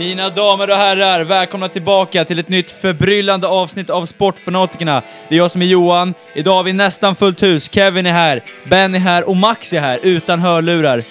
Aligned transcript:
Mina 0.00 0.30
damer 0.30 0.70
och 0.70 0.76
herrar, 0.76 1.24
välkomna 1.24 1.68
tillbaka 1.68 2.24
till 2.24 2.38
ett 2.38 2.48
nytt 2.48 2.70
förbryllande 2.70 3.46
avsnitt 3.48 3.90
av 3.90 4.06
Sportfanatikerna. 4.06 5.02
Det 5.28 5.34
är 5.34 5.38
jag 5.38 5.50
som 5.50 5.62
är 5.62 5.66
Johan. 5.66 6.14
Idag 6.34 6.54
har 6.54 6.62
vi 6.62 6.72
nästan 6.72 7.16
fullt 7.16 7.42
hus. 7.42 7.70
Kevin 7.72 8.06
är 8.06 8.12
här, 8.12 8.42
Ben 8.70 8.94
är 8.94 8.98
här 8.98 9.28
och 9.28 9.36
Max 9.36 9.72
är 9.72 9.80
här 9.80 9.98
utan 10.02 10.38
hörlurar. 10.38 11.02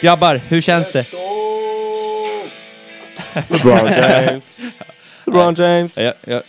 Grabbar, 0.00 0.40
hur 0.48 0.60
känns 0.60 0.92
det? 0.92 1.06
LeBron 3.48 3.92
James. 3.92 4.58
LeBron 5.24 5.54
James. 5.54 5.98
Ja, 5.98 6.12
ja. 6.24 6.40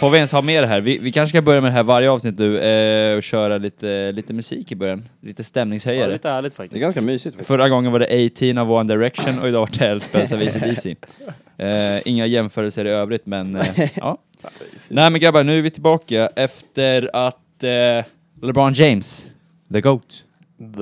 Får 0.00 0.10
vi 0.10 0.16
ens 0.16 0.32
ha 0.32 0.42
med 0.42 0.62
det 0.62 0.66
här? 0.66 0.80
Vi, 0.80 0.98
vi 0.98 1.12
kanske 1.12 1.30
ska 1.36 1.42
börja 1.42 1.60
med 1.60 1.70
det 1.70 1.74
här 1.74 1.82
varje 1.82 2.10
avsnitt 2.10 2.38
nu 2.38 2.58
eh, 2.58 3.16
och 3.16 3.22
köra 3.22 3.58
lite, 3.58 4.12
lite 4.12 4.32
musik 4.32 4.72
i 4.72 4.74
början. 4.76 5.08
Lite 5.22 5.40
Ja, 5.40 5.44
stämningshöjare. 5.44 6.12
lite 6.12 6.30
ärligt 6.30 6.52
Det 6.56 6.62
är 6.62 6.64
faktiskt. 6.64 6.82
ganska 6.82 7.00
mysigt 7.00 7.34
faktiskt. 7.34 7.48
Förra 7.48 7.68
gången 7.68 7.92
var 7.92 7.98
det 7.98 8.30
18 8.36 8.58
av 8.58 8.72
One 8.72 8.94
Direction 8.94 9.38
och 9.38 9.48
idag 9.48 9.60
var 9.60 9.78
det 9.78 9.86
Elspeth 9.86 10.34
av 10.34 10.40
ACDC. 10.40 10.96
Eh, 11.58 11.68
inga 12.08 12.26
jämförelser 12.26 12.84
i 12.84 12.88
övrigt, 12.90 13.26
men 13.26 13.56
eh, 13.56 13.62
ja. 13.94 14.18
Nej 14.90 15.10
men 15.10 15.20
grabbar, 15.20 15.44
nu 15.44 15.58
är 15.58 15.62
vi 15.62 15.70
tillbaka 15.70 16.28
efter 16.36 17.10
att 17.12 17.62
eh, 17.64 18.04
LeBron 18.42 18.72
James, 18.74 19.26
the 19.72 19.80
GOAT, 19.80 20.24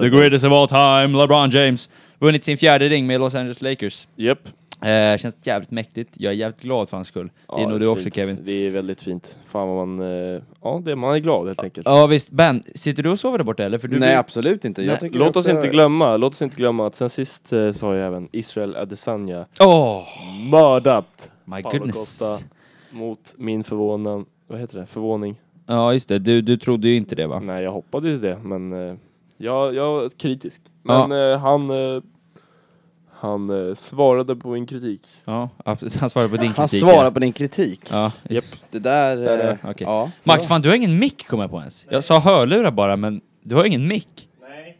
the 0.02 0.08
greatest 0.08 0.44
of 0.44 0.52
all 0.52 0.68
time, 0.68 1.18
LeBron 1.22 1.50
James, 1.50 1.88
vunnit 2.18 2.44
sin 2.44 2.58
fjärde 2.58 2.88
ring 2.88 3.06
med 3.06 3.20
Los 3.20 3.34
Angeles 3.34 3.62
Lakers. 3.62 4.08
Japp. 4.16 4.38
Eh, 4.84 5.16
känns 5.18 5.36
jävligt 5.42 5.70
mäktigt, 5.70 6.10
jag 6.16 6.32
är 6.32 6.36
jävligt 6.36 6.60
glad 6.60 6.88
för 6.88 6.96
hans 6.96 7.08
skull. 7.08 7.30
det 7.56 7.62
är 7.62 7.66
nog 7.68 7.80
du 7.80 7.86
också. 7.86 8.10
Kevin. 8.10 8.38
Det 8.44 8.52
är 8.52 8.70
väldigt 8.70 9.00
fint. 9.02 9.38
Fan 9.46 9.68
vad 9.68 9.88
man... 9.88 10.00
eh, 10.34 10.42
Ja, 10.62 10.80
det, 10.84 10.96
man 10.96 11.14
är 11.14 11.18
glad 11.18 11.46
helt 11.46 11.62
enkelt. 11.64 11.86
Ja 11.86 12.06
visst, 12.06 12.30
Ben, 12.30 12.62
sitter 12.74 13.02
du 13.02 13.10
och 13.10 13.18
sover 13.18 13.38
där 13.38 13.44
borta 13.44 13.64
eller? 13.64 13.78
För 13.78 13.88
du 13.88 13.98
Nej 13.98 14.08
blir- 14.08 14.18
absolut 14.18 14.64
inte. 14.64 14.80
Nej. 14.80 14.90
Jag 14.90 15.00
tycker 15.00 15.18
Låt 15.18 15.36
oss 15.36 15.46
också- 15.46 15.56
inte 15.56 15.68
glömma, 15.68 16.16
låt 16.16 16.32
oss 16.32 16.42
inte 16.42 16.56
glömma 16.56 16.86
att 16.86 16.94
sen 16.94 17.10
sist 17.10 17.52
eh, 17.52 17.58
har 17.82 17.94
ju 17.94 18.00
även 18.00 18.28
Israel 18.32 18.76
Adesanya 18.76 19.46
Åh, 19.60 20.02
mördat 20.50 21.30
my 21.44 21.62
Paolo 21.62 21.78
goodness. 21.78 21.96
Costa 22.20 22.46
mot 22.90 23.34
min 23.36 23.64
förvånan... 23.64 24.26
Vad 24.46 24.60
heter 24.60 24.78
det? 24.78 24.86
Förvåning. 24.86 25.36
Ja 25.66 25.92
just 25.92 26.08
det, 26.08 26.18
du, 26.18 26.40
du 26.42 26.56
trodde 26.56 26.88
ju 26.88 26.96
inte 26.96 27.14
det 27.14 27.26
va? 27.26 27.40
Nej, 27.40 27.62
jag 27.64 27.72
hoppades 27.72 28.20
det, 28.20 28.38
men 28.44 28.72
eh, 28.72 28.94
jag, 29.36 29.74
jag 29.74 29.92
var 29.92 30.08
kritisk. 30.08 30.62
Men 30.82 31.12
eh, 31.32 31.38
han... 31.38 31.70
Han 33.24 33.68
eh, 33.68 33.74
svarade 33.74 34.36
på 34.36 34.48
min 34.48 34.66
kritik. 34.66 35.00
Ja, 35.24 35.48
absolut. 35.64 35.96
han 36.00 36.10
svarade 36.10 36.30
på 36.30 36.36
din 36.36 36.52
Han 36.56 36.68
kritik. 36.68 36.80
svarar 36.80 37.10
på 37.10 37.20
din 37.20 37.32
kritik. 37.32 37.80
Ja, 37.90 38.12
Japp. 38.28 38.44
Det 38.70 38.78
där... 38.78 39.48
Eh, 39.50 39.56
Okej. 39.62 39.86
Ja. 39.86 40.10
Max, 40.24 40.46
fan 40.46 40.62
du 40.62 40.68
har 40.68 40.76
ingen 40.76 40.98
mick 40.98 41.26
kommer 41.26 41.44
jag 41.44 41.50
på 41.50 41.58
ens. 41.60 41.86
Jag 41.90 42.04
sa 42.04 42.18
hörlurar 42.18 42.70
bara, 42.70 42.96
men 42.96 43.20
du 43.42 43.54
har 43.54 43.64
ingen 43.64 43.88
mick. 43.88 44.28
Nej. 44.48 44.78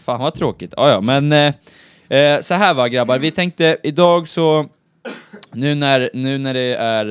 Fan 0.00 0.20
vad 0.20 0.34
tråkigt. 0.34 0.74
Ja, 0.76 0.90
ja, 0.90 1.00
men 1.00 1.32
eh, 1.32 2.18
eh, 2.18 2.40
så 2.40 2.54
här 2.54 2.74
va 2.74 2.88
grabbar, 2.88 3.18
vi 3.18 3.30
tänkte 3.30 3.76
idag 3.82 4.28
så, 4.28 4.66
nu 5.52 5.74
när, 5.74 6.10
nu 6.14 6.38
när 6.38 6.54
det 6.54 6.74
är 6.74 7.06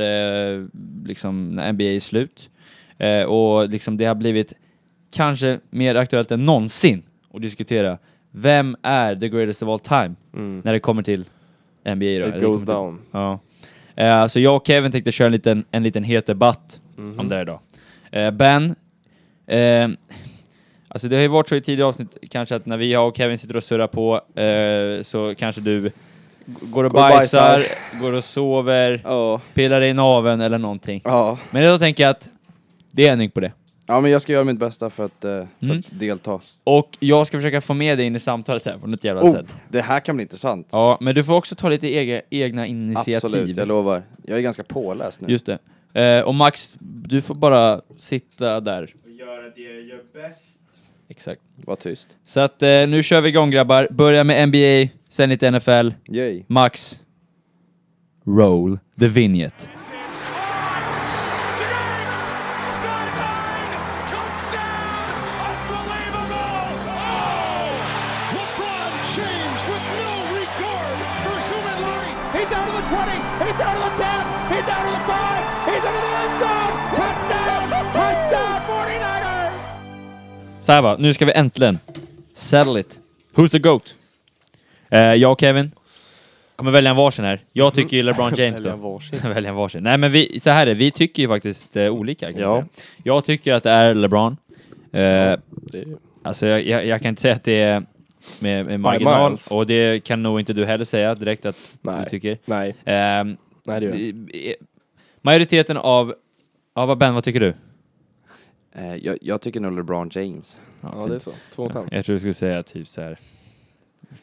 eh, 0.59 0.65
liksom, 1.05 1.47
när 1.55 1.71
NBA 1.73 1.83
är 1.83 1.99
slut, 1.99 2.49
eh, 2.97 3.23
och 3.23 3.69
liksom 3.69 3.97
det 3.97 4.05
har 4.05 4.15
blivit 4.15 4.53
kanske 5.13 5.59
mer 5.69 5.95
aktuellt 5.95 6.31
än 6.31 6.43
någonsin 6.43 7.03
att 7.33 7.41
diskutera, 7.41 7.97
vem 8.35 8.75
är 8.83 9.15
the 9.15 9.29
greatest 9.29 9.63
of 9.63 9.69
all 9.69 9.79
time 9.79 10.15
Mm. 10.33 10.61
när 10.65 10.73
det 10.73 10.79
kommer 10.79 11.03
till 11.03 11.25
NBA 11.83 12.05
då? 12.05 12.27
It 12.27 12.33
goes 12.33 12.41
kommer 12.43 12.57
till- 12.57 12.65
down. 12.65 13.01
Ja. 13.11 13.39
Eh, 13.95 14.27
så 14.27 14.39
jag 14.39 14.55
och 14.55 14.67
Kevin 14.67 14.91
tänkte 14.91 15.11
köra 15.11 15.25
en 15.25 15.31
liten, 15.31 15.65
en 15.71 15.83
liten 15.83 16.03
het 16.03 16.25
debatt 16.25 16.79
Mhm. 16.95 17.19
om 17.19 17.27
det 17.27 17.35
här 17.35 17.41
idag. 17.41 17.59
Eh, 18.11 18.31
ben, 18.31 18.75
eh, 19.47 19.89
alltså 20.87 21.07
det 21.07 21.15
har 21.15 21.21
ju 21.21 21.27
varit 21.27 21.49
så 21.49 21.55
i 21.55 21.61
tidigare 21.61 21.87
avsnitt 21.89 22.17
kanske 22.29 22.55
att 22.55 22.65
när 22.65 22.77
vi 22.77 22.91
jag 22.91 23.07
och 23.07 23.17
Kevin 23.17 23.37
sitter 23.37 23.55
och 23.57 23.63
surrar 23.63 23.87
på 23.87 24.21
så 25.03 25.35
kanske 25.37 25.61
du 25.61 25.91
går 26.45 26.83
och 26.83 26.91
Går 26.91 26.99
bajsar, 27.01 27.51
bajsar. 27.59 27.99
går 28.01 28.13
och 28.13 28.23
sover, 28.23 29.01
Ja. 29.03 29.41
pillar 29.53 29.81
i 29.81 29.93
naveln 29.93 30.41
eller 30.41 30.57
någonting. 30.57 31.01
Ja. 31.05 31.37
Men 31.51 31.63
då 31.71 31.79
tänker 31.79 32.03
jag 32.03 32.11
att 32.11 32.29
det 32.91 33.07
är 33.07 33.11
ändring 33.13 33.29
på 33.29 33.39
det. 33.39 33.51
Ja 33.85 34.01
men 34.01 34.11
jag 34.11 34.21
ska 34.21 34.33
göra 34.33 34.43
mitt 34.43 34.59
bästa 34.59 34.89
för 34.89 35.05
att, 35.05 35.23
eh, 35.25 35.29
för 35.31 35.65
Mm. 35.65 35.79
att 35.79 35.99
delta. 35.99 36.39
Och 36.63 36.97
jag 36.99 37.27
ska 37.27 37.37
försöka 37.37 37.61
få 37.61 37.73
med 37.73 37.97
dig 37.97 38.05
in 38.07 38.15
i 38.15 38.19
samtalet 38.19 38.65
här 38.65 38.77
på 38.77 38.87
något 38.87 39.03
jävla 39.03 39.21
Oh, 39.23 39.31
sätt. 39.31 39.55
det 39.69 39.81
här 39.81 39.99
kan 39.99 40.15
bli 40.15 40.23
intressant. 40.23 40.67
Ja, 40.71 40.97
men 41.01 41.15
du 41.15 41.23
får 41.23 41.33
också 41.33 41.55
ta 41.55 41.69
lite 41.69 41.87
ega, 41.87 42.21
egna 42.29 42.67
initiativ. 42.67 43.15
Absolut, 43.15 43.57
jag 43.57 43.67
lovar. 43.67 44.03
Jag 44.23 44.37
är 44.37 44.41
ganska 44.41 44.63
påläst 44.63 45.21
nu. 45.21 45.27
Just 45.31 45.45
det. 45.45 45.57
Eh, 46.01 46.21
och 46.21 46.35
Max, 46.35 46.75
du 46.79 47.21
får 47.21 47.35
bara 47.35 47.81
sitta 47.97 48.59
där. 48.59 48.93
göra 49.05 49.49
det 49.55 49.61
jag 49.61 49.81
gör 49.81 50.01
bäst. 50.13 50.59
Exakt. 51.09 51.41
Var 51.55 51.75
tyst. 51.75 52.07
Så 52.25 52.39
att 52.39 52.63
eh, 52.63 52.69
nu 52.87 53.03
kör 53.03 53.21
vi 53.21 53.29
igång 53.29 53.51
grabbar. 53.51 53.87
Börja 53.91 54.23
med 54.23 54.47
NBA, 54.49 54.93
sen 55.09 55.29
lite 55.29 55.51
NFL. 55.51 55.89
Yay. 56.09 56.43
Max. 56.47 56.99
Roll 58.25 58.79
the 58.99 59.07
vignette. 59.07 59.67
Så 80.63 80.71
här 80.71 80.81
va, 80.81 80.95
nu 80.99 81.13
ska 81.13 81.25
vi 81.25 81.31
äntligen 81.35 81.77
settle 82.33 82.79
it. 82.79 82.99
Who's 83.35 83.47
the 83.51 83.59
GOAT? 83.59 83.95
Eh, 84.89 84.99
jag 85.13 85.31
och 85.31 85.39
Kevin 85.39 85.71
kommer 86.55 86.71
välja 86.71 86.89
en 86.91 86.95
varsin 86.97 87.25
här. 87.25 87.39
Jag 87.53 87.73
tycker 87.73 87.97
ju 87.97 88.03
LeBron 88.03 88.33
James 88.37 88.55
Välja 88.61 88.73
en 88.73 88.81
då. 88.81 88.89
varsin. 88.89 89.19
välja 89.33 89.49
en 89.49 89.55
varsin. 89.55 89.83
Nej 89.83 89.97
men 89.97 90.11
vi, 90.11 90.39
så 90.39 90.49
här 90.49 90.61
är 90.61 90.65
det, 90.65 90.73
vi 90.73 90.91
tycker 90.91 91.23
ju 91.23 91.27
faktiskt 91.29 91.77
eh, 91.77 91.89
olika 91.89 92.31
kan 92.31 92.41
Ja. 92.41 92.49
säga. 92.49 92.65
Jag 93.03 93.25
tycker 93.25 93.53
att 93.53 93.63
det 93.63 93.69
är 93.69 93.93
LeBron. 93.93 94.37
Eh, 94.91 94.99
Det 95.71 95.85
Alltså 96.25 96.47
jag, 96.47 96.65
jag, 96.67 96.85
jag 96.85 97.01
kan 97.01 97.09
inte 97.09 97.21
säga 97.21 97.35
att 97.35 97.43
det 97.43 97.61
är 97.61 97.83
med, 98.39 98.65
med 98.65 98.79
marginal, 98.79 99.31
miles. 99.31 99.47
och 99.51 99.67
det 99.67 100.03
kan 100.03 100.23
nog 100.23 100.39
inte 100.39 100.53
du 100.53 100.65
heller 100.65 100.85
säga 100.85 101.15
direkt 101.15 101.45
att 101.45 101.75
du 101.81 101.91
Nej. 101.91 102.09
tycker. 102.09 102.37
Nej, 102.45 102.75
Ehm, 102.85 103.37
nej 103.65 103.79
det 103.79 103.85
gör 103.85 103.93
jag 103.93 104.01
inte. 104.01 104.55
majoriteten 105.21 105.77
av... 105.77 106.13
Ja, 106.75 106.85
vad 106.85 106.97
Ben, 106.97 107.13
vad 107.13 107.23
tycker 107.23 107.39
du? 107.39 107.53
Eh, 108.75 108.95
jag, 108.95 109.17
jag 109.21 109.41
tycker 109.41 109.59
nog 109.59 109.75
LeBron 109.77 110.09
James. 110.13 110.57
Ja, 110.81 110.91
fint. 110.91 111.09
det 111.09 111.15
är 111.15 111.19
så. 111.19 111.31
Två 111.55 111.63
mot 111.63 111.75
en. 111.75 111.87
Jag 111.91 112.05
tror 112.05 112.13
du 112.13 112.19
skulle 112.19 112.33
säga 112.33 112.63
typ 112.63 112.87
så 112.87 113.01
här. 113.01 113.17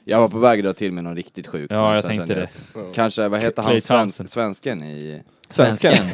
Jag 0.04 0.20
var 0.20 0.28
på 0.28 0.38
väg 0.38 0.58
att 0.58 0.64
dra 0.64 0.72
till 0.72 0.92
med 0.92 1.04
någon 1.04 1.16
riktigt 1.16 1.46
sjuk. 1.46 1.72
Ja, 1.72 1.94
jag 1.94 2.04
tänkte 2.04 2.34
det. 2.34 2.48
jag- 2.74 2.94
Kanske, 2.94 3.28
vad 3.28 3.40
heter 3.40 3.62
Clay 3.62 3.80
han, 3.88 3.98
Thompson. 4.00 4.28
svensken 4.28 4.82
i... 4.82 5.22
Svensken. 5.48 5.92
I, 6.04 6.06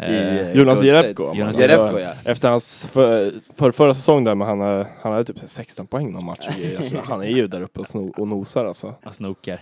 Eh, 0.00 0.36
eh, 0.38 0.56
Jonas 0.56 0.82
Jerebko. 0.82 1.34
Jonas 1.34 1.46
Alltså, 1.46 1.62
Jerebko, 1.62 1.98
ja. 1.98 2.12
Efter 2.24 2.48
hans 2.50 2.86
för, 2.92 3.32
för 3.56 3.70
förra 3.70 3.94
säsong 3.94 4.24
där, 4.24 4.34
men 4.34 4.48
han, 4.48 4.60
han 5.02 5.12
hade 5.12 5.24
typ 5.24 5.36
16 5.44 5.86
poäng 5.86 6.12
någon 6.12 6.24
match. 6.24 6.46
och 6.48 6.54
grejer, 6.54 6.80
så 6.82 6.96
han 7.04 7.20
är 7.22 7.26
ju 7.28 7.46
där 7.46 7.60
uppe 7.62 7.80
och, 7.80 7.86
sno, 7.86 8.12
och 8.16 8.28
nosar 8.28 8.64
alltså. 8.66 8.94
Jag 9.04 9.14
snokar. 9.14 9.60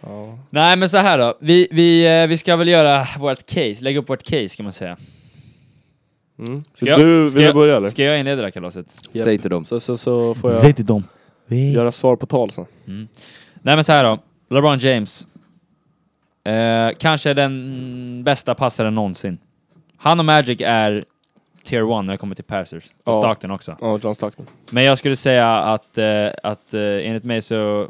Ja. 0.00 0.38
Nej, 0.50 0.76
men 0.76 0.88
så 0.88 0.96
här 0.96 1.18
då. 1.18 1.34
Vi, 1.40 1.68
vi, 1.70 2.26
vi 2.26 2.38
ska 2.38 2.56
väl 2.56 2.68
göra 2.68 3.06
vårt 3.18 3.46
case, 3.46 3.76
lägga 3.80 3.98
upp 3.98 4.08
vårt 4.08 4.22
case 4.22 4.56
kan 4.56 4.64
man 4.64 4.72
säga. 4.72 4.96
Mm. 6.38 6.64
Ska 6.74 6.86
Så 6.86 6.90
jag- 6.92 7.00
du, 7.00 7.30
ska 7.30 7.36
vill 7.36 7.44
jag- 7.44 7.54
du 7.54 7.58
börja 7.58 7.76
eller? 7.76 7.88
Ska 7.88 8.02
jag 8.04 8.18
inleda 8.20 8.36
det 8.36 8.46
här 8.46 8.50
kalaset? 8.50 8.86
Japp. 9.12 9.24
Säg 9.24 9.38
till 9.38 9.50
dem. 9.50 9.64
Så, 9.64 9.80
så, 9.80 9.96
så 9.96 10.34
får 10.34 10.52
jag 10.52 10.76
till 10.76 10.86
dem. 10.86 11.04
göra 11.48 11.92
svar 11.92 12.16
på 12.16 12.26
tal 12.26 12.50
sen. 12.50 12.66
Nej 13.62 13.74
men 13.76 13.84
så 13.84 13.92
här 13.92 14.04
då. 14.04 14.18
LeBron 14.54 14.78
James. 14.78 15.26
Eh, 16.44 16.90
kanske 16.98 17.34
den 17.34 18.22
bästa 18.24 18.54
passaren 18.54 18.94
någonsin. 18.94 19.38
Han 19.96 20.18
och 20.18 20.24
Magic 20.24 20.60
är 20.64 21.04
tier 21.64 21.82
one 21.82 22.02
när 22.06 22.12
det 22.14 22.18
kommer 22.18 22.34
till 22.34 22.44
passers. 22.44 22.84
Och 23.04 23.14
Ja. 23.14 23.20
Stockton 23.20 23.50
också. 23.50 23.76
Ja, 23.80 23.98
John 24.02 24.14
Stockton. 24.14 24.46
Men 24.70 24.84
jag 24.84 24.98
skulle 24.98 25.16
säga 25.16 25.56
att, 25.58 25.98
eh, 25.98 26.26
att 26.42 26.74
eh, 26.74 26.80
enligt 26.82 27.24
mig 27.24 27.42
så, 27.42 27.88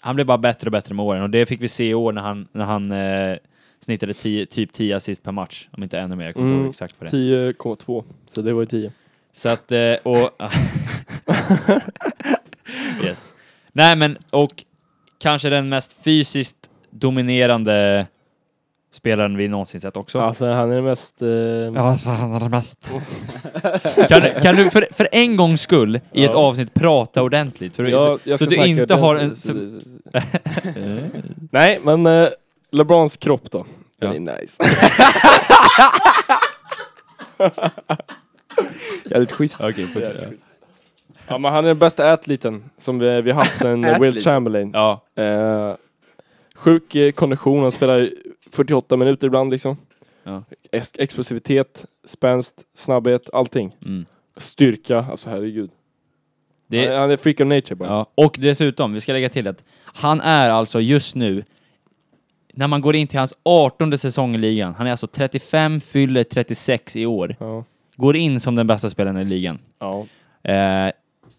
han 0.00 0.14
blev 0.14 0.26
bara 0.26 0.38
bättre 0.38 0.66
och 0.68 0.72
bättre 0.72 0.94
med 0.94 1.04
åren 1.06 1.22
och 1.22 1.30
det 1.30 1.46
fick 1.46 1.62
vi 1.62 1.68
se 1.68 1.88
i 1.88 1.94
år 1.94 2.12
när 2.12 2.22
han, 2.22 2.48
när 2.52 2.64
han 2.64 2.92
eh, 2.92 3.36
snittade 3.80 4.14
tio, 4.14 4.46
typ 4.46 4.72
10 4.72 4.96
assist 4.96 5.22
per 5.22 5.32
match, 5.32 5.68
om 5.70 5.82
inte 5.82 5.98
ännu 5.98 6.16
mer. 6.16 6.24
Jag 6.24 6.34
kommer 6.34 6.46
inte 6.46 6.52
Mm. 6.54 6.64
ihåg 6.64 6.70
exakt 6.70 6.98
på 6.98 7.04
det. 7.04 7.10
10,2. 7.10 8.04
Så 8.30 8.42
det 8.42 8.52
var 8.52 8.62
ju 8.62 8.66
10. 8.66 8.92
Så 9.32 9.48
att, 9.48 9.72
eh, 9.72 9.94
och... 10.02 10.30
yes. 13.04 13.34
Nej 13.72 13.96
men, 13.96 14.18
och 14.32 14.64
kanske 15.18 15.48
den 15.48 15.68
mest 15.68 15.96
fysiskt 16.04 16.56
dominerande 16.90 18.06
spelaren 18.92 19.36
vi 19.36 19.48
någonsin 19.48 19.80
sett 19.80 19.96
också. 19.96 20.20
Alltså 20.20 20.46
han 20.46 20.70
är 20.70 20.74
den 20.74 20.84
mest... 20.84 21.22
Eh, 21.22 21.28
Ja, 21.28 21.98
fan 21.98 22.32
är 22.32 22.40
det 22.40 22.48
mest. 22.48 22.90
kan, 24.08 24.20
du- 24.22 24.40
kan 24.42 24.56
du 24.56 24.70
för, 24.70 24.86
för 24.92 25.08
en 25.12 25.36
gångs 25.36 25.60
skull 25.60 25.96
i 26.12 26.24
ett 26.24 26.30
Ja. 26.32 26.36
avsnitt 26.38 26.74
prata 26.74 27.22
ordentligt? 27.22 27.76
För, 27.76 27.84
jag- 27.84 28.20
jag 28.24 28.38
så 28.38 28.44
att 28.44 28.50
du 28.50 28.56
inte 28.66 28.94
har 28.94 29.16
en... 29.16 29.30
ordentligt. 29.30 29.84
Nej, 31.50 31.80
men 31.82 32.06
eh, 32.06 32.28
LeBrons 32.70 33.16
kropp 33.16 33.50
då. 33.50 33.66
Den 33.98 34.26
Ja. 34.26 34.32
är 34.32 34.40
nice. 34.40 34.62
Jävligt 39.10 39.32
schysst. 39.32 39.60
Okej, 39.60 39.86
fortsätt. 39.86 40.44
ja, 41.28 41.38
men 41.38 41.52
han 41.52 41.64
är 41.64 41.68
den 41.68 41.78
bästa 41.78 42.12
atleten 42.12 42.64
som 42.78 42.98
vi, 42.98 43.22
vi 43.22 43.30
haft 43.32 43.58
sen 43.58 43.82
Will. 44.00 44.20
Chamberlain. 44.20 44.70
Ja, 44.74 45.02
Eh, 45.14 45.74
Sjuk 46.54 46.94
eh, 46.94 47.12
kondition, 47.12 47.62
han 47.62 47.72
spelar 47.72 47.98
i 48.00 48.14
48 48.50 48.96
minuter 48.96 49.26
ibland 49.26 49.50
liksom. 49.50 49.76
Ja. 50.24 50.42
Ex 50.72 50.92
explosivitet, 50.98 51.84
spänst, 52.04 52.64
snabbhet, 52.74 53.30
allting. 53.32 53.76
Mm. 53.86 54.06
Styrka, 54.36 54.98
alltså 55.10 55.30
herregud. 55.30 55.70
Det, 56.66 56.86
Han, 56.88 56.96
han 57.00 57.10
är 57.10 57.16
freak 57.16 57.40
of 57.40 57.46
nature 57.46 57.74
bara. 57.74 57.88
Ja, 57.88 58.06
och 58.14 58.36
dessutom, 58.40 58.92
vi 58.92 59.00
ska 59.00 59.12
lägga 59.12 59.28
till 59.28 59.48
att 59.48 59.64
han 59.84 60.20
är 60.20 60.50
alltså 60.50 60.80
just 60.80 61.14
nu, 61.14 61.44
när 62.56 62.66
man 62.66 62.80
går 62.80 62.96
in 62.96 63.06
till 63.06 63.18
hans 63.18 63.34
18 63.42 63.98
säsong 63.98 64.34
i 64.34 64.38
ligan, 64.38 64.74
han 64.78 64.86
är 64.86 64.90
alltså 64.90 65.06
35, 65.06 65.80
fyller 65.80 66.24
36 66.24 66.96
i 66.96 67.06
år, 67.06 67.36
Ja. 67.40 67.64
går 67.96 68.16
in 68.16 68.40
som 68.40 68.54
den 68.54 68.66
bästa 68.66 68.90
spelaren 68.90 69.16
i 69.18 69.24
ligan. 69.24 69.58
ja 69.78 70.06
Eh, 70.42 70.92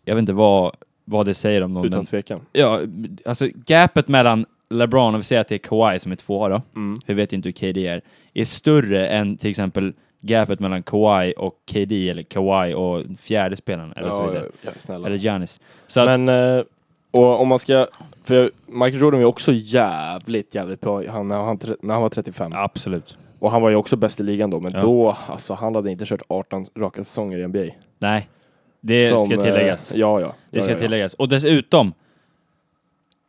jag 0.05 0.15
vet 0.15 0.17
inte 0.17 0.33
vad, 0.33 0.75
vad 1.05 1.25
det 1.25 1.33
säger 1.33 1.61
om 1.63 1.73
någon, 1.73 1.85
utan 1.85 1.97
men, 1.99 2.05
tvekan. 2.05 2.39
ja, 2.51 2.79
alltså 3.25 3.47
gapet 3.65 4.07
mellan 4.07 4.45
LeBron, 4.69 5.13
och 5.15 5.19
vi 5.19 5.23
säger 5.23 5.41
att 5.41 5.47
det 5.47 5.55
är 5.55 5.59
Kawhi 5.59 5.99
som 5.99 6.11
är 6.11 6.15
tvåa 6.15 6.49
då, 6.49 6.61
Mm. 6.75 6.99
vi 7.05 7.13
vet 7.13 7.33
ju 7.33 7.35
inte 7.37 7.47
hur 7.49 7.53
KD 7.53 7.87
är, 7.87 8.01
är 8.33 8.45
större 8.45 9.07
än 9.07 9.37
till 9.37 9.49
exempel 9.49 9.93
gapet 10.21 10.59
mellan 10.59 10.83
Kawhi 10.83 11.33
och 11.37 11.53
KD, 11.73 12.09
eller 12.09 12.23
Kawhi 12.23 12.73
och 12.73 13.03
fjärde 13.19 13.55
spelaren, 13.57 13.93
eller 13.95 14.09
så 14.11 14.15
Ja, 14.21 14.27
vidare. 14.27 14.45
ja. 14.87 14.95
Eller 15.05 15.15
Giannis. 15.17 15.59
Så 15.87 15.99
att, 15.99 16.19
Men, 16.19 16.57
eh, 16.57 16.63
och 17.11 17.41
om 17.41 17.47
man 17.47 17.59
ska, 17.59 17.87
för 18.27 18.51
Michael 18.67 19.01
Jordan 19.01 19.19
var 19.21 19.27
också 19.27 19.51
jävligt, 19.53 20.55
jävligt 20.55 20.81
bra 20.81 21.03
han, 21.09 21.27
när, 21.27 21.35
han, 21.43 21.59
när 21.81 21.93
han 21.93 22.03
var 22.03 22.09
35. 22.09 22.51
absolut. 22.55 23.17
Och 23.39 23.51
han 23.51 23.61
var 23.61 23.69
ju 23.69 23.75
också 23.75 23.95
bäst 23.95 24.19
i 24.19 24.23
ligan 24.23 24.49
då, 24.49 24.59
men 24.59 24.71
Ja. 24.73 24.81
då, 24.81 25.17
alltså 25.27 25.53
han 25.53 25.75
hade 25.75 25.91
inte 25.91 26.05
kört 26.05 26.21
18 26.27 26.65
raka 26.77 27.03
säsonger 27.03 27.37
i 27.37 27.47
NBA. 27.47 27.73
Nej, 27.99 28.29
det 28.81 29.09
Som, 29.09 29.25
ska 29.25 29.33
eh, 29.35 29.41
tilläggas. 29.41 29.93
ja, 29.95 30.21
ja. 30.21 30.35
Det 30.51 30.57
ja, 30.57 30.63
ska 30.63 30.71
ja, 30.73 30.79
tilläggas. 30.79 31.13
Och 31.13 31.29
dessutom, 31.29 31.93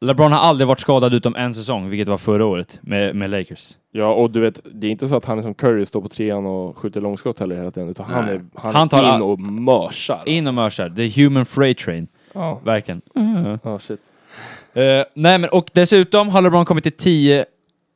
LeBron 0.01 0.33
har 0.33 0.39
aldrig 0.41 0.69
varit 0.69 0.81
skadad 0.81 1.15
utom 1.15 1.37
en 1.37 1.55
säsong, 1.55 1.89
vilket 1.91 2.09
var 2.09 2.19
förra 2.19 2.47
året 2.47 2.79
med, 2.83 3.17
med 3.17 3.31
Lakers. 3.31 3.77
Ja, 3.93 4.13
och 4.15 4.31
du 4.31 4.41
vet, 4.41 4.61
det 4.73 4.87
är 4.87 4.91
inte 4.91 5.09
så 5.09 5.17
att 5.17 5.25
han 5.25 5.39
är 5.39 5.43
som 5.43 5.55
Curry, 5.55 5.87
står 5.87 6.01
på 6.01 6.09
trean 6.09 6.47
och 6.47 6.79
skjuter 6.79 7.01
långskott 7.01 7.39
heller 7.39 7.57
hela 7.57 7.71
tiden, 7.71 7.89
utan 7.89 8.07
han 8.07 8.25
Nej. 8.25 8.35
är, 8.35 8.45
han 8.55 8.75
Han 8.75 8.89
tar 8.89 9.03
är 9.03 9.15
in 9.17 9.23
och 9.23 9.39
mörsar. 9.41 10.23
In 10.27 10.47
och 10.49 10.55
mörsar. 10.55 10.91
The 10.91 11.23
human 11.23 11.47
freight 11.47 11.79
train. 11.79 12.09
Ja, 12.33 12.61
Verkligen. 12.65 13.01
ja 13.63 13.79
shit. 13.79 14.01
Eh, 14.79 15.05
nej 15.15 15.39
men, 15.39 15.51
och 15.51 15.71
dessutom 15.73 16.29
har 16.29 16.43
LeBron 16.43 16.65
kommit 16.65 16.85
till 16.85 16.93
10 16.93 17.45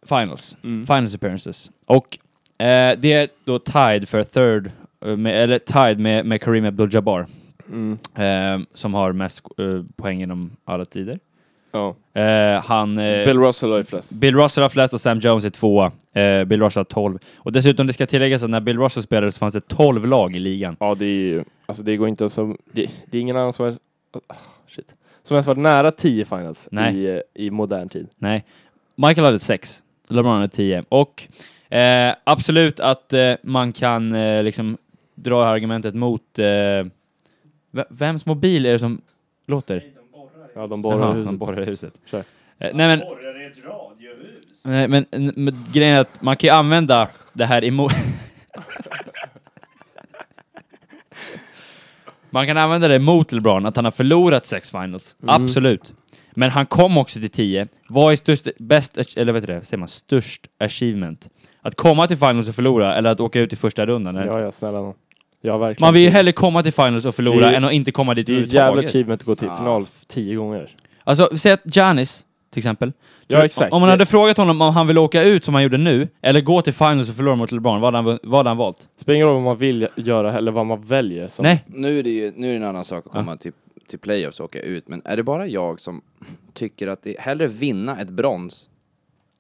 finals. 0.09 0.57
Mm. 0.65 0.87
Finals 0.87 1.15
appearances. 1.15 1.71
Och 1.87 2.19
eh, 2.59 2.99
det 2.99 3.13
är 3.13 3.29
då 3.45 3.59
tied 3.59 4.09
för 4.09 4.23
third, 4.23 4.71
eh, 5.05 5.17
med, 5.17 5.43
eller 5.43 5.59
tied 5.59 5.99
med, 5.99 6.27
med 6.27 6.43
Kareem 6.43 6.65
Abdul-Jabbar. 6.65 7.27
Mm. 7.73 7.99
eh, 8.15 8.67
som 8.75 8.95
har 8.95 9.13
mest 9.13 9.43
poäng 9.97 10.21
genom 10.21 10.51
alla 10.65 10.85
tider. 10.85 11.19
Eh, 12.15 12.63
han... 12.65 12.95
Bill 12.97 13.39
Russell 13.39 13.73
har 13.73 13.83
flest. 13.83 14.21
Bill 14.21 14.37
Russell 14.37 14.63
har 14.63 14.69
flest 14.69 14.95
och 14.95 15.01
Sam 15.01 15.19
Jones 15.19 15.45
är 15.45 15.51
tvåa. 15.51 15.93
Bill 16.47 16.63
Russell 16.63 16.81
har 16.81 16.85
12. 16.85 17.19
Och 17.37 17.53
dessutom, 17.53 17.87
det 17.87 17.93
ska 17.93 18.07
tilläggas 18.07 18.43
att 18.43 18.51
när 18.51 18.61
Bill 18.61 18.79
Russell 18.79 19.03
spelade 19.03 19.33
så 19.33 19.39
fanns 19.39 19.55
det 19.55 19.69
12 19.69 20.07
lag 20.07 20.37
i 20.37 20.39
ligan. 20.39 20.77
Ja, 20.81 20.95
det 20.95 21.05
är 21.05 21.09
ju, 21.09 21.45
alltså 21.67 21.83
det 21.83 21.97
går 21.97 22.09
inte 22.09 22.31
som, 22.31 22.57
det, 22.73 22.91
det 23.07 23.19
är 23.19 23.23
ingen 23.23 23.37
annan 23.37 23.53
som 23.53 23.65
har, 23.65 23.77
ah, 24.27 24.35
shit. 24.69 24.95
Som 25.25 25.35
ens 25.35 25.47
varit 25.47 25.59
nära 25.59 25.91
10 25.91 26.25
finals 26.25 26.69
Nej. 26.71 26.97
i, 26.97 27.11
eh, 27.17 27.21
i 27.35 27.51
modern 27.51 27.89
tid. 27.89 28.09
Nej. 28.17 28.45
Michael 28.97 29.25
hade 29.25 29.39
6. 29.39 29.83
LeBron 30.09 30.35
hade 30.35 30.49
10. 30.49 30.85
Och 30.89 31.29
eh, 31.75 32.15
absolut 32.25 32.81
att 32.81 33.13
eh, 33.13 33.33
man 33.43 33.73
kan 33.73 34.15
eh, 34.15 34.43
liksom 34.43 34.77
dra 35.15 35.39
det 35.41 35.45
här 35.47 35.53
argumentet 35.53 35.95
mot... 35.95 36.39
Eh, 36.39 36.87
vems 37.89 38.27
mobil 38.27 38.67
är 38.67 38.73
det 38.73 38.79
som 38.79 39.01
låter? 39.47 39.85
Ja, 40.55 40.67
de 40.67 40.83
borrar 40.83 40.99
Jaha, 40.99 41.11
i 41.11 41.15
huset. 41.15 41.27
han 41.27 41.39
borrar 41.39 41.63
i 41.63 41.65
huset. 41.65 41.95
Kör. 42.05 42.19
Eh, 42.19 42.25
nej 42.59 42.73
men, 42.89 42.99
Borrar 42.99 43.43
i 43.43 43.47
ett 43.47 43.59
radiohus. 43.65 44.65
nej, 44.65 44.89
men, 44.89 45.07
men 45.37 45.65
grejen 45.73 45.97
är 45.97 46.01
att 46.01 46.23
man 46.23 46.37
kan 46.37 46.49
ju 46.49 46.55
använda 46.55 47.09
det 47.33 47.45
här 47.45 47.65
emot... 47.65 47.93
man 52.33 52.47
kan 52.47 52.57
använda 52.57 52.89
det 52.89 52.99
mot 52.99 53.33
LeBron, 53.33 53.67
att 53.67 53.77
han 53.77 53.85
har 53.85 53.93
förlorat 53.93 54.47
sex 54.47 54.71
finals. 54.71 55.17
Absolut. 55.27 55.93
Men 56.35 56.51
han 56.51 56.67
kom 56.67 56.99
också 56.99 57.21
till 57.21 57.31
10. 57.31 57.69
Vad 57.89 58.13
är 58.13 58.17
störst, 58.17 58.49
bäst, 58.59 58.99
eller 59.17 59.33
vet 59.33 59.47
du 59.47 59.53
det, 59.53 59.65
säger 59.65 59.79
man, 59.79 59.89
störst 59.89 60.47
achievement? 60.61 61.29
Att 61.63 61.75
komma 61.75 62.07
till 62.09 62.17
finals 62.17 62.49
och 62.49 62.55
förlora, 62.55 62.95
eller 62.97 63.11
att 63.11 63.21
åka 63.21 63.41
ut 63.41 63.53
i 63.53 63.57
första 63.57 63.87
rundan? 63.87 64.17
eller? 64.17 64.33
Ja, 64.33 64.41
ja, 64.41 64.53
snälla 64.53 64.81
nån. 64.81 64.95
Ja, 65.45 65.59
verkligen. 65.59 65.87
Man 65.87 65.95
vill 65.95 66.03
ju 66.03 66.09
hellre 66.09 66.33
komma 66.33 66.63
till 66.63 66.73
finals 66.73 67.05
och 67.05 67.15
förlora 67.15 67.51
är- 67.51 67.57
än 67.57 67.65
att 67.65 67.73
inte 67.73 67.93
komma 67.93 68.15
dit 68.15 68.27
Det 68.27 68.35
är 68.35 68.39
ett 68.41 68.47
jävla 68.53 68.61
överhuvudtaget. 68.61 68.91
achievement 68.91 69.21
att 69.21 69.27
gå 69.27 69.35
till 69.35 69.49
Ja. 69.51 69.57
final 69.57 69.83
f- 69.83 70.05
tio 70.09 70.37
gånger. 70.37 70.71
Alltså, 71.05 71.37
säg 71.37 71.53
att 71.53 71.77
Giannis, 71.77 72.25
till 72.53 72.59
exempel. 72.61 72.93
Ja, 73.27 73.45
exakt. 73.45 73.73
Om 73.73 73.81
man 73.81 73.87
Det- 73.89 73.93
hade 73.93 74.07
frågat 74.07 74.37
honom 74.37 74.61
om 74.63 74.75
han 74.75 74.87
vill 74.87 74.99
åka 74.99 75.23
ut 75.23 75.45
som 75.45 75.55
han 75.55 75.63
gjorde 75.63 75.79
nu, 75.79 76.09
eller 76.23 76.41
gå 76.41 76.63
till 76.63 76.73
finals 76.73 77.09
och 77.09 77.17
förlora 77.17 77.37
mot 77.37 77.53
LeBron, 77.53 77.81
vad 77.81 77.95
hade 77.95 78.11
han, 78.11 78.19
vad 78.23 78.39
hade 78.39 78.51
han 78.51 78.57
valt? 78.57 78.89
Spelar 78.97 79.15
ingen 79.15 79.27
roll 79.27 79.35
vad 79.35 79.43
man 79.45 79.57
vill 79.57 79.89
göra 79.97 80.33
eller 80.37 80.53
vad 80.53 80.67
man 80.67 80.81
väljer. 80.83 81.29
Som, 81.29 81.43
Nej. 81.43 81.65
Nu 81.67 81.99
är 81.99 82.03
det 82.03 82.11
ju 82.11 82.33
nu 82.37 82.47
är 82.49 82.51
det 82.51 82.57
en 82.57 82.65
annan 82.65 82.85
sak 82.85 83.07
att 83.07 83.13
komma 83.13 83.37
till, 83.37 83.53
till 83.89 83.99
playoffs 83.99 84.41
och 84.41 84.45
åka 84.45 84.61
ut, 84.63 84.89
men 84.89 85.03
är 85.05 85.17
det 85.17 85.23
bara 85.23 85.47
jag 85.47 85.81
som 85.81 86.03
tycker 86.53 86.89
att 86.89 87.03
det 87.03 87.17
är 87.19 87.21
hellre 87.23 87.47
vinna 87.47 88.01
ett 88.01 88.11
brons 88.11 88.69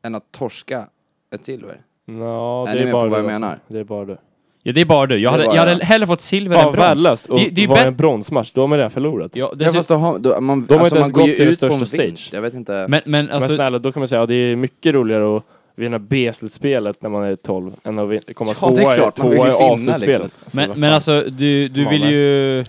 än 0.05 0.15
att 0.15 0.33
torska 0.33 0.87
ett 1.35 1.47
silver? 1.47 1.81
Nå, 2.07 2.67
Är 2.67 2.71
det 2.71 2.75
ni 2.75 2.81
är 2.81 2.85
med 2.85 2.93
bara 2.93 3.03
på 3.03 3.09
vad 3.09 3.19
jag 3.19 3.27
alltså. 3.27 3.41
menar? 3.41 3.59
Det 3.69 3.79
är 3.79 3.85
bara 3.85 4.05
du. 4.05 4.17
Ja, 4.63 4.73
det 4.73 4.81
är 4.81 4.85
bara 4.85 5.07
du. 5.07 5.17
Jag 5.19 5.31
Det 5.33 5.33
hade, 5.33 5.47
var 5.47 5.55
jag 5.57 5.67
hade 5.67 5.85
hellre 5.85 6.07
fått 6.07 6.21
silver 6.21 6.57
Ja, 6.57 6.63
än 6.67 6.73
brons. 6.73 6.79
värdelöst. 6.89 7.27
Och 7.27 7.39
Det- 7.39 7.49
det 7.49 7.69
bäst- 7.69 7.87
en 7.87 7.97
bronsmatch, 7.97 8.51
då 8.55 8.61
har 8.61 8.69
man 8.69 8.79
redan 8.79 8.91
förlorat. 8.91 9.31
Ja, 9.37 9.45
Ja, 9.45 9.55
dessutom- 9.55 9.75
fast 9.75 9.89
då 9.89 9.95
har, 9.95 10.19
då, 10.19 10.41
man, 10.41 10.67
De 10.67 10.75
har 10.75 10.81
alltså, 10.81 10.85
inte 10.85 10.95
man 10.95 10.99
ens 10.99 11.13
går 11.13 11.21
gått 11.21 11.29
ju 11.29 11.33
ut 11.51 11.61
på 11.61 11.67
en 11.67 11.87
stage. 11.87 12.31
Jag 12.33 12.43
vet 12.43 12.55
inte. 12.55 12.73
men, 12.73 12.91
men 12.91 13.03
Men 13.27 13.31
alltså, 13.31 13.55
snälla, 13.55 13.79
då 13.79 13.93
kan 13.93 14.01
man 14.01 14.09
säga 14.09 14.23
att 14.23 14.29
det 14.29 14.35
är 14.35 14.57
mycket 14.57 14.95
roligare 14.95 15.37
att 15.37 15.43
vinna 15.77 15.99
B-slutspelet 15.99 17.03
när 17.03 17.11
man 17.11 17.23
är 17.25 17.37
12 17.37 17.73
än 17.85 17.99
att 17.99 18.35
komma 18.35 18.55
Ja, 18.61 18.71
det 18.71 19.11
tvåa 19.11 19.49
i- 19.49 19.51
A-slutspelet. 19.51 20.01
liksom. 20.01 20.23
Alltså, 20.45 20.57
men, 20.57 20.71
men 20.81 20.93
alltså, 20.93 21.25
du, 21.31 21.69
du 21.69 21.89
vill 21.89 22.05
ju... 22.05 22.65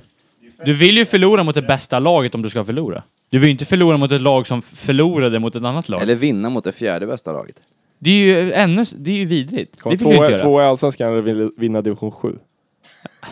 Du 0.65 0.73
vill 0.73 0.97
ju 0.97 1.05
förlora 1.05 1.43
mot 1.43 1.55
det 1.55 1.61
bästa 1.61 1.99
laget 1.99 2.35
om 2.35 2.41
du 2.41 2.49
ska 2.49 2.65
förlora. 2.65 3.03
Du 3.29 3.39
vill 3.39 3.47
ju 3.47 3.51
inte 3.51 3.65
förlora 3.65 3.97
mot 3.97 4.11
ett 4.11 4.21
lag 4.21 4.47
som 4.47 4.61
förlorade 4.61 5.39
mot 5.39 5.55
ett 5.55 5.63
annat 5.63 5.89
lag. 5.89 6.01
Eller 6.01 6.15
vinna 6.15 6.49
mot 6.49 6.63
det 6.63 6.71
fjärde 6.71 7.05
bästa 7.07 7.31
laget. 7.31 7.55
Det 8.03 8.09
är 8.11 8.43
ju 8.43 8.53
ännu... 8.53 8.85
Det 8.95 9.11
är 9.11 9.15
ju 9.15 9.25
vidrigt. 9.25 9.79
Komma 9.81 9.95
det 9.95 10.05
vill 10.05 10.07
du 10.09 10.15
inte 10.15 10.25
tvåa, 10.27 10.31
göra. 10.31 10.41
tvåa 10.43 10.63
i 10.63 10.67
Allsvenskan 10.67 11.11
eller 11.11 11.21
vill 11.21 11.49
vinna 11.57 11.81
division 11.81 12.11
7. 12.11 12.35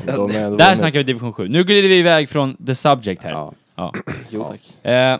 De 0.06 0.31
är 0.35 0.57
Där 0.57 0.75
snackar 0.75 1.00
vi 1.00 1.03
division 1.03 1.33
7. 1.33 1.47
Nu 1.47 1.63
glider 1.63 1.89
vi 1.89 1.97
iväg 2.00 2.29
från 2.29 2.56
the 2.65 2.75
subject 2.75 3.23
här. 3.23 3.31
Ja. 3.31 3.53
Ja. 3.75 3.94
Jo 4.29 4.44
tack. 4.47 4.91
Eh, 4.91 5.18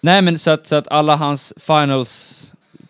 nej 0.00 0.22
men 0.22 0.38
så 0.38 0.50
att, 0.50 0.66
så 0.66 0.74
att 0.74 0.88
alla 0.88 1.16
hans 1.16 1.52
finals 1.56 2.40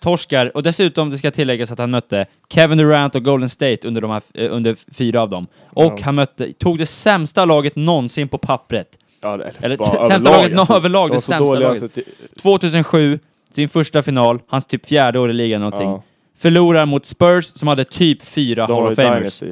torskar, 0.00 0.56
och 0.56 0.62
dessutom 0.62 1.10
det 1.10 1.18
ska 1.18 1.30
tilläggas 1.30 1.70
att 1.72 1.78
han 1.78 1.90
mötte 1.90 2.26
Kevin 2.48 2.78
Durant 2.78 3.14
och 3.14 3.24
Golden 3.24 3.48
State 3.48 3.88
under, 3.88 4.00
de 4.00 4.10
här, 4.10 4.22
eh, 4.34 4.52
under 4.54 4.76
fyra 4.94 5.22
av 5.22 5.28
dem. 5.30 5.46
Och 5.64 5.84
Ja. 5.84 5.98
han 6.02 6.14
mötte, 6.14 6.52
tog 6.52 6.78
det 6.78 6.86
sämsta 6.86 7.44
laget 7.44 7.76
någonsin 7.76 8.28
på 8.28 8.38
pappret. 8.38 8.98
Ja, 9.20 9.36
det, 9.36 9.52
Eller 9.60 9.76
bara 9.76 9.88
sämsta 10.08 10.14
överlag, 10.14 10.32
laget, 10.42 10.58
alltså. 10.58 10.74
överlag 10.74 11.10
De 11.10 11.14
det 11.14 11.20
så 11.20 11.26
sämsta 11.26 11.44
dåliga, 11.46 11.68
laget. 11.68 11.82
alltså, 11.82 12.02
till- 12.02 12.12
2007, 12.42 13.18
sin 13.54 13.68
första 13.68 14.02
final, 14.02 14.40
hans 14.46 14.66
typ 14.66 14.86
fjärde 14.86 15.18
år 15.18 15.30
i 15.30 15.32
ligan 15.32 15.60
någonting. 15.60 15.88
Ja. 15.88 16.02
Förlorar 16.38 16.86
mot 16.86 17.06
Spurs 17.06 17.44
som 17.46 17.68
hade 17.68 17.84
typ 17.84 18.22
fyra 18.22 18.66
Hall 18.66 18.86
of 18.86 18.94
Famers. 18.94 19.42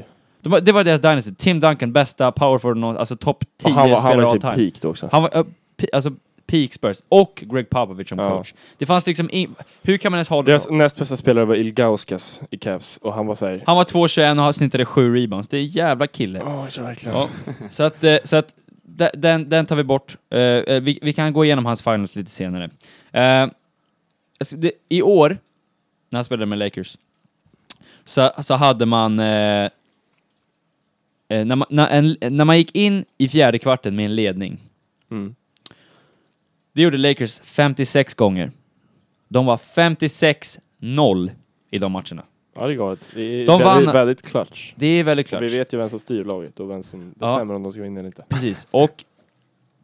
De 0.42 0.60
det 0.64 0.72
var 0.72 0.84
deras 0.84 1.00
dynasty. 1.00 1.34
Tim 1.34 1.60
Duncan, 1.60 1.92
bästa 1.92 2.32
power 2.32 2.58
forward, 2.58 2.76
någon- 2.76 2.96
alltså 2.96 3.16
topp 3.16 3.44
10 3.62 3.68
Och 3.68 3.74
han 3.74 3.90
var, 3.90 4.00
han 4.00 4.10
spelare 4.12 4.26
var 4.26 4.32
sin 4.32 4.40
peak 4.70 4.82
då 4.82 4.88
också. 4.88 5.08
Han 5.12 5.22
var, 5.22 5.38
uh, 5.38 5.44
alltså, 5.92 6.10
peak 6.46 6.72
Spurs. 6.72 6.96
Och 7.08 7.42
Greg 7.46 7.70
Popovich 7.70 8.08
som 8.08 8.18
Ja. 8.18 8.28
coach. 8.30 8.54
Det 8.78 8.86
fanns 8.86 9.06
liksom 9.06 9.28
in, 9.32 9.54
Hur 9.82 9.96
kan 9.96 10.12
man 10.12 10.16
ens 10.18 10.28
ha 10.28 10.42
det 10.42 10.50
Deras 10.50 10.70
näst 10.70 10.96
bästa 10.96 11.16
spelare 11.16 11.44
var 11.44 11.54
Ilgauskas 11.54 12.40
i 12.50 12.56
Cavs 12.58 12.98
och 13.02 13.14
han 13.14 13.26
var 13.26 13.34
såhär... 13.34 13.62
Han 13.66 13.76
var 13.76 13.84
2,21 13.84 14.48
och 14.48 14.54
snittade 14.54 14.84
7 14.84 15.14
rebounds. 15.16 15.48
Det 15.48 15.56
är 15.56 15.60
en 15.60 15.66
jävla 15.66 16.06
kille. 16.06 16.38
Verkligen. 16.78 17.16
Ja. 17.18 17.28
Så 17.70 17.82
att, 17.82 18.04
eh, 18.04 18.16
så 18.24 18.36
att 18.36 18.54
de- 18.84 19.10
den, 19.14 19.48
den 19.48 19.66
tar 19.66 19.76
vi 19.76 19.82
bort. 19.84 20.16
Eh, 20.30 20.38
vi, 20.80 20.98
vi 21.02 21.12
kan 21.12 21.32
gå 21.32 21.44
igenom 21.44 21.66
hans 21.66 21.82
finals 21.82 22.16
lite 22.16 22.30
senare. 22.30 22.70
Alltså, 23.12 23.56
det, 24.50 24.72
I 24.88 25.02
år, 25.02 25.38
när 26.10 26.18
han 26.18 26.24
spelade 26.24 26.46
med 26.46 26.58
Lakers, 26.58 26.98
så, 28.04 28.30
så 28.42 28.54
hade 28.54 28.86
man... 28.86 29.20
Eh, 29.20 29.64
eh, 31.28 31.44
när, 31.44 31.56
man 31.56 31.66
när, 31.70 31.88
en, 31.88 32.16
när 32.36 32.44
man 32.44 32.58
gick 32.58 32.74
in 32.76 33.04
i 33.18 33.28
fjärde 33.28 33.58
kvarten 33.58 33.96
med 33.96 34.04
en 34.04 34.14
ledning, 34.14 34.58
Mm. 35.10 35.34
det 36.72 36.82
gjorde 36.82 36.96
Lakers 36.98 37.40
56 37.40 38.14
gånger. 38.14 38.50
De 39.28 39.46
var 39.46 39.56
56-0 39.56 41.30
i 41.70 41.78
de 41.78 41.92
matcherna. 41.92 42.22
Ja, 42.54 42.66
det 42.66 42.72
är 42.72 42.76
galet. 42.76 43.08
Det 43.14 43.20
är 43.22 43.46
De 43.46 43.58
väldigt, 43.60 43.84
vann- 43.86 43.94
väldigt 43.94 44.22
clutch. 44.22 44.72
Det 44.76 44.86
är 44.86 45.04
väldigt 45.04 45.26
Och 45.26 45.28
klart. 45.28 45.42
vi 45.42 45.58
vet 45.58 45.72
ju 45.72 45.78
vem 45.78 45.88
som 45.90 45.98
styr 45.98 46.24
laget 46.24 46.60
och 46.60 46.70
vem 46.70 46.82
som 46.82 47.14
Ja. 47.20 47.26
bestämmer 47.26 47.54
om 47.54 47.62
de 47.62 47.72
ska 47.72 47.82
vinna 47.82 48.00
eller 48.00 48.06
inte. 48.06 48.24
Precis. 48.28 48.66
Och 48.70 49.04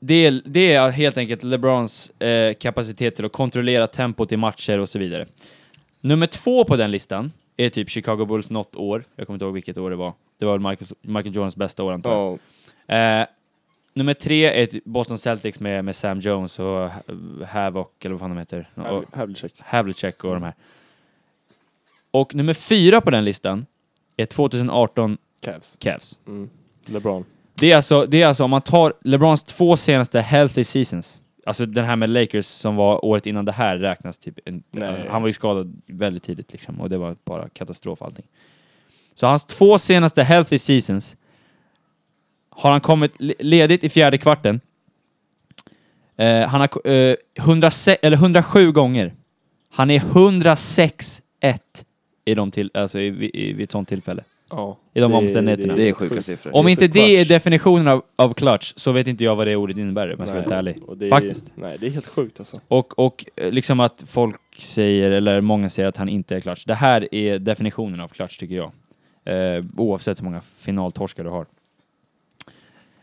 det 0.00 0.14
är, 0.26 0.42
det 0.44 0.72
är 0.72 0.90
helt 0.90 1.16
enkelt 1.18 1.42
LeBrons 1.42 2.10
eh, 2.10 2.54
kapacitet 2.54 3.16
till 3.16 3.24
att 3.24 3.32
kontrollera 3.32 3.86
tempot 3.86 4.32
i 4.32 4.36
matcher 4.36 4.78
och 4.78 4.88
så 4.88 4.98
vidare. 4.98 5.26
Nummer 6.00 6.26
två 6.26 6.64
på 6.64 6.76
den 6.76 6.90
listan 6.90 7.32
är 7.56 7.70
typ 7.70 7.90
Chicago 7.90 8.24
Bulls 8.26 8.50
något 8.50 8.76
år. 8.76 9.04
Jag 9.16 9.26
kommer 9.26 9.34
inte 9.34 9.44
ihåg 9.44 9.54
vilket 9.54 9.78
år 9.78 9.90
det 9.90 9.96
var. 9.96 10.12
Det 10.38 10.46
var 10.46 10.58
Michael, 10.58 10.88
Michael 11.00 11.34
Jordans 11.36 11.56
bästa 11.56 11.82
år 11.84 11.92
antar 11.92 12.12
jag. 12.12 12.32
Ja, 12.32 12.38
Eh, 12.94 13.26
nummer 13.94 14.14
tre 14.14 14.44
är 14.44 14.62
ett 14.64 14.84
Boston 14.84 15.18
Celtics 15.18 15.60
med, 15.60 15.84
med 15.84 15.96
Sam 15.96 16.20
Jones 16.20 16.58
och 16.58 16.64
Ha- 16.64 16.90
Havoc, 17.46 17.86
eller 18.00 18.10
vad 18.14 18.20
fan 18.20 18.30
de 18.30 18.38
heter. 18.38 18.70
Havlicek. 19.12 19.52
Havlicek 19.58 20.24
och 20.24 20.34
de 20.34 20.42
här. 20.42 20.54
Och 22.10 22.34
nummer 22.34 22.54
fyra 22.54 23.00
på 23.00 23.10
den 23.10 23.24
listan 23.24 23.66
är 24.16 24.26
2018 24.26 25.18
Cavs. 25.40 25.76
Cavs. 25.80 26.18
Mm. 26.26 26.50
LeBron. 26.86 27.24
Det 27.60 27.72
är, 27.72 27.76
alltså, 27.76 28.06
det 28.06 28.22
är 28.22 28.26
alltså 28.26 28.44
om 28.44 28.50
man 28.50 28.62
tar 28.62 28.94
LeBrons 29.04 29.42
två 29.42 29.76
senaste 29.76 30.20
healthy 30.20 30.64
seasons, 30.64 31.20
alltså 31.46 31.66
den 31.66 31.84
här 31.84 31.96
med 31.96 32.10
Lakers 32.10 32.46
som 32.46 32.76
var 32.76 33.04
året 33.04 33.26
innan 33.26 33.44
det 33.44 33.52
här 33.52 33.76
räknas 33.76 34.18
typ, 34.18 34.38
en, 34.44 34.62
Nej. 34.70 35.06
han 35.10 35.22
var 35.22 35.28
ju 35.28 35.32
skadad 35.32 35.80
väldigt 35.86 36.22
tidigt 36.22 36.52
liksom 36.52 36.80
och 36.80 36.90
det 36.90 36.98
var 36.98 37.16
bara 37.24 37.48
katastrof 37.48 38.02
allting. 38.02 38.24
Så 39.14 39.26
hans 39.26 39.44
två 39.44 39.78
senaste 39.78 40.22
healthy 40.22 40.58
seasons 40.58 41.16
har 42.50 42.70
han 42.70 42.80
kommit 42.80 43.12
le- 43.20 43.34
ledigt 43.38 43.84
i 43.84 43.88
fjärde 43.88 44.18
kvarten. 44.18 44.60
Eh, 46.16 46.48
han 46.48 46.60
har 46.60 46.90
eh, 46.90 47.16
106, 47.38 47.98
eller 48.02 48.16
107 48.16 48.72
gånger. 48.72 49.14
Han 49.70 49.90
är 49.90 49.98
106-1 50.00 51.20
i 52.24 52.34
de 52.34 52.50
till, 52.50 52.70
alltså 52.74 53.00
i, 53.00 53.30
i, 53.34 53.52
vid 53.52 53.64
ett 53.64 53.70
sånt 53.70 53.88
tillfälle. 53.88 54.24
Ja. 54.50 54.78
I 54.94 55.00
de 55.00 55.14
omständigheterna. 55.14 55.76
Det 55.76 55.88
är 55.88 55.92
sjuka 55.92 56.22
siffror. 56.22 56.56
Om 56.56 56.64
Det 56.64 56.70
inte 56.70 56.88
det 56.88 57.16
är 57.16 57.24
definitionen 57.24 57.88
av, 57.88 58.02
av 58.16 58.34
clutch 58.34 58.72
så 58.76 58.92
vet 58.92 59.06
inte 59.06 59.24
jag 59.24 59.36
vad 59.36 59.46
det 59.46 59.56
ordet 59.56 59.76
innebär 59.76 60.12
om 60.12 60.16
jag 60.18 60.28
ska 60.28 60.34
vara 60.34 60.42
helt 60.42 60.54
ärlig. 60.54 60.82
det 60.96 61.06
är, 61.06 61.10
Faktiskt. 61.10 61.52
Nej, 61.54 61.78
det 61.80 61.86
är 61.86 61.90
helt 61.90 62.06
sjukt 62.06 62.40
alltså. 62.40 62.60
Och, 62.68 62.98
och 62.98 63.24
eh, 63.36 63.52
liksom 63.52 63.80
att 63.80 64.04
folk 64.06 64.40
säger, 64.58 65.10
eller 65.10 65.40
många 65.40 65.70
säger 65.70 65.88
att 65.88 65.96
han 65.96 66.08
inte 66.08 66.36
är 66.36 66.40
clutch. 66.40 66.64
Det 66.64 66.74
här 66.74 67.14
är 67.14 67.38
definitionen 67.38 68.00
av 68.00 68.08
clutch 68.08 68.38
tycker 68.38 68.54
jag. 68.54 68.72
Eh, 69.24 69.64
oavsett 69.76 70.20
hur 70.20 70.24
många 70.24 70.40
finaltorskar 70.56 71.24
du 71.24 71.30
har. 71.30 71.46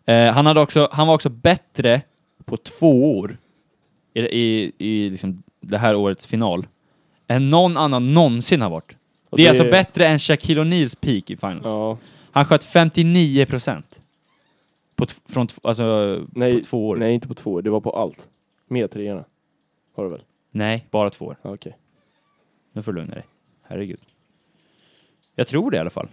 Eh, 0.05 0.33
han, 0.33 0.45
hade 0.45 0.61
också, 0.61 0.89
han 0.91 1.07
var 1.07 1.13
också 1.13 1.29
bättre 1.29 2.01
på 2.45 2.57
två 2.57 3.19
år 3.19 3.37
i, 4.13 4.19
i, 4.19 4.71
i 4.77 5.09
liksom 5.09 5.43
det 5.61 5.77
här 5.77 5.95
årets 5.95 6.25
final 6.25 6.67
än 7.27 7.49
någon 7.49 7.77
annan 7.77 8.13
någonsin 8.13 8.61
har 8.61 8.69
varit. 8.69 8.95
Det 9.35 9.45
är 9.45 9.49
alltså 9.49 9.63
bättre 9.63 10.07
än 10.07 10.19
Shaquille 10.19 10.61
O'Neals 10.61 10.95
peak 11.01 11.29
i 11.29 11.37
finals. 11.37 11.61
Ja. 11.65 11.97
Han 12.31 12.45
sköt 12.45 12.63
59 12.63 13.45
procent. 13.45 14.01
På, 14.95 15.05
t- 15.05 15.13
från, 15.29 15.47
alltså, 15.63 16.19
Nej, 16.31 16.59
på 16.59 16.65
två 16.65 16.87
år. 16.87 16.95
nej, 16.95 17.13
inte 17.13 17.27
på 17.27 17.33
två 17.33 17.51
år. 17.53 17.61
Det 17.61 17.69
var 17.69 17.79
på 17.81 17.89
allt. 17.89 18.27
Med 18.67 18.91
treorna. 18.91 19.23
Var 19.95 20.03
det 20.03 20.09
väl? 20.11 20.21
Nej, 20.51 20.85
bara 20.91 21.09
två 21.09 21.25
år. 21.25 21.37
Okej. 21.41 21.77
Nu 22.73 22.81
får 22.83 22.93
du 22.93 22.99
lugna 22.99 23.15
dig. 23.15 23.23
Herregud. 23.67 23.99
Jag 25.35 25.47
tror 25.47 25.71
det 25.71 25.77
i 25.77 25.79
alla 25.79 25.89
fall. 25.89 26.07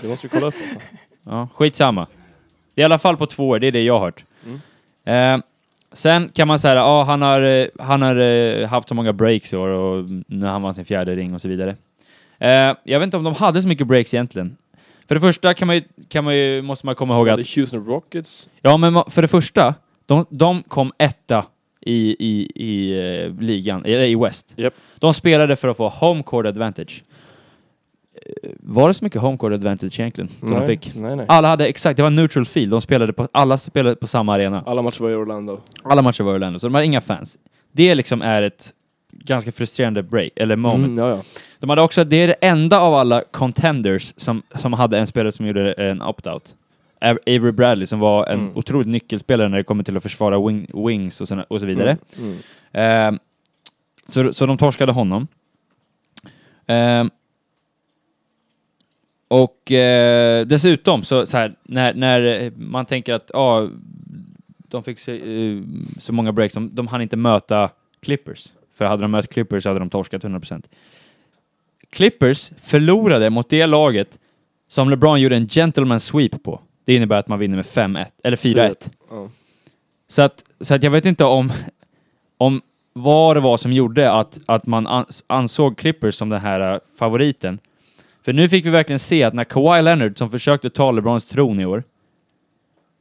Det 0.00 0.08
måste 0.08 0.26
vi 0.26 0.30
kolla 0.30 0.46
upp 0.46 0.54
alltså. 0.54 0.78
Ja, 1.22 1.48
skitsamma. 1.54 2.06
Det 2.74 2.80
är 2.80 2.82
i 2.82 2.84
alla 2.84 2.98
fall 2.98 3.16
på 3.16 3.26
två 3.26 3.48
år, 3.48 3.58
det 3.58 3.66
är 3.66 3.72
det 3.72 3.82
jag 3.82 3.94
har 3.98 4.00
hört. 4.06 4.24
Mm. 4.44 4.60
Eh, 5.40 5.44
sen 5.92 6.28
kan 6.28 6.48
man 6.48 6.58
säga, 6.58 6.74
ja 6.74 7.02
han 7.02 7.22
har, 7.22 7.42
eh, 7.42 7.66
han 7.78 8.02
har 8.02 8.16
eh, 8.16 8.68
haft 8.68 8.88
så 8.88 8.94
många 8.94 9.12
breaks 9.12 9.52
i 9.52 9.56
år 9.56 9.68
och 9.68 10.04
när 10.26 10.48
han 10.50 10.62
vann 10.62 10.74
sin 10.74 10.84
fjärde 10.84 11.16
ring 11.16 11.34
och 11.34 11.40
så 11.40 11.48
vidare. 11.48 11.76
Eh, 12.40 12.76
jag 12.84 12.98
vet 12.98 13.02
inte 13.02 13.16
om 13.16 13.24
de 13.24 13.34
hade 13.34 13.62
så 13.62 13.68
mycket 13.68 13.86
breaks 13.86 14.14
egentligen. 14.14 14.56
För 15.08 15.14
det 15.14 15.20
första 15.20 15.54
kan 15.54 15.66
man 15.66 15.76
ju, 15.76 15.82
kan 16.08 16.24
man 16.24 16.36
ju, 16.36 16.62
måste 16.62 16.86
man 16.86 16.94
komma 16.94 17.16
ihåg 17.16 17.28
att 17.28 17.38
är 17.38 17.56
Houston 17.60 17.84
Rockets. 17.84 18.48
Ja, 18.62 18.76
men 18.76 19.02
för 19.08 19.22
det 19.22 19.28
första, 19.28 19.74
de, 20.06 20.26
de 20.30 20.62
kom 20.62 20.92
etta 20.98 21.46
i, 21.80 22.16
i, 22.18 22.50
i 22.54 22.98
eh, 23.24 23.34
ligan, 23.40 23.84
eller 23.84 24.04
i 24.04 24.14
West. 24.14 24.54
Japp. 24.56 24.74
De 24.98 25.14
spelade 25.14 25.56
för 25.56 25.68
att 25.68 25.76
få 25.76 25.88
home 25.88 26.22
court 26.22 26.46
advantage. 26.46 27.04
Eh, 28.26 28.50
Var 28.60 28.88
det 28.88 28.94
så 28.94 29.04
mycket 29.04 29.20
home 29.20 29.38
court 29.38 29.52
advantage 29.52 30.00
egentligen 30.00 30.30
som 30.38 30.50
de 30.50 30.58
nej, 30.58 30.66
fick? 30.66 30.94
Nej, 30.94 31.16
nej. 31.16 31.26
Alla 31.28 31.48
hade 31.48 31.66
exakt, 31.66 31.96
det 31.96 32.02
var 32.02 32.10
neutral 32.10 32.44
field, 32.44 32.70
de 32.70 32.80
spelade 32.80 33.12
på, 33.12 33.28
alla 33.32 33.58
spelade 33.58 33.96
på 33.96 34.06
samma 34.06 34.34
arena. 34.34 34.62
Alla 34.66 34.82
matcher 34.82 35.00
var 35.02 35.10
i 35.10 35.14
Orlando. 35.14 35.60
Alla 35.82 36.02
matcher 36.02 36.22
var 36.24 36.32
i 36.32 36.36
Orlando, 36.36 36.58
så 36.58 36.66
de 36.66 36.74
hade 36.74 36.86
inga 36.86 37.00
fans. 37.00 37.38
Det 37.72 37.94
liksom 37.94 38.22
är 38.22 38.42
ett 38.42 38.72
ganska 39.12 39.52
frustrerande 39.52 40.02
break, 40.02 40.32
eller 40.36 40.56
moment. 40.56 40.98
Mm, 40.98 40.98
ja, 40.98 41.16
ja. 41.16 41.22
De 41.58 41.70
hade 41.70 41.82
också, 41.82 42.04
det 42.04 42.16
är 42.16 42.26
det 42.26 42.32
enda 42.40 42.80
av 42.80 42.94
alla 42.94 43.22
contenders 43.30 44.14
som, 44.16 44.42
som 44.54 44.72
hade 44.72 44.98
en 44.98 45.06
spelare 45.06 45.32
som 45.32 45.46
gjorde 45.46 45.72
en 45.72 46.02
opt-out. 46.02 46.54
Av- 47.00 47.18
Avery 47.26 47.52
Bradley 47.52 47.86
som 47.86 47.98
var 47.98 48.26
en 48.26 48.40
Mm. 48.40 48.52
otroligt 48.56 48.88
nyckelspelare 48.88 49.48
när 49.48 49.56
det 49.56 49.64
kommer 49.64 49.84
till 49.84 49.96
att 49.96 50.02
försvara 50.02 50.46
wing, 50.46 50.66
wings 50.86 51.20
och, 51.20 51.28
såna, 51.28 51.42
och 51.42 51.60
så 51.60 51.66
vidare. 51.66 51.96
Mm. 52.18 52.38
Mm. 52.72 53.14
Eh, 53.14 53.20
så, 54.08 54.32
så 54.32 54.46
de 54.46 54.56
torskade 54.58 54.92
honom. 54.92 55.26
Eh, 56.66 57.04
och 59.28 59.72
eh, 59.72 60.46
dessutom, 60.46 61.02
så, 61.02 61.26
så 61.26 61.36
här, 61.38 61.54
när, 61.62 61.94
när 61.94 62.50
man 62.56 62.86
tänker 62.86 63.14
att 63.14 63.30
ah, 63.34 63.68
de 64.68 64.82
fick 64.82 64.98
så, 64.98 65.10
eh, 65.12 65.62
så 65.98 66.12
många 66.12 66.32
breaks, 66.32 66.54
de, 66.54 66.74
de 66.74 66.86
hann 66.86 67.02
inte 67.02 67.16
möta 67.16 67.70
Clippers. 68.02 68.48
För 68.80 68.84
hade 68.84 69.02
de 69.02 69.10
mött 69.10 69.28
Clippers 69.28 69.64
hade 69.64 69.78
de 69.78 69.90
torskat 69.90 70.24
100%. 70.24 70.62
Clippers 71.90 72.50
förlorade 72.62 73.30
mot 73.30 73.48
det 73.48 73.66
laget 73.66 74.18
som 74.68 74.90
LeBron 74.90 75.20
gjorde 75.20 75.36
en 75.36 75.48
gentleman 75.48 76.00
sweep 76.00 76.42
på. 76.42 76.60
Det 76.84 76.94
innebär 76.94 77.16
att 77.16 77.28
man 77.28 77.38
vinner 77.38 77.56
med 77.56 77.64
5-1, 77.64 78.06
eller 78.24 78.36
4-1. 78.36 78.90
Ja. 79.10 79.28
Så 80.08 80.22
att, 80.22 80.44
så 80.60 80.74
att 80.74 80.82
jag 80.82 80.90
vet 80.90 81.04
inte 81.04 81.24
om, 81.24 81.52
om 82.36 82.62
vad 82.92 83.36
det 83.36 83.40
var 83.40 83.56
som 83.56 83.72
gjorde 83.72 84.12
att, 84.12 84.40
att 84.46 84.66
man 84.66 84.88
ans- 84.88 85.24
ansåg 85.26 85.78
Clippers 85.78 86.14
som 86.14 86.28
den 86.28 86.40
här 86.40 86.74
äh, 86.74 86.78
favoriten. 86.98 87.58
För 88.22 88.32
nu 88.32 88.48
fick 88.48 88.66
vi 88.66 88.70
verkligen 88.70 88.98
se 88.98 89.22
att 89.22 89.34
när 89.34 89.44
Kawhi 89.44 89.82
Leonard, 89.82 90.18
som 90.18 90.30
försökte 90.30 90.70
ta 90.70 90.90
LeBrons 90.90 91.24
tron 91.24 91.60
i 91.60 91.66
år, 91.66 91.82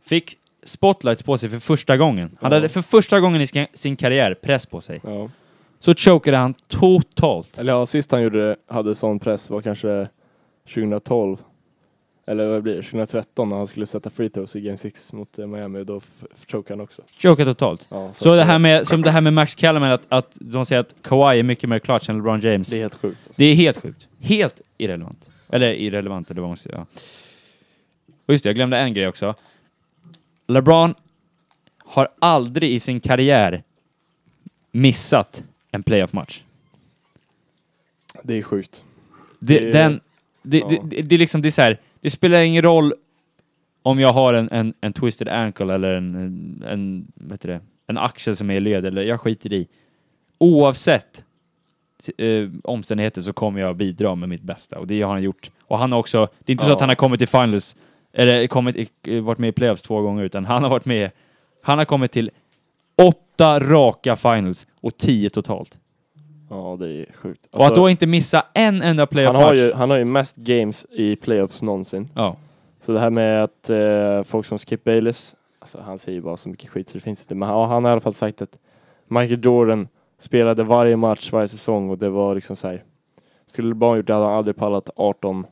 fick 0.06 0.38
spotlights 0.64 1.24
på 1.24 1.38
sig 1.38 1.50
för 1.50 1.60
första 1.60 1.98
gången. 1.98 2.38
Han 2.42 2.52
hade 2.52 2.70
för 2.70 2.82
första 2.82 3.20
gången 3.20 3.42
i 3.42 3.68
sin, 3.74 3.96
karriär 3.96 4.34
press 4.34 4.66
på 4.66 4.82
sig. 4.82 5.02
Ja. 5.04 5.30
Så 5.80 5.96
chokade 5.96 6.38
han 6.38 6.54
totalt. 6.54 7.60
Eller 7.60 7.74
ja, 7.74 7.86
sist 7.86 8.12
han 8.12 8.24
gjorde 8.24 8.56
hade 8.68 8.96
sån 8.96 9.20
press 9.20 9.50
var 9.50 9.62
kanske 9.62 10.08
2012. 10.74 11.38
Eller 12.26 12.48
vad 12.48 12.64
blir 12.64 12.76
det? 12.76 12.82
2013 12.82 13.50
när 13.50 13.58
han 13.58 13.68
skulle 13.68 13.86
sätta 13.86 14.10
free 14.10 14.30
throws 14.30 14.56
i 14.56 14.62
Game 14.62 14.78
6 14.78 15.14
mot 15.14 15.40
eh, 15.40 15.48
Miami 15.48 15.84
då 15.84 16.02
chokade 16.48 16.74
han 16.74 16.82
också. 16.82 17.02
Chokade 17.18 17.52
totalt. 17.54 17.88
Ja, 17.92 18.14
Så 18.14 18.34
att, 18.34 18.40
det 18.40 18.44
här 18.44 18.60
med, 18.60 18.88
som 18.88 19.02
det 19.02 19.12
här 19.12 19.22
med 19.22 19.34
Max 19.34 19.58
Kellerman, 19.58 19.92
att, 19.92 20.06
att 20.10 20.38
de 20.40 20.66
säger 20.66 20.80
att 20.80 20.96
Kawhi 21.02 21.40
är 21.40 21.44
mycket 21.44 21.70
mer 21.70 21.80
clutch 21.80 22.10
än 22.10 22.16
LeBron 22.18 22.40
James. 22.40 22.70
Det 22.70 22.76
är 22.76 22.80
helt 22.80 22.96
sjukt. 22.96 23.18
Alltså. 23.28 23.42
Det 23.42 23.46
är 23.46 23.56
helt 23.56 23.78
sjukt. 23.78 24.08
Helt 24.20 24.62
irrelevant. 24.78 25.30
Eller 25.50 25.74
irrelevant, 25.74 26.32
eller 26.32 26.42
vad 26.42 26.50
man 26.50 26.58
ska 26.58 26.70
säga. 26.70 26.86
Och 28.26 28.34
just 28.34 28.44
det, 28.44 28.50
jag 28.50 28.56
glömde 28.56 28.78
en 28.78 28.94
grej 28.94 29.08
också. 29.08 29.36
LeBron 30.48 30.96
har 31.78 32.08
aldrig 32.20 32.72
i 32.72 32.80
sin 32.80 33.00
karriär 33.00 33.64
missat 34.72 35.44
en 35.72 35.84
playoff-match. 35.84 36.44
Det 38.24 38.34
är 38.38 38.42
sjugt. 38.42 38.84
Det, 39.40 39.60
Det- 39.60 39.72
den, 39.72 40.00
det, 40.44 40.58
ja. 40.60 40.68
det, 40.70 40.80
det, 40.84 41.02
det, 41.02 41.16
är 41.16 41.20
liksom, 41.20 41.42
det, 41.42 41.48
är 41.50 41.52
så 41.52 41.62
här, 41.62 41.80
det 42.02 42.10
spelar 42.10 42.40
ingen 42.42 42.62
roll 42.62 42.94
om 43.82 44.00
jag 44.00 44.14
har 44.14 44.34
en, 44.34 44.50
en, 44.52 44.74
en 44.82 44.94
twisted 44.94 45.28
ankle 45.28 45.74
eller 45.74 45.94
en, 45.94 46.16
en, 46.16 46.64
en, 46.68 47.12
heter 47.32 47.50
det, 47.50 47.60
en 47.88 47.98
axel 47.98 48.36
som 48.36 48.50
är 48.50 48.56
i 48.56 48.60
led, 48.60 48.86
eller 48.86 49.02
jag 49.02 49.20
skiter 49.22 49.54
i. 49.54 49.68
Oavsett 50.38 51.26
eh, 52.18 52.50
omständigheter 52.64 53.22
så 53.22 53.34
kommer 53.34 53.62
jag 53.62 53.76
bidra 53.76 54.16
med 54.16 54.30
mitt 54.30 54.42
bästa 54.42 54.80
och 54.80 54.88
det 54.88 55.02
har 55.02 55.12
han 55.12 55.22
gjort. 55.24 55.52
Och 55.64 55.80
han 55.80 55.92
har 55.92 56.00
också, 56.00 56.28
det 56.40 56.52
är 56.52 56.54
inte 56.54 56.64
så 56.64 56.70
Ja. 56.70 56.74
att 56.76 56.80
han 56.80 56.90
har 56.90 56.96
kommit 56.96 57.20
till 57.20 57.28
finals, 57.28 57.76
eller 58.14 58.48
kommit, 58.48 58.90
varit 59.22 59.38
med 59.40 59.48
i 59.50 59.52
playoffs 59.52 59.82
två 59.82 60.02
gånger, 60.02 60.24
utan 60.24 60.46
han 60.46 60.64
har 60.64 60.70
varit 60.70 60.86
med, 60.86 61.12
han 61.62 61.78
har 61.78 61.86
kommit 61.86 62.12
till 62.12 62.32
åtta 62.98 63.20
raka 63.44 64.16
finals 64.16 64.68
och 64.82 64.98
tio 64.98 65.30
totalt. 65.30 65.78
Ja, 66.50 66.78
det 66.80 66.90
är 66.90 67.06
sjukt. 67.14 67.46
och 67.46 67.56
att 67.62 67.66
Alltså, 67.66 67.82
då 67.82 67.90
inte 67.90 68.08
missa 68.08 68.46
en 68.54 68.82
enda 68.82 69.02
han, 69.02 69.08
playoff-match. 69.08 69.44
har 69.44 69.54
ju, 69.56 69.74
han 69.74 69.90
har 69.90 69.98
ju 69.98 70.06
mest 70.06 70.36
games 70.36 70.86
i 70.92 71.16
playoffs 71.16 71.62
någonsin. 71.62 72.10
Ja. 72.16 72.36
Så 72.82 72.92
det 72.92 73.00
här 73.00 73.10
med 73.10 73.44
att 73.44 73.70
eh, 73.70 74.24
folk 74.24 74.46
som 74.46 74.58
Skip 74.60 74.84
Bayless, 74.84 75.36
alltså 75.60 75.80
han 75.82 76.00
säger 76.00 76.22
bara 76.22 76.38
så 76.38 76.50
mycket 76.50 76.70
skit 76.70 76.90
så 76.90 76.94
det 76.94 77.00
finns 77.04 77.22
inte. 77.22 77.36
Men 77.36 77.50
han, 77.50 77.70
han 77.70 77.84
har 77.84 77.92
i 77.92 77.94
alla 77.94 78.02
fall 78.02 78.14
sagt 78.14 78.42
att 78.42 78.58
Michael 79.08 79.46
Jordan 79.46 79.88
spelade 80.20 80.64
varje 80.64 80.96
match 80.96 81.32
varje 81.32 81.48
säsong 81.48 81.90
och 81.90 81.98
det 81.98 82.10
var 82.10 82.36
liksom 82.36 82.56
så 82.56 82.68
här. 82.68 82.84
Skulle 83.46 83.70
LeBron 83.70 83.98
gjort 83.98 84.08
det 84.08 84.14
hade 84.14 84.26
han 84.26 84.34
aldrig 84.36 84.56
pallat 84.56 84.90
18, 84.96 85.46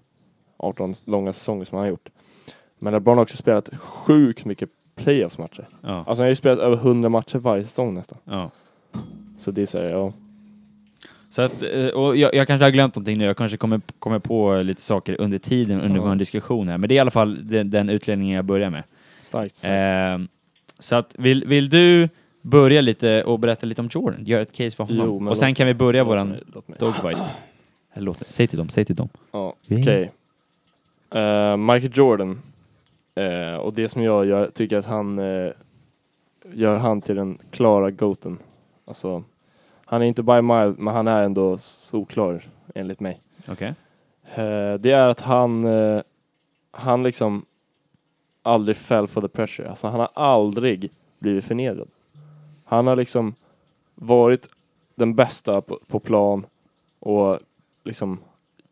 18 0.57 0.93
långa 1.05 1.33
säsonger 1.33 1.65
som 1.65 1.75
han 1.75 1.83
har 1.85 1.89
gjort. 1.89 2.09
Men 2.79 2.93
LeBron 2.93 3.17
har 3.17 3.21
också 3.23 3.37
spelat 3.37 3.69
sjukt 3.77 4.45
mycket 4.45 4.69
playoffs-matcher. 4.97 5.65
Ja. 5.81 5.89
Alltså 5.89 6.11
han 6.11 6.25
har 6.25 6.29
ju 6.29 6.35
spelat 6.35 6.59
över 6.59 6.75
100 6.75 7.09
matcher 7.09 7.37
varje 7.37 7.63
säsong 7.63 7.93
nästan. 7.93 8.17
ja. 8.23 8.51
Så 9.37 9.51
det 9.51 9.61
är 9.61 9.65
så 9.65 9.77
här, 9.77 9.85
ja. 9.85 10.13
Så 11.29 11.41
att, 11.41 11.63
eh, 11.63 11.87
och 11.87 12.17
jag, 12.17 12.35
jag 12.35 12.47
kanske 12.47 12.65
har 12.65 12.71
glömt 12.71 12.95
någonting 12.95 13.17
nu, 13.17 13.25
jag 13.25 13.37
kanske 13.37 13.57
kommer, 13.57 13.81
kommer 13.99 14.19
på 14.19 14.55
lite 14.61 14.81
saker 14.81 15.21
under 15.21 15.39
tiden, 15.39 15.81
under 15.81 15.97
Ja. 15.99 16.05
vår 16.05 16.15
diskussion 16.15 16.67
här, 16.67 16.77
men 16.77 16.87
det 16.89 16.93
är 16.93 16.95
i 16.95 16.99
alla 16.99 17.11
fall 17.11 17.47
den, 17.49 17.69
den 17.69 17.89
utledningen 17.89 18.35
jag 18.35 18.45
börjar 18.45 18.69
med. 18.69 18.83
Starkt. 19.23 19.55
starkt. 19.55 19.71
Ehm, 19.73 20.27
så 20.79 20.95
att, 20.95 21.15
vill, 21.17 21.43
vill 21.47 21.69
du 21.69 22.09
börja 22.41 22.81
lite 22.81 23.23
och 23.23 23.39
berätta 23.39 23.65
lite 23.65 23.81
om 23.81 23.89
Jordan? 23.91 24.25
Göra 24.25 24.41
ett 24.41 24.51
case 24.57 24.71
för 24.71 24.83
honom? 24.83 25.05
Jo, 25.25 25.29
och 25.29 25.37
sen 25.37 25.55
kan 25.55 25.67
vi 25.67 25.73
börja 25.73 26.03
Låt 26.03 26.09
våran 26.11 26.29
mig- 26.29 26.43
låt 26.53 26.67
mig. 26.67 26.77
dogfight. 26.79 27.19
Eller 27.93 28.05
Låt, 28.05 28.17
säg 28.27 28.47
till 28.47 28.57
dem, 28.57 28.69
säg 28.69 28.85
till 28.85 28.95
dem. 28.95 29.09
Ja, 29.31 29.55
okej. 29.71 30.11
Eh, 31.15 31.57
Michael 31.57 31.91
Jordan. 31.95 32.41
Eh, 33.17 33.55
och 33.55 33.73
det 33.73 33.89
som 33.89 34.03
jag, 34.03 34.25
jag 34.25 34.53
tycker 34.53 34.77
att 34.77 34.85
han, 34.85 35.19
eh, 35.19 35.51
gör 36.53 36.77
han 36.77 37.01
till 37.01 37.15
den 37.15 37.37
klara 37.51 37.91
goaten. 37.91 38.37
Alltså, 38.85 39.23
han 39.85 40.01
är 40.01 40.05
inte 40.05 40.23
by 40.23 40.41
mile, 40.41 40.75
men 40.77 40.93
han 40.93 41.07
är 41.07 41.23
ändå 41.23 41.57
solklar 41.57 42.45
enligt 42.75 42.99
mig. 42.99 43.21
Okej. 43.47 43.73
Eh, 44.35 44.73
det 44.73 44.91
är 44.91 45.07
att 45.07 45.21
han, 45.21 45.63
eh, 45.63 46.01
han 46.71 47.03
liksom 47.03 47.45
aldrig 48.41 48.77
fell 48.77 49.07
for 49.07 49.21
the 49.21 49.27
pressure. 49.27 49.69
Alltså 49.69 49.87
han 49.87 49.99
har 49.99 50.09
aldrig 50.13 50.91
blivit 51.19 51.45
förnedrad. 51.45 51.89
Han 52.65 52.87
har 52.87 52.95
liksom 52.95 53.35
varit 53.95 54.49
den 54.95 55.15
bästa 55.15 55.61
på, 55.61 55.79
på 55.87 55.99
plan 55.99 56.45
och 56.99 57.39
liksom 57.83 58.19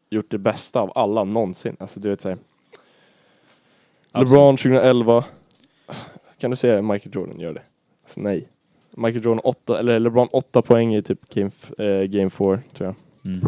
gjort 0.09 0.29
det 0.31 0.37
bästa 0.37 0.81
av 0.81 0.91
alla 0.95 1.23
någonsin. 1.23 1.77
Alltså 1.79 1.99
du 1.99 2.09
vet 2.09 2.21
såhär. 2.21 2.37
LeBron 4.19 4.57
2011. 4.57 5.23
Kan 6.39 6.51
du 6.51 6.57
säga 6.57 6.81
Michael 6.81 7.15
Jordan 7.15 7.39
gör 7.39 7.53
det? 7.53 7.61
Alltså, 8.03 8.19
nej. 8.21 8.47
Michael 8.91 9.25
Jordan 9.25 9.39
8, 9.43 9.79
eller 9.79 9.99
LeBron 9.99 10.27
8 10.31 10.61
poäng 10.61 10.95
i 10.95 11.01
typ 11.01 11.29
game, 11.33 11.51
f- 11.61 11.79
eh, 11.79 12.03
game 12.03 12.29
4 12.29 12.59
tror 12.73 12.87
jag. 12.87 12.95
Mm. 13.33 13.47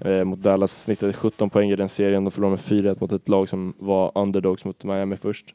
Eh, 0.00 0.24
mot 0.24 0.38
Dallas 0.38 0.82
snittade 0.82 1.12
17 1.12 1.50
poäng 1.50 1.70
i 1.70 1.76
den 1.76 1.88
serien. 1.88 2.24
De 2.24 2.30
förlorade 2.30 2.50
med 2.70 2.84
4-1 2.84 2.96
mot 3.00 3.12
ett 3.12 3.28
lag 3.28 3.48
som 3.48 3.74
var 3.78 4.12
underdogs 4.14 4.64
mot 4.64 4.84
Miami 4.84 5.16
först. 5.16 5.54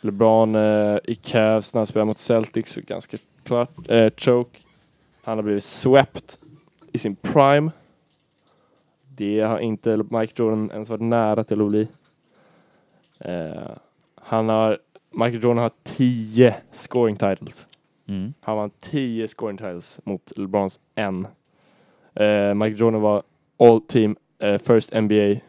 LeBron 0.00 0.54
eh, 0.54 0.98
i 1.04 1.14
Cavs 1.14 1.74
när 1.74 1.78
han 1.78 1.86
spelade 1.86 2.06
mot 2.06 2.18
Celtics, 2.18 2.72
så 2.72 2.80
ganska 2.86 3.16
klart 3.44 3.70
eh, 3.90 4.10
choke. 4.16 4.58
Han 5.22 5.38
har 5.38 5.42
blivit 5.42 5.64
swept 5.64 6.38
i 6.92 6.98
sin 6.98 7.16
prime. 7.16 7.70
Det 9.16 9.40
har 9.40 9.58
inte 9.58 9.96
Mike 10.10 10.32
Jordan 10.36 10.70
ens 10.70 10.88
varit 10.88 11.00
nära 11.02 11.44
till 11.44 11.60
att 11.60 11.68
bli. 11.68 11.88
Eh, 13.20 13.76
han 14.14 14.48
har, 14.48 14.78
Michael 15.10 15.42
Jordan 15.42 15.58
har 15.58 15.72
10 15.84 16.54
scoring 16.72 17.16
titles. 17.16 17.68
Mm. 18.08 18.34
Han 18.40 18.56
vann 18.56 18.70
10 18.80 19.28
scoring 19.28 19.58
titles 19.58 20.00
mot 20.04 20.32
LeBrons 20.36 20.80
en. 20.94 21.26
Eh, 22.14 22.54
Michael 22.54 22.80
Jordan 22.80 23.00
var 23.00 23.22
All 23.58 23.80
Team 23.80 24.16
eh, 24.38 24.58
First 24.58 24.94
NBA 24.94 25.40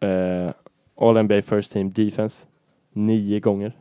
eh, 0.00 0.52
All 0.96 1.22
NBA 1.22 1.42
First 1.42 1.72
Team 1.72 1.92
Defense 1.92 2.46
nio 2.92 3.40
gånger. 3.40 3.72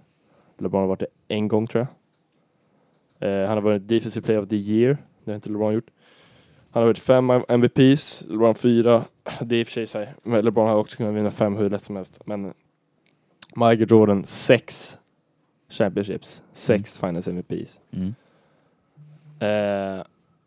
LeBron 0.58 0.82
har 0.82 0.88
varit 0.88 1.00
det 1.00 1.36
en 1.36 1.48
gång 1.48 1.68
tror 1.68 1.88
jag. 1.88 3.30
Eh, 3.30 3.48
han 3.48 3.58
har 3.58 3.62
varit 3.62 3.88
Defensive 3.88 4.26
Player 4.26 4.42
of 4.42 4.50
the 4.50 4.56
Year. 4.56 4.98
Det 5.24 5.32
har 5.32 5.36
inte 5.36 5.50
LeBron 5.50 5.74
gjort. 5.74 5.90
Han 6.72 6.82
har 6.82 6.88
varit 6.88 7.00
fem 7.00 7.32
MVPs, 7.50 8.24
LeBron 8.30 8.56
fyra. 8.56 9.04
Det 9.42 9.56
är 9.56 9.60
i 9.60 9.64
och 9.64 9.68
för 9.68 9.86
sig 9.86 10.14
LeBron 10.24 10.68
har 10.68 10.76
också 10.76 10.98
kunnat 10.98 11.16
vinna 11.16 11.32
fem 11.32 11.56
hur 11.56 11.70
lätt 11.70 11.84
som 11.84 11.96
helst. 11.96 12.20
Men 12.26 12.54
Michael 13.56 13.92
Jordan 13.92 14.24
sex 14.24 14.98
championships, 15.70 16.44
sex 16.54 16.98
finals 16.98 17.28
MVPs. 17.28 17.82
Mm. 17.92 18.14
Eh, 19.40 20.04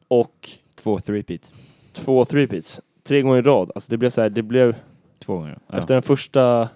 och 0.08 0.50
Två 0.74 0.98
three-peat. 0.98 1.50
två 1.92 2.24
threepeats. 2.24 2.80
Tre 3.02 3.22
gånger 3.22 3.38
i 3.38 3.42
rad. 3.42 3.70
Alltså 3.74 3.90
det 3.90 3.96
blev 3.96 4.10
så 4.10 4.20
här, 4.22 4.30
det 4.30 4.42
blev 4.42 4.76
Två 5.18 5.36
gånger. 5.36 5.58
Ja. 5.66 5.78
efter 5.78 5.94
den 5.94 6.02
första 6.02 6.68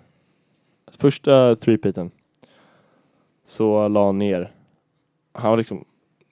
första 0.87 1.57
threepeaten 1.57 2.11
så 3.45 3.89
la 3.89 4.07
han 4.07 4.19
ner. 4.19 4.53
Han 5.33 5.51
var 5.51 5.57
liksom, 5.57 5.85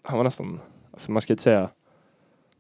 han 0.03 0.17
var 0.17 0.25
nästan, 0.25 0.61
alltså 0.93 1.13
man 1.13 1.23
ska 1.23 1.33
inte 1.33 1.43
säga 1.43 1.71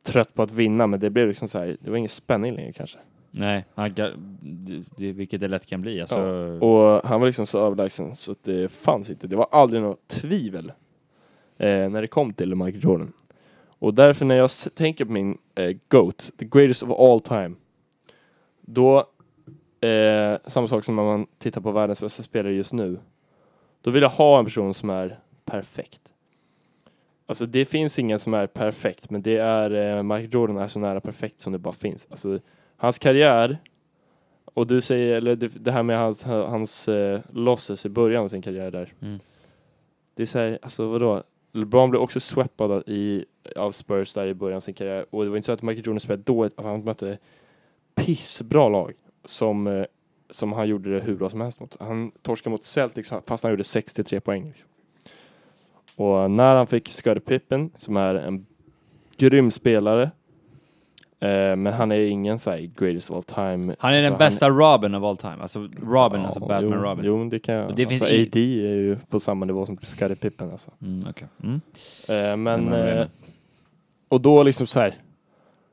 trött 0.02 0.34
på 0.34 0.42
att 0.42 0.52
vinna, 0.52 0.86
men 0.86 1.00
det 1.00 1.10
blev 1.10 1.28
liksom 1.28 1.48
så 1.48 1.58
här, 1.58 1.76
det 1.80 1.90
var 1.90 1.96
ingen 1.96 2.08
spänning 2.08 2.54
längre 2.54 2.72
kanske. 2.72 2.98
Nej, 3.36 3.64
han, 3.74 3.94
det, 3.94 5.12
vilket 5.12 5.40
det 5.40 5.48
lätt 5.48 5.66
kan 5.66 5.82
bli. 5.82 6.00
Alltså, 6.00 6.20
Och 6.60 7.08
han 7.08 7.20
var 7.20 7.26
liksom 7.26 7.46
så 7.46 7.66
överlägsen 7.66 8.16
så 8.16 8.32
att 8.32 8.44
det 8.44 8.72
fanns 8.72 9.10
inte. 9.10 9.26
Det 9.26 9.36
var 9.36 9.48
aldrig 9.50 9.82
något 9.82 10.08
tvivel 10.08 10.72
eh, 11.58 11.88
när 11.88 12.00
det 12.00 12.08
kom 12.08 12.32
till 12.32 12.54
Michael 12.54 12.84
Jordan. 12.84 13.12
Och 13.78 13.94
därför 13.94 14.24
när 14.24 14.36
jag 14.36 14.50
tänker 14.74 15.04
på 15.04 15.12
min 15.12 15.38
eh, 15.54 15.76
GOAT, 15.88 16.30
the 16.38 16.44
greatest 16.44 16.82
of 16.82 16.90
all 16.90 17.20
time, 17.20 17.54
då, 18.60 18.98
eh, 19.80 20.38
samma 20.46 20.68
sak 20.68 20.84
som 20.84 20.96
när 20.96 21.02
man 21.02 21.26
tittar 21.38 21.60
på 21.60 21.72
världens 21.72 22.00
bästa 22.00 22.22
spelare 22.22 22.54
just 22.54 22.72
nu, 22.72 22.98
då 23.80 23.90
vill 23.90 24.02
jag 24.02 24.10
ha 24.10 24.38
en 24.38 24.44
person 24.44 24.74
som 24.74 24.90
är 24.90 25.18
perfekt. 25.44 26.00
Alltså 27.26 27.46
det 27.46 27.64
finns 27.64 27.98
ingen 27.98 28.18
som 28.18 28.34
är 28.34 28.46
perfekt, 28.46 29.10
men 29.10 29.22
det 29.22 29.36
är, 29.36 29.96
eh, 29.96 30.02
Michael 30.02 30.34
Jordan 30.34 30.56
är 30.56 30.68
så 30.68 30.78
nära 30.78 31.00
perfekt 31.00 31.40
som 31.40 31.52
det 31.52 31.58
bara 31.58 31.74
finns. 31.74 32.06
Alltså 32.10 32.38
hans 32.76 32.98
karriär 32.98 33.58
och 34.44 34.66
du 34.66 34.80
säger, 34.80 35.16
eller 35.16 35.36
det, 35.36 35.70
här 35.70 35.82
med 35.82 35.98
hans, 35.98 36.24
hans 36.24 36.88
eh, 36.88 37.20
losses 37.32 37.86
i 37.86 37.88
början 37.88 38.24
av 38.24 38.28
sin 38.28 38.42
karriär 38.42 38.70
där. 38.70 38.92
Mm. 39.02 39.18
Det 40.14 40.22
är 40.22 40.26
såhär, 40.26 40.58
alltså 40.62 40.88
vadå? 40.88 41.22
LeBron 41.52 41.90
blev 41.90 42.02
också 42.02 42.20
sweppad 42.20 42.88
i, 42.88 43.24
av 43.56 43.72
Spurs 43.72 44.14
där 44.14 44.26
i 44.26 44.34
början 44.34 44.56
av 44.56 44.60
sin 44.60 44.74
karriär. 44.74 45.06
Och 45.10 45.24
det 45.24 45.30
var 45.30 45.36
inte 45.36 45.46
så 45.46 45.52
att 45.52 45.62
Michael 45.62 45.86
Jordan 45.86 46.00
spelade 46.00 46.22
dåligt, 46.22 46.52
alltså 46.56 46.68
han 46.68 46.84
mötte 46.84 47.18
pissbra 47.94 48.68
lag 48.68 48.94
som, 49.24 49.66
eh, 49.66 49.84
som 50.30 50.52
han 50.52 50.68
gjorde 50.68 50.94
det 50.94 51.00
hur 51.00 51.14
bra 51.14 51.30
som 51.30 51.40
helst 51.40 51.60
mot. 51.60 51.76
Han 51.80 52.10
torskade 52.22 52.50
mot 52.50 52.64
Celtics 52.64 53.12
fast 53.26 53.42
han 53.42 53.52
gjorde 53.52 53.64
63 53.64 54.20
poäng. 54.20 54.46
Liksom. 54.46 54.68
Och 55.96 56.30
när 56.30 56.56
han 56.56 56.66
fick 56.66 56.88
Scottie 56.88 57.20
Pippen, 57.20 57.70
som 57.76 57.96
är 57.96 58.14
en 58.14 58.46
grym 59.16 59.50
spelare, 59.50 60.10
eh, 61.20 61.56
men 61.56 61.66
han 61.66 61.92
är 61.92 62.00
ingen 62.00 62.38
såhär 62.38 62.58
greatest 62.58 63.10
of 63.10 63.16
all 63.16 63.22
time. 63.22 63.74
han 63.78 63.94
är 63.94 64.00
den 64.02 64.12
Så 64.12 64.18
bästa 64.18 64.50
Robin 64.50 64.94
of 64.94 65.04
all 65.04 65.16
time. 65.16 65.36
Alltså 65.40 65.58
Robin, 65.82 66.20
Ja, 66.20 66.26
alltså 66.26 66.40
Batman 66.40 66.62
jo, 66.62 66.70
Robin. 66.72 67.04
Jo, 67.04 67.24
det 67.24 67.38
kan 67.38 67.54
jag. 67.54 67.66
Och 67.66 67.74
det 67.74 67.86
finns 67.86 68.02
alltså, 68.02 68.16
i- 68.16 68.22
AD 68.22 68.36
är 68.40 68.74
ju 68.74 68.98
på 69.08 69.20
samma 69.20 69.46
nivå 69.46 69.66
som 69.66 69.76
Scottie 69.82 70.16
Pippen 70.16 70.50
alltså. 70.50 70.70
Mm, 70.82 71.06
okej. 71.10 71.28
mm. 71.42 71.60
Eh, 72.08 72.36
men, 72.36 72.72
eh, 72.72 73.06
och 74.08 74.20
då 74.20 74.42
liksom 74.42 74.66
så 74.66 74.80
här. 74.80 74.94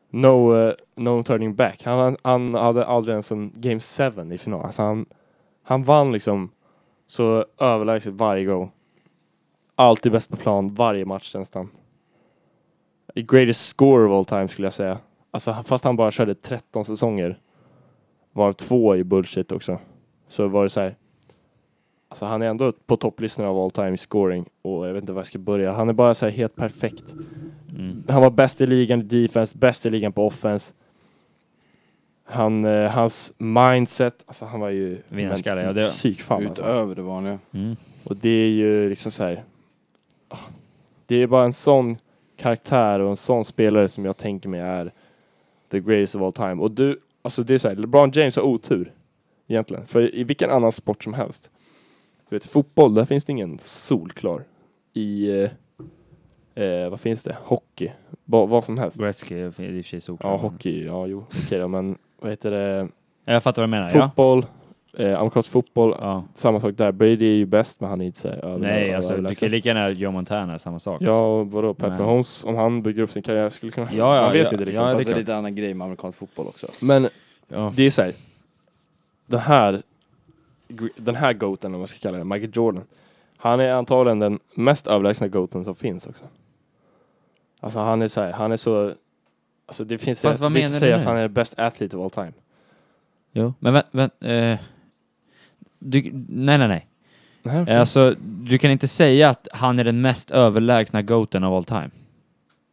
No, 0.10 0.56
eh, 0.58 0.74
no 0.96 1.24
turning 1.24 1.56
back. 1.56 1.84
Han, 1.86 2.18
han 2.22 2.54
hade 2.54 2.86
aldrig 2.86 3.14
ens 3.14 3.32
en 3.32 3.52
game 3.56 3.80
7 3.80 4.34
i 4.34 4.38
final. 4.38 4.66
Alltså 4.66 4.82
han, 4.82 5.06
han 5.64 5.84
vann 5.84 6.12
liksom 6.12 6.50
så 7.08 7.46
överlägset 7.60 8.14
varje 8.14 8.46
gång. 8.46 8.72
Alltid 9.76 10.12
bäst 10.12 10.30
på 10.30 10.38
plan 10.38 10.74
varje 10.74 11.06
match 11.06 11.36
nästan. 11.36 11.70
I 13.16 13.22
greatest 13.22 13.66
score 13.68 14.06
of 14.06 14.12
all 14.12 14.26
time 14.26 14.48
skulle 14.48 14.66
jag 14.66 14.74
säga. 14.74 14.98
Alltså 15.34 15.64
fast 15.64 15.84
han 15.84 15.96
bara 15.96 16.12
körde 16.12 16.36
13 16.36 16.86
säsonger. 16.86 17.40
Var 18.32 18.54
två 18.54 18.96
i 18.96 19.04
bullshit 19.04 19.52
också. 19.52 19.80
Så 20.28 20.48
var 20.48 20.64
det 20.64 20.70
så 20.70 20.82
här. 20.82 20.96
Alltså 22.10 22.26
han 22.26 22.42
är 22.42 22.46
ändå 22.46 22.72
på 22.86 22.98
topplistan 22.98 23.46
av 23.46 23.58
all 23.60 23.72
time 23.72 23.98
scoring 23.98 24.46
och 24.62 24.88
jag 24.88 24.94
vet 24.94 25.04
inte 25.04 25.14
var 25.14 25.20
jag 25.20 25.28
ska 25.28 25.40
börja. 25.40 25.74
Han 25.74 25.90
är 25.90 25.94
bara 25.94 26.14
så 26.14 26.26
här 26.26 26.34
helt 26.34 26.56
perfekt. 26.56 27.14
Mm. 27.78 28.04
Han 28.08 28.22
var 28.22 28.30
bäst 28.30 28.62
i 28.62 28.68
ligan 28.68 29.00
i 29.00 29.04
defense, 29.04 29.58
bäst 29.58 29.86
i 29.86 29.90
ligan 29.90 30.14
på 30.14 30.26
offense. 30.26 30.74
Han, 32.26 32.66
eh, 32.66 32.92
hans 32.92 33.34
mindset, 33.38 34.24
alltså 34.28 34.46
han 34.46 34.60
var 34.60 34.70
ju 34.70 35.02
Vinnarskalle, 35.08 35.62
ja, 35.64 35.74
det- 35.74 35.88
psykfall 35.88 36.48
alltså. 36.48 36.64
Utöver 36.64 36.96
det 36.96 37.02
vanliga. 37.02 37.40
Mm. 37.52 37.76
Och 38.04 38.16
det 38.18 38.30
är 38.30 38.48
ju 38.50 38.90
liksom 38.90 39.12
så 39.12 39.24
här. 39.24 39.44
ah, 40.30 40.38
Det 41.06 41.16
är 41.16 41.28
bara 41.28 41.46
en 41.46 41.54
sån 41.54 41.98
karaktär 42.38 43.00
och 43.00 43.10
en 43.10 43.16
sån 43.16 43.46
spelare 43.46 43.88
som 43.88 44.06
jag 44.06 44.18
tänker 44.18 44.50
mig 44.50 44.60
är 44.60 44.92
the 45.74 45.80
greatest 45.80 46.16
of 46.16 46.22
all 46.22 46.32
time. 46.34 46.56
Och 46.62 46.72
du, 46.72 47.00
alltså 47.22 47.44
det 47.44 47.54
är 47.54 47.58
så 47.58 47.68
här, 47.68 47.76
LeBron 47.76 48.12
James 48.14 48.36
har 48.36 48.44
otur 48.44 48.94
egentligen. 49.48 49.88
För 49.88 50.16
i 50.16 50.24
vilken 50.24 50.50
annan 50.50 50.72
sport 50.72 51.04
som 51.04 51.14
helst. 51.14 51.52
Du 52.30 52.36
vet, 52.36 52.46
fotboll, 52.46 52.94
där 52.94 53.06
finns 53.06 53.26
det 53.26 53.32
ingen 53.32 53.60
solklar. 53.60 54.44
I, 54.94 55.30
eh, 56.56 56.64
eh, 56.64 56.90
vad 56.90 57.00
finns 57.00 57.24
det? 57.24 57.38
Hockey, 57.44 57.92
ba, 58.26 58.46
vad 58.46 58.64
som 58.64 58.78
helst. 58.78 59.00
Gretzky 59.00 59.36
är 59.36 59.46
i 59.46 59.50
och 59.50 59.56
för 59.56 59.82
sig 59.82 60.02
solklar. 60.02 60.32
Ja, 60.32 60.38
hockey, 60.38 60.86
ja 60.86 61.08
jo, 61.08 61.26
okej 61.46 61.60
då, 61.60 61.68
men 61.68 61.98
vad 62.20 62.32
heter 62.32 62.52
det? 62.52 62.88
Jag 63.26 63.44
fattar 63.44 63.62
vad 63.62 63.70
du 63.70 63.72
menar, 63.72 63.92
ja. 63.94 64.44
Eh, 64.98 65.20
amerikansk 65.20 65.52
fotboll, 65.52 65.96
ja. 66.02 66.24
samma 66.34 66.60
sak 66.60 66.78
där. 66.78 66.92
Brady 66.92 67.26
är 67.26 67.34
ju 67.36 67.46
bäst, 67.46 67.80
men 67.80 67.90
han 67.90 68.02
är 68.02 68.06
inte 68.06 68.20
så 68.20 68.28
över- 68.28 68.58
Nej, 68.58 68.94
alltså 68.94 69.18
du 69.18 69.36
kan 69.36 69.50
lika 69.52 69.70
gärna 69.70 69.90
Joe 69.90 70.12
Montana, 70.12 70.60
samma 70.60 70.80
sak. 70.80 71.02
Ja, 71.02 71.08
alltså. 71.10 71.24
och 71.24 71.52
vadå, 71.52 71.74
Pat 71.74 71.90
Men- 71.90 72.02
Mahomes, 72.02 72.44
om 72.44 72.56
han 72.56 72.82
bygger 72.82 73.04
upp 73.04 73.12
sin 73.12 73.24
karriär 73.24 73.50
skulle 73.50 73.72
kunna... 73.72 73.88
Ja, 73.94 74.16
ja, 74.16 74.22
man 74.22 74.32
vet 74.32 74.44
ja, 74.52 74.52
inte 74.52 74.66
liksom. 74.66 74.84
ja, 74.86 74.90
det 74.90 74.94
är 74.94 74.96
Fast 74.96 75.08
det 75.08 75.14
är 75.14 75.20
lite 75.20 75.36
annan 75.36 75.56
grej 75.56 75.74
med 75.74 75.86
amerikansk 75.86 76.18
fotboll 76.18 76.48
också. 76.48 76.68
Men 76.82 77.10
Ja. 77.48 77.72
det 77.76 77.84
är 77.84 77.92
så 77.92 78.02
här. 78.02 78.14
Den 79.26 79.40
här, 79.40 79.82
den 80.96 81.16
här 81.16 81.34
goaten, 81.34 81.74
om 81.74 81.80
man 81.80 81.88
ska 81.88 82.00
kalla 82.00 82.18
det, 82.18 82.24
Michael 82.24 82.52
Jordan. 82.54 82.84
Han 83.38 83.60
är 83.60 83.72
antagligen 83.74 84.20
den 84.20 84.40
mest 84.54 84.88
överlägsna 84.88 85.28
goaten 85.28 85.64
som 85.64 85.76
finns 85.76 86.08
också. 86.08 86.24
Alltså 87.60 87.80
han 87.80 88.02
är 88.02 88.08
så 88.08 88.22
här, 88.22 88.32
han 88.32 88.52
är 88.52 88.58
så... 88.58 88.94
Alltså 89.66 89.84
det 89.84 89.98
finns 89.98 90.22
Fast 90.22 90.40
vad 90.40 90.54
vissa 90.54 90.68
menar 90.68 90.74
du 90.76 90.80
säger 90.80 90.96
nu? 90.96 91.00
att 91.02 91.08
han 91.08 91.18
är 91.18 91.28
best 91.28 91.60
athlete 91.60 91.98
of 91.98 92.04
all 92.04 92.10
time. 92.26 92.34
Jo, 93.32 93.54
men 93.60 93.74
vänt, 93.74 93.88
vänt, 93.92 94.14
eh, 94.20 94.58
du, 95.84 96.02
nej, 96.28 96.58
nej, 96.58 96.68
nej. 96.68 96.88
Nej, 97.44 97.66
Eh, 97.68 97.80
Alltså, 97.80 98.16
du 98.22 98.58
kan 98.58 98.72
inte 98.72 98.88
säga 98.88 99.30
att 99.30 99.48
han 99.52 99.80
är 99.80 99.84
den 99.84 100.02
mest 100.02 100.32
överlägsna 100.32 101.02
goaten 101.02 101.44
of 101.44 101.52
all 101.58 101.64
time. 101.64 101.90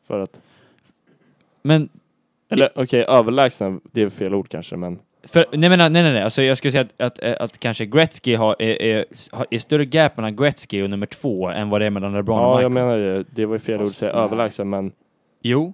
För 0.07 0.21
att... 0.21 0.41
Men, 1.63 1.89
Eller 2.51 2.69
okej, 2.75 3.05
överlägsna, 3.09 3.81
det 3.93 4.03
är 4.03 4.09
fel 4.11 4.35
ord 4.35 4.49
kanske, 4.49 4.77
men 4.77 4.99
För, 5.25 5.47
nej, 5.53 5.71
men, 5.71 5.79
nej, 5.79 5.91
nej, 5.91 6.03
nej. 6.13 6.23
Alltså, 6.23 6.43
jag 6.43 6.59
skulle 6.59 6.73
säga 6.73 6.87
att, 6.99 7.21
att, 7.21 7.41
att 7.41 7.59
kanske 7.61 7.87
Gretzky 7.87 8.35
har, 8.35 8.57
är, 8.59 8.83
är, 8.83 9.05
är 9.51 9.59
större 9.59 9.85
gap 9.85 10.17
mellan 10.17 10.37
Gretzky 10.37 10.83
och 10.83 10.91
nummer 10.91 11.07
två 11.07 11.49
än 11.51 11.71
vad 11.71 11.81
det 11.81 11.87
är 11.87 11.91
mellan 11.91 12.13
LeBron 12.13 12.39
och 12.39 12.45
Ja, 12.45 12.49
Michael. 12.49 12.63
jag 12.63 12.73
menar 12.73 12.99
det. 12.99 13.25
Det 13.31 13.47
var 13.47 13.55
ju 13.55 13.59
fel 13.59 13.75
ord 13.75 13.83
att 13.83 13.89
Fast 13.89 13.99
säga 13.99 14.13
överlägsen, 14.13 14.71
men 14.71 14.93
Jo. 15.43 15.73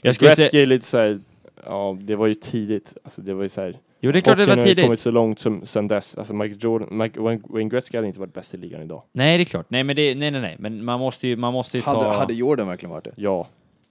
Jag 0.00 0.14
Gretzky 0.14 0.44
säga, 0.48 0.62
är 0.62 0.66
lite 0.66 0.86
såhär, 0.86 1.20
ja, 1.64 1.98
det 2.00 2.16
var 2.16 2.26
ju 2.26 2.34
tidigt. 2.34 2.96
Alltså 3.04 3.22
det 3.22 3.34
var 3.34 3.42
ju 3.42 3.48
såhär. 3.48 3.76
Jo, 4.00 4.12
det 4.12 4.18
är 4.18 4.20
klart 4.20 4.38
det 4.38 4.46
var 4.46 4.54
hockeyn 4.56 4.68
har 4.68 4.74
kommit 4.74 4.86
tidigt. 4.88 5.00
så 5.00 5.10
långt 5.10 5.38
som, 5.38 5.66
sen 5.66 5.88
dess. 5.88 6.18
Alltså 6.18 6.34
Michael 6.34 6.58
Jordan, 6.64 6.98
Mike, 6.98 7.20
Wayne, 7.20 7.68
Gretzky 7.68 7.96
hade 7.98 8.06
inte 8.08 8.20
varit 8.20 8.34
bäst 8.34 8.54
i 8.54 8.56
ligan 8.56 8.82
idag. 8.82 9.02
Nej, 9.12 9.38
det 9.38 9.42
är 9.42 9.44
klart. 9.44 9.66
Nej, 9.68 9.84
men 9.84 9.96
det, 9.96 10.14
nej, 10.14 10.30
nej, 10.30 10.40
nej. 10.40 10.56
Men 10.58 10.84
man 10.84 11.00
måste 11.00 11.28
ju, 11.28 11.36
man 11.36 11.52
måste 11.52 11.76
ju 11.78 11.82
ta... 11.82 12.04
Hade, 12.04 12.16
hade 12.18 12.34
Jordan 12.34 12.68
verkligen 12.68 12.90
varit 12.90 13.04
det? 13.04 13.12
Ja, 13.16 13.48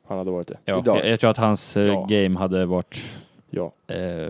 han 0.07 0.17
hade 0.17 0.31
varit 0.31 0.47
det. 0.47 0.57
ja, 0.65 0.79
idag? 0.79 0.97
jag, 0.97 1.07
jag 1.07 1.19
tror 1.19 1.29
att 1.29 1.37
hans 1.37 1.77
eh, 1.77 1.83
Ja. 1.83 2.05
game 2.09 2.39
hade 2.39 2.65
varit... 2.65 3.03
Ja. 3.49 3.71
Eh, 3.87 4.29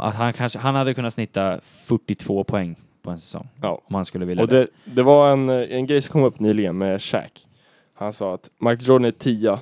att 0.00 0.14
han, 0.14 0.32
kanske, 0.32 0.58
han 0.58 0.74
hade 0.74 0.94
kunnat 0.94 1.12
snitta 1.12 1.60
42 1.62 2.44
poäng 2.44 2.76
på 3.02 3.10
en 3.10 3.20
säsong. 3.20 3.48
Ja. 3.62 3.80
Om 3.84 3.94
han 3.94 4.04
skulle 4.04 4.24
vilja 4.24 4.42
Och 4.42 4.48
det, 4.48 4.66
det 4.84 5.02
var 5.02 5.32
en, 5.32 5.48
eh, 5.48 5.76
en 5.76 5.86
grej 5.86 6.02
som 6.02 6.12
kom 6.12 6.22
upp 6.24 6.40
nyligen 6.40 6.78
med 6.78 7.02
Shaq. 7.02 7.46
Han 7.94 8.12
sa 8.12 8.34
att 8.34 8.50
Michael 8.58 8.88
Jordan 8.88 9.04
är 9.04 9.10
tia, 9.10 9.60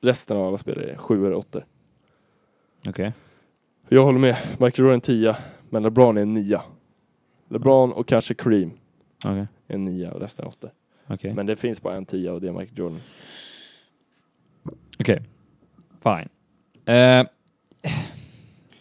resten 0.00 0.36
av 0.36 0.46
alla 0.46 0.58
spelare 0.58 0.90
är 0.90 0.96
sju 0.96 1.26
eller 1.26 1.36
åtta. 1.36 1.60
Okej. 2.88 3.12
Jag 3.92 4.04
håller 4.04 4.18
med. 4.18 4.36
Michael 4.50 4.72
Jordan 4.76 4.96
är 4.96 5.00
tia, 5.00 5.36
men 5.70 5.82
LeBron 5.82 6.16
är 6.18 6.22
en 6.22 6.34
nia. 6.34 6.62
LeBron 7.48 7.92
och 7.92 8.06
kanske 8.08 8.34
Kareem 8.34 8.70
Okej. 9.24 9.38
är 9.68 9.74
en 9.74 9.84
nia 9.84 10.12
och 10.12 10.20
resten 10.20 10.44
är 10.44 10.48
åtta. 10.48 10.68
Okej. 11.06 11.34
Men 11.34 11.46
det 11.46 11.56
finns 11.56 11.82
bara 11.82 11.96
en 11.96 12.06
tia 12.06 12.32
och 12.32 12.40
det 12.40 12.48
är 12.48 12.52
Michael 12.52 12.78
Jordan. 12.78 13.00
Okej. 15.00 15.22
Fine. 16.02 16.28
Eh, 16.84 17.26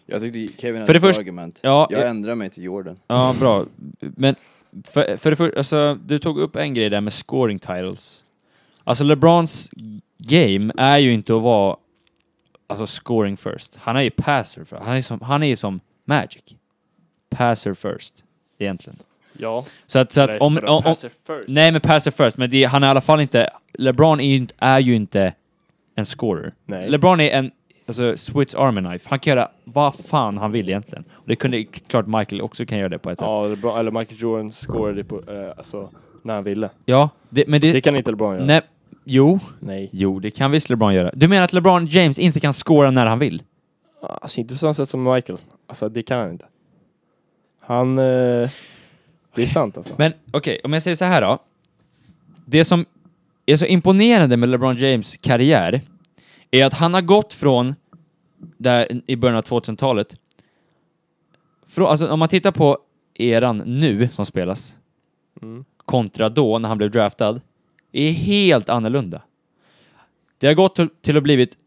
Jag 0.06 0.22
tyckte 0.22 0.62
Kevin 0.62 0.86
För 0.86 0.94
hade 0.94 1.00
det 1.08 1.10
ett 1.10 1.18
argument. 1.20 1.60
ja, 1.64 1.88
Jag 1.90 2.02
eh, 2.02 2.10
ändrar 2.10 2.36
mig 2.36 2.50
till 2.50 2.64
Jordan. 2.64 3.00
ja, 3.08 3.36
bra. 3.40 3.66
Men 4.00 4.36
för, 4.84 5.18
för 5.18 5.30
det 5.30 5.36
första, 5.36 5.58
alltså, 5.58 5.98
du 6.06 6.20
tog 6.20 6.40
upp 6.40 6.56
en 6.56 6.74
grej 6.74 6.90
där 6.90 7.02
med 7.02 7.14
scoring 7.14 7.60
titles. 7.60 8.24
Alltså 8.84 9.04
LeBrons 9.04 9.70
game 10.18 10.74
är 10.78 10.98
ju 10.98 11.14
inte 11.14 11.36
att 11.36 11.42
vara 11.42 11.78
alltså 12.70 12.88
scoring 12.88 13.38
first. 13.38 13.76
Han 13.76 13.96
är 13.96 14.02
ju 14.02 14.10
passer 14.10 14.64
first. 14.64 14.84
Han 14.84 14.96
är 14.96 15.02
som, 15.02 15.22
han 15.22 15.44
är 15.44 15.56
som 15.56 15.80
Magic. 16.06 16.44
Passer 17.30 17.74
first, 17.74 18.24
egentligen. 18.60 19.00
Ja. 19.34 19.66
Så 19.88 20.00
att, 20.00 20.12
så 20.12 20.22
att 20.22 20.42
om, 20.42 20.60
om, 20.64 20.86
om, 20.86 20.96
Nej, 21.48 21.72
men 21.72 21.82
passer 21.82 22.12
first, 22.12 22.38
men 22.38 22.50
det, 22.50 22.64
han 22.64 22.84
är 22.84 22.88
i 22.88 22.90
alla 22.90 23.02
fall 23.02 23.20
inte... 23.20 23.50
LeBron 23.74 24.20
är 24.20 24.24
ju 24.24 24.36
inte, 24.36 24.56
är 24.58 24.80
ju 24.80 24.96
inte 24.96 25.34
en 25.96 26.06
scorer. 26.06 26.54
Nej. 26.66 26.90
LeBron 26.90 27.20
är 27.20 27.30
en 27.30 27.52
alltså, 27.86 28.18
Swiss 28.18 28.56
Army 28.56 28.82
Knife. 28.82 29.10
Han 29.10 29.20
kan 29.20 29.32
göra 29.38 29.50
vad 29.64 29.96
fan 29.96 30.38
han 30.38 30.52
vill 30.52 30.70
egentligen. 30.70 31.04
Och 31.12 31.28
det 31.28 31.36
kunde 31.36 31.64
klart 31.64 32.08
Michael 32.08 32.42
också 32.42 32.66
kan 32.66 32.78
göra 32.78 32.90
det 32.90 33.00
på 33.00 33.10
ett 33.10 33.20
sätt. 33.20 33.26
Ja, 33.26 33.48
LeBron, 33.48 33.80
eller 33.80 33.92
Michael 33.92 34.22
Jordan 34.22 34.52
scorade 34.52 35.04
på, 35.04 35.22
eh, 35.28 35.54
alltså, 35.58 35.90
när 36.24 36.34
han 36.34 36.44
ville. 36.44 36.70
Ja, 36.86 37.10
det, 37.30 37.48
men 37.48 37.62
det... 37.62 37.72
Det 37.72 37.82
kan 37.82 37.96
inte 37.96 38.12
LeBron 38.12 38.34
göra. 38.36 38.46
nej, 38.46 38.62
jo, 39.10 39.40
Nej. 39.60 39.90
jo, 39.92 40.20
det 40.20 40.32
kan 40.32 40.52
visst 40.52 40.70
LeBron 40.70 40.94
göra. 40.94 41.12
Du 41.14 41.28
menar 41.28 41.44
att 41.44 41.54
LeBron 41.54 41.88
James 41.88 42.20
inte 42.20 42.40
kan 42.40 42.54
scora 42.54 42.92
när 42.92 43.06
han 43.06 43.20
vill? 43.20 43.44
Alltså 44.02 44.40
inte 44.40 44.54
på 44.54 44.58
samma 44.58 44.74
sätt 44.74 44.90
som 44.90 45.04
Michael. 45.04 45.40
Alltså 45.68 45.90
det 45.90 46.02
kan 46.04 46.20
han 46.20 46.32
inte. 46.32 46.46
Han... 47.60 48.00
Eh, 48.00 48.50
det 49.36 49.44
är 49.44 49.48
sant 49.48 49.78
alltså. 49.78 49.94
Men 49.98 50.14
okej, 50.32 50.60
om 50.64 50.74
jag 50.74 50.84
säger 50.84 50.96
så 50.96 51.06
här 51.06 51.22
då. 51.22 51.38
Det 52.46 52.66
som 52.66 52.86
är 53.46 53.56
så 53.56 53.66
imponerande 53.66 54.38
med 54.38 54.50
LeBron 54.50 54.76
James 54.78 55.18
karriär 55.18 55.82
är 56.52 56.66
att 56.66 56.74
han 56.74 56.94
har 56.94 57.02
gått 57.02 57.34
från, 57.34 57.76
där 58.58 59.02
i 59.08 59.16
början 59.16 59.38
av 59.38 59.44
2000-talet, 59.44 60.16
från, 61.68 61.88
alltså 61.88 62.08
om 62.08 62.20
man 62.20 62.30
tittar 62.30 62.52
på 62.52 62.78
eran 63.14 63.58
nu 63.58 64.10
som 64.16 64.26
spelas, 64.26 64.76
Mm. 65.42 65.66
kontra 65.78 66.30
då 66.30 66.60
när 66.60 66.70
han 66.70 66.78
blev 66.78 66.92
draftad, 66.92 67.42
är 67.92 68.12
helt 68.12 68.70
annorlunda. 68.70 69.22
Det 70.38 70.48
har 70.48 70.54
gått 70.54 70.76
till, 71.02 71.18
att 71.18 71.24
blivit 71.24 71.58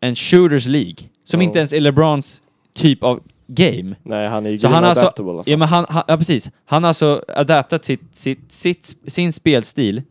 en 0.00 0.14
shooters 0.16 0.66
League, 0.66 0.96
som 1.24 1.40
Ja. 1.40 1.44
inte 1.44 1.58
ens 1.58 1.72
är 1.72 1.80
LeBrons 1.80 2.42
typ 2.74 3.02
av 3.02 3.20
game. 3.46 3.96
Nej, 4.02 4.28
han 4.28 4.46
är 4.46 4.50
ju 4.50 4.58
Så 4.58 4.68
han 4.68 4.82
har 4.82 4.90
alltså, 4.90 5.06
alltså. 5.06 5.50
ja, 5.50 5.56
men 5.56 5.68
han, 5.68 5.86
han, 5.88 6.02
ja 6.08 6.16
precis. 6.16 6.50
Han 6.64 6.82
har 6.82 6.88
alltså 6.88 7.24
adaptat 7.28 7.84
sitt, 7.84 8.00
sitt, 8.10 8.52
sitt, 8.52 8.96
sin 9.06 9.32
spelstil 9.32 10.02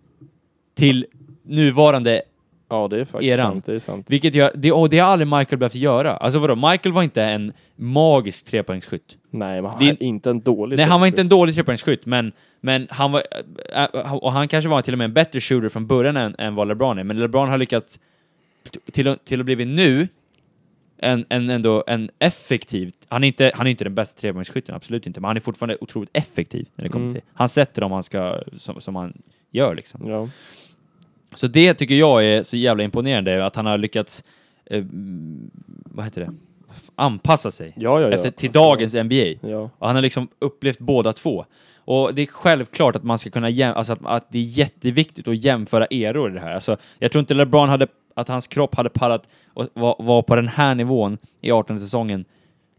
till 0.75 1.05
nuvarande, 1.43 2.21
Ja, 2.69 2.87
det 2.87 2.99
är 2.99 3.05
faktiskt 3.05 3.33
eran. 3.33 3.51
sant. 3.51 3.65
Det 3.65 3.73
är 3.75 3.79
sant. 3.79 4.05
vilket 4.09 4.35
gör, 4.35 4.51
det, 4.55 4.71
och 4.71 4.89
det 4.89 4.99
har 4.99 5.09
aldrig 5.11 5.27
Michael 5.27 5.59
behövt 5.59 5.75
göra. 5.75 6.17
Alltså 6.17 6.39
vadå, 6.39 6.55
Michael 6.55 6.93
var 6.93 7.03
inte 7.03 7.23
en 7.23 7.53
magisk 7.75 8.45
trepoängsskytt. 8.45 9.17
Nej, 9.29 9.61
men 9.61 9.71
han 9.71 9.79
Det- 9.79 9.89
är 9.89 10.03
inte 10.03 10.29
en 10.29 10.41
dålig 10.41 10.77
Nej, 10.77 10.85
han 10.85 10.99
var 10.99 11.07
inte 11.07 11.21
en 11.21 11.29
dålig 11.29 11.55
trepoängsskytt, 11.55 12.05
men, 12.05 12.31
men 12.61 12.87
han 12.89 13.11
var, 13.11 13.23
äh, 13.75 13.83
äh, 13.83 14.13
och 14.13 14.31
han 14.31 14.47
kanske 14.47 14.69
var 14.69 14.81
till 14.81 14.93
och 14.93 14.97
med 14.97 15.05
en 15.05 15.13
bättre 15.13 15.39
shooter 15.41 15.69
från 15.69 15.87
början 15.87 16.17
än, 16.17 16.35
än 16.37 16.55
vad 16.55 16.67
LeBron 16.67 16.99
är, 16.99 17.03
men 17.03 17.19
LeBron 17.19 17.49
har 17.49 17.57
lyckats 17.57 17.99
till, 18.91 19.15
till 19.25 19.39
att 19.39 19.45
blivit 19.45 19.67
nu 19.67 20.07
en, 20.97 21.25
en, 21.29 21.49
ändå 21.49 21.83
en 21.87 22.09
effektiv, 22.19 22.91
han 23.07 23.23
är 23.23 23.27
inte, 23.27 23.51
han 23.55 23.67
är 23.67 23.71
inte 23.71 23.83
den 23.83 23.95
bästa 23.95 24.21
trepoängsskytten, 24.21 24.75
absolut 24.75 25.07
inte, 25.07 25.19
men 25.19 25.27
han 25.27 25.37
är 25.37 25.41
fortfarande 25.41 25.77
otroligt 25.81 26.09
effektiv 26.13 26.67
när 26.75 26.83
det 26.83 26.89
kommer 26.89 27.05
Mm. 27.05 27.15
till, 27.15 27.23
han 27.33 27.49
sätter 27.49 27.81
dem 27.81 27.91
han 27.91 28.03
ska, 28.03 28.39
som, 28.57 28.81
som 28.81 28.95
han 28.95 29.13
gör 29.51 29.75
liksom. 29.75 30.09
Ja. 30.09 30.29
Så 31.35 31.47
det 31.47 31.73
tycker 31.73 31.95
jag 31.95 32.25
är 32.25 32.43
så 32.43 32.57
jävla 32.57 32.83
imponerande, 32.83 33.45
att 33.45 33.55
han 33.55 33.65
har 33.65 33.77
lyckats, 33.77 34.23
eh, 34.65 34.83
vad 35.85 36.05
heter 36.05 36.21
det, 36.21 36.33
anpassa 36.95 37.51
sig 37.51 37.73
Ja, 37.75 38.01
ja, 38.01 38.07
ja. 38.07 38.13
efter, 38.13 38.31
till 38.31 38.47
Alltså, 38.47 38.59
dagens 38.59 38.93
NBA. 38.93 39.49
Och 39.77 39.87
han 39.87 39.95
har 39.95 40.01
liksom 40.01 40.27
upplevt 40.39 40.79
båda 40.79 41.13
två. 41.13 41.45
Och 41.77 42.13
det 42.13 42.21
är 42.21 42.25
självklart 42.25 42.95
att 42.95 43.03
man 43.03 43.17
ska 43.19 43.29
kunna 43.29 43.49
jäm- 43.49 43.73
alltså 43.73 43.93
att, 43.93 43.99
att 44.05 44.31
det 44.31 44.37
är 44.37 44.43
jätteviktigt 44.43 45.27
att 45.27 45.43
jämföra 45.43 45.85
eror 45.85 46.31
i 46.31 46.33
det 46.33 46.39
här. 46.39 46.53
Alltså, 46.53 46.77
jag 46.99 47.11
tror 47.11 47.19
inte 47.19 47.33
LeBron 47.33 47.69
hade, 47.69 47.87
att 48.15 48.27
hans 48.27 48.47
kropp 48.47 48.75
hade 48.75 48.89
pallat 48.89 49.29
och 49.53 49.67
var, 49.73 49.95
var 49.99 50.21
på 50.21 50.35
den 50.35 50.47
här 50.47 50.75
nivån 50.75 51.17
i 51.41 51.51
18 51.51 51.79
säsongen 51.79 52.25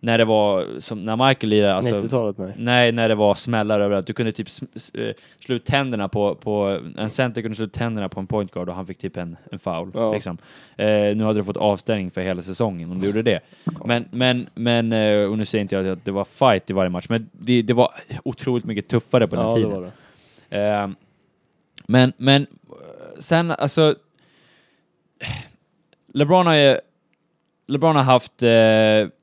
när 0.01 0.19
det 0.19 0.25
var, 0.25 0.81
som 0.81 1.05
när 1.05 1.29
Michael 1.29 1.51
lirade, 1.51 1.75
alltså, 1.75 1.95
90-talet, 1.95 2.39
nej. 2.39 2.55
Nej, 2.57 2.93
när 2.93 3.09
det 3.09 3.15
var 3.15 3.35
smällar 3.35 3.81
överallt. 3.81 4.07
Du 4.07 4.13
kunde 4.13 4.33
typ 4.33 4.49
eh, 4.95 5.11
slå 5.39 5.55
ut 5.57 5.65
tänderna 5.65 6.09
på, 6.09 6.35
på, 6.35 6.81
en 6.97 7.11
center 7.11 7.43
kunde 7.43 7.57
slå 7.57 7.65
ut 7.65 7.73
tänderna 7.73 8.09
på 8.09 8.21
en 8.21 8.27
point 8.27 8.53
guard 8.53 8.69
och 8.69 8.75
han 8.75 8.87
fick 8.87 8.99
typ 8.99 9.17
en, 9.17 9.37
en 9.53 9.59
foul. 9.59 9.91
Ja. 9.95 10.13
Liksom. 10.13 10.39
Eh, 10.77 10.87
nu 10.87 11.25
hade 11.25 11.41
du 11.41 11.45
fått 11.45 11.57
avstängning 11.57 12.11
för 12.11 12.21
hela 12.21 12.43
säsongen 12.43 12.91
om 12.91 12.99
du 12.99 13.07
gjorde 13.07 13.23
det. 13.23 13.41
Men, 13.85 14.05
men, 14.11 14.49
men, 14.55 14.93
eh, 14.93 15.31
och 15.31 15.39
nu 15.39 15.45
säger 15.45 15.63
inte 15.63 15.75
jag 15.75 15.89
att 15.89 16.05
det 16.05 16.13
var 16.13 16.25
fight 16.25 16.71
i 16.71 16.73
varje 16.73 16.91
match, 16.91 17.07
men 17.09 17.31
det, 17.33 17.63
det 17.63 17.73
var 17.73 17.95
otroligt 18.25 18.65
mycket 18.65 18.89
tuffare 18.89 19.29
på 19.29 19.37
den 19.37 19.45
Ja, 19.45 19.51
det 19.51 19.57
tiden. 19.57 19.71
var 19.71 19.93
det. 20.49 20.69
Eh, 20.69 20.89
men, 21.87 22.13
men 22.17 22.47
sen 23.19 23.51
alltså... 23.51 23.95
LeBron 26.15 26.47
har 26.47 26.55
ju... 26.55 26.79
LeBron 27.67 27.97
har 27.97 28.03
haft... 28.03 28.43
Eh, 28.43 29.18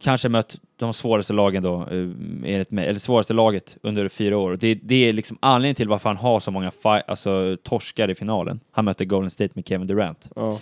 kanske 0.00 0.28
mött 0.28 0.56
de 0.76 0.92
svåraste 0.92 1.32
lagen 1.32 1.62
då, 1.62 1.74
eh, 1.82 1.88
enligt 2.44 2.70
mig, 2.70 2.86
eller 2.88 3.00
svåraste 3.00 3.32
laget 3.32 3.76
under 3.82 4.08
fyra 4.08 4.38
år. 4.38 4.56
Det, 4.60 4.74
det 4.74 5.08
är 5.08 5.12
liksom 5.12 5.38
anledningen 5.40 5.74
till 5.74 5.88
varför 5.88 6.08
han 6.08 6.16
har 6.16 6.40
så 6.40 6.50
många 6.50 6.70
fi- 6.70 7.02
alltså, 7.06 7.56
torskar 7.62 8.10
i 8.10 8.14
finalen. 8.14 8.60
Han 8.70 8.84
mötte 8.84 9.04
Golden 9.04 9.30
State 9.30 9.50
med 9.54 9.68
Kevin 9.68 9.86
Durant. 9.86 10.30
Ja. 10.36 10.58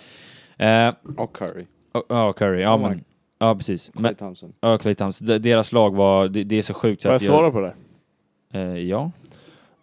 Eh, 0.66 0.94
Och 1.16 1.36
Curry. 1.36 1.66
Ja, 2.08 2.32
Curry. 2.32 2.62
Ja, 2.62 2.74
Oh 2.76 2.80
men, 2.80 3.04
ja 3.38 3.54
precis. 3.54 3.88
Clay 3.92 4.02
Men, 4.02 4.14
Thompson. 4.14 4.52
ja, 4.60 4.78
Clay 4.78 4.94
Thompson. 4.94 5.26
De- 5.26 5.38
Deras 5.38 5.72
lag 5.72 5.94
var... 5.94 6.28
Det, 6.28 6.44
det 6.44 6.58
är 6.58 6.62
så 6.62 6.74
sjukt 6.74 7.02
Får 7.02 7.10
jag 7.10 7.16
att 7.16 7.22
svara 7.22 7.50
på 7.50 7.60
det? 7.60 7.74
Eh, 8.52 8.78
ja. 8.78 9.10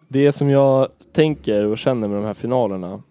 Det 0.08 0.32
som 0.32 0.48
jag 0.50 0.88
tänker 1.12 1.66
och 1.66 1.78
känner 1.78 2.08
med 2.08 2.16
de 2.18 2.24
här 2.24 2.34
finalerna, 2.34 3.02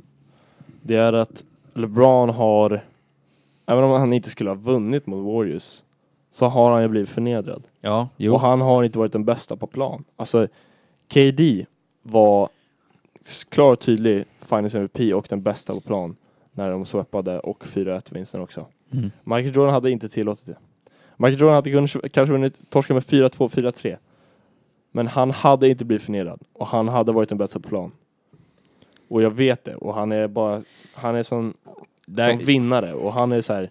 det 0.82 0.96
är 0.96 1.14
att 1.14 1.44
LeBron 1.74 2.30
har, 2.30 2.84
även 3.66 3.84
om 3.84 3.92
han 3.92 4.14
inte 4.14 4.30
skulle 4.30 4.50
ha 4.50 4.56
vunnit 4.56 5.08
mot 5.08 5.26
Warriors, 5.26 5.84
så 6.32 6.46
har 6.48 6.72
han 6.72 6.82
ju 6.82 6.88
blivit 6.88 7.10
förnedrad. 7.10 7.64
Ja, 7.82 8.10
jo. 8.18 8.34
Och 8.34 8.40
han 8.42 8.62
har 8.62 8.84
inte 8.84 9.00
varit 9.00 9.12
den 9.12 9.26
bästa 9.26 9.56
på 9.56 9.68
plan. 9.68 10.04
Alltså, 10.16 10.48
KD 11.14 11.66
var 12.02 12.50
klar 13.50 13.72
och 13.72 13.80
tydlig 13.80 14.26
Finals 14.40 14.76
MVP 14.76 15.14
och 15.14 15.26
den 15.30 15.42
bästa 15.42 15.74
på 15.74 15.82
plan 15.82 16.16
när 16.52 16.72
de 16.72 16.86
sweepade 16.86 17.40
och 17.40 17.64
4-1 17.64 18.14
vinsten 18.14 18.42
också. 18.42 18.66
Mm. 18.92 19.12
Michael 19.24 19.56
Jordan 19.56 19.74
hade 19.74 19.92
inte 19.92 20.10
tillåtit 20.10 20.46
det. 20.46 20.56
Michael 21.18 21.40
Jordan 21.42 21.56
hade 21.56 21.72
kunnat, 21.72 21.92
kanske 22.12 22.32
vunnit 22.34 22.70
torska 22.70 22.94
med 22.94 23.04
4-2, 23.04 23.48
4-3. 23.48 23.98
Men 24.92 25.08
han 25.08 25.32
hade 25.32 25.70
inte 25.70 25.86
blivit 25.86 26.04
förnedrad 26.04 26.42
och 26.54 26.68
han 26.68 26.88
hade 26.88 27.12
varit 27.12 27.30
den 27.30 27.38
bästa 27.38 27.60
på 27.60 27.70
plan. 27.70 27.92
Och 29.08 29.22
jag 29.22 29.32
vet 29.32 29.64
det 29.64 29.76
och 29.76 29.94
han 29.94 30.12
är 30.12 30.28
bara, 30.28 30.62
han 30.94 31.16
är 31.16 31.24
som, 31.24 31.54
Där- 32.06 32.30
som 32.30 32.40
vinnare 32.46 32.94
och 32.94 33.14
han 33.14 33.32
är 33.32 33.42
så 33.42 33.54
här. 33.54 33.70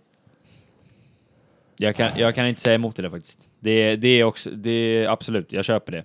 Jag 1.83 1.97
kan, 1.97 2.19
jag 2.19 2.35
kan 2.35 2.47
inte 2.47 2.61
säga 2.61 2.75
emot 2.75 2.97
det 2.97 3.03
där 3.03 3.11
faktiskt. 3.11 3.49
Det, 3.61 3.97
det 3.97 4.09
är 4.09 4.25
också, 4.25 4.51
det 4.51 4.71
är 4.71 5.09
absolut, 5.09 5.53
jag 5.53 5.65
köper 5.65 5.93
det. 5.93 6.05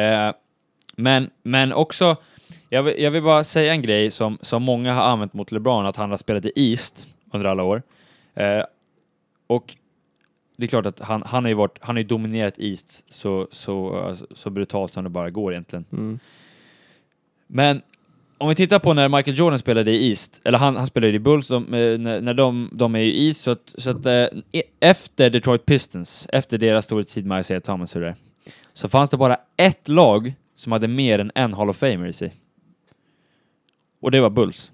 Eh, 0.00 0.32
men, 0.96 1.30
men 1.42 1.72
också, 1.72 2.16
jag 2.68 2.82
vill, 2.82 3.02
jag 3.02 3.10
vill 3.10 3.22
bara 3.22 3.44
säga 3.44 3.72
en 3.72 3.82
grej 3.82 4.10
som, 4.10 4.38
som 4.40 4.62
många 4.62 4.92
har 4.92 5.02
använt 5.02 5.32
mot 5.32 5.52
LeBron, 5.52 5.86
att 5.86 5.96
han 5.96 6.10
har 6.10 6.16
spelat 6.16 6.44
i 6.44 6.52
East 6.56 7.06
under 7.32 7.46
alla 7.46 7.62
år. 7.62 7.82
Eh, 8.34 8.64
och 9.46 9.76
det 10.56 10.64
är 10.64 10.68
klart 10.68 10.86
att 10.86 11.00
han, 11.00 11.22
han 11.22 11.44
har 11.44 11.48
ju 11.48 11.54
varit, 11.54 11.78
han 11.80 11.96
har 11.96 12.02
dominerat 12.02 12.54
East 12.58 13.04
så, 13.08 13.48
så, 13.50 14.14
så 14.34 14.50
brutalt 14.50 14.92
som 14.92 15.04
det 15.04 15.10
bara 15.10 15.30
går 15.30 15.52
egentligen. 15.52 15.84
Mm. 15.92 16.18
Men 17.46 17.82
om 18.38 18.48
vi 18.48 18.54
tittar 18.54 18.78
på 18.78 18.94
när 18.94 19.08
Michael 19.08 19.38
Jordan 19.38 19.58
spelade 19.58 19.90
i 19.90 20.08
East, 20.08 20.40
eller 20.44 20.58
han, 20.58 20.76
han 20.76 20.86
spelade 20.86 21.12
i 21.12 21.18
Bulls, 21.18 21.48
de, 21.48 21.74
eh, 21.74 21.98
när, 21.98 22.20
när 22.20 22.34
de, 22.34 22.70
de 22.72 22.94
är 22.94 23.00
i 23.00 23.26
East, 23.26 23.40
så 23.40 23.50
att, 23.50 23.74
så 23.78 23.90
att 23.90 24.06
eh, 24.06 24.12
e, 24.52 24.62
efter 24.80 25.30
Detroit 25.30 25.66
Pistons, 25.66 26.28
efter 26.32 26.58
deras 26.58 26.84
storhetstid 26.84 27.26
med 27.26 27.40
Isaiah 27.40 27.62
Thomas 27.62 27.94
och 27.94 28.00
det 28.00 28.06
där, 28.06 28.16
så 28.72 28.88
fanns 28.88 29.10
det 29.10 29.16
bara 29.16 29.36
ett 29.56 29.88
lag 29.88 30.34
som 30.56 30.72
hade 30.72 30.88
mer 30.88 31.18
än 31.18 31.32
en 31.34 31.54
Hall 31.54 31.70
of 31.70 31.76
Famer 31.76 32.06
i 32.06 32.12
sig. 32.12 32.34
Och 34.00 34.10
det 34.10 34.20
var 34.20 34.30
Bulls. 34.30 34.72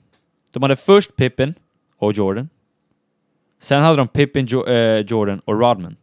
De 0.53 0.63
hade 0.63 0.77
först 0.77 1.17
Pippen 1.17 1.55
och 1.97 2.13
Jordan. 2.13 2.49
Sen 3.61 3.83
hade 3.83 3.97
de 3.97 4.09
Pippen, 4.09 4.47
jo, 4.51 4.67
eh, 4.67 4.99
Jordan 4.99 5.41
och 5.45 5.61
Rodman. 5.61 5.97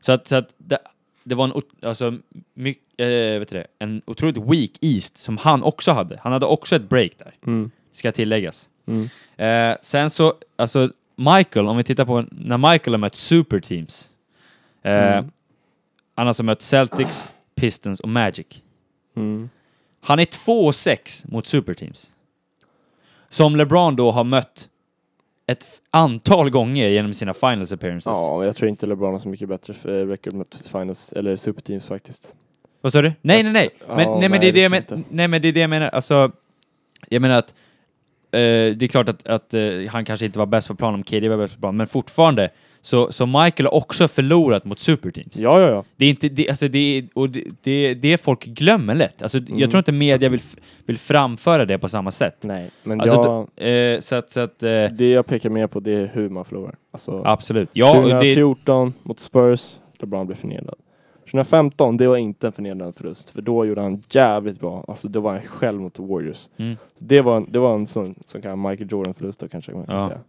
Så 0.00 0.12
att, 0.12 0.28
så 0.28 0.36
att 0.36 0.54
det, 0.58 0.78
det 1.24 1.34
var 1.34 1.44
en, 1.44 1.62
alltså, 1.88 2.18
mycket, 2.54 2.82
eh, 2.96 3.06
vet 3.38 3.48
du 3.48 3.56
det, 3.56 3.66
en 3.78 4.02
otroligt 4.06 4.36
weak 4.36 4.70
East 4.80 5.16
som 5.18 5.36
han 5.36 5.62
också 5.62 5.92
hade. 5.92 6.20
Han 6.22 6.32
hade 6.32 6.46
också 6.46 6.76
ett 6.76 6.88
break 6.88 7.12
där, 7.18 7.34
Mm. 7.46 7.70
ska 7.92 8.12
tilläggas. 8.12 8.68
Mm. 8.86 9.08
Eh, 9.36 9.76
sen 9.80 10.10
så, 10.10 10.34
alltså 10.56 10.90
Michael, 11.16 11.66
om 11.66 11.76
vi 11.76 11.84
tittar 11.84 12.04
på 12.04 12.24
när 12.30 12.58
Michael 12.58 12.92
har 12.94 12.98
mött 12.98 13.14
superteams. 13.14 14.10
Eh, 14.82 14.92
Mm. 15.18 15.30
Han 16.16 16.26
har 16.26 16.28
alltså 16.28 16.42
mött 16.42 16.62
Celtics, 16.62 17.34
Pistons 17.54 18.00
och 18.00 18.08
Magic. 18.08 18.46
Mm. 19.16 19.48
Han 20.00 20.18
är 20.18 20.24
2-6 20.24 21.24
mot 21.32 21.46
superteams. 21.46 22.10
Som 23.28 23.56
LeBron 23.56 23.96
då 23.96 24.10
har 24.10 24.24
mött 24.24 24.68
ett 25.46 25.66
antal 25.90 26.50
gånger 26.50 26.88
genom 26.88 27.14
sina 27.14 27.34
finals 27.34 27.72
appearances. 27.72 28.12
Ja, 28.16 28.44
jag 28.44 28.56
tror 28.56 28.68
inte 28.68 28.86
LeBron 28.86 29.12
har 29.12 29.20
så 29.20 29.28
mycket 29.28 29.48
bättre 29.48 29.74
eh, 29.84 30.06
record 30.06 30.32
mot 30.32 30.54
finals, 30.72 31.12
eller 31.12 31.36
superteams 31.36 31.86
faktiskt. 31.88 32.34
Vad 32.80 32.92
sa 32.92 33.02
du? 33.02 33.12
Nej, 33.20 33.42
nej, 33.42 33.52
nej! 33.52 33.70
Men, 33.88 33.98
Ja, 33.98 34.18
nej, 34.20 34.28
men 34.28 34.40
det 34.40 34.48
är 34.48 34.52
det 34.52 34.60
jag 34.60 34.70
men, 34.70 35.04
nej, 35.08 35.28
men 35.28 35.42
det 35.42 35.48
är 35.48 35.52
det 35.52 35.60
jag 35.60 35.70
menar. 35.70 35.88
Alltså, 35.88 36.32
jag 37.08 37.22
menar 37.22 37.38
att 37.38 37.50
eh, 38.30 38.76
det 38.76 38.82
är 38.82 38.88
klart 38.88 39.08
att, 39.08 39.26
att 39.26 39.54
eh, 39.54 39.62
han 39.88 40.04
kanske 40.04 40.26
inte 40.26 40.38
var 40.38 40.46
bäst 40.46 40.68
på 40.68 40.74
plan 40.74 40.94
om 40.94 41.02
KD 41.02 41.28
var 41.28 41.36
bäst 41.36 41.54
på 41.54 41.60
plan, 41.60 41.76
men 41.76 41.86
fortfarande 41.86 42.50
så, 42.84 43.12
så 43.12 43.26
Michael 43.26 43.66
har 43.66 43.74
också 43.74 44.08
förlorat 44.08 44.64
mot 44.64 44.78
superteams. 44.78 45.36
Ja, 45.36 45.60
ja, 45.60 45.68
ja. 45.70 45.84
Det 45.96 46.04
är 46.04 46.10
inte, 46.10 46.28
det, 46.28 46.48
alltså 46.48 46.68
det, 46.68 47.06
och 47.14 47.30
det, 47.30 47.44
det, 47.62 47.94
det 47.94 48.20
folk 48.20 48.44
glömmer 48.44 48.94
lätt. 48.94 49.22
Alltså, 49.22 49.38
Mm. 49.38 49.58
Jag 49.58 49.70
tror 49.70 49.78
inte 49.78 49.92
media 49.92 50.28
vill, 50.28 50.40
vill 50.86 50.98
framföra 50.98 51.64
det 51.64 51.78
på 51.78 51.88
samma 51.88 52.10
sätt. 52.10 52.36
Nej, 52.40 52.70
men 52.82 53.00
Alltså, 53.00 53.48
jag, 53.56 53.94
Eh, 53.94 54.00
så 54.00 54.14
att, 54.14 54.30
så 54.30 54.40
att 54.40 54.62
eh, 54.62 54.68
det 54.84 55.10
jag 55.10 55.26
pekar 55.26 55.50
mer 55.50 55.66
på 55.66 55.80
det 55.80 55.92
är 55.92 56.10
hur 56.14 56.28
man 56.28 56.44
förlorar. 56.44 56.74
Alltså, 56.90 57.22
absolut. 57.24 57.68
Ja, 57.72 57.98
och 57.98 58.04
det, 58.04 58.10
2014 58.10 58.92
mot 59.02 59.20
Spurs, 59.20 59.76
LeBron 59.98 60.26
blev 60.26 60.36
förnedrad. 60.36 60.74
2015, 61.30 61.96
det 61.96 62.06
var 62.08 62.16
inte 62.16 62.46
en 62.46 62.52
förnedrande 62.52 62.92
förlust, 62.96 63.30
för 63.30 63.42
då 63.42 63.66
gjorde 63.66 63.80
han 63.80 64.02
jävligt 64.10 64.60
bra. 64.60 64.84
Alltså 64.88 65.08
det 65.08 65.20
var 65.20 65.32
han 65.32 65.42
själv 65.42 65.80
mot 65.80 65.98
Warriors. 65.98 66.48
mm, 66.56 66.76
Det 66.98 67.20
var, 67.20 67.36
en- 67.36 67.46
det 67.50 67.58
var 67.58 67.74
en 67.74 67.86
sån, 67.86 68.14
sån 68.24 68.42
kan 68.42 68.62
Michael 68.62 68.88
Jordan-förlust 68.92 69.40
då 69.40 69.48
kanske 69.48 69.72
man 69.72 69.86
kan 69.86 69.96
Ja. 69.96 70.08
säga. 70.08 70.20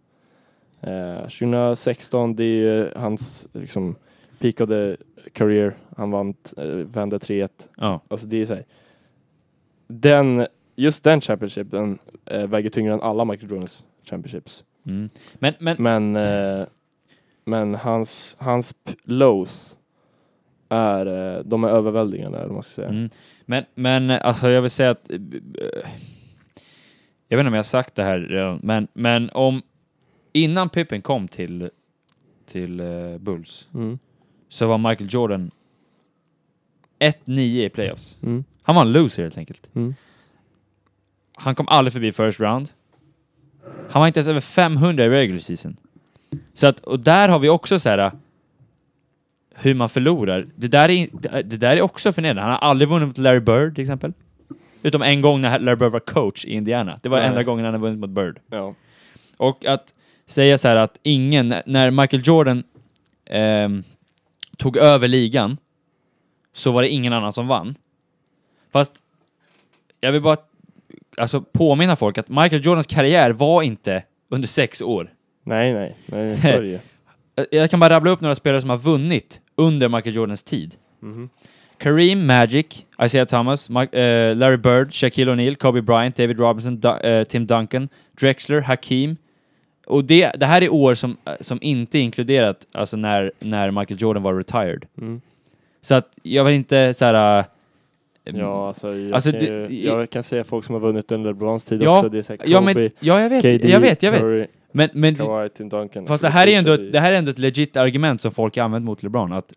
Eh, 0.86 1.20
2016, 1.20 2.36
det 2.36 2.44
är 2.44 2.46
ju 2.60 2.90
hans 2.96 3.48
liksom 3.52 3.96
peak 4.38 4.60
of 4.60 4.68
the 4.68 4.96
career. 5.32 5.76
Han 5.96 6.10
vann, 6.10 6.34
eh, 6.56 6.64
vände 6.66 7.18
3-1. 7.18 7.48
ja. 7.76 8.00
Alltså 8.08 8.26
det 8.26 8.36
är 8.42 8.46
så 8.46 8.54
här, 8.54 8.64
den, 9.88 10.46
just 10.76 11.04
den 11.04 11.20
championshipen 11.20 11.98
eh, 12.26 12.46
väger 12.46 12.70
tyngre 12.70 12.92
än 12.94 13.00
alla 13.02 13.24
Michael 13.24 13.50
Jordans 13.50 13.84
championships. 14.10 14.64
Mm. 14.86 15.08
Men, 15.34 15.54
men, 15.58 15.76
Men, 15.78 16.16
eh, 16.16 16.66
men 17.44 17.74
hans, 17.74 18.36
hans 18.40 18.74
lows 19.04 19.78
är, 20.68 21.06
eh, 21.36 21.42
de 21.44 21.64
är 21.64 21.68
överväldigande, 21.68 22.38
eller 22.38 22.54
man 22.54 22.62
ska 22.62 22.74
säga. 22.74 22.88
Mm. 22.88 23.08
Men, 23.46 23.64
men 23.74 24.10
alltså 24.10 24.48
jag 24.48 24.62
vill 24.62 24.70
säga 24.70 24.90
att... 24.90 25.10
eh, 25.12 25.18
Jag 27.28 27.36
vet 27.36 27.40
inte 27.42 27.48
om 27.48 27.54
jag 27.54 27.58
har 27.58 27.62
sagt 27.62 27.94
det 27.94 28.02
här 28.02 28.18
redan, 28.18 28.60
men, 28.62 28.88
men 28.92 29.30
om... 29.30 29.62
Innan 30.36 30.68
Pippen 30.68 31.02
kom 31.02 31.28
till, 31.28 31.70
till 32.46 32.80
eh, 32.80 33.18
Bulls 33.18 33.68
Mm. 33.74 33.98
så 34.48 34.66
var 34.66 34.78
Michael 34.78 35.08
Jordan 35.12 35.50
1-9 36.98 37.38
i 37.66 37.68
playoffs. 37.68 38.18
Mm. 38.22 38.44
Han 38.62 38.74
var 38.76 38.82
en 38.82 38.92
loser 38.92 39.22
helt 39.22 39.38
enkelt. 39.38 39.68
Mm. 39.74 39.94
Han 41.36 41.54
kom 41.54 41.68
aldrig 41.68 41.92
förbi 41.92 42.12
first 42.12 42.40
round. 42.40 42.68
Han 43.90 44.00
var 44.00 44.06
inte 44.06 44.20
ens 44.20 44.28
över 44.28 44.40
500 44.40 45.04
i 45.04 45.08
regular 45.08 45.38
season. 45.38 45.76
Så 46.54 46.66
att, 46.66 46.80
och 46.80 47.00
där 47.00 47.28
har 47.28 47.38
vi 47.38 47.48
också 47.48 47.78
så 47.78 47.88
här 47.88 48.10
hur 49.54 49.74
man 49.74 49.88
förlorar. 49.88 50.46
Det 50.56 50.68
där 50.68 50.88
är, 50.88 51.08
det 51.42 51.56
där 51.56 51.76
är 51.76 51.82
också 51.82 52.12
förnedrande. 52.12 52.42
Han 52.42 52.50
har 52.50 52.58
aldrig 52.58 52.88
vunnit 52.88 53.08
mot 53.08 53.18
Larry 53.18 53.40
Bird 53.40 53.74
till 53.74 53.82
exempel. 53.82 54.12
Utom 54.82 55.02
en 55.02 55.20
gång 55.20 55.40
när 55.40 55.58
Larry 55.58 55.76
Bird 55.76 55.92
var 55.92 56.00
coach 56.00 56.44
i 56.44 56.52
Indiana. 56.52 57.00
Det 57.02 57.08
var 57.08 57.18
Nej. 57.18 57.28
enda 57.28 57.42
gången 57.42 57.64
han 57.64 57.74
har 57.74 57.80
vunnit 57.80 57.98
mot 57.98 58.10
Bird. 58.10 58.40
Ja. 58.50 58.74
Och 59.36 59.64
att 59.64 59.94
säga 60.26 60.58
så 60.58 60.68
här 60.68 60.76
att 60.76 60.98
ingen, 61.02 61.54
när 61.66 61.90
Michael 61.90 62.22
Jordan 62.26 62.62
ehm, 63.30 63.84
tog 64.56 64.76
över 64.76 65.08
ligan 65.08 65.56
så 66.52 66.72
var 66.72 66.82
det 66.82 66.88
ingen 66.88 67.12
annan 67.12 67.32
som 67.32 67.46
vann. 67.48 67.74
Fast 68.72 68.92
jag 70.00 70.12
vill 70.12 70.22
bara 70.22 70.36
alltså, 71.16 71.40
påminna 71.40 71.96
folk 71.96 72.18
att 72.18 72.28
Michael 72.28 72.64
Jordans 72.66 72.86
karriär 72.86 73.30
var 73.30 73.62
inte 73.62 74.02
under 74.28 74.48
sex 74.48 74.82
år. 74.82 75.12
Nej, 75.44 75.72
nej, 75.74 75.96
nej, 76.06 76.40
så 76.40 76.48
är 76.48 76.60
det 76.62 76.68
ju. 76.68 76.78
Jag- 77.50 77.70
kan 77.70 77.80
bara 77.80 77.90
rabbla 77.94 78.10
upp 78.10 78.20
några 78.20 78.34
spelare 78.34 78.60
som 78.60 78.70
har 78.70 78.76
vunnit 78.78 79.40
under 79.56 79.88
Michael 79.88 80.14
Jordans 80.16 80.42
tid. 80.42 80.74
Mhm. 81.00 81.28
Kareem, 81.78 82.26
Magic, 82.26 82.66
Isaiah 83.04 83.26
Thomas, 83.26 83.70
Ma- 83.70 83.94
eh, 83.96 84.36
Larry 84.36 84.56
Bird, 84.56 84.94
Shaquille 84.94 85.32
O'Neal, 85.32 85.54
Kobe 85.54 85.82
Bryant, 85.82 86.16
David 86.16 86.38
Robinson, 86.38 86.80
Du- 86.80 86.88
eh, 87.08 87.24
Tim 87.24 87.46
Duncan, 87.46 87.88
Drexler, 88.20 88.60
Hakim. 88.60 89.16
Och 89.86 90.04
det, 90.04 90.30
det 90.36 90.46
här 90.46 90.62
är 90.62 90.72
år 90.72 90.94
som, 90.94 91.16
eh, 91.24 91.32
som 91.40 91.58
inte 91.62 91.98
är 91.98 92.02
inkluderat 92.02 92.66
alltså 92.72 92.96
när, 92.96 93.32
när 93.40 93.70
Michael 93.70 94.00
Jordan 94.02 94.22
var 94.22 94.34
retired. 94.34 94.84
Mm. 94.98 95.20
Så 95.82 95.94
att 95.94 96.08
jag 96.22 96.44
vill 96.44 96.54
inte 96.54 96.94
så 96.94 97.04
här... 97.04 97.38
eh, 97.38 97.44
Ja, 98.34 98.66
alltså, 98.68 98.94
jag, 98.96 99.12
Alltså, 99.12 99.30
kan 99.32 99.40
det- 99.40 99.46
ju, 99.46 99.86
jag 99.86 100.10
kan 100.10 100.22
säga 100.22 100.44
folk 100.44 100.64
som 100.64 100.72
har 100.74 100.80
vunnit 100.80 101.12
under 101.12 101.30
LeBrons 101.30 101.64
tid 101.64 101.82
Ja, 101.82 101.96
också. 101.98 102.08
Det 102.08 102.18
är 102.18 102.22
så 102.22 102.32
här 102.32 102.36
Kobe, 102.36 102.50
ja, 102.50 102.60
men, 102.60 102.90
ja, 103.00 103.20
jag 103.20 103.30
vet, 103.30 103.42
KD, 103.42 103.68
jag 103.70 103.80
vet, 103.80 104.02
jag 104.02 104.12
vet. 104.12 104.20
Curry, 104.20 104.46
Men, 104.72 104.88
men, 104.92 105.14
Kawhi, 105.14 105.48
Tim 105.48 105.68
Duncan. 105.68 106.06
fast 106.06 106.22
det 106.22 106.28
här, 106.28 106.46
är 106.46 106.58
ändå, 106.58 106.72
ett- 106.72 106.92
det 106.92 107.00
här 107.00 107.12
är 107.12 107.16
ändå 107.16 107.30
ett 107.30 107.38
legit 107.38 107.76
argument 107.76 108.20
som 108.20 108.30
folk 108.30 108.56
har 108.56 108.64
använt 108.64 108.84
mot 108.84 109.02
LeBron. 109.02 109.32
Att 109.32 109.52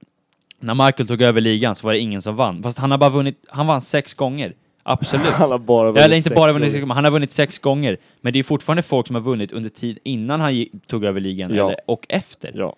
när 0.59 0.85
Michael 0.85 1.07
tog 1.07 1.21
över 1.21 1.41
ligan 1.41 1.75
så 1.75 1.87
var 1.87 1.93
det 1.93 1.99
ingen 1.99 2.21
som 2.21 2.35
vann. 2.35 2.63
Fast 2.63 2.77
han 2.79 2.91
har 2.91 2.97
bara 2.97 3.09
vunnit, 3.09 3.45
han 3.47 3.67
vann 3.67 3.81
sex 3.81 4.13
gånger. 4.13 4.53
Absolut. 4.83 5.25
Han 5.25 5.51
har 5.51 5.59
bara 5.59 5.87
vunnit 5.91 6.03
Eller 6.03 6.15
inte 6.17 6.29
sex 6.29 6.35
bara 6.35 6.53
vunnit 6.53 6.71
sex 6.71 6.81
gånger, 6.81 6.95
han 6.95 7.03
har 7.03 7.11
vunnit 7.11 7.31
sex 7.31 7.59
gånger. 7.59 7.97
Men 8.21 8.33
det 8.33 8.39
är 8.39 8.43
fortfarande 8.43 8.83
folk 8.83 9.07
som 9.07 9.15
har 9.15 9.21
vunnit 9.23 9.51
under 9.51 9.69
tid 9.69 9.99
innan 10.03 10.39
han 10.41 10.65
tog 10.87 11.03
över 11.05 11.19
ligan, 11.21 11.53
Ja. 11.55 11.65
eller, 11.67 11.79
och 11.85 12.05
efter. 12.09 12.51
Ja. 12.55 12.75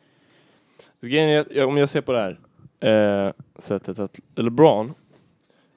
Så 1.02 1.08
grejen 1.08 1.30
är, 1.30 1.40
att- 1.40 1.68
om 1.68 1.78
jag 1.78 1.90
ser 1.90 2.02
på 2.02 2.12
det 2.12 2.20
här 2.20 2.40
eh, 3.28 3.32
sättet 3.60 4.00
att 4.00 4.20
LeBron, 4.36 4.94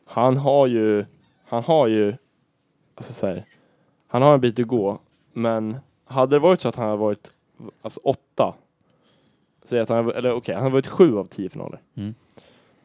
han 0.06 0.36
har 0.36 0.66
ju, 0.66 1.04
han 1.46 1.64
har 1.64 1.86
ju, 1.86 2.14
alltså 2.94 3.12
så 3.12 3.26
här, 3.26 3.44
han 4.08 4.22
har 4.22 4.34
en 4.34 4.40
bit 4.40 4.58
att 4.58 4.66
gå, 4.66 4.98
men 5.32 5.76
hade 6.04 6.36
det 6.36 6.40
varit 6.40 6.60
så 6.60 6.68
att 6.68 6.76
han 6.76 6.84
hade 6.86 6.98
varit, 6.98 7.30
alltså 7.82 8.00
åtta, 8.04 8.54
säg 9.64 9.80
att 9.80 9.88
han, 9.88 10.10
eller 10.10 10.32
okej, 10.32 10.54
han 10.54 10.62
hade 10.64 10.72
varit 10.72 10.86
sju 10.86 11.18
av 11.18 11.24
tio 11.24 11.48
finaler. 11.48 11.80
Mm. 11.96 12.14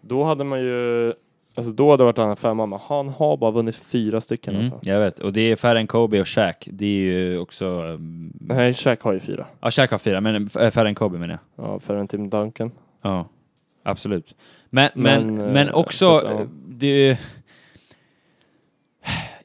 Då 0.01 0.23
hade 0.23 0.43
man 0.43 0.59
ju, 0.61 1.13
alltså 1.55 1.71
då 1.73 1.91
hade 1.91 2.01
det 2.01 2.05
varit 2.05 2.17
en 2.17 2.35
femma, 2.35 2.65
men 2.65 2.79
han 2.81 3.09
har 3.09 3.37
bara 3.37 3.51
vunnit 3.51 3.75
fyra 3.75 4.21
stycken 4.21 4.55
Mm, 4.55 4.65
alltså. 4.73 4.89
jag 4.91 4.99
vet, 4.99 5.19
och 5.19 5.33
det 5.33 5.41
är 5.41 5.55
färre 5.55 5.79
än 5.79 5.87
Kobe 5.87 6.21
och 6.21 6.27
Shaq. 6.27 6.67
Det 6.71 6.85
är 6.85 6.89
ju 7.11 7.37
också... 7.39 7.65
um, 7.83 8.33
Nej, 8.41 8.73
Shaq 8.73 9.01
har 9.01 9.13
ju 9.13 9.19
fyra. 9.19 9.45
Ja, 9.61 9.71
Shaq 9.71 9.91
har 9.91 9.97
fyra, 9.97 10.21
men 10.21 10.45
f- 10.55 10.73
färre 10.73 10.87
än 10.87 10.95
Kobe 10.95 11.17
menar 11.17 11.39
jag. 11.55 11.65
Ja, 11.65 11.79
färre 11.79 11.99
än 11.99 12.07
Tim 12.07 12.29
Duncan. 12.29 12.71
Ja, 13.01 13.27
absolut. 13.83 14.35
Men, 14.69 14.89
men, 14.93 15.35
Men, 15.35 15.53
men, 15.53 15.67
eh, 15.67 15.73
också, 15.73 15.97
så 16.05 16.17
att, 16.17 16.23
ja. 16.23 16.39
eh, 16.41 16.47
det... 16.67 17.17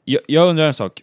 Jag, 0.07 0.21
jag 0.27 0.49
undrar 0.49 0.65
en 0.67 0.73
sak. 0.73 1.01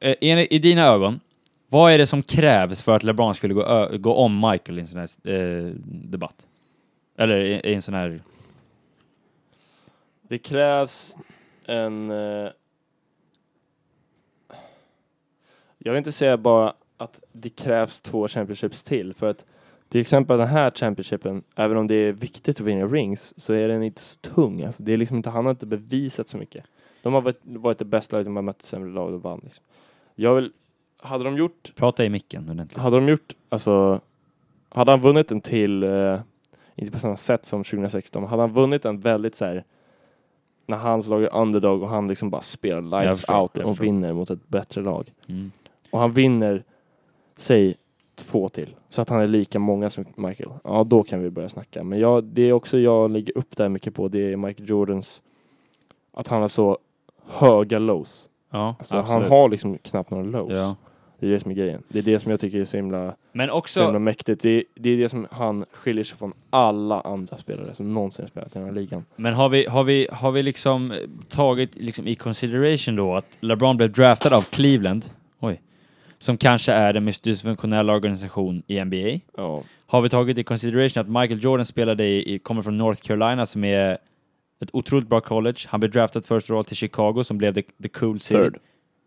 Eh, 0.00 0.14
I, 0.20 0.46
I 0.50 0.58
dina 0.58 0.82
ögon, 0.82 1.20
vad 1.68 1.92
är 1.92 1.98
det 1.98 2.06
som 2.06 2.22
krävs 2.22 2.82
för 2.82 2.92
att 2.96 3.02
LeBron 3.02 3.34
skulle 3.34 3.54
gå, 3.54 3.62
ö- 3.66 3.96
gå 3.98 4.14
om 4.14 4.40
Michael 4.50 4.78
i 4.78 4.80
en 4.80 4.86
sån 4.86 5.00
här 5.00 5.08
eh, 5.34 5.72
debatt? 5.84 6.46
Eller 7.18 7.36
i, 7.40 7.60
i 7.70 7.74
en 7.74 7.82
sån 7.82 7.94
här... 7.94 8.22
Det 10.28 10.38
krävs 10.38 11.16
en... 11.64 12.10
Eh, 12.10 12.50
jag 15.78 15.92
vill 15.92 15.98
inte 15.98 16.12
säga 16.12 16.36
bara 16.36 16.74
att 16.96 17.20
det 17.32 17.48
krävs 17.48 18.00
två 18.00 18.28
championships 18.28 18.84
till 18.84 19.14
för 19.14 19.30
att 19.30 19.44
till 19.88 20.00
exempel 20.00 20.38
den 20.38 20.48
här 20.48 20.70
championshipen, 20.70 21.42
även 21.56 21.76
om 21.76 21.86
det 21.86 21.94
är 21.94 22.12
viktigt 22.12 22.60
att 22.60 22.66
vinna 22.66 22.86
rings, 22.86 23.34
så 23.36 23.52
är 23.52 23.68
den 23.68 23.82
inte 23.82 24.00
så 24.00 24.16
tung. 24.16 24.62
Alltså, 24.62 24.82
det 24.82 24.92
är 24.92 24.96
liksom 24.96 25.16
inte, 25.16 25.30
han 25.30 25.44
har 25.44 25.50
inte 25.50 25.66
bevisat 25.66 26.28
så 26.28 26.36
mycket. 26.36 26.64
De 27.02 27.14
har 27.14 27.20
varit, 27.20 27.40
varit 27.42 27.78
det 27.78 27.84
bästa 27.84 28.16
laget, 28.16 28.26
de 28.26 28.36
har 28.36 28.42
mött 28.42 28.62
sämre 28.62 28.90
lag 28.90 29.14
och 29.14 29.22
vann. 29.22 29.40
Liksom. 29.44 29.64
Jag 30.14 30.34
vill, 30.34 30.52
hade 30.98 31.24
de 31.24 31.36
gjort 31.36 31.72
Prata 31.74 32.04
i 32.04 32.10
micken 32.10 32.50
ordentligt. 32.50 32.78
hade 32.78 32.96
de 32.96 33.08
gjort, 33.08 33.34
alltså, 33.48 34.00
hade 34.68 34.90
han 34.90 35.00
vunnit 35.00 35.30
en 35.30 35.40
till, 35.40 35.82
eh, 35.82 36.20
inte 36.74 36.92
på 36.92 36.98
samma 36.98 37.16
sätt 37.16 37.46
som 37.46 37.64
2016, 37.64 38.22
men 38.22 38.30
hade 38.30 38.42
han 38.42 38.52
vunnit 38.52 38.84
en 38.84 39.00
väldigt 39.00 39.34
så 39.34 39.44
här 39.44 39.64
när 40.68 40.76
hans 40.76 41.06
lag 41.06 41.24
är 41.24 41.34
underdog 41.36 41.82
och 41.82 41.88
han 41.88 42.08
liksom 42.08 42.30
bara 42.30 42.40
spelar 42.40 42.80
lights 42.80 43.20
förstår, 43.20 43.40
out 43.40 43.56
och 43.56 43.82
vinner 43.82 44.12
mot 44.12 44.30
ett 44.30 44.48
bättre 44.48 44.82
lag. 44.82 45.12
Mm. 45.28 45.50
Och 45.90 45.98
han 45.98 46.12
vinner, 46.12 46.64
säg 47.36 47.74
två 48.14 48.48
till, 48.48 48.74
så 48.88 49.02
att 49.02 49.08
han 49.08 49.20
är 49.20 49.26
lika 49.26 49.58
många 49.58 49.90
som 49.90 50.04
Michael. 50.16 50.50
Ja, 50.64 50.84
då 50.84 51.02
kan 51.02 51.22
vi 51.22 51.30
börja 51.30 51.48
snacka. 51.48 51.84
Men 51.84 51.98
jag, 51.98 52.24
det 52.24 52.42
är 52.42 52.52
också 52.52 52.78
jag 52.78 53.10
lägger 53.10 53.38
upp 53.38 53.56
där 53.56 53.68
mycket 53.68 53.94
på, 53.94 54.08
det 54.08 54.32
är 54.32 54.36
Michael 54.36 54.70
Jordans, 54.70 55.22
att 56.12 56.28
han 56.28 56.40
har 56.40 56.48
så 56.48 56.78
höga 57.26 57.78
lows. 57.78 58.28
Ja, 58.50 58.74
Alltså, 58.78 58.96
han 58.96 59.22
har 59.22 59.48
liksom 59.48 59.78
knappt 59.78 60.10
några 60.10 60.24
lows. 60.24 60.52
Ja. 60.52 60.76
Det 61.20 61.26
är 61.26 61.30
det 61.30 61.40
som 61.40 61.50
är 61.50 61.54
grejen. 61.54 61.82
Det 61.88 61.98
är 61.98 62.02
det 62.02 62.18
som 62.18 62.30
jag 62.30 62.40
tycker 62.40 62.60
är 62.60 62.64
så 62.64 62.76
himla, 62.76 63.14
Men 63.32 63.48
så 63.48 63.54
också, 63.54 63.84
himla 63.84 63.98
mäktigt. 63.98 64.42
Det 64.42 64.50
är, 64.50 64.64
det 64.74 64.90
är 64.90 64.96
det 64.96 65.08
som 65.08 65.26
han 65.30 65.64
skiljer 65.72 66.04
sig 66.04 66.18
från 66.18 66.32
alla 66.50 67.00
andra 67.00 67.36
spelare 67.36 67.74
som 67.74 67.94
någonsin 67.94 68.22
har 68.22 68.28
spelat 68.28 68.56
i 68.56 68.58
den 68.58 68.64
här 68.64 68.72
ligan. 68.72 69.04
men 69.16 69.34
har 69.34 69.48
vi, 69.48 69.66
har 69.66 69.84
vi, 69.84 70.08
har 70.12 70.30
vi 70.30 70.42
liksom 70.42 70.92
eh, 70.92 70.98
tagit 71.28 71.76
liksom 71.76 72.06
i 72.06 72.14
consideration 72.14 72.96
då 72.96 73.16
att 73.16 73.38
LeBron 73.40 73.76
blev 73.76 73.92
draftad 73.92 74.36
av 74.36 74.42
Cleveland, 74.42 75.04
oj, 75.40 75.60
som 76.18 76.36
kanske 76.36 76.72
är 76.72 76.92
den 76.92 77.04
mest 77.04 77.22
dysfunktionella 77.22 77.92
organisation 77.92 78.62
i 78.66 78.84
NBA. 78.84 79.20
Ja. 79.36 79.62
Har 79.86 80.00
vi 80.00 80.08
tagit 80.08 80.38
i 80.38 80.44
consideration 80.44 81.00
att 81.00 81.08
Michael 81.08 81.44
Jordan 81.44 81.66
spelade 81.66 82.04
i, 82.04 82.34
i 82.34 82.38
kommer 82.38 82.62
från 82.62 82.76
North 82.76 83.02
Carolina 83.02 83.46
som 83.46 83.64
är 83.64 83.98
ett 84.60 84.70
otroligt 84.72 85.08
bra 85.08 85.20
college. 85.20 85.58
Han 85.66 85.80
blev 85.80 85.92
draftad 85.92 86.20
first 86.20 86.50
overall 86.50 86.64
till 86.64 86.76
Chicago 86.76 87.24
som 87.24 87.38
blev 87.38 87.54
the, 87.54 87.62
the 87.82 87.88
cool 87.88 88.18
city. 88.18 88.40
Third. 88.40 88.58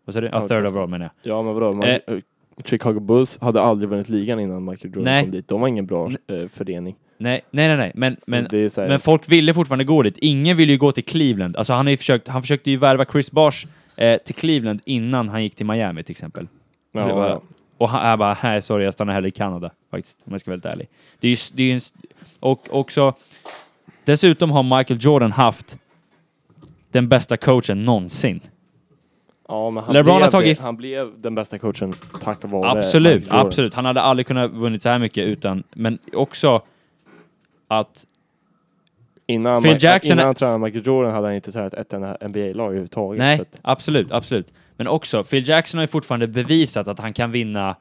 Vad 0.04 0.14
sa 0.14 0.20
du? 0.20 0.28
Ja, 0.32 0.48
third 0.48 0.66
overall 0.66 0.88
menar 0.88 1.10
jag. 1.22 1.32
Ja 1.32 1.42
men 1.42 1.54
vadå? 1.54 1.72
Man, 1.72 1.88
Eh. 1.88 1.94
eh, 2.06 2.18
Chicago 2.64 3.00
Bulls 3.00 3.38
hade 3.40 3.60
aldrig 3.62 3.88
vunnit 3.90 4.08
ligan 4.08 4.40
innan 4.40 4.64
Michael 4.64 4.90
Jordan 4.94 5.04
Nej. 5.04 5.22
kom 5.22 5.30
dit. 5.30 5.48
De 5.48 5.60
var 5.60 5.68
ingen 5.68 5.86
bra 5.86 6.10
eh, 6.26 6.48
förening. 6.48 6.96
Nej, 7.18 7.40
nej, 7.50 7.68
nej, 7.68 7.76
nej. 7.76 7.92
Men, 7.94 8.16
men, 8.26 8.44
här, 8.52 8.88
men 8.88 9.00
folk 9.00 9.28
ville 9.32 9.54
fortfarande 9.54 9.84
gå 9.84 10.02
dit. 10.02 10.18
Ingen 10.18 10.56
ville 10.56 10.72
ju 10.72 10.78
gå 10.78 10.92
till 10.92 11.04
Cleveland. 11.04 11.56
Alltså 11.56 11.72
han, 11.72 11.86
har 11.86 11.96
försökt, 11.96 12.28
han 12.28 12.42
försökte 12.42 12.70
ju 12.70 12.76
värva 12.76 13.04
Chris 13.04 13.30
Bosh 13.30 13.66
eh, 13.96 14.18
till 14.18 14.34
Cleveland 14.34 14.80
innan 14.84 15.28
han 15.28 15.42
gick 15.42 15.54
till 15.54 15.66
Miami 15.66 16.02
till 16.02 16.10
exempel. 16.10 16.48
ja, 16.92 17.14
var- 17.14 17.28
ja. 17.28 17.42
Och 17.78 17.88
han 17.88 18.08
jag 18.10 18.18
bara, 18.18 18.36
nej 18.42 18.62
sorry, 18.62 18.84
jag 18.84 18.94
stannar 18.94 19.12
hellre 19.12 19.28
i 19.28 19.30
Kanada 19.30 19.70
faktiskt, 19.90 20.18
om 20.24 20.32
jag 20.32 20.40
ska 20.40 20.50
vara 20.50 20.54
helt 20.56 20.66
ärlig. 20.66 20.88
Det 21.20 21.26
är 21.28 21.30
ju, 21.30 21.36
det 21.54 21.62
är 21.62 21.66
ju 21.66 21.72
en, 21.72 21.80
och 22.40 22.66
också, 22.70 23.14
dessutom 24.04 24.50
har 24.50 24.78
Michael 24.78 24.98
Jordan 25.02 25.32
haft 25.32 25.78
den 26.90 27.08
bästa 27.08 27.36
coachen 27.36 27.84
någonsin. 27.84 28.40
Ja, 29.52 29.70
men 29.70 29.84
han, 29.84 29.94
LeBron 29.94 30.12
har 30.14 30.20
blev, 30.20 30.30
tagit- 30.30 30.58
han 30.60 30.76
blev 30.76 31.20
den 31.20 31.34
bästa 31.34 31.58
coachen 31.58 31.92
tack 32.22 32.38
vare 32.44 32.70
Absolut, 32.70 33.26
absolut. 33.28 33.74
Han 33.74 33.84
hade 33.84 34.00
aldrig 34.00 34.26
kunnat 34.26 34.50
vunnit 34.50 34.82
så 34.82 34.88
här 34.88 34.98
mycket 34.98 35.26
utan, 35.26 35.62
men 35.74 35.98
också 36.12 36.62
att 37.68 38.06
Innan, 39.26 39.62
Phil 39.62 39.76
Jackson 39.84 40.12
innan 40.12 40.26
han 40.26 40.34
tränade 40.34 40.58
Michael 40.58 40.86
Jordan 40.86 41.12
hade 41.12 41.26
han 41.26 41.34
inte 41.34 41.52
tränat 41.52 41.74
ett 41.74 41.92
enda 41.92 42.16
NBA-lag 42.28 42.64
överhuvudtaget. 42.66 43.18
Nej, 43.18 43.40
att, 43.40 43.58
absolut, 43.62 44.12
absolut. 44.12 44.52
Men 44.76 44.86
också, 44.88 45.24
Phil 45.24 45.48
Jackson 45.48 45.78
har 45.78 45.82
ju 45.82 45.86
fortfarande 45.88 46.26
bevisat 46.28 46.88
att 46.88 46.98
han 47.00 47.12
kan 47.12 47.30
vinna. 47.32 47.76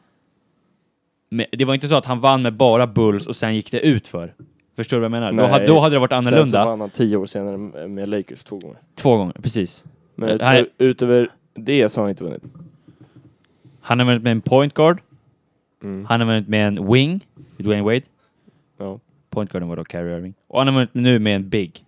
Med, 1.29 1.45
det 1.51 1.65
var 1.65 1.73
inte 1.73 1.87
så 1.87 1.95
att 1.95 2.05
han 2.05 2.19
vann 2.19 2.41
med 2.41 2.53
bara 2.53 2.87
Bulls 2.87 3.27
och 3.27 3.35
sen 3.35 3.55
gick 3.55 3.71
det 3.71 3.79
ut 3.79 4.07
för. 4.07 4.33
Förstår 4.75 4.97
du 4.97 5.01
vad 5.01 5.05
jag 5.05 5.11
menar? 5.11 5.31
Då, 5.31 5.45
hade- 5.45 5.65
då 5.65 5.79
hade 5.79 5.95
det 5.95 5.99
varit 5.99 6.11
Sen 6.11 6.23
så 6.23 6.29
annorlunda. 6.29 6.65
vann 6.65 6.79
han 6.79 6.89
tio 6.89 7.17
år 7.17 7.25
senare 7.25 7.57
med 7.87 8.09
Lakers 8.09 8.43
två 8.43 8.57
gånger. 8.59 8.77
Två 8.95 9.17
gånger, 9.17 9.33
precis. 9.41 9.85
Men 10.15 10.39
utöver 10.77 11.29
det 11.53 11.89
så 11.89 11.99
har 11.99 12.03
han 12.03 12.09
inte 12.09 12.23
vunnit. 12.23 12.43
Han 13.81 13.99
har 13.99 14.05
vunnit 14.05 14.23
med 14.23 14.31
en 14.31 14.41
point 14.41 14.73
guard, 14.73 14.99
Mm. 15.83 16.05
han 16.05 16.19
har 16.21 16.27
vunnit 16.27 16.47
med 16.47 16.67
en 16.67 16.91
wing, 16.93 17.25
Dwayne 17.57 17.83
Wade. 17.83 18.01
Ja. 18.77 18.99
Point 19.29 19.51
guarden 19.51 19.69
var 19.69 19.75
då 19.75 19.85
Kyrie 19.85 20.17
Irving. 20.17 20.33
Och 20.47 20.59
han 20.59 20.67
har 20.67 20.73
vunnit 20.75 20.93
nu 20.93 21.19
med 21.19 21.35
en 21.35 21.49
big, 21.49 21.85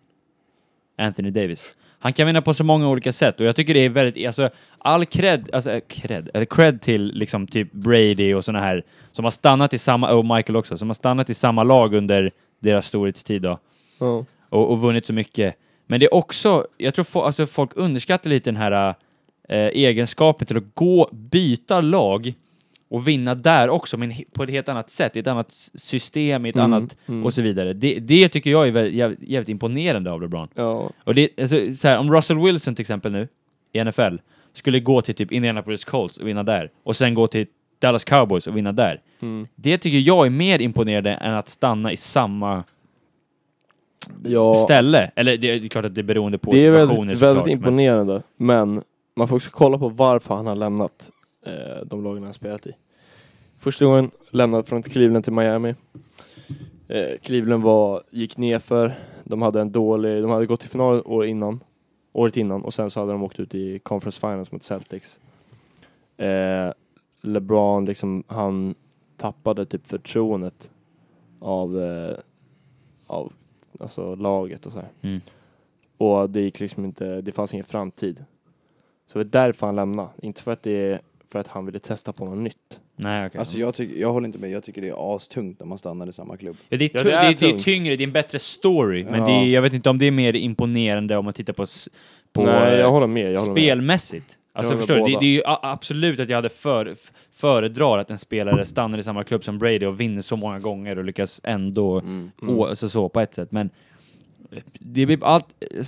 Anthony 0.98 1.30
Davis. 1.32 1.76
Han 2.00 2.14
kan 2.14 2.28
vinna 2.28 2.42
på 2.42 2.54
så 2.54 2.64
många 2.64 2.90
olika 2.90 3.14
sätt 3.14 3.40
och 3.40 3.46
jag 3.46 3.56
tycker 3.56 3.74
det 3.74 3.80
är 3.80 3.90
väldigt, 3.90 4.28
alltså 4.28 4.50
all 4.78 5.06
cred, 5.06 5.50
alltså 5.54 5.72
eh, 5.72 5.80
cred, 5.88 6.30
eller 6.34 6.46
cred 6.46 6.82
till 6.82 7.12
liksom 7.14 7.48
typ 7.48 7.72
Brady 7.72 8.34
och 8.34 8.46
såna 8.46 8.60
här 8.60 8.84
som 9.12 9.24
har 9.26 9.32
stannat 9.32 9.74
i 9.74 9.78
samma, 9.78 10.14
och 10.14 10.26
Michael 10.26 10.56
också, 10.56 10.78
som 10.78 10.90
har 10.90 10.94
stannat 10.94 11.30
i 11.30 11.34
samma 11.34 11.64
lag 11.64 11.94
under 11.94 12.32
deras 12.60 12.88
storhetstid 12.88 13.42
då 13.42 13.60
Ja. 14.00 14.26
och, 14.50 14.72
och 14.72 14.80
vunnit 14.82 15.06
så 15.06 15.14
mycket. 15.14 15.56
Men 15.88 16.00
det 16.00 16.06
är 16.06 16.14
också, 16.14 16.68
jag 16.78 16.94
tror 16.94 17.06
fo- 17.06 17.24
alltså 17.26 17.46
folk 17.46 17.72
underskattar 17.76 18.30
lite 18.30 18.50
den 18.50 18.58
här 18.58 18.96
eh, 19.50 19.58
egenskapen 19.58 20.48
till 20.48 20.58
att 20.58 20.76
gå, 20.76 21.10
byta 21.12 21.82
lag 21.82 22.34
och 22.90 23.08
vinna 23.08 23.36
där 23.36 23.70
också, 23.70 23.98
men 23.98 24.14
på 24.34 24.44
ett 24.44 24.50
helt 24.50 24.70
annat 24.70 24.90
sätt, 24.90 25.16
i 25.16 25.20
ett 25.20 25.28
annat 25.28 25.52
system, 25.74 26.46
i 26.46 26.50
ett 26.50 26.56
Mm, 26.56 26.74
annat 26.74 26.98
mm. 27.06 27.26
och 27.26 27.34
så 27.34 27.42
vidare. 27.42 27.74
Det, 27.74 28.00
det 28.00 28.30
tycker 28.30 28.52
jag 28.52 28.68
är 28.68 28.72
väldigt, 28.72 28.94
jävligt, 28.94 29.20
jävligt 29.22 29.50
imponerande 29.50 30.12
av 30.12 30.22
LeBron. 30.22 30.48
Ja. 30.54 30.92
Och 31.04 31.16
det, 31.16 31.30
alltså, 31.42 31.76
så 31.76 31.88
här, 31.88 32.00
om 32.00 32.14
Russell 32.14 32.40
Wilson 32.40 32.76
till 32.76 32.84
exempel 32.84 33.12
nu, 33.12 33.28
i 33.74 33.84
NFL, 33.84 34.16
skulle 34.54 34.80
gå 34.80 35.02
till 35.02 35.16
typ 35.16 35.32
Indianapolis 35.32 35.86
Colts 35.86 36.18
och 36.18 36.28
vinna 36.28 36.44
där, 36.44 36.72
och 36.84 36.96
sen 36.96 37.14
gå 37.14 37.28
till 37.28 37.48
Dallas 37.80 38.04
Cowboys 38.04 38.48
och 38.48 38.58
vinna 38.58 38.72
där. 38.72 39.02
Mm. 39.22 39.48
Det 39.56 39.78
tycker 39.78 39.98
jag 39.98 40.26
är 40.26 40.30
mer 40.30 40.62
imponerande 40.62 41.12
än 41.12 41.34
att 41.34 41.50
stanna 41.50 41.92
i 41.92 41.98
samma 41.98 42.64
ja. 44.24 44.56
ställe. 44.56 45.12
Eller 45.16 45.38
det 45.38 45.50
är 45.50 45.68
klart 45.68 45.86
att 45.86 45.96
det 45.96 46.02
är 46.02 46.04
beroende 46.04 46.38
på 46.38 46.52
Det 46.52 46.58
är 46.58 46.62
situationer 46.62 47.08
väldigt, 47.08 47.22
väldigt 47.22 47.48
imponerande, 47.48 48.22
men 48.38 48.82
man 49.14 49.28
får 49.28 49.36
också 49.36 49.50
kolla 49.54 49.78
på 49.78 49.90
varför 49.90 50.36
han 50.36 50.48
har 50.48 50.56
lämnat 50.56 51.12
eh, 51.46 51.86
de 51.86 52.04
lagen 52.04 52.24
han 52.24 52.34
spelat 52.34 52.68
i. 52.68 52.76
Första 53.58 53.86
gången 53.86 54.12
lämnade 54.30 54.64
från 54.64 54.84
Cleveland 54.84 55.24
till 55.24 55.34
Miami. 55.34 55.76
Eh, 56.88 57.18
Cleveland 57.22 57.64
var, 57.64 58.04
gick 58.10 58.38
nerför, 58.38 58.94
de 59.24 59.42
hade 59.42 59.62
en 59.62 59.72
dålig, 59.72 60.22
de 60.22 60.32
hade 60.32 60.46
gått 60.46 60.60
till 60.60 60.70
final 60.70 61.02
år 61.06 61.26
innan, 61.26 61.64
året 62.12 62.38
innan 62.38 62.64
och 62.64 62.74
sen 62.74 62.92
så 62.92 63.00
hade 63.00 63.12
de 63.12 63.24
åkt 63.24 63.40
ut 63.40 63.56
i 63.56 63.80
Conference 63.80 64.20
Finals 64.20 64.52
mot 64.52 64.64
Celtics. 64.64 65.20
Eh, 66.18 66.72
LeBron 67.22 67.86
liksom, 67.86 68.24
han 68.28 68.76
tappade 69.18 69.66
typ 69.66 69.88
förtroendet 69.88 70.72
av, 71.40 71.84
eh, 71.84 72.18
av 73.08 73.34
alltså 73.80 74.16
laget 74.16 74.66
och 74.66 74.72
så 74.72 74.80
här. 74.80 74.90
Mm. 75.02 75.22
Och 75.98 76.30
det 76.30 76.42
gick 76.42 76.60
liksom 76.60 76.86
inte, 76.86 77.22
det 77.22 77.32
fanns 77.32 77.54
ingen 77.54 77.66
framtid. 77.66 78.26
Så 79.12 79.20
det 79.20 79.22
är 79.38 79.46
därför 79.46 79.66
han 79.66 79.76
lämnade. 79.76 80.10
Inte 80.22 80.42
för 80.42 80.52
att 80.52 80.64
det 80.64 80.72
är 80.92 81.02
för 81.32 81.40
att 81.40 81.48
han 81.48 81.66
ville 81.66 81.80
testa 81.80 82.14
på 82.14 82.26
något 82.26 82.38
nytt. 82.38 82.80
Nej, 82.96 83.28
okej. 83.28 83.40
Alltså 83.40 83.58
jag, 83.58 83.76
tycker, 83.76 84.02
jag 84.02 84.12
håller 84.14 84.28
inte 84.28 84.40
med, 84.40 84.50
jag 84.52 84.64
tycker 84.64 84.82
det 84.82 84.90
är 84.90 85.16
astungt 85.16 85.60
när 85.60 85.68
man 85.68 85.78
stannar 85.78 86.08
i 86.10 86.14
samma 86.14 86.38
klubb. 86.38 86.58
ja, 86.70 86.78
det, 86.78 86.86
är 86.86 86.90
Ja, 86.98 87.04
det 87.04 87.10
det, 87.10 87.16
är 87.16 87.24
är 87.24 87.34
det 87.34 87.46
är 87.46 87.50
tungt. 87.52 87.64
tyngre, 87.64 87.96
det 87.96 88.04
är 88.04 88.08
en 88.08 88.14
bättre 88.14 88.40
story, 88.40 89.04
men 89.10 89.20
Ja. 89.20 89.26
det 89.26 89.32
är, 89.32 89.44
jag 89.46 89.62
vet 89.62 89.74
inte 89.74 89.90
om 89.90 89.98
det 89.98 90.06
är 90.06 90.12
mer 90.12 90.36
imponerande 90.36 91.18
om 91.18 91.26
man 91.26 91.34
tittar 91.34 91.54
på, 91.54 91.66
på 92.34 92.46
Nej, 92.46 92.80
jag 92.80 92.92
håller 92.92 93.08
med. 93.08 93.32
Jag 93.32 93.40
håller 93.40 93.54
med. 93.54 93.62
spelmässigt. 93.64 94.38
Alltså 94.56 94.74
Jag 94.74 94.80
förstår 94.80 94.96
du? 94.96 95.04
Det, 95.04 95.20
det 95.20 95.26
är 95.26 95.30
ju 95.30 95.42
absolut 95.46 96.20
att 96.20 96.30
jag 96.30 96.36
hade 96.38 96.50
för, 96.50 96.96
föredrar 97.34 97.98
att 97.98 98.10
en 98.12 98.18
spelare 98.18 98.66
stannar 98.66 98.98
i 98.98 99.04
samma 99.04 99.24
klubb 99.24 99.44
som 99.44 99.60
Brady 99.60 99.86
och 99.86 100.00
vinner 100.02 100.22
så 100.22 100.36
många 100.36 100.60
gånger 100.60 100.98
och 100.98 101.04
lyckas 101.04 101.42
ändå, 101.44 102.00
Mm. 102.00 102.32
å, 102.42 102.66
alltså 102.66 102.90
så 102.90 103.10
på 103.10 103.20
ett 103.20 103.34
sätt. 103.34 103.52
Men 103.52 103.70
det 104.80 105.06
blir 105.06 105.26
allt, 105.26 105.46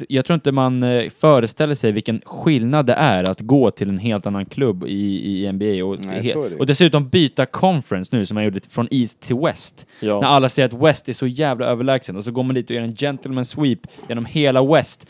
jag 0.10 0.26
tror 0.26 0.36
inte 0.36 0.52
man 0.52 0.84
eh, 0.84 1.10
föreställer 1.10 1.76
sig 1.76 1.92
vilken 1.92 2.22
skillnad 2.26 2.86
det 2.86 2.94
är 2.94 3.24
att 3.24 3.42
gå 3.42 3.72
till 3.72 3.90
en 3.90 3.98
helt 3.98 4.26
annan 4.26 4.46
klubb 4.46 4.84
i, 4.88 5.44
i 5.46 5.52
NBA 5.52 5.86
och, 5.86 6.06
Nej, 6.06 6.22
he- 6.22 6.34
så 6.34 6.40
är 6.44 6.50
det 6.50 6.54
ju. 6.56 6.60
och 6.60 6.66
dessutom 6.66 7.10
byta 7.10 7.46
conference 7.46 8.16
nu 8.16 8.26
som 8.26 8.36
man 8.36 8.44
gjorde 8.44 8.60
från 8.70 8.88
East 8.92 9.20
till 9.20 9.36
West. 9.36 9.88
Ja. 10.00 10.20
När 10.22 10.28
alla 10.28 10.50
säger 10.50 10.68
att 10.68 10.74
West 10.74 11.10
är 11.10 11.14
så 11.14 11.28
jävla 11.28 11.66
överlägsen 11.66 12.16
och 12.18 12.24
så 12.26 12.32
går 12.32 12.44
man 12.44 12.56
dit 12.56 12.70
och 12.70 12.76
gör 12.76 12.84
en 12.84 12.96
gentleman 12.96 13.46
sweep 13.46 13.80
genom 14.10 14.26
hela 14.26 14.66
West. 14.66 15.08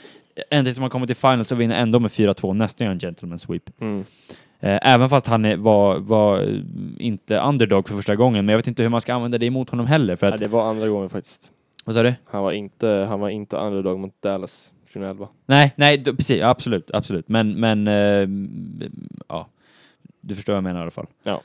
Ända 0.49 0.67
tills 0.69 0.79
man 0.79 0.89
kommer 0.89 1.07
till 1.07 1.15
finals 1.15 1.51
och 1.51 1.61
vinner 1.61 1.75
ändå 1.75 1.99
med 1.99 2.11
4-2, 2.11 2.53
nästan 2.53 2.85
gör 2.85 2.91
en 2.93 2.99
gentleman 2.99 3.39
sweep. 3.39 3.81
Mm. 3.81 4.05
Eh, 4.59 4.79
även 4.93 5.09
fast 5.09 5.27
han 5.27 5.63
var, 5.63 5.99
var 5.99 6.39
eh, 6.39 6.59
inte 6.99 7.37
underdog 7.39 7.87
för 7.87 7.95
första 7.95 8.15
gången, 8.15 8.45
men 8.45 8.53
jag 8.53 8.57
vet 8.57 8.67
inte 8.67 8.83
hur 8.83 8.89
man 8.89 9.01
ska 9.01 9.13
använda 9.13 9.37
det 9.37 9.45
emot 9.45 9.69
honom 9.69 9.87
heller. 9.87 10.15
För 10.15 10.27
att, 10.27 10.37
det 10.39 10.47
var 10.47 10.69
andra 10.69 10.87
gången 10.87 11.09
faktiskt. 11.09 11.51
Vad 11.85 11.95
sa 11.95 12.03
du? 12.03 12.13
Han 12.25 12.43
var 12.43 12.51
inte, 12.51 12.87
han 13.09 13.19
var 13.19 13.29
inte 13.29 13.57
underdog 13.57 13.99
mot 13.99 14.21
Dallas 14.21 14.71
2011. 14.93 15.27
Nej, 15.45 15.73
nej, 15.75 16.03
precis, 16.03 16.37
ja, 16.37 16.47
absolut, 16.49 16.91
absolut. 16.93 17.29
Men, 17.29 17.59
men, 17.59 17.87
eh, 17.87 18.27
ja. 19.27 19.47
Du 20.21 20.35
förstår 20.35 20.53
vad 20.53 20.57
jag 20.57 20.63
menar 20.63 20.79
i 20.79 20.81
alla 20.81 20.91
fall. 20.91 21.07
Ja, 21.23 21.41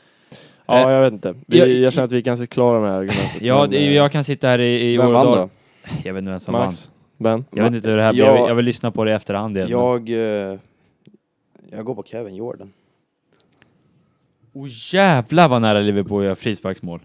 Eh, 0.69 0.81
jag 0.81 1.01
vet 1.03 1.13
inte. 1.13 1.35
Vi, 1.47 1.59
jag- 1.59 1.69
jag, 1.69 1.93
känner 1.93 2.05
att 2.05 2.13
vi 2.13 2.23
kanske 2.23 2.47
klarar 2.47 2.81
med 2.81 2.89
det 2.89 2.93
här 2.93 2.99
argumentet. 3.01 3.43
Ja, 3.43 3.61
men, 3.61 3.71
det, 3.71 3.77
är 3.79 3.89
eh, 3.89 3.95
jag 3.95 4.13
kan 4.13 4.25
sitta 4.25 4.49
här 4.49 4.59
i, 4.59 4.93
i 4.93 4.97
Vem 4.97 5.07
år 5.07 5.09
och 5.09 5.15
vann 5.15 5.27
dag- 5.27 5.37
då? 5.37 5.91
Jag 6.05 6.15
vet 6.15 6.19
inte 6.21 6.31
vem 6.31 6.41
som 6.41 6.53
vann. 6.55 6.65
Max, 6.67 6.91
Ben. 7.19 7.45
Jag 7.51 7.65
vet 7.65 7.75
inte 7.75 7.91
hur 7.91 7.97
det 7.97 8.03
här 8.03 8.13
blir. 8.13 8.23
Jag- 8.25 8.29
Jag, 8.37 8.41
vill, 8.43 8.49
jag 8.49 8.55
vill 8.55 8.65
lyssna 8.65 8.91
på 8.91 9.05
det 9.05 9.11
i 9.11 9.15
efterhand 9.15 9.57
igen. 9.57 9.69
Jag, 9.71 10.09
eh, 10.09 10.59
jag 11.71 11.85
går 11.85 11.95
på 11.95 12.03
Kevin 12.03 12.35
Jordan. 12.35 12.73
Oh 14.53 14.69
jävlar 14.95 15.49
vad 15.49 15.63
nära 15.63 15.81
Liverpool 15.81 16.25
gör 16.25 16.35
frisparksmål. 16.35 17.01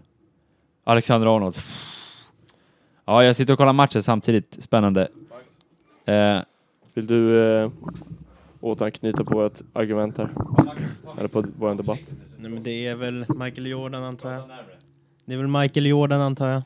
Alexander 0.84 1.36
Arnold. 1.36 1.56
Ja, 3.06 3.24
jag 3.24 3.36
sitter 3.36 3.52
och 3.52 3.58
kollar 3.58 3.72
matchen 3.72 4.02
samtidigt. 4.02 4.62
Spännande. 4.62 5.08
Eh, 6.04 6.38
Vill 6.94 7.06
du 7.06 7.42
eh, 7.62 7.70
återanknyta 8.60 9.24
på 9.24 9.44
ett 9.46 9.62
argument 9.72 10.18
här? 10.18 10.28
Eller 11.18 11.28
på 11.28 11.44
vår 11.58 11.74
debatt? 11.74 11.98
Nej 12.38 12.50
men 12.50 12.62
det 12.62 12.86
är 12.86 12.94
väl 12.94 13.26
Michael 13.28 13.66
Jordan 13.66 14.02
antar 14.02 14.32
jag. 14.32 14.42
Det 15.24 15.32
är 15.32 15.36
väl 15.36 15.46
Michael 15.46 15.86
Jordan 15.86 16.20
antar 16.20 16.48
jag? 16.48 16.62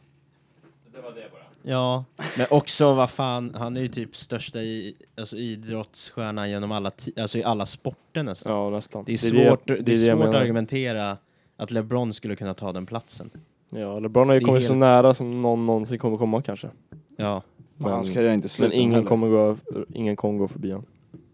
Ja, 1.62 2.05
men 2.38 2.47
också 2.51 2.95
vad 2.95 3.11
fan, 3.11 3.55
han 3.55 3.76
är 3.76 3.80
ju 3.80 3.88
typ 3.88 4.16
största 4.16 4.62
i, 4.62 4.95
alltså 5.16 5.36
idrottsstjärnan 5.36 6.51
genom 6.51 6.72
alla, 6.72 6.91
ti- 6.91 7.20
alltså 7.22 7.38
i 7.38 7.45
alla 7.45 7.66
sporter 7.66 8.22
nästan. 8.22 8.53
Ja, 8.53 8.70
nästan. 8.70 9.05
Det 9.05 9.12
är 9.12 9.32
det, 9.32 9.49
svårt, 9.49 9.66
det 9.66 9.72
är 9.72 9.82
det 9.82 9.93
jag 9.93 10.18
svårt 10.18 10.26
att 10.28 10.34
argumentera 10.34 11.16
att 11.57 11.70
LeBron 11.70 12.12
skulle 12.14 12.36
kunna 12.36 12.55
ta 12.55 12.72
den 12.72 12.86
platsen. 12.86 13.30
Ja, 13.70 13.98
LeBron 13.98 14.28
har 14.28 14.34
ju 14.34 14.40
Det 14.40 14.44
är 14.44 14.46
kommit 14.46 14.62
så 14.62 14.68
helt- 14.68 14.80
nära 14.80 15.14
som 15.14 15.42
någon 15.42 15.66
någonsin 15.66 15.98
kommer 15.98 16.16
komma 16.16 16.42
kanske. 16.42 16.68
Ja. 17.16 17.42
Men 17.76 17.92
hans 17.92 18.10
karriär 18.10 18.30
är 18.30 18.34
inte 18.34 18.48
slut 18.48 18.68
men 18.68 18.76
än 18.76 18.82
ingen 18.82 18.94
heller. 18.94 19.08
kommer, 19.08 19.28
gå, 19.28 19.56
ingen 19.94 20.16
kommer 20.16 20.38
gå 20.38 20.48
förbi 20.48 20.70
honom. 20.70 20.86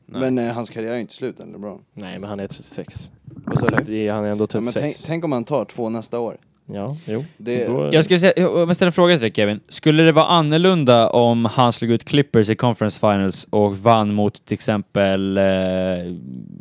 Nej. 0.06 0.20
Men 0.20 0.38
eh, 0.48 0.54
hans 0.54 0.70
karriär 0.70 0.92
är 0.94 0.98
inte 0.98 1.14
slut 1.14 1.40
än, 1.40 1.52
LeBron. 1.52 1.80
Nej, 1.94 2.18
men 2.18 2.30
han 2.30 2.40
är 2.40 2.46
36. 2.46 3.10
Vad 3.24 3.58
sa 3.58 3.66
Så 3.66 3.76
du? 3.76 3.84
det 3.84 4.08
är, 4.08 4.12
han 4.12 4.24
är 4.24 4.28
ändå 4.28 4.46
Ja, 4.52 4.60
men 4.60 4.72
36. 4.72 4.96
tänk, 4.98 5.06
tänk 5.06 5.24
om 5.24 5.32
han 5.32 5.44
tar 5.44 5.64
två 5.64 5.88
nästa 5.90 6.20
år. 6.20 6.36
Ja, 6.72 6.96
jo. 7.06 7.24
Det, 7.38 7.66
Då- 7.68 7.90
Jag 7.92 8.04
skulle 8.04 8.18
säga, 8.18 8.32
jag 8.36 8.52
måste 8.68 8.74
ställa 8.74 8.86
en 8.88 8.92
fråga 8.92 9.14
till 9.14 9.20
dig 9.20 9.32
Kevin. 9.34 9.60
Skulle 9.68 10.02
det 10.02 10.12
vara 10.12 10.26
annorlunda 10.26 11.10
om 11.10 11.44
han 11.44 11.72
slog 11.72 11.90
ut 11.90 12.04
Clippers 12.04 12.50
i 12.50 12.56
Conference 12.56 13.00
Finals 13.00 13.46
och 13.50 13.76
vann 13.78 14.14
mot 14.14 14.44
till 14.46 14.54
exempel 14.54 15.36
eh, 15.38 15.44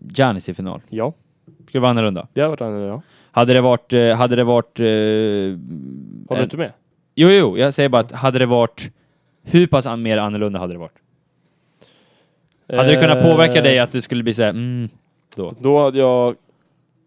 Giannis 0.10 0.50
i 0.50 0.54
final? 0.54 0.82
Ja, 0.90 1.14
Skulle 1.46 1.64
det 1.72 1.80
vara 1.80 1.90
annorlunda? 1.90 2.28
det 2.34 2.42
har 2.42 2.50
varit 2.50 2.62
annorlunda. 2.62 3.02
Hade 3.36 3.54
det 3.54 3.62
varit... 3.62 3.94
Eh, 3.94 4.16
hade 4.16 4.36
det 4.36 4.44
varit... 4.44 4.80
Eh, 4.80 4.86
Håller 4.86 6.38
du 6.38 6.44
inte 6.44 6.58
med? 6.58 6.72
Jo, 7.16 7.30
jo, 7.30 7.58
jag 7.58 7.74
säger 7.74 7.90
bara 7.90 8.02
att 8.02 8.12
hade 8.12 8.40
det 8.40 8.46
varit... 8.46 8.92
Hur 9.44 9.68
pass 9.68 9.86
an- 9.86 10.02
mer 10.02 10.18
annorlunda 10.18 10.60
hade 10.60 10.74
det 10.74 10.80
varit? 10.80 10.98
Hade 12.70 12.88
det 12.90 13.02
kunnat 13.02 13.24
påverka 13.24 13.62
dig 13.62 13.80
att 13.80 13.92
det 13.92 14.02
skulle 14.02 14.24
bli 14.24 14.34
såhär, 14.34 14.50
mm, 14.50 14.90
Då 15.60 15.80
hade 15.84 16.00
jag, 16.00 16.36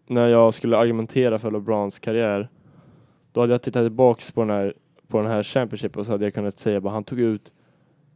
när 0.07 0.27
jag 0.27 0.53
skulle 0.53 0.77
argumentera 0.77 1.39
för 1.39 1.51
LeBrons 1.51 1.99
karriär, 1.99 2.49
då 3.31 3.41
hade 3.41 3.53
jag 3.53 3.61
tittat 3.61 3.83
tillbaks 3.83 4.31
på 4.31 4.41
den 4.41 4.49
här, 4.49 4.73
på 5.07 5.17
den 5.21 5.31
här 5.31 5.43
Championship 5.43 5.97
och 5.97 6.05
så 6.05 6.11
hade 6.11 6.25
jag 6.25 6.33
kunnat 6.33 6.59
säga 6.59 6.81
bara 6.81 6.93
han 6.93 7.03
tog 7.03 7.19
ut 7.19 7.53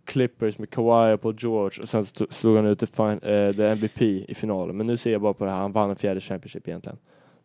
Clippers 0.06 0.58
med 0.58 0.70
Kawhi 0.70 1.18
Paul 1.18 1.36
George 1.40 1.82
och 1.82 1.88
sen 1.90 2.06
slog 2.30 2.56
han 2.56 2.66
ut 2.66 2.80
the, 2.80 2.86
fin- 2.86 3.20
eh, 3.24 3.52
the 3.54 3.68
MVP 3.68 4.02
i 4.02 4.34
finalen. 4.36 4.78
Men 4.78 4.88
nu 4.88 4.98
ser 4.98 5.12
jag 5.12 5.22
bara 5.22 5.34
på 5.34 5.46
det 5.46 5.52
här, 5.52 5.58
han 5.58 5.72
vann 5.72 5.90
en 5.90 5.96
fjärde 5.96 6.20
Championship 6.20 6.68
egentligen. 6.68 6.98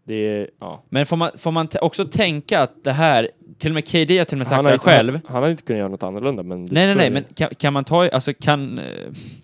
Det 0.09 0.14
är, 0.14 0.50
ja. 0.61 0.82
Men 0.88 1.06
får 1.06 1.16
man, 1.16 1.30
får 1.38 1.50
man 1.50 1.68
också 1.80 2.04
tänka 2.04 2.61
att 2.62 2.84
det 2.84 2.92
här, 2.92 3.28
till 3.59 3.70
och 3.70 3.74
med 3.74 3.88
KD 3.88 4.18
har 4.18 4.24
till 4.24 4.34
och 4.34 4.38
med 4.38 4.46
sagt 4.46 4.56
Han 4.56 4.64
det 4.64 4.78
själv. 4.78 5.12
han, 5.12 5.22
han 5.34 5.42
har 5.42 5.50
inte 5.50 5.62
kunnat 5.62 5.78
göra 5.78 5.88
något 5.88 6.02
annorlunda 6.02 6.42
men... 6.42 6.64
Nej, 6.64 6.86
nej, 6.86 6.96
nej, 6.96 7.11
men 7.11 7.24
kan, 7.34 7.48
kan 7.54 7.72
man 7.72 7.84
ta, 7.84 8.09
alltså 8.09 8.34
kan, 8.34 8.78
eh, 8.78 8.84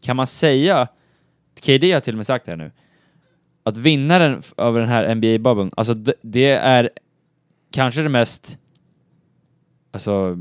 kan 0.00 0.16
man 0.16 0.26
säga, 0.26 0.88
KD 1.64 1.92
har 1.92 2.00
till 2.00 2.14
och 2.14 2.16
med 2.16 2.26
sagt 2.26 2.44
det 2.44 2.52
här 2.52 2.56
nu, 2.56 2.70
att 3.62 3.76
vinnaren 3.76 4.42
över 4.56 4.80
den 4.80 4.88
här 4.88 5.14
NBA-bubblen, 5.14 5.70
alltså 5.76 5.94
det, 5.94 6.14
det 6.22 6.50
är 6.50 6.90
kanske 7.72 8.02
det 8.02 8.08
mest, 8.08 8.58
alltså, 9.90 10.36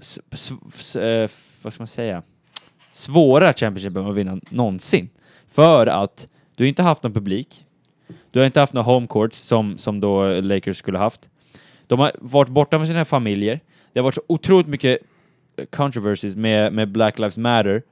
s, 0.00 0.20
s, 0.30 0.52
s, 0.78 0.96
eh, 0.96 1.30
vad 1.62 1.72
ska 1.72 1.80
man 1.80 1.86
säga, 1.86 2.22
svåra 2.92 3.52
Championshipen 3.52 4.06
att 4.06 4.14
vinna 4.14 4.40
någonsin. 4.50 5.08
För 5.48 5.86
att 5.86 6.28
du 6.54 6.68
inte 6.68 6.82
haft 6.82 7.02
någon 7.02 7.12
publik, 7.12 7.66
du 8.32 8.38
har 8.38 8.46
inte 8.46 8.60
haft 8.60 8.72
några 8.72 8.84
home 8.84 9.06
courts 9.06 9.38
som, 9.38 9.78
som 9.78 10.00
då 10.00 10.40
Lakers 10.40 10.76
skulle 10.76 10.98
haft. 10.98 11.30
De 11.86 11.98
har 11.98 12.12
varit 12.18 12.48
borta 12.48 12.78
från 12.78 12.86
sina 12.86 13.04
familjer. 13.04 13.60
Det 13.92 14.00
har 14.00 14.04
varit 14.04 14.14
så 14.14 14.22
otroligt 14.26 14.66
mycket 14.66 14.98
controversies 15.70 16.36
med, 16.36 16.72
med 16.72 16.88
Black 16.88 17.18
Lives 17.18 17.38
Matter. 17.38 17.82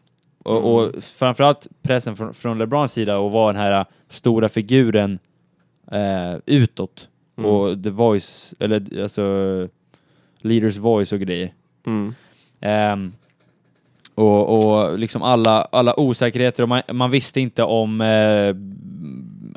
Och, 0.45 0.75
och 0.75 1.05
framförallt 1.05 1.67
pressen 1.83 2.17
från, 2.17 2.35
från 2.35 2.59
LeBrons 2.59 2.93
sida 2.93 3.27
att 3.27 3.33
vara 3.33 3.53
den 3.53 3.63
här 3.63 3.85
stora 4.09 4.49
figuren 4.49 5.19
eh, 5.93 6.37
utåt. 6.47 7.09
Mm. 7.39 7.51
Och 7.51 7.83
the 7.83 7.91
voice, 7.91 8.55
eller 8.59 9.03
alltså 9.03 9.69
leaders 10.39 10.77
voice 10.77 11.13
och 11.13 11.21
grejer. 11.21 11.53
Mm. 11.87 12.15
Ehm, 12.61 13.13
och, 14.15 14.59
och 14.59 14.99
liksom 14.99 15.23
alla, 15.23 15.63
alla 15.63 16.01
osäkerheter 16.01 16.63
och 16.63 16.69
man, 16.69 16.83
man 16.93 17.11
visste 17.11 17.41
inte 17.41 17.63
om, 17.63 18.01
eh, 18.01 18.55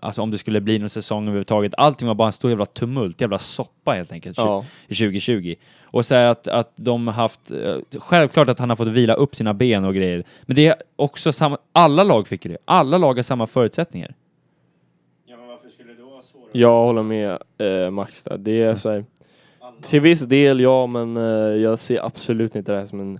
alltså 0.02 0.22
om 0.22 0.32
det 0.32 0.38
skulle 0.38 0.62
bli 0.62 0.80
någon 0.80 0.90
säsong 0.90 1.24
överhuvudtaget. 1.24 1.74
Allting 1.78 2.08
var 2.08 2.16
bara 2.16 2.28
en 2.28 2.34
stor 2.34 2.52
jävla 2.52 2.66
tumult, 2.66 3.22
jävla 3.22 3.40
soppa 3.40 3.92
helt 3.92 4.12
enkelt 4.12 4.38
Ja. 4.38 4.66
i 4.88 4.96
2020. 4.96 5.56
Och 5.84 6.06
så 6.06 6.16
att, 6.16 6.48
att 6.48 6.72
de 6.76 7.08
haft, 7.08 7.52
eh, 7.52 7.76
självklart 8.00 8.50
att 8.50 8.60
han 8.60 8.70
har 8.70 8.76
fått 8.78 8.88
vila 8.88 9.14
upp 9.14 9.36
sina 9.36 9.54
ben 9.54 9.86
och 9.86 9.96
grejer, 9.96 10.24
men 10.42 10.56
det 10.56 10.68
är 10.68 10.76
också 10.96 11.32
samma, 11.32 11.58
alla 11.72 12.04
lag 12.04 12.28
fick 12.28 12.44
det. 12.44 12.58
Alla 12.66 12.98
lag 12.98 13.14
har 13.14 13.24
samma 13.24 13.48
förutsättningar. 13.48 14.16
Ja, 15.26 15.38
men 15.38 15.48
varför 15.48 15.70
skulle 15.70 15.94
det 15.94 16.02
då 16.02 16.10
vara 16.10 16.22
svårare? 16.22 16.50
Jag 16.52 16.86
håller 16.86 17.04
med 17.04 17.38
eh, 17.58 17.92
Max 17.92 18.24
där. 18.24 18.38
Det 18.38 18.62
är 18.64 18.76
så 18.76 18.90
här, 18.90 19.06
till 19.82 20.02
viss 20.02 20.22
del 20.22 20.60
ja, 20.60 20.88
men 20.88 21.18
eh, 21.18 21.24
jag 21.62 21.80
ser 21.80 22.06
absolut 22.06 22.56
inte 22.56 22.72
det 22.72 22.78
här 22.80 22.86
som 22.86 23.00
en 23.00 23.20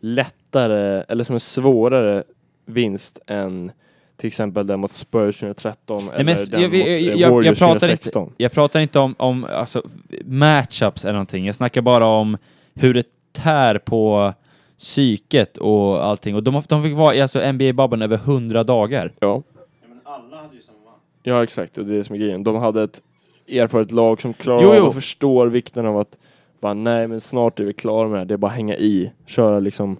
lättare, 0.00 1.04
eller 1.08 1.24
som 1.24 1.34
en 1.34 1.40
svårare 1.40 2.24
vinst 2.66 3.18
än 3.26 3.72
till 4.16 4.28
exempel 4.28 4.66
den 4.66 4.80
mot 4.80 4.90
Spurs 4.90 5.36
2013 5.40 6.08
eller 6.14 6.24
men 6.24 6.36
den 6.50 6.60
jag- 6.62 6.70
mot 6.70 6.78
jag- 6.78 6.88
eh, 6.88 6.98
jag- 6.98 7.16
jag 7.16 7.30
Warriors 7.30 7.58
pratar 7.58 7.74
inte- 7.74 7.86
2016. 7.86 8.32
Jag 8.36 8.52
pratar 8.52 8.80
inte 8.80 8.98
om, 8.98 9.14
om 9.18 9.44
alltså, 9.44 9.82
matchups 10.24 11.04
eller 11.04 11.12
någonting, 11.12 11.46
jag 11.46 11.54
snackar 11.54 11.82
bara 11.82 12.06
om 12.06 12.36
hur 12.74 12.94
det 12.94 13.04
tär 13.32 13.78
på 13.78 14.32
psyket 14.78 15.56
och 15.56 16.04
allting. 16.04 16.34
Och 16.34 16.42
de, 16.42 16.62
de 16.68 16.82
fick 16.82 16.94
vara 16.96 17.14
i 17.14 17.20
alltså, 17.20 17.40
NBA-bubblan 17.52 18.02
över 18.02 18.16
100 18.16 18.64
dagar. 18.64 19.12
Ja. 19.20 19.42
Ja, 19.54 19.62
men 19.88 20.00
alla 20.04 20.36
hade 20.36 20.54
ju 20.56 20.62
samma. 20.62 20.78
ja, 21.22 21.42
exakt. 21.42 21.78
Och 21.78 21.84
det 21.86 21.94
är 21.94 21.98
det 21.98 22.04
som 22.04 22.14
är 22.14 22.18
grejen. 22.18 22.44
De 22.44 22.56
hade 22.56 22.82
ett 22.82 23.02
erfaret 23.48 23.90
lag 23.92 24.20
som 24.22 24.34
klarar 24.34 24.62
Jo, 24.62 24.68
av 24.68 24.76
jo. 24.76 24.84
och 24.86 24.94
förstår 24.94 25.46
vikten 25.46 25.86
av 25.86 25.98
att 25.98 26.18
bara 26.60 26.74
nej, 26.74 27.08
men 27.08 27.20
snart 27.20 27.60
är 27.60 27.64
vi 27.64 27.72
klara 27.72 28.08
med 28.08 28.20
det. 28.20 28.24
Det 28.24 28.34
är 28.34 28.38
bara 28.38 28.50
att 28.50 28.56
hänga 28.56 28.76
i, 28.76 29.12
köra 29.26 29.60
liksom. 29.60 29.96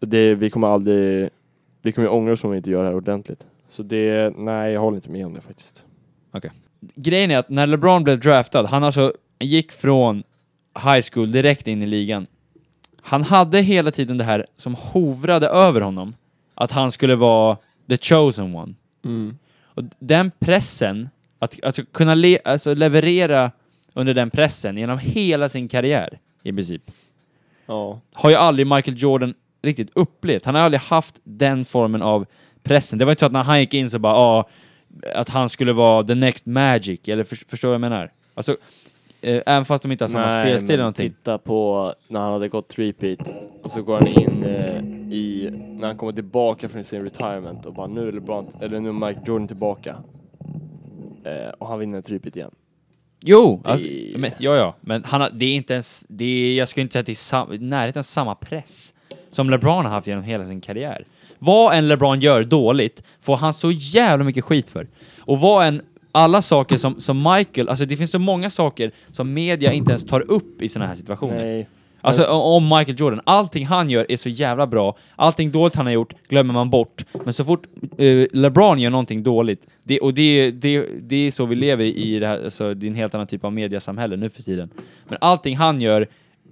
Det, 0.00 0.34
vi 0.34 0.50
kommer 0.50 0.68
aldrig, 0.68 1.28
vi 1.86 1.92
kommer 1.92 2.08
ångra 2.08 2.32
oss 2.32 2.44
om 2.44 2.50
vi 2.50 2.56
inte 2.56 2.70
gör 2.70 2.82
det 2.82 2.88
här 2.88 2.96
ordentligt. 2.96 3.46
Så 3.68 3.82
det, 3.82 4.32
nej, 4.36 4.72
jag 4.72 4.80
håller 4.80 4.96
inte 4.96 5.10
med 5.10 5.26
om 5.26 5.34
det 5.34 5.40
faktiskt. 5.40 5.84
Grejen 6.94 7.30
är 7.30 7.38
att 7.38 7.48
när 7.48 7.66
LeBron 7.66 8.04
blev 8.04 8.20
draftad, 8.20 8.66
han 8.66 8.84
alltså 8.84 9.12
gick 9.40 9.72
från 9.72 10.22
high 10.84 11.04
school 11.12 11.32
direkt 11.32 11.68
in 11.68 11.82
i 11.82 11.86
ligan. 11.86 12.26
Han 13.02 13.22
hade 13.22 13.60
hela 13.60 13.90
tiden 13.90 14.18
det 14.18 14.24
här 14.24 14.46
som 14.56 14.74
hovrade 14.74 15.48
över 15.48 15.80
honom, 15.80 16.14
att 16.54 16.72
han 16.72 16.92
skulle 16.92 17.14
vara 17.16 17.56
the 17.88 17.96
chosen 17.96 18.54
one. 18.54 18.74
Och 19.64 19.82
den 19.98 20.30
pressen, 20.38 21.08
att, 21.38 21.62
att 21.62 21.78
kunna 21.92 22.14
le, 22.14 22.38
alltså 22.44 22.74
leverera 22.74 23.50
under 23.94 24.14
den 24.14 24.30
pressen 24.30 24.76
genom 24.78 24.98
hela 24.98 25.48
sin 25.48 25.68
karriär, 25.68 26.18
i 26.42 26.52
princip, 26.52 26.82
Ja. 27.66 28.00
har 28.14 28.30
ju 28.30 28.36
aldrig 28.36 28.66
Michael 28.66 29.02
Jordan 29.02 29.34
riktigt 29.66 29.90
upplevt. 29.94 30.44
Han 30.44 30.54
har 30.54 30.62
aldrig 30.62 30.80
haft 30.80 31.14
den 31.24 31.64
formen 31.64 32.02
av 32.02 32.26
pressen. 32.62 32.98
Det 32.98 33.04
var 33.04 33.12
inte 33.12 33.20
så 33.20 33.26
att 33.26 33.32
när 33.32 33.42
han 33.42 33.60
gick 33.60 33.74
in 33.74 33.90
så 33.90 33.98
bara, 33.98 34.12
ja, 34.14 34.48
att 35.14 35.28
han 35.28 35.48
skulle 35.48 35.72
vara 35.72 36.04
the 36.04 36.14
next 36.14 36.46
magic, 36.46 37.00
eller 37.08 37.24
för, 37.24 37.36
förstår 37.36 37.68
vad 37.68 37.74
jag 37.74 37.80
menar? 37.80 38.10
Alltså, 38.34 38.56
eh, 39.22 39.42
även 39.46 39.64
fast 39.64 39.82
de 39.82 39.92
inte 39.92 40.04
har 40.04 40.08
samma 40.08 40.30
spelstil 40.30 40.70
eller 40.70 40.82
någonting. 40.82 41.08
titta 41.10 41.38
på 41.38 41.94
när 42.08 42.20
han 42.20 42.32
hade 42.32 42.48
gått 42.48 42.78
repeat 42.78 43.32
och 43.62 43.70
så 43.70 43.82
går 43.82 43.94
han 43.94 44.06
in 44.08 44.44
eh, 44.44 44.78
i, 45.14 45.50
när 45.78 45.86
han 45.86 45.96
kommer 45.96 46.12
tillbaka 46.12 46.68
från 46.68 46.84
sin 46.84 47.02
retirement 47.04 47.66
och 47.66 47.74
bara 47.74 47.86
nu 47.86 48.08
är 48.08 48.12
LeBron, 48.12 48.46
eller 48.60 48.80
nu 48.80 48.88
är 48.88 48.92
Mike 48.92 49.20
Jordan 49.26 49.46
tillbaka. 49.48 49.96
Eh, 51.24 51.48
och 51.58 51.68
han 51.68 51.78
vinner 51.78 51.98
ett 51.98 52.10
repeat 52.10 52.36
igen. 52.36 52.50
Jo, 53.24 53.60
alltså, 53.64 53.86
Det- 53.86 54.18
men, 54.18 54.30
ja, 54.38 54.56
ja, 54.56 54.74
men 54.80 55.04
han 55.04 55.20
har, 55.20 55.30
det 55.30 55.44
är 55.46 55.54
inte 55.54 55.72
ens, 55.72 56.06
det 56.08 56.24
är, 56.24 56.54
jag 56.58 56.68
skulle 56.68 56.82
inte 56.82 56.92
säga 56.92 57.00
att 57.00 57.06
det 57.06 57.12
är 57.12 57.14
sam, 57.14 57.48
närheten 57.60 58.04
samma 58.04 58.34
press 58.34 58.94
som 59.36 59.50
LeBron 59.50 59.84
har 59.84 59.92
haft 59.92 60.06
genom 60.06 60.24
hela 60.24 60.44
sin 60.44 60.60
karriär. 60.60 61.04
Vad 61.38 61.74
en 61.74 61.88
LeBron 61.88 62.20
gör 62.20 62.44
dåligt 62.44 63.02
får 63.20 63.36
han 63.36 63.54
så 63.54 63.70
jävla 63.70 64.24
mycket 64.24 64.44
skit 64.44 64.70
för. 64.70 64.86
Och 65.20 65.40
vad 65.40 65.66
en, 65.66 65.82
alla 66.12 66.42
saker 66.42 66.76
som, 66.76 67.00
som 67.00 67.22
Michael, 67.22 67.68
alltså 67.68 67.84
det 67.84 67.96
finns 67.96 68.10
så 68.10 68.18
många 68.18 68.50
saker 68.50 68.92
som 69.12 69.34
media 69.34 69.72
inte 69.72 69.90
ens 69.90 70.04
tar 70.04 70.30
upp 70.30 70.62
i 70.62 70.68
sådana 70.68 70.88
här 70.88 70.96
situationer. 70.96 71.44
Nej. 71.44 71.68
Alltså 72.00 72.26
om 72.26 72.68
Michael 72.68 72.96
Jordan, 73.00 73.20
allting 73.24 73.66
han 73.66 73.90
gör 73.90 74.06
är 74.08 74.16
så 74.16 74.28
jävla 74.28 74.66
bra, 74.66 74.96
allting 75.16 75.50
dåligt 75.50 75.74
han 75.74 75.86
har 75.86 75.92
gjort 75.92 76.14
glömmer 76.28 76.54
man 76.54 76.70
bort, 76.70 77.04
men 77.24 77.34
så 77.34 77.44
fort 77.44 77.66
eh, 77.98 78.26
LeBron 78.32 78.78
gör 78.78 78.90
någonting 78.90 79.22
dåligt, 79.22 79.66
det, 79.82 80.00
och 80.00 80.14
det, 80.14 80.50
det, 80.50 80.86
det 81.00 81.16
är 81.16 81.30
så 81.30 81.46
vi 81.46 81.54
lever 81.54 81.84
i 81.84 82.18
det 82.18 82.26
här, 82.26 82.44
alltså, 82.44 82.74
det 82.74 82.86
är 82.86 82.88
en 82.88 82.94
helt 82.94 83.14
annan 83.14 83.26
typ 83.26 83.44
av 83.44 83.52
mediasamhälle 83.52 84.16
nu 84.16 84.30
för 84.30 84.42
tiden. 84.42 84.70
Men 85.08 85.18
allting 85.20 85.56
han 85.56 85.80
gör 85.80 86.06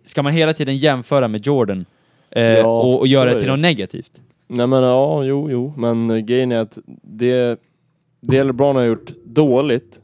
ska 0.05 0.23
man 0.23 0.33
hela 0.33 0.53
tiden 0.53 0.77
jämföra 0.77 1.29
med 1.29 1.47
Jordan 1.47 1.85
eh, 2.35 2.43
Ja, 2.43 2.81
och, 2.81 2.99
och 2.99 3.07
göra 3.07 3.35
det 3.35 3.41
till 3.41 3.49
något 3.49 3.59
negativt. 3.59 4.21
Nej 4.47 4.67
men 4.67 4.83
ja, 4.83 5.25
jo, 5.25 5.51
jo, 5.51 5.73
men 5.77 6.27
grejen 6.27 6.53
är 6.53 6.59
att 6.59 6.79
det, 7.03 7.61
det 8.21 8.45
LeBron 8.45 8.77
har 8.77 8.83
gjort 8.83 9.11
dåligt 9.25 10.01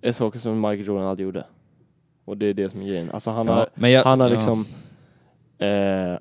är 0.00 0.12
saker 0.12 0.38
som 0.38 0.60
Michael 0.60 0.86
Jordan 0.86 1.04
aldrig 1.06 1.24
gjorde. 1.24 1.44
Och 2.24 2.36
det 2.36 2.46
är 2.46 2.54
det 2.54 2.70
som 2.70 2.80
är 2.82 2.86
grejen. 2.86 3.10
Alltså 3.10 3.30
han 3.30 3.46
Ja, 3.46 3.66
har, 3.80 3.88
jag- 3.88 4.04
han 4.04 4.20
har 4.20 4.28
ja. 4.28 4.34
liksom, 4.34 4.64
eh, 5.58 6.18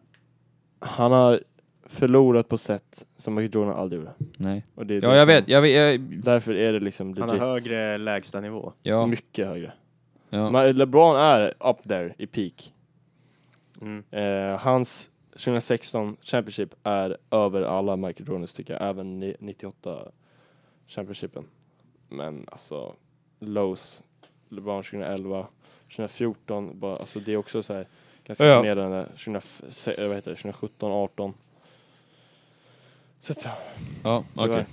han 0.79 1.11
har 1.11 1.39
förlorat 1.87 2.49
på 2.49 2.57
sätt 2.57 3.05
som 3.17 3.35
Michael 3.35 3.55
Jordan 3.55 3.75
aldrig 3.79 3.99
gjorde. 4.01 4.13
Nej. 4.37 4.63
Och 4.75 4.85
det 4.85 4.93
är 4.93 5.01
Ja, 5.01 5.09
det 5.09 5.15
jag 5.15 5.27
som, 5.27 5.27
vet, 5.35 5.47
jag 5.49 5.61
vet, 5.61 5.75
jag, 5.75 5.99
Därför 6.23 6.53
är 6.55 6.73
det 6.73 6.79
liksom 6.79 7.13
legit. 7.13 7.29
Han 7.31 7.39
har 7.39 7.47
högre 7.47 7.97
lägsta 7.97 8.41
nivå. 8.41 8.73
ja. 8.83 9.05
Mycket 9.05 9.47
högre. 9.47 9.73
Ja. 10.29 10.49
Men 10.49 10.75
LeBron 10.75 11.15
är 11.15 11.53
up 11.69 11.77
there 11.87 12.13
i 12.17 12.27
peak. 12.27 12.73
Mm. 13.81 14.03
Eh, 14.11 14.59
hans 14.59 15.09
2016 15.31 16.17
Championship 16.21 16.75
är 16.83 17.17
över 17.31 17.61
alla 17.61 17.95
Michael 17.95 18.29
Jordans 18.29 18.53
tycker 18.53 18.73
jag, 18.73 18.89
även 18.89 19.19
ni- 19.19 19.35
98 19.39 20.11
Championshipen. 20.87 21.45
Men 22.09 22.45
alltså, 22.51 22.95
Lowe's, 23.39 24.01
LeBron 24.49 24.83
2011, 24.83 25.47
2014, 25.89 26.79
bara, 26.79 26.95
alltså 26.95 27.19
det 27.19 27.33
är 27.33 27.37
också 27.37 27.63
så 27.63 27.73
här 27.73 27.87
ganska 28.23 28.45
Ja. 28.45 28.59
förnedrande. 28.59 29.09
20, 29.15 29.35
eh, 29.97 30.07
vad 30.07 30.15
heter 30.15 30.31
det, 30.31 30.37
2017, 30.37 30.91
18. 30.91 31.33
Så 33.19 33.31
att, 33.33 33.45
Ja, 34.03 34.23
okej. 34.35 34.47
tyvärr. 34.47 34.65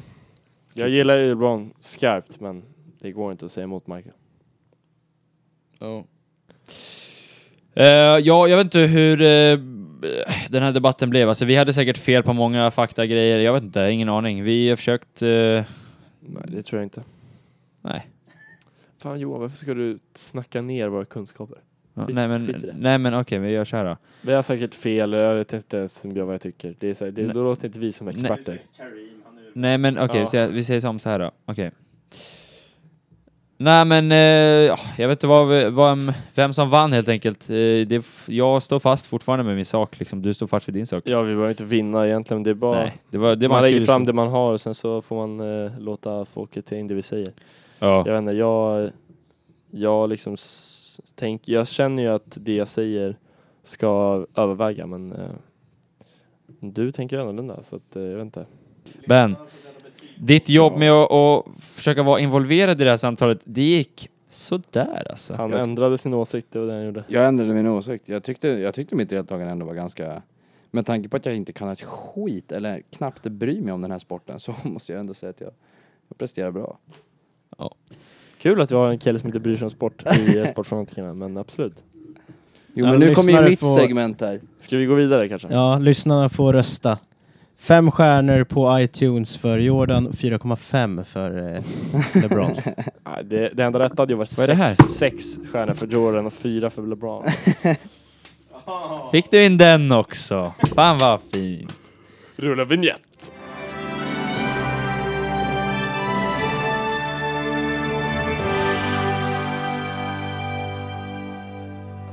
Jag 0.75 0.89
gillar 0.89 1.17
ju 1.17 1.29
LeBron 1.29 1.75
skarpt, 1.81 2.41
men 2.41 2.63
det 2.99 3.13
går 3.13 3.33
inte 3.33 3.45
att 3.45 3.53
säga 3.53 3.65
emot 3.65 3.87
Michael. 3.87 4.15
Ja. 5.79 6.05
Eh, 7.75 7.87
ja, 8.19 8.49
jag 8.49 8.57
vet 8.57 8.65
inte 8.65 8.79
hur 8.79 9.21
eh, 9.21 9.59
den 10.49 10.63
här 10.63 10.73
debatten 10.73 11.11
blev. 11.11 11.29
Alltså, 11.29 11.45
vi 11.45 11.57
hade 11.57 11.73
säkert 11.73 11.99
fel 11.99 12.23
på 12.23 12.33
många 12.33 12.71
faktagrejer. 12.71 13.39
Jag 13.39 13.53
vet 13.53 13.63
inte, 13.63 13.91
ingen 13.91 14.09
aning. 14.09 14.43
Vi 14.45 14.69
har 14.69 14.77
försökt... 14.77 15.23
eh, 15.23 15.29
Nej, 15.29 15.65
det 16.47 16.63
tror 16.63 16.81
jag 16.81 16.87
inte. 16.87 17.03
nej. 17.83 18.07
Fan 18.99 19.21
Johan, 19.21 19.41
varför 19.41 19.57
ska 19.57 19.75
du 19.75 19.99
snacka 20.15 20.63
ner 20.63 20.89
våra 20.89 21.05
kunskaper? 21.05 21.59
Ja, 21.95 22.07
nej 22.09 22.29
men, 22.29 22.57
nej, 22.79 22.99
men 22.99 23.15
okej, 23.15 23.39
vi 23.39 23.51
gör 23.51 23.65
så 23.65 23.77
här 23.77 23.85
då. 23.85 23.97
Vi 24.23 24.33
har 24.33 24.43
säkert 24.43 24.75
fel 24.75 25.13
jag 25.13 25.35
vet 25.35 25.53
inte 25.53 25.77
ens 25.77 26.05
vad 26.05 26.35
jag 26.35 26.41
tycker. 26.41 26.75
Det 26.79 26.91
är 26.91 26.95
så 26.95 27.05
här, 27.05 27.13
det, 27.13 27.23
Nej. 27.23 27.35
då 27.35 27.43
låter 27.43 27.67
inte 27.67 27.79
vi 27.79 27.93
som 27.93 28.09
experter. 28.09 28.61
Nej 29.53 29.79
men 29.79 29.99
okej, 29.99 30.21
Ja. 30.21 30.27
så 30.27 30.37
jag, 30.37 30.49
vi 30.49 30.65
säger 30.65 30.81
som 30.81 30.99
så 30.99 31.09
här 31.09 31.19
då. 31.19 31.31
Okej. 31.45 31.71
Nej 33.63 33.85
men, 33.85 34.13
eh, 34.13 34.19
ja, 34.19 34.77
jag 34.97 35.09
vet 35.09 35.19
inte 35.19 35.27
vad, 35.27 35.73
vad, 35.73 36.15
vem 36.35 36.53
som 36.53 36.71
vann 36.71 36.93
helt 36.93 37.09
enkelt. 37.09 37.51
Eh, 37.51 37.55
det, 37.87 38.07
jag 38.27 38.63
står 38.63 38.81
fast 38.81 39.07
fortfarande 39.07 39.45
med 39.45 39.57
min 39.57 39.65
sak 39.65 39.99
liksom. 39.99 40.23
Du 40.23 40.35
står 40.35 40.47
fast 40.47 40.69
vid 40.69 40.75
din 40.75 40.87
sak. 40.87 41.03
Ja, 41.07 41.23
vi 41.23 41.33
behöver 41.33 41.51
inte 41.51 41.65
vinna 41.65 42.07
egentligen. 42.07 42.43
Det 42.43 42.51
är 42.51 42.55
bara... 42.55 42.79
Nej, 42.79 42.99
det 43.11 43.19
var, 43.19 43.37
det 43.37 43.49
man 43.49 43.63
lägger 43.63 43.81
fram 43.81 44.05
det 44.05 44.13
man 44.13 44.29
har 44.29 44.53
och 44.53 44.61
sen 44.61 44.75
så 44.75 45.03
får 45.03 45.27
man 45.27 45.65
eh, 45.65 45.79
låta 45.79 46.25
folket 46.25 46.67
ta 46.67 46.75
in 46.75 46.87
det 46.87 46.95
vi 46.95 47.03
säger. 47.03 47.33
Ja. 47.79 48.03
Jag 48.07 48.13
vet 48.13 48.19
inte, 48.19 48.33
jag... 48.33 48.91
Jag 49.71 50.09
liksom... 50.09 50.37
Tänk, 51.15 51.49
jag 51.49 51.69
känner 51.69 52.03
ju 52.03 52.09
att 52.09 52.39
det 52.41 52.55
jag 52.55 52.69
säger 52.69 53.17
ska 53.63 54.27
överväga, 54.37 54.87
men... 54.87 55.13
Eh, 55.13 55.31
du 56.61 56.93
tänker 56.93 57.19
annorlunda, 57.19 57.63
så 57.63 57.77
att 57.77 57.97
eh, 57.97 58.03
jag 58.03 58.17
vet 58.17 58.25
inte. 58.25 58.47
Ben, 59.09 59.37
ditt 60.27 60.49
jobb 60.49 60.77
med 60.77 60.93
att, 60.93 61.13
att 61.13 61.45
försöka 61.61 62.03
vara 62.03 62.21
involverad 62.21 62.81
i 62.81 62.85
det 62.85 62.91
här 62.91 62.97
samtalet, 62.97 63.41
det 63.45 63.63
gick 63.63 64.09
sådär 64.29 65.07
alltså. 65.11 65.35
Han 65.35 65.51
Jag- 65.51 65.61
ändrade 65.61 65.99
sin 65.99 66.15
åsikt, 66.15 66.47
det 66.51 66.59
var 66.59 66.67
det 66.67 66.73
han 66.73 66.85
gjorde. 66.85 67.05
Jag 67.09 67.27
ändrade 67.27 67.55
min 67.55 67.67
åsikt. 67.69 68.09
Jag 68.09 68.23
tyckte, 68.23 68.49
jag 68.49 68.75
tyckte 68.75 68.97
mitt 68.97 69.11
deltagande 69.11 69.53
ändå 69.53 69.67
var 69.67 69.75
ganska... 69.75 70.23
Med 70.71 70.87
tanke 70.87 71.09
på 71.09 71.17
att 71.17 71.27
jag 71.27 71.37
inte 71.37 71.53
kan 71.53 71.69
ett 71.69 71.81
skit 71.83 72.53
eller 72.53 72.83
knappt 72.97 73.23
bryr 73.27 73.61
mig 73.61 73.73
om 73.73 73.83
den 73.83 73.91
här 73.91 73.99
sporten 73.99 74.41
så 74.41 74.55
måste 74.65 74.93
jag 74.93 75.01
ändå 75.01 75.15
säga 75.15 75.31
att 75.31 75.41
jag, 75.41 75.51
jag 76.09 76.19
presterar 76.19 76.51
bra. 76.51 76.79
Kul 78.39 78.61
att 78.61 78.71
vi 78.71 78.75
har 78.75 78.89
en 78.91 78.99
kille 78.99 79.19
som 79.19 79.29
inte 79.29 79.41
bryr 79.41 79.57
sig 79.57 79.65
om 79.65 79.71
sport 79.71 80.03
i 80.19 80.39
eh, 80.39 80.47
Sportfanatikerna, 80.53 81.15
men 81.15 81.37
absolut. 81.37 81.75
Jo 82.75 82.85
Ja, 82.87 82.91
men 82.91 83.01
nu 83.01 83.15
kommer 83.15 83.29
ju 83.33 83.37
lyssnare 83.37 83.51
mitt 83.51 83.61
får- 83.61 83.79
segment 83.81 84.21
här. 84.21 84.41
Ska 84.59 84.77
vi 84.77 84.87
gå 84.87 84.95
vidare 84.95 85.29
kanske? 85.29 85.49
Ja, 85.51 85.79
lyssnarna 85.79 86.29
får 86.29 86.53
rösta. 86.53 86.99
Fem 87.63 87.91
stjärnor 87.91 88.45
på 88.45 88.81
iTunes 88.81 89.37
för 89.37 89.59
Jordan 89.59 90.07
och 90.07 90.15
4,5 90.15 91.05
för 91.05 91.55
eh, 91.55 91.63
LeBron. 92.23 92.51
Nej, 93.05 93.25
det, 93.25 93.49
det 93.49 93.65
enda 93.65 93.79
rätta 93.79 94.03
hade 94.03 94.13
ju 94.13 94.17
varit 94.17 94.39
Vad 94.39 94.51
är 94.51 94.55
det 94.55 94.75
sex, 94.77 94.95
sex 94.95 95.25
stjärnor 95.53 95.75
för 95.75 95.87
Jordan 95.87 96.27
och 96.27 96.33
fyra 96.33 96.71
för 96.71 96.83
LeBron. 96.83 97.25
Fick 99.13 99.31
du 99.31 99.45
in 99.45 99.59
den 99.59 99.93
också? 99.93 100.53
Fan 100.75 100.99
vad 100.99 101.21
fin. 101.33 101.69
Rulla 102.37 102.65
vignett! 102.65 103.12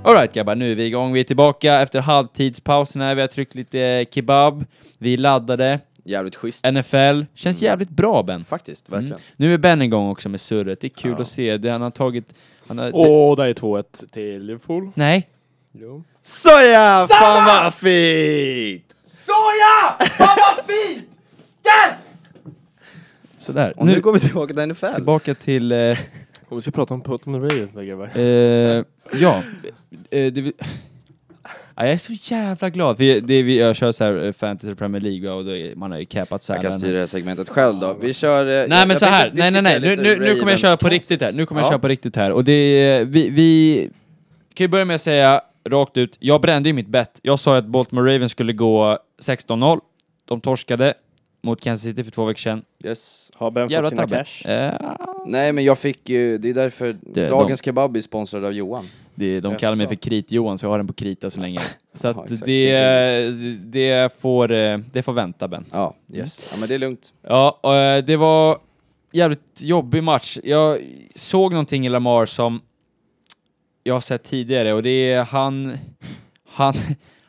Alright 0.09 0.33
grabbar, 0.33 0.55
nu 0.55 0.71
är 0.71 0.75
vi 0.75 0.85
igång. 0.85 1.13
Vi 1.13 1.19
är 1.19 1.23
tillbaka 1.23 1.81
efter 1.81 1.99
halvtidspausen 2.01 3.01
här. 3.01 3.15
Vi 3.15 3.21
har 3.21 3.27
tryckt 3.27 3.55
lite 3.55 4.05
kebab. 4.11 4.65
Vi 4.97 5.13
är 5.13 5.17
laddade. 5.17 5.79
Jävligt 6.03 6.35
schysst. 6.35 6.65
NFL. 6.71 7.21
Känns 7.35 7.61
jävligt 7.61 7.89
bra 7.89 8.23
Ben. 8.23 8.43
Faktiskt, 8.45 8.89
verkligen. 8.89 9.13
Mm. 9.13 9.23
Nu 9.35 9.53
är 9.53 9.57
Ben 9.57 9.81
igång 9.81 10.09
också 10.09 10.29
med 10.29 10.41
surret. 10.41 10.81
Det 10.81 10.87
är 10.87 10.89
kul 10.89 11.11
Ja. 11.11 11.21
att 11.21 11.27
se. 11.27 11.57
Det 11.57 11.69
han 11.69 11.81
har 11.81 11.91
tagit... 11.91 12.33
Han 12.67 12.77
har, 12.77 12.85
det, 12.85 12.91
Och 12.91 13.35
där 13.35 13.45
är 13.47 13.53
2-1 13.53 13.83
till 14.11 14.43
Liverpool. 14.45 14.91
nej. 14.95 15.29
Jo. 15.71 16.03
Soja! 16.23 17.07
Fan 17.09 17.45
vad 17.45 17.73
fint! 17.73 18.83
Sådär. 23.37 23.73
Och 23.77 23.85
nu, 23.85 23.93
Nu 23.95 24.01
går 24.01 24.13
vi 24.13 24.19
tillbaka 24.19 24.53
till 24.53 24.65
NFL. 24.67 24.93
tillbaka 24.95 25.33
till... 25.35 25.71
Eh, 25.71 25.97
Och 26.49 26.57
vi 26.57 26.61
ska 26.61 26.71
prata 26.71 26.93
om 26.93 27.01
Baltimore 27.01 27.47
Ravens 27.47 27.71
där 27.71 27.83
grabbar. 27.83 28.05
eh, 28.05 28.83
ja. 29.13 29.43
Eh, 30.11 30.31
det, 30.33 30.41
vi- 30.41 30.53
ja, 31.75 31.83
jag 31.85 31.89
är 31.89 31.97
så 31.97 32.13
jävla 32.35 32.69
glad. 32.69 32.97
Vi, 32.97 33.19
det, 33.19 33.43
vi, 33.43 33.59
jag 33.59 33.75
kör 33.75 33.91
så 33.91 34.03
här 34.03 34.25
eh, 34.25 34.31
Fantasy 34.33 34.75
Premier 34.75 35.01
League 35.01 35.31
och 35.31 35.45
då 35.45 35.55
är, 35.55 35.75
man 35.75 35.91
har 35.91 35.99
ju 35.99 36.05
capat 36.05 36.43
så 36.43 36.51
Jag 36.51 36.57
här. 36.57 36.63
kan 36.63 36.71
men- 36.71 36.79
styra 36.79 36.93
det 36.93 36.99
här 36.99 37.07
segmentet 37.07 37.49
själv 37.49 37.79
då. 37.79 37.97
Vi 38.01 38.13
kör... 38.13 38.39
eh, 38.39 38.45
Nej 38.45 38.57
jag- 38.61 38.69
men 38.69 38.89
jag 38.89 38.97
så 38.99 39.05
här, 39.05 39.31
nej 39.33 39.51
nej 39.51 39.61
nej, 39.61 39.79
nu, 39.79 39.87
diskutera 39.87 40.03
nu, 40.15 40.19
lite 40.19 40.33
nu 40.33 40.39
kommer 40.39 40.51
jag 40.51 40.59
köra 40.59 40.77
på 40.77 40.87
riktigt 40.89 41.21
här, 41.21 41.31
nu 41.33 41.45
kommer 41.45 41.61
jag 41.61 41.65
Ja. 41.67 41.71
köra 41.71 41.79
på 41.79 41.87
riktigt 41.87 42.15
här. 42.15 42.31
Och 42.31 42.43
det 42.43 42.51
är, 42.53 43.05
vi, 43.05 43.29
vi 43.29 43.89
kan 44.53 44.63
ju 44.63 44.67
börja 44.67 44.85
med 44.85 44.95
att 44.95 45.01
säga 45.01 45.41
rakt 45.69 45.97
ut, 45.97 46.15
jag 46.19 46.41
brände 46.41 46.69
ju 46.69 46.73
mitt 46.73 46.87
bett. 46.87 47.19
Jag 47.21 47.39
sa 47.39 47.57
att 47.57 47.65
Baltimore 47.65 48.13
Ravens 48.15 48.31
skulle 48.31 48.53
gå 48.53 48.97
16-0, 49.21 49.79
de 50.25 50.41
torskade 50.41 50.93
mot 51.43 51.61
Kansas 51.61 51.83
City 51.83 52.03
för 52.03 52.11
två 52.11 52.25
veckor 52.25 52.39
sedan. 52.39 52.61
Yes. 52.83 53.28
Har 53.39 53.51
Ben 53.51 53.69
Jävla 53.69 53.85
fått 53.89 53.89
sina 53.89 54.01
tabbe. 54.01 54.15
cash? 54.43 54.49
Eh, 54.51 54.95
Nej 55.25 55.53
men 55.53 55.63
jag 55.63 55.77
fick 55.77 56.09
ju, 56.09 56.37
det 56.37 56.49
är 56.49 56.53
därför 56.53 56.97
Det- 57.01 57.29
dagens 57.29 57.63
kebab 57.65 57.95
är 57.97 58.01
sponsrad 58.01 58.45
av 58.45 58.53
Johan. 58.53 58.85
det, 59.15 59.39
de 59.39 59.55
kallar 59.55 59.75
mig 59.77 59.87
för 59.87 59.95
Krit-Johan, 59.95 60.57
så 60.57 60.65
jag 60.65 60.71
har 60.71 60.77
den 60.77 60.87
på 60.87 60.93
krita 60.93 61.29
så 61.29 61.39
länge. 61.39 61.61
Så 61.93 62.07
Ja, 62.07 62.11
att 62.11 62.31
exakt. 62.31 62.45
det, 62.45 63.31
det, 63.63 64.13
får, 64.19 64.51
eh, 64.51 64.77
det 64.91 65.01
får 65.01 65.13
vänta 65.13 65.47
Ben. 65.47 65.65
Ja, 65.71 65.95
yes. 66.13 66.49
Ja 66.51 66.57
men 66.59 66.69
det 66.69 66.75
är 66.75 66.79
lugnt. 66.79 67.13
Ja, 67.21 67.59
och, 67.63 67.75
eh, 67.75 68.03
det 68.03 68.17
var 68.17 68.57
jävligt 69.11 69.41
jobbig 69.61 70.03
match. 70.03 70.37
Jag 70.43 70.79
såg 71.15 71.51
någonting 71.51 71.85
i 71.85 71.89
Lamar 71.89 72.25
som 72.25 72.61
jag 73.83 73.93
har 73.93 74.01
sett 74.01 74.23
tidigare 74.23 74.73
och 74.73 74.83
det 74.83 75.11
är 75.11 75.23
han... 75.23 75.77
Han, 76.51 76.73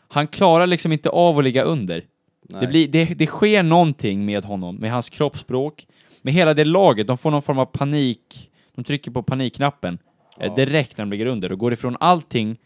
han 0.09 0.27
klarar 0.27 0.67
liksom 0.67 0.93
inte 0.93 1.09
av 1.11 1.39
att 1.39 1.45
ligga 1.45 1.63
under. 1.63 2.05
Nej. 2.49 2.61
Det, 2.61 2.67
blir, 2.67 2.89
det, 2.89 3.05
det 3.05 3.27
sker 3.27 3.63
någonting 3.63 4.25
med 4.25 4.45
honom, 4.45 4.77
med 4.77 4.91
hans 4.91 5.09
kroppsspråk, 5.09 5.87
med 6.23 6.35
hela 6.35 6.55
det 6.55 6.64
laget. 6.64 7.07
De 7.07 7.18
får 7.18 7.31
någon 7.31 7.43
form 7.43 7.59
av 7.59 7.64
panik. 7.66 8.51
De 8.75 8.85
trycker 8.85 9.11
på 9.11 9.23
panikknappen 9.23 9.99
eh, 10.41 10.47
Ja. 10.47 10.55
direkt 10.55 10.97
när 10.99 11.05
de 11.05 11.11
ligger 11.11 11.27
under 11.27 11.53
och 11.53 11.59
går 11.59 11.73
ifrån 11.73 11.97
allting 12.01 12.57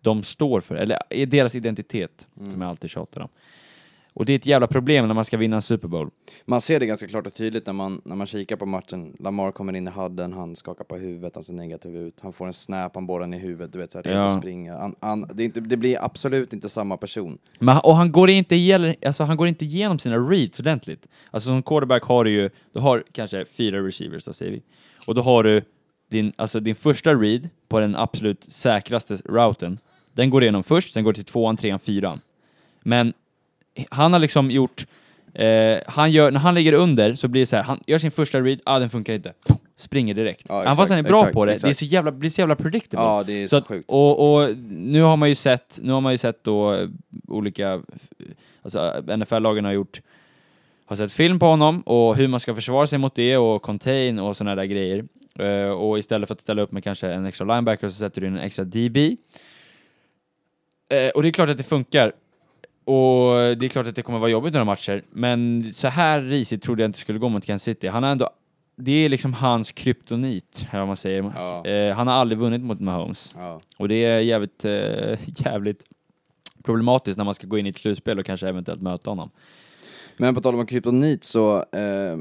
de 0.00 0.22
står 0.22 0.60
för, 0.60 0.74
eller 0.74 0.98
är 1.10 1.26
deras 1.26 1.54
identitet, 1.54 2.26
Mm. 2.38 2.52
som 2.52 2.60
jag 2.60 2.68
alltid 2.70 2.90
tjatar 2.90 3.20
om. 3.20 3.28
Och 4.16 4.24
det 4.26 4.32
är 4.32 4.36
ett 4.36 4.46
jävla 4.46 4.66
problem 4.66 5.06
när 5.08 5.14
man 5.14 5.24
ska 5.24 5.36
vinna 5.36 5.56
en 5.56 5.62
Super 5.62 5.88
Bowl. 5.88 6.10
Man 6.46 6.60
ser 6.60 6.80
det 6.80 6.86
ganska 6.86 7.08
klart 7.08 7.26
och 7.26 7.34
tydligt 7.34 7.66
när 7.66 7.72
man, 7.72 8.00
när 8.04 8.16
man 8.16 8.26
kikar 8.26 8.56
på 8.56 8.66
matchen. 8.66 9.16
Lamar 9.18 9.52
kommer 9.52 9.76
in 9.76 9.86
i 9.86 9.90
hadden, 9.90 10.32
han 10.32 10.56
skakar 10.56 10.84
på 10.84 10.96
huvudet, 10.96 11.34
han 11.34 11.44
ser 11.44 11.52
negativ 11.52 11.96
ut. 11.96 12.14
Han 12.22 12.32
får 12.32 12.46
en 12.46 12.52
snap, 12.52 12.94
han 12.94 13.06
borrar 13.06 13.34
i 13.34 13.38
huvudet, 13.38 13.72
du 13.72 13.78
vet 13.78 13.92
såhär, 13.92 14.02
redo 14.02 14.16
Ja. 14.16 14.38
springa. 14.38 14.76
Han, 14.78 14.94
han, 15.00 15.30
det, 15.34 15.44
inte, 15.44 15.60
det 15.60 15.76
blir 15.76 16.04
absolut 16.04 16.52
inte 16.52 16.68
samma 16.68 16.96
person. 16.96 17.38
Men, 17.58 17.76
och 17.78 17.96
han 17.96 18.12
går, 18.12 18.30
inte 18.30 18.54
igenom, 18.56 18.94
alltså 19.06 19.24
han 19.24 19.36
går 19.36 19.48
inte 19.48 19.64
igenom 19.64 19.98
sina 19.98 20.16
reads 20.18 20.60
ordentligt. 20.60 21.08
Alltså 21.30 21.48
som 21.48 21.62
quarterback 21.62 22.02
har 22.02 22.24
du 22.24 22.30
ju, 22.30 22.50
du 22.72 22.80
har 22.80 23.04
kanske 23.12 23.44
fyra 23.44 23.86
receivers 23.86 24.24
då 24.24 24.32
säger 24.32 24.52
vi. 24.52 24.62
Och 25.06 25.14
då 25.14 25.22
har 25.22 25.42
du 25.42 25.62
din, 26.10 26.32
alltså 26.36 26.60
din 26.60 26.74
första 26.74 27.14
read 27.14 27.48
på 27.68 27.80
den 27.80 27.96
absolut 27.96 28.46
säkraste 28.48 29.16
routen. 29.24 29.78
Den 30.12 30.30
går 30.30 30.42
igenom 30.42 30.62
först, 30.62 30.92
sen 30.92 31.04
går 31.04 31.12
till 31.12 31.24
tvåan, 31.24 31.56
trean, 31.56 31.78
fyran. 31.80 32.20
Men 32.82 33.12
han 33.90 34.12
har 34.12 34.20
liksom 34.20 34.50
gjort, 34.50 34.86
eh, 35.34 35.78
han 35.86 36.12
gör, 36.12 36.30
när 36.30 36.40
han 36.40 36.54
ligger 36.54 36.72
under 36.72 37.14
så 37.14 37.28
blir 37.28 37.42
det 37.42 37.46
så 37.46 37.56
här, 37.56 37.62
han 37.62 37.80
gör 37.86 37.98
sin 37.98 38.10
första 38.10 38.40
read, 38.40 38.60
ah 38.64 38.78
den 38.78 38.90
funkar 38.90 39.12
inte. 39.14 39.32
Springer 39.76 40.14
direkt. 40.14 40.46
Ja, 40.48 40.62
Även 40.62 40.76
fast 40.76 40.90
han 40.90 40.98
är 40.98 41.02
exakt, 41.02 41.10
bra 41.12 41.20
exakt, 41.20 41.34
på 41.34 41.44
det, 41.44 41.50
det 41.50 41.54
är 41.54 41.56
exakt. 41.56 41.76
så 41.76 41.84
jävla, 41.84 42.12
blir 42.12 42.30
så 42.30 42.40
jävla 42.40 42.56
predictable. 42.56 43.04
Ja, 43.04 43.22
det 43.26 43.32
är 43.32 43.46
Så 43.48 43.56
så, 43.56 43.56
att, 43.56 43.66
sjukt. 43.66 43.84
och, 43.90 44.34
och 44.34 44.56
nu 44.68 45.02
har 45.02 45.16
man 45.16 45.28
ju 45.28 45.34
sett, 45.34 45.78
nu 45.82 45.92
har 45.92 46.00
man 46.00 46.12
ju 46.12 46.18
sett 46.18 46.44
då 46.44 46.74
eh, 46.74 46.88
olika, 47.28 47.82
alltså 48.62 49.02
NFL-lagen 49.16 49.64
har 49.64 49.72
gjort, 49.72 50.00
har 50.86 50.96
sett 50.96 51.12
film 51.12 51.38
på 51.38 51.46
honom 51.46 51.80
och 51.80 52.16
hur 52.16 52.28
man 52.28 52.40
ska 52.40 52.54
försvara 52.54 52.86
sig 52.86 52.98
mot 52.98 53.14
det 53.14 53.36
och 53.36 53.62
contain 53.62 54.18
och 54.18 54.36
sådana 54.36 54.54
där 54.54 54.64
grejer. 54.64 55.04
Eh, 55.38 55.70
och 55.70 55.98
istället 55.98 56.28
för 56.28 56.34
att 56.34 56.40
ställa 56.40 56.62
upp 56.62 56.72
med 56.72 56.84
kanske 56.84 57.08
en 57.12 57.26
extra 57.26 57.44
linebacker 57.44 57.88
så 57.88 57.94
sätter 57.94 58.20
du 58.20 58.26
in 58.26 58.36
en 58.36 58.42
extra 58.42 58.64
DB. 58.64 58.96
Eh, 60.90 61.10
och 61.14 61.22
det 61.22 61.28
är 61.28 61.32
klart 61.32 61.48
att 61.48 61.56
det 61.56 61.62
funkar. 61.62 62.12
Och 62.84 63.34
det 63.56 63.66
är 63.66 63.68
klart 63.68 63.86
att 63.86 63.96
det 63.96 64.02
kommer 64.02 64.18
vara 64.18 64.30
jobbigt 64.30 64.52
några 64.52 64.64
matcher, 64.64 65.04
men 65.10 65.70
så 65.74 65.88
här 65.88 66.22
risigt 66.22 66.62
trodde 66.62 66.82
jag 66.82 66.88
inte 66.88 66.98
skulle 66.98 67.18
gå 67.18 67.28
mot 67.28 67.46
Kansas 67.46 67.64
City. 67.64 67.86
Han 67.86 68.02
har 68.02 68.10
ändå 68.10 68.30
det 68.76 68.92
är 68.92 69.08
liksom 69.08 69.34
hans 69.34 69.72
kryptonit, 69.72 70.66
eller 70.70 70.80
vad 70.80 70.86
man 70.86 70.96
säger. 70.96 71.32
Ja. 71.36 71.66
Eh, 71.66 71.96
han 71.96 72.06
har 72.06 72.14
aldrig 72.14 72.38
vunnit 72.38 72.62
mot 72.62 72.80
Mahomes. 72.80 73.34
Ja. 73.38 73.60
Och 73.76 73.88
det 73.88 74.04
är 74.04 74.20
jävligt, 74.20 74.64
eh, 74.64 75.18
jävligt 75.44 75.84
problematiskt 76.62 77.18
när 77.18 77.24
man 77.24 77.34
ska 77.34 77.46
gå 77.46 77.58
in 77.58 77.66
i 77.66 77.68
ett 77.68 77.78
slutspel 77.78 78.18
och 78.18 78.26
kanske 78.26 78.48
eventuellt 78.48 78.82
möta 78.82 79.10
honom. 79.10 79.30
Men 80.16 80.34
på 80.34 80.40
tal 80.40 80.54
om 80.54 80.66
kryptonit 80.66 81.24
så, 81.24 81.56
eh, 81.56 82.18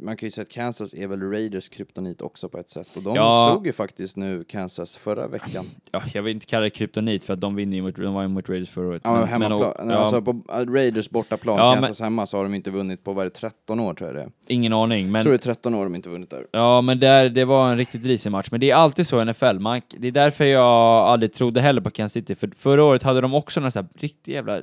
man 0.00 0.16
kan 0.16 0.26
ju 0.26 0.30
säga 0.30 0.42
att 0.42 0.48
Kansas 0.48 0.94
är 0.94 1.06
väl 1.06 1.22
Raiders 1.30 1.68
kryptonit 1.68 2.22
också 2.22 2.48
på 2.48 2.58
ett 2.58 2.70
sätt. 2.70 2.96
Och 2.96 3.02
de 3.02 3.16
Ja. 3.16 3.48
slog 3.52 3.66
ju 3.66 3.72
faktiskt 3.72 4.16
nu 4.16 4.44
Kansas 4.44 4.96
förra 4.96 5.26
veckan. 5.28 5.64
Ja, 5.90 6.02
jag 6.14 6.22
vill 6.22 6.34
inte 6.34 6.46
kalla 6.46 6.62
det 6.62 6.70
kryptonit 6.70 7.24
för 7.24 7.32
att 7.34 7.40
de 7.40 7.54
vinner 7.56 7.76
ju 7.76 7.82
mot, 7.82 7.96
de 7.96 8.14
var 8.14 8.22
ju 8.22 8.28
mot 8.28 8.48
Raiders 8.48 8.70
förra 8.70 8.88
året. 8.88 9.02
Ja, 9.04 9.10
men 9.12 9.20
Men- 9.20 9.28
hemmaplan. 9.28 9.72
men- 9.78 9.88
ja, 9.88 9.96
Alltså 9.96 10.22
på 10.22 10.30
äh, 10.52 10.72
Raiders 10.72 11.10
bortaplan, 11.10 11.56
Ja, 11.58 11.74
Kansas 11.74 12.00
hemma, 12.00 12.26
så 12.26 12.36
har 12.36 12.44
de 12.44 12.54
inte 12.54 12.70
vunnit 12.70 13.04
på, 13.04 13.12
vad 13.12 13.26
är 13.26 13.30
det, 13.30 13.34
13 13.36 13.80
år 13.80 13.94
tror 13.94 14.08
jag 14.08 14.16
det 14.16 14.22
är. 14.22 14.30
ingen 14.46 14.72
aning, 14.72 15.04
Jag 15.04 15.12
men 15.12 15.22
tror 15.22 15.32
det 15.32 15.36
är 15.36 15.54
13 15.54 15.74
år 15.74 15.84
de 15.84 15.94
inte 15.94 16.08
vunnit 16.08 16.30
där. 16.30 16.46
Ja, 16.52 16.80
men 16.80 17.00
där, 17.00 17.28
det 17.28 17.44
var 17.44 17.70
en 17.70 17.76
riktigt 17.76 18.06
risig 18.06 18.30
match. 18.32 18.48
Men 18.50 18.60
det 18.60 18.70
är 18.70 18.74
alltid 18.74 19.06
så 19.06 19.18
i 19.22 19.24
NFL. 19.24 19.58
Man, 19.58 19.80
det 19.98 20.08
är 20.08 20.12
därför 20.12 20.44
jag 20.44 20.64
aldrig 21.08 21.32
trodde 21.32 21.60
heller 21.60 21.80
på 21.80 21.90
Kansas 21.90 22.12
City. 22.12 22.34
För 22.34 22.50
förra 22.56 22.84
året 22.84 23.02
hade 23.02 23.20
de 23.20 23.34
också 23.34 23.60
några 23.60 23.70
så 23.70 23.78
här 23.78 23.88
riktigt 23.98 24.34
jävla 24.34 24.62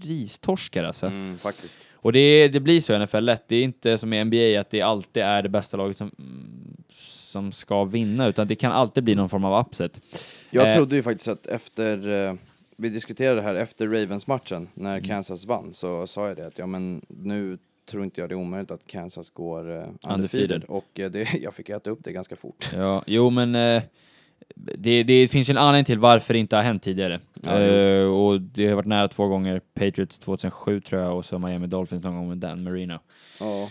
ristorskar 0.00 0.84
alltså. 0.84 1.06
Mm, 1.06 1.38
faktiskt. 1.38 1.78
Och 2.02 2.12
det, 2.12 2.48
det 2.48 2.60
blir 2.60 2.80
så 2.80 2.94
i 2.94 2.98
NFL 3.06 3.18
lätt. 3.24 3.44
Det 3.48 3.56
är 3.56 3.62
inte 3.62 3.98
som 3.98 4.12
i 4.12 4.24
NBA 4.24 4.60
att 4.60 4.70
det 4.70 4.80
alltid 4.82 5.22
är 5.22 5.42
det 5.42 5.48
bästa 5.48 5.76
laget 5.76 5.96
som, 5.96 6.10
som 6.98 7.52
ska 7.52 7.84
vinna, 7.84 8.26
utan 8.28 8.46
det 8.46 8.54
kan 8.54 8.72
alltid 8.72 9.04
bli 9.04 9.14
någon 9.14 9.28
form 9.28 9.44
av 9.44 9.66
upset. 9.66 10.00
Jag 10.50 10.66
Eh. 10.68 10.74
trodde 10.74 10.96
ju 10.96 11.02
faktiskt 11.02 11.28
att 11.28 11.46
efter, 11.46 12.26
eh, 12.28 12.34
vi 12.76 12.88
diskuterade 12.88 13.36
det 13.36 13.42
här 13.42 13.54
efter 13.54 13.86
Ravens-matchen, 13.88 14.68
när 14.74 14.96
Mm. 14.96 15.04
Kansas 15.08 15.46
vann, 15.46 15.74
så 15.74 16.06
sa 16.06 16.28
jag 16.28 16.36
det 16.36 16.46
att 16.46 16.58
ja 16.58 16.66
men 16.66 17.02
nu 17.08 17.58
tror 17.90 18.04
inte 18.04 18.20
jag 18.20 18.30
det 18.30 18.34
är 18.34 18.36
omöjligt 18.36 18.70
att 18.70 18.86
Kansas 18.86 19.30
går 19.30 19.70
uh, 19.70 19.74
undefeated. 19.76 20.12
Undefeated. 20.14 20.64
Och 20.64 21.00
eh, 21.00 21.10
det, 21.10 21.34
jag 21.42 21.54
fick 21.54 21.68
äta 21.68 21.90
upp 21.90 21.98
det 22.04 22.12
ganska 22.12 22.36
fort. 22.36 22.70
Ja, 22.74 23.04
jo 23.06 23.30
men 23.30 23.54
eh, 23.54 23.82
det, 24.54 25.02
det 25.02 25.28
finns 25.28 25.50
ju 25.50 25.52
en 25.52 25.58
anledning 25.58 25.84
till 25.84 25.98
varför 25.98 26.34
det 26.34 26.40
inte 26.40 26.56
har 26.56 26.62
hänt 26.62 26.82
tidigare. 26.82 27.20
Ja, 27.42 27.60
Eh, 27.60 28.04
och 28.04 28.40
det 28.40 28.68
har 28.68 28.74
varit 28.74 28.86
nära 28.86 29.08
två 29.08 29.26
gånger. 29.26 29.60
Patriots 29.74 30.18
2007 30.18 30.80
tror 30.80 31.02
jag 31.02 31.16
och 31.16 31.24
så 31.24 31.38
Miami 31.38 31.66
Dolphins 31.66 32.04
någon 32.04 32.16
gång 32.16 32.28
med 32.28 32.38
Dan 32.38 32.62
Marino. 32.62 32.98
Ja. 33.40 33.68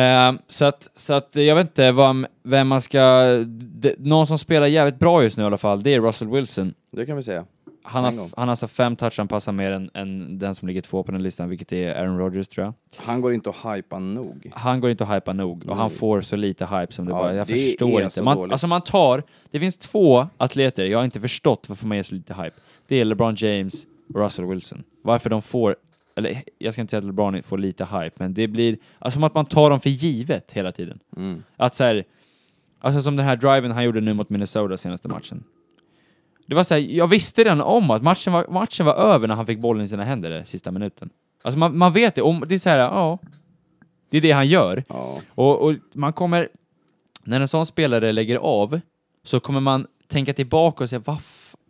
Eh, 0.00 0.32
så 0.48 0.64
att, 0.64 0.90
så 0.94 1.14
att 1.14 1.36
jag 1.36 1.54
vet 1.54 1.66
inte 1.66 1.92
vad, 1.92 2.26
vem 2.42 2.68
man 2.68 2.80
ska... 2.82 3.00
Det, 3.46 3.94
någon 3.98 4.26
som 4.26 4.38
spelar 4.38 4.66
jävligt 4.66 4.98
bra 4.98 5.22
just 5.22 5.36
nu 5.36 5.42
i 5.42 5.46
alla 5.46 5.58
fall, 5.58 5.82
det 5.82 5.94
är 5.94 6.00
Russell 6.00 6.28
Wilson. 6.28 6.74
Det 6.90 7.06
kan 7.06 7.16
vi 7.16 7.22
säga. 7.22 7.44
Han 7.84 8.04
har, 8.04 8.12
han 8.12 8.30
har 8.36 8.46
alltså 8.46 8.68
fem 8.68 8.96
touchdown 8.96 9.28
passar 9.28 9.52
mer 9.52 9.72
än, 9.72 9.90
än 9.94 10.38
den 10.38 10.54
som 10.54 10.68
ligger 10.68 10.82
två 10.82 11.02
på 11.02 11.12
den 11.12 11.22
listan, 11.22 11.48
vilket 11.48 11.72
är 11.72 11.94
Aaron 11.94 12.18
Rodgers 12.18 12.48
tror 12.48 12.64
jag. 12.64 12.74
Han 12.96 13.20
går 13.20 13.32
inte 13.32 13.50
att 13.50 13.76
hypa 13.76 13.98
nog. 13.98 14.50
Han 14.54 14.80
går 14.80 14.90
inte 14.90 15.04
att 15.04 15.16
hypa 15.16 15.32
nog 15.32 15.68
och 15.68 15.76
han 15.76 15.88
Nej. 15.88 15.96
får 15.98 16.20
så 16.20 16.36
lite 16.36 16.66
hype 16.66 16.92
som 16.92 17.04
det 17.06 17.12
Ja, 17.12 17.18
bara... 17.18 17.34
Jag 17.34 17.46
det 17.46 17.52
förstår 17.54 18.00
är 18.00 18.04
inte. 18.04 18.10
så 18.14 18.24
Man, 18.24 18.36
dåligt. 18.36 18.52
alltså 18.52 18.66
man 18.66 18.80
tar... 18.80 19.22
Det 19.50 19.60
finns 19.60 19.76
två 19.76 20.26
atleter, 20.36 20.84
jag 20.84 20.98
har 20.98 21.04
inte 21.04 21.20
förstått 21.20 21.68
varför 21.68 21.86
man 21.86 21.96
ger 21.96 22.02
så 22.04 22.14
lite 22.14 22.34
hype. 22.34 22.56
Det 22.86 22.96
är 23.00 23.04
LeBron 23.04 23.34
James 23.38 23.86
och 24.14 24.20
Russell 24.20 24.44
Wilson. 24.44 24.82
Varför 25.02 25.30
de 25.30 25.42
får... 25.42 25.76
Eller 26.16 26.42
jag 26.58 26.72
ska 26.72 26.80
inte 26.80 26.90
säga 26.90 26.98
att 26.98 27.04
LeBron 27.04 27.42
får 27.42 27.58
lite 27.58 27.84
hype, 27.84 28.10
men 28.16 28.34
det 28.34 28.48
blir... 28.48 28.78
Alltså 28.98 29.16
som 29.16 29.24
att 29.24 29.34
man 29.34 29.46
tar 29.46 29.70
dem 29.70 29.80
för 29.80 29.90
givet 29.90 30.52
hela 30.52 30.72
tiden. 30.72 30.98
Mm. 31.16 31.42
Att 31.56 31.74
så 31.74 31.84
här, 31.84 32.04
Alltså 32.84 33.02
som 33.02 33.16
den 33.16 33.26
här 33.26 33.36
driven 33.36 33.70
han 33.70 33.84
gjorde 33.84 34.00
nu 34.00 34.14
mot 34.14 34.30
Minnesota 34.30 34.76
senaste 34.76 35.08
matchen. 35.08 35.44
Det 36.52 36.56
var 36.56 36.64
så 36.64 36.74
här, 36.74 36.80
jag 36.80 37.06
visste 37.06 37.44
redan 37.44 37.60
om 37.60 37.90
att 37.90 38.02
matchen 38.02 38.32
var, 38.32 38.46
matchen 38.48 38.86
var 38.86 38.94
över 38.94 39.28
när 39.28 39.34
han 39.34 39.46
fick 39.46 39.58
bollen 39.58 39.84
i 39.84 39.88
sina 39.88 40.04
händer 40.04 40.30
där, 40.30 40.44
sista 40.44 40.70
minuten. 40.70 41.10
Alltså 41.42 41.58
man, 41.58 41.78
man 41.78 41.92
vet 41.92 42.14
det, 42.14 42.22
om, 42.22 42.44
det 42.48 42.54
är 42.54 42.58
så 42.58 42.68
här, 42.68 42.78
ja. 42.78 43.18
Det 44.10 44.16
är 44.16 44.20
det 44.20 44.32
han 44.32 44.46
gör. 44.48 44.84
Ja. 44.88 45.20
Och, 45.28 45.60
och 45.60 45.74
man 45.94 46.12
kommer, 46.12 46.48
när 47.24 47.40
en 47.40 47.48
sån 47.48 47.66
spelare 47.66 48.12
lägger 48.12 48.36
av, 48.36 48.80
så 49.24 49.40
kommer 49.40 49.60
man 49.60 49.86
tänka 50.08 50.32
tillbaka 50.34 50.84
och 50.84 50.90
säga, 50.90 51.02
vad 51.04 51.18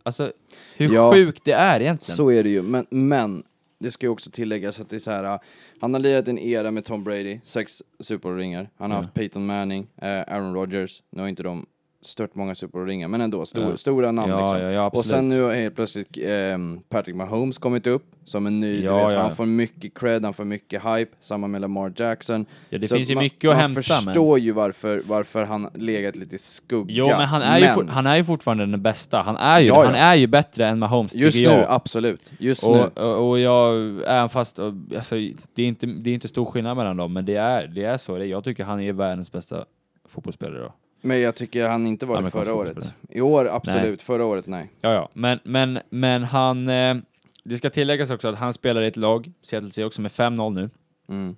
alltså, 0.03 0.31
hur 0.77 0.93
Ja. 0.93 1.13
sjukt 1.13 1.41
det 1.45 1.51
är 1.51 1.79
egentligen. 1.79 2.17
Så 2.17 2.31
är 2.31 2.43
det 2.43 2.49
ju, 2.49 2.61
men, 2.61 2.85
men 2.89 3.43
det 3.79 3.91
ska 3.91 4.05
ju 4.05 4.09
också 4.09 4.29
tilläggas 4.31 4.79
att 4.79 4.89
det 4.89 4.95
är 4.95 4.99
så 4.99 5.11
här. 5.11 5.39
han 5.81 5.93
har 5.93 6.01
lirat 6.01 6.27
en 6.27 6.39
era 6.39 6.71
med 6.71 6.85
Tom 6.85 7.03
Brady, 7.03 7.39
sex 7.43 7.83
Super 7.99 8.29
Bowl-ringar. 8.29 8.69
Han 8.77 8.91
har 8.91 8.97
Ja. 8.97 9.01
haft 9.01 9.13
Peyton 9.13 9.45
Manning, 9.45 9.87
eh, 10.01 10.07
Aaron 10.19 10.53
Rodgers, 10.53 11.01
nu 11.11 11.21
har 11.21 11.29
inte 11.29 11.43
de 11.43 11.65
stört 12.05 12.35
många 12.35 12.55
Super 12.55 12.77
Bowl-ringar, 12.79 13.07
men 13.07 13.21
ändå 13.21 13.45
stor, 13.45 13.63
Ja. 13.69 13.77
stora 13.77 14.11
namn 14.11 14.29
ja, 14.31 14.41
liksom. 14.41 14.61
ja. 14.71 14.87
Och 14.89 15.05
sen 15.05 15.29
nu 15.29 15.41
har 15.41 15.53
helt 15.53 15.75
plötsligt 15.75 16.17
ehm, 16.21 16.79
Patrick 16.89 17.15
Mahomes 17.15 17.57
kommit 17.57 17.87
upp 17.87 18.03
som 18.25 18.47
en 18.47 18.59
ny, 18.59 18.81
du 18.81 18.93
vet, 18.93 19.17
han 19.17 19.35
får 19.35 19.45
mycket 19.45 19.93
cred, 19.99 20.23
han 20.23 20.33
får 20.33 20.45
mycket 20.45 20.83
hype, 20.85 21.11
samma 21.21 21.47
med 21.47 21.61
Lamar 21.61 21.93
Jackson. 21.95 22.45
ja, 22.69 22.77
det 22.77 22.87
Så 22.87 22.95
finns 22.95 23.11
ju 23.11 23.15
man, 23.15 23.23
mycket 23.23 23.49
att 23.49 23.55
man 23.55 23.61
hämta, 23.61 23.75
men... 23.75 24.03
förstår 24.03 24.39
ju 24.39 24.51
varför, 24.51 25.01
varför 25.07 25.43
han 25.45 25.69
legat 25.73 26.15
lite 26.15 26.35
i 26.35 26.39
skugga. 26.39 26.93
Jo, 26.93 27.07
men 27.07 27.25
han 27.27 27.41
är, 27.41 27.59
Ju 27.59 27.67
for, 27.67 27.83
han 27.83 28.07
är 28.07 28.15
ju 28.15 28.23
fortfarande 28.23 28.65
den 28.65 28.81
bästa. 28.81 29.21
Han 29.21 29.35
är 29.37 29.59
ju. 29.59 29.71
Han 29.71 29.95
är 29.95 30.15
ju 30.15 30.27
bättre 30.27 30.67
än 30.67 30.79
Mahomes, 30.79 31.15
Just 31.15 31.37
nu, 31.37 31.43
jag. 31.43 31.65
absolut. 31.69 32.31
Just 32.39 32.67
nu. 32.67 32.73
Och, 32.73 32.97
och, 32.97 33.29
och 33.29 33.39
jag, 33.39 33.75
även 34.07 34.29
fast, 34.29 34.59
och, 34.59 34.73
alltså, 34.95 35.15
det 35.55 35.63
är 35.63 35.67
inte, 35.67 35.85
det 35.85 36.09
är 36.09 36.13
inte 36.13 36.27
stor 36.27 36.45
skillnad 36.45 36.77
mellan 36.77 36.97
dem, 36.97 37.13
men 37.13 37.25
det 37.25 37.35
är, 37.35 37.67
det 37.67 37.83
är 37.83 37.97
så. 37.97 38.17
Jag 38.25 38.43
tycker 38.43 38.63
han 38.63 38.81
är 38.81 38.93
världens 38.93 39.31
bästa 39.31 39.65
fotbollsspelare 40.09 40.59
då. 40.59 40.73
Men 41.05 41.21
jag 41.21 41.35
tycker 41.35 41.69
han 41.69 41.87
inte 41.87 42.05
var 42.05 42.21
det 42.21 42.31
förra 42.31 42.53
året. 42.53 42.93
I 43.09 43.21
år, 43.21 43.49
absolut. 43.51 44.01
Förra 44.01 44.25
året, 44.25 44.47
nej. 44.47 44.71
Ja, 44.81 44.93
ja, 44.93 45.09
men, 45.13 45.39
men, 45.43 45.79
men 45.89 46.23
han, 46.23 46.69
eh, 46.69 46.95
det 47.43 47.57
ska 47.57 47.69
tilläggas 47.69 48.11
också 48.11 48.27
att 48.27 48.37
han 48.37 48.53
spelar 48.53 48.81
i 48.81 48.87
ett 48.87 48.97
lag, 48.97 49.31
Seattle 49.41 49.71
Seahawks, 49.71 49.95
som 49.95 50.05
är 50.05 50.09
5-0 50.09 50.53
nu. 50.53 50.69
Mm. 51.09 51.35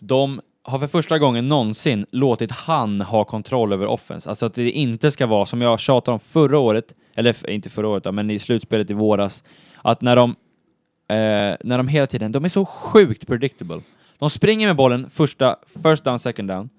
De 0.00 0.40
har 0.62 0.78
för 0.78 0.86
första 0.86 1.18
gången 1.18 1.48
någonsin 1.48 2.06
låtit 2.10 2.50
han 2.50 3.00
ha 3.00 3.24
kontroll 3.24 3.72
över 3.72 3.86
offense. 3.86 4.28
Alltså 4.28 4.46
att 4.46 4.54
det 4.54 4.70
inte 4.70 5.10
ska 5.10 5.26
vara, 5.26 5.46
som 5.46 5.62
jag 5.62 5.80
tjatade 5.80 6.12
om 6.12 6.20
förra 6.20 6.58
året, 6.58 6.94
eller 7.14 7.50
inte 7.50 7.70
förra 7.70 7.88
året 7.88 8.14
men 8.14 8.30
i 8.30 8.38
slutspelet 8.38 8.90
i 8.90 8.94
våras, 8.94 9.44
att 9.82 10.00
när 10.00 10.16
de, 10.16 10.30
eh, 11.08 11.56
när 11.60 11.76
de 11.78 11.88
hela 11.88 12.06
tiden, 12.06 12.32
de 12.32 12.44
är 12.44 12.48
så 12.48 12.64
sjukt 12.64 13.26
predictable. 13.26 13.80
De 14.18 14.30
springer 14.30 14.66
med 14.66 14.76
bollen 14.76 15.10
första, 15.10 15.56
first 15.82 16.04
down, 16.04 16.18
second 16.18 16.48
down, 16.48 16.70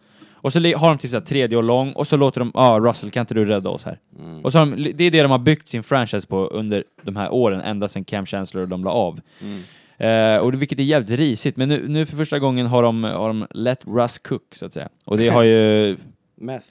och 0.42 0.54
så 0.54 0.60
har 0.60 0.90
de 0.90 0.98
typ 0.98 1.12
såhär 1.12 1.26
tredje 1.26 1.58
och 1.58 1.64
lång, 1.64 1.92
och 1.92 2.08
så 2.08 2.18
låter 2.18 2.40
de, 2.42 2.52
ah 2.54 2.80
Russell 2.80 3.12
kan 3.12 3.22
inte 3.22 3.34
du 3.34 3.46
rädda 3.46 3.70
oss 3.70 3.84
här? 3.84 4.00
Mm. 4.20 4.46
Och 4.46 4.52
så 4.52 4.58
har 4.60 4.66
de, 4.66 4.92
det 4.94 5.04
är 5.04 5.12
det 5.12 5.22
de 5.22 5.32
har 5.32 5.40
byggt 5.40 5.70
sin 5.70 5.84
franchise 5.84 6.28
på 6.28 6.48
under 6.48 6.84
de 7.04 7.16
här 7.16 7.30
åren, 7.34 7.62
ända 7.62 7.88
sedan 7.88 8.04
Cam 8.04 8.26
Chancellor 8.26 8.64
och 8.64 8.70
de 8.70 8.84
la 8.84 8.92
av. 8.92 9.20
Mm. 9.42 9.62
Eh, 9.98 10.38
och 10.42 10.52
det, 10.52 10.58
vilket 10.58 10.80
är 10.80 10.84
jävligt 10.84 11.20
risigt, 11.20 11.58
men 11.58 11.70
nu, 11.70 11.88
nu 11.88 12.06
för 12.06 12.16
första 12.16 12.40
gången 12.40 12.68
har 12.68 12.84
de, 12.84 13.04
har 13.04 13.28
de 13.28 13.48
let 13.52 13.80
Russ 13.88 14.18
cook, 14.20 14.56
så 14.56 14.66
att 14.66 14.74
säga. 14.74 14.90
Och 15.06 15.18
det 15.18 15.30
har 15.30 15.44
ju... 15.44 15.98
Meth. 16.36 16.66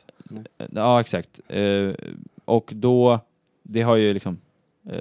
Ja, 0.75 1.01
exakt. 1.01 1.41
Eh, 1.49 1.91
och 2.45 2.71
då, 2.75 3.21
det 3.63 3.83
har 3.83 3.97
ju 3.97 4.15
liksom... 4.15 4.39
Eh, 4.91 4.97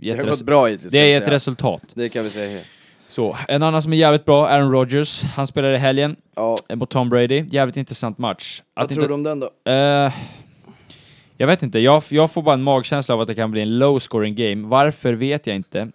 Det 0.00 0.16
har 0.16 0.24
gått 0.24 0.42
bra 0.42 0.66
hittills, 0.66 0.92
det 0.92 0.98
har 0.98 1.06
gett 1.06 1.28
resultat. 1.28 1.82
Det 1.94 2.08
kan 2.08 2.24
vi 2.24 2.30
säga. 2.30 2.60
Så, 3.12 3.36
en 3.48 3.62
annan 3.62 3.82
som 3.82 3.92
är 3.92 3.96
jävligt 3.96 4.24
bra, 4.24 4.48
Aaron 4.48 4.72
Rodgers. 4.72 5.22
Han 5.22 5.46
spelade 5.46 5.74
i 5.74 5.78
helgen 5.78 6.16
Ja, 6.36 6.56
eh, 6.68 6.76
mot 6.76 6.90
Tom 6.90 7.08
Brady. 7.08 7.44
Jävligt 7.50 7.76
intressant 7.76 8.18
match. 8.18 8.62
vad 8.74 8.84
Att 8.84 8.90
tror 8.90 9.02
inte- 9.02 9.08
du 9.10 9.14
om 9.14 9.22
den 9.22 9.40
då? 9.40 9.70
Eh, 9.70 10.12
jag 11.36 11.46
vet 11.46 11.62
inte, 11.62 11.78
jag, 11.78 12.02
jag 12.10 12.30
får 12.30 12.42
bara 12.42 12.54
en 12.54 12.62
magkänsla 12.62 13.14
av 13.14 13.20
att 13.20 13.26
det 13.26 13.34
kan 13.34 13.50
bli 13.50 13.60
en 13.60 13.78
low 13.78 13.98
scoring 13.98 14.34
game. 14.34 14.68
Varför 14.68 15.12
vet 15.12 15.46
jag 15.46 15.56
inte. 15.56 15.88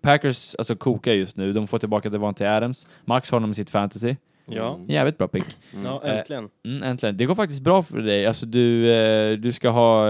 Packers 0.00 0.54
alltså 0.54 0.76
kokar 0.76 1.12
just 1.12 1.36
nu, 1.36 1.52
de 1.52 1.66
får 1.66 1.78
tillbaka 1.78 2.10
Devontae 2.10 2.56
Adams. 2.56 2.86
Max 3.04 3.30
har 3.30 3.36
honom 3.36 3.50
i 3.50 3.54
sitt 3.54 3.70
fantasy. 3.70 4.16
Ja, 4.46 4.80
Jävligt 4.88 5.18
bra 5.18 5.28
pick. 5.28 5.44
ja 5.84 6.02
Eh, 6.04 6.18
äntligen. 6.18 6.48
Mm, 6.64 6.82
äntligen. 6.82 7.16
Det 7.16 7.24
går 7.24 7.34
faktiskt 7.34 7.62
bra 7.62 7.82
för 7.82 7.98
dig. 7.98 8.26
Alltså 8.26 8.46
du, 8.46 9.36
du 9.36 9.52
ska 9.52 9.68
ha 9.68 10.06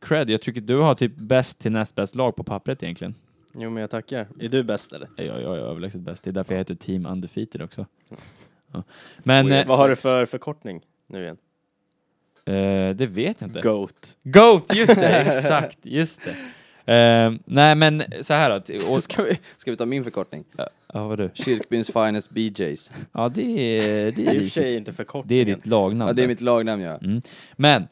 cred. 0.00 0.30
Jag 0.30 0.42
tycker 0.42 0.60
du 0.60 0.76
har 0.76 0.94
typ 0.94 1.16
bäst 1.16 1.58
till 1.58 1.72
näst 1.72 1.94
bäst 1.94 2.14
lag 2.14 2.36
på 2.36 2.42
pappret 2.44 2.82
egentligen. 2.82 3.14
Jo, 3.54 3.70
men 3.70 3.80
jag 3.80 3.90
tackar. 3.90 4.28
Är 4.40 4.48
du 4.48 4.62
bäst 4.62 4.92
eller? 4.92 5.08
Ja, 5.16 5.22
jag 5.24 5.56
är 5.56 5.60
överlägset 5.60 6.00
bäst. 6.00 6.24
Det 6.24 6.30
är 6.30 6.32
därför 6.32 6.52
jag 6.54 6.58
heter 6.58 6.74
Team 6.74 7.06
Undefeated 7.06 7.62
också. 7.62 7.86
Ja. 8.72 8.82
Men 9.18 9.46
Oj, 9.46 9.52
eh, 9.52 9.66
Vad 9.66 9.78
har 9.78 9.88
du 9.88 9.96
för 9.96 10.26
förkortning 10.26 10.80
nu 11.06 11.22
igen? 11.22 11.36
eh, 12.44 12.96
det 12.96 13.06
vet 13.06 13.40
jag 13.40 13.48
inte. 13.48 13.60
Goat. 13.60 14.16
Goat, 14.22 14.74
just 14.74 14.94
det, 14.94 15.08
exakt, 15.26 15.78
just 15.82 16.22
det. 16.24 16.36
Eh, 16.94 17.32
nej 17.44 17.74
men 17.74 18.02
så 18.22 18.34
här 18.34 18.62
då, 18.66 18.88
och, 18.92 19.02
Ska 19.02 19.22
vi, 19.22 19.38
ska 19.56 19.70
vi 19.70 19.76
ta 19.76 19.86
min 19.86 20.04
förkortning? 20.04 20.44
ja 20.92 21.08
vad 21.08 21.18
du? 21.18 21.30
Kyrkbyns 21.34 21.90
finest 21.90 22.30
BJs. 22.30 22.92
Ja 23.12 23.28
det 23.28 23.42
är, 23.42 24.12
det 24.12 24.26
är, 24.26 24.34
i 24.34 24.38
och 24.38 24.42
för 24.42 24.50
sig 24.50 24.76
inte 24.76 24.92
förkortningen. 24.92 25.46
det 25.46 25.52
är 25.52 25.56
ditt 25.56 25.66
lagnamn. 25.66 26.08
Ja, 26.08 26.12
det 26.12 26.22
är 26.22 26.28
mitt 26.28 26.40
lagnamn 26.40 26.82
ja. 26.82 26.98
Mm. 26.98 27.22
Men, 27.56 27.88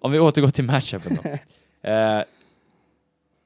om 0.00 0.12
vi 0.12 0.18
återgår 0.18 0.50
till 0.50 0.64
matchupen 0.64 1.18
då. 1.22 1.30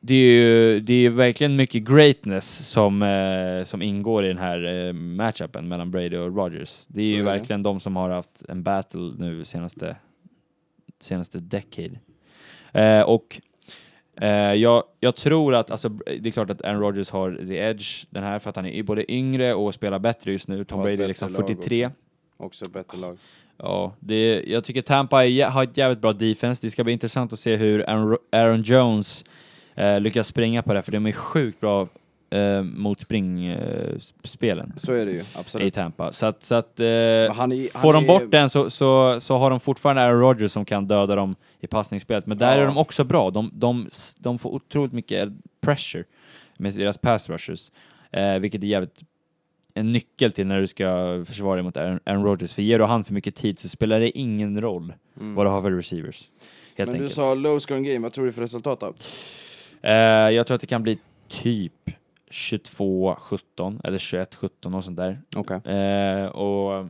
det 0.05 0.14
är 0.14 0.18
ju 0.34 0.80
det 0.80 0.94
är 0.94 1.11
verkligen 1.11 1.57
mycket 1.57 1.82
greatness 1.82 2.68
som, 2.70 3.03
eh, 3.03 3.64
som 3.64 3.82
ingår 3.82 4.24
i 4.24 4.28
den 4.28 4.38
här 4.38 4.86
eh, 4.86 4.92
matchupen 4.92 5.68
mellan 5.68 5.90
Brady 5.90 6.16
och 6.16 6.36
Rodgers. 6.36 6.84
Det 6.88 7.00
är 7.03 7.05
Så 7.05 7.09
ju 7.09 7.14
är 7.14 7.18
det. 7.18 7.24
verkligen 7.24 7.62
de 7.62 7.80
som 7.80 7.96
har 7.96 8.11
haft 8.11 8.42
en 8.48 8.62
battle 8.62 9.12
nu 9.18 9.44
senaste, 9.44 9.96
senaste 11.00 11.38
decade. 11.38 12.00
Eh, 12.72 13.00
och 13.03 13.40
eh, 14.20 14.28
jag, 14.55 14.84
jag 15.00 15.16
tror 15.16 15.55
att, 15.55 15.70
alltså, 15.70 15.88
det 15.88 16.26
är 16.28 16.30
klart 16.30 16.50
att 16.50 16.62
Aaron 16.64 16.80
Rodgers 16.80 17.11
har 17.11 17.44
the 17.48 17.57
edge 17.57 18.07
den 18.11 18.22
här 18.22 18.38
för 18.38 18.50
att 18.50 18.57
han 18.57 18.66
är 18.66 18.82
både 18.82 19.12
yngre 19.12 19.55
och 19.55 19.74
spelar 19.74 19.98
bättre 19.98 20.32
just 20.32 20.48
nu. 20.48 20.64
Tom 20.64 20.78
Ja, 20.78 20.84
Brady 20.84 21.03
är 21.03 21.09
liksom 21.09 21.28
lag 21.32 21.36
43. 21.36 21.90
också 22.36 22.64
ett 22.64 22.72
bättre 22.72 22.98
lag. 22.98 23.18
Ja, 23.59 23.94
det, 24.00 24.42
jag 24.46 24.64
tycker 24.64 24.82
Tampa 24.82 25.24
är, 25.26 25.44
har 25.46 25.62
ett 25.64 25.76
jävligt 25.76 26.00
bra 26.00 26.12
defense. 26.12 26.66
Det 26.66 26.70
ska 26.70 26.84
bli 26.84 26.92
intressant 26.92 27.32
att 27.32 27.38
se 27.38 27.57
hur 27.57 27.90
Aaron, 27.90 28.11
Ro- 28.11 28.18
Aaron 28.32 28.62
Jones 28.62 29.24
eh, 29.75 30.01
lyckas 30.01 30.27
springa 30.27 30.62
på 30.62 30.75
det, 30.75 30.83
för 30.83 30.93
de 30.93 31.07
är 31.07 31.12
sjukt 31.12 31.61
bra 31.61 31.89
eh, 32.31 32.62
mot 32.62 33.01
springspelen 33.01 34.73
Så 34.77 34.93
är 34.93 35.07
det 35.07 35.12
ju, 35.12 35.18
i 35.18 35.23
absolut. 35.35 35.75
Tampa. 35.75 36.12
Så 36.12 36.27
att, 36.27 36.43
så 36.43 36.55
att 36.55 36.81
eh, 36.81 36.87
är- 36.87 37.79
får 37.79 37.93
de 37.93 38.05
är- 38.05 38.09
bort 38.09 38.31
den 38.31 38.51
så, 38.51 38.70
så, 38.70 39.20
så 39.20 39.37
har 39.37 39.51
de 39.51 39.61
fortfarande 39.61 40.03
Aaron 40.03 40.20
Rodgers 40.20 40.53
som 40.53 40.64
kan 40.64 40.87
döda 40.89 41.14
dem 41.14 41.35
i 41.61 41.66
passningsspelet. 41.66 42.27
Men 42.27 42.39
där 42.39 42.57
Ja. 42.57 42.62
är 42.62 42.66
de 42.66 42.79
också 42.79 43.05
bra. 43.05 43.31
De, 43.31 43.51
de, 43.55 43.89
de 44.18 44.39
får 44.39 44.51
otroligt 44.51 44.93
mycket 44.93 45.29
pressure 45.61 46.05
med 46.57 46.75
deras 46.75 46.99
pass 46.99 47.29
rushers, 47.29 47.73
eh, 48.11 48.39
vilket 48.39 48.62
är 48.62 48.66
jävligt 48.66 49.01
en 49.75 49.93
nyckel 49.93 50.33
till 50.33 50.47
när 50.47 50.61
du 50.61 50.66
ska 50.66 51.23
försvara 51.29 51.55
dig 51.55 51.62
mot 51.64 51.77
Aaron, 51.77 52.01
Aaron 52.05 52.25
Rodgers. 52.25 52.55
För 52.55 52.62
ger 52.62 52.79
du 52.79 52.85
han 52.85 53.05
för 53.05 53.14
mycket 53.14 53.35
tid 53.35 53.59
så 53.59 53.68
spelar 53.68 54.01
det 54.01 54.18
ingen 54.18 54.61
roll 54.61 54.93
vad 55.14 55.47
du 55.47 55.51
har 55.51 55.62
för 55.62 55.70
receivers. 55.70 56.31
Helt 56.77 56.89
Mm. 56.89 56.93
Men 56.93 56.99
du 56.99 57.05
enkelt. 57.05 57.12
sa 57.14 57.35
low 57.35 57.59
scoring 57.59 57.85
game, 57.85 57.99
vad 57.99 58.12
tror 58.12 58.27
du 58.27 58.33
för 58.33 58.43
resultat 58.43 58.81
då? 58.81 58.93
Eh, 59.83 59.93
jag 60.30 60.47
tror 60.47 60.55
att 60.55 60.61
det 60.61 60.66
kan 60.66 60.83
bli 60.83 60.99
typ 61.28 61.91
22-17 62.30 63.80
eller 63.85 63.99
21-17 63.99 64.76
och 64.76 64.85
sånt 64.85 64.97
där. 64.97 65.20
Okej. 65.37 65.57
Eh, 65.74 66.26
och 66.26 66.89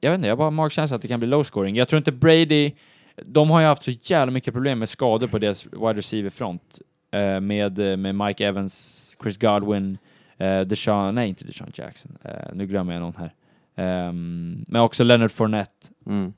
jag 0.00 0.10
vet 0.10 0.18
inte, 0.18 0.28
jag 0.28 0.32
har 0.32 0.36
bara 0.36 0.50
magkänsla 0.50 0.94
att 0.96 1.02
det 1.02 1.08
kan 1.08 1.20
bli 1.20 1.28
low 1.28 1.42
scoring. 1.42 1.76
Jag 1.76 1.88
tror 1.88 1.98
inte 1.98 2.12
Brady, 2.12 2.72
de 3.16 3.50
har 3.50 3.60
ju 3.60 3.66
haft 3.66 3.82
så 3.82 3.90
jävla 3.90 4.30
mycket 4.32 4.54
problem 4.54 4.78
med 4.78 4.88
skador 4.88 5.26
på 5.26 5.38
deras 5.38 5.66
wide 5.66 5.94
receiver-front. 5.94 6.78
Eh, 7.10 7.40
med, 7.40 7.78
med 7.98 8.14
Mike 8.14 8.46
Evans, 8.46 9.16
Chris 9.22 9.36
Godwin, 9.38 9.98
eh, 10.38 10.60
Deshaun, 10.60 11.14
nej 11.14 11.28
inte 11.28 11.44
Deshaun 11.44 11.70
Jackson, 11.74 12.18
eh, 12.24 12.30
nu 12.54 12.66
glömmer 12.66 12.92
jag 12.92 13.00
någon 13.00 13.16
här. 13.18 13.32
Ehm, 13.76 14.64
men 14.68 14.80
också 14.82 15.04
Leonard 15.04 15.30
Fournette, 15.30 15.86
Mm. 16.06 16.32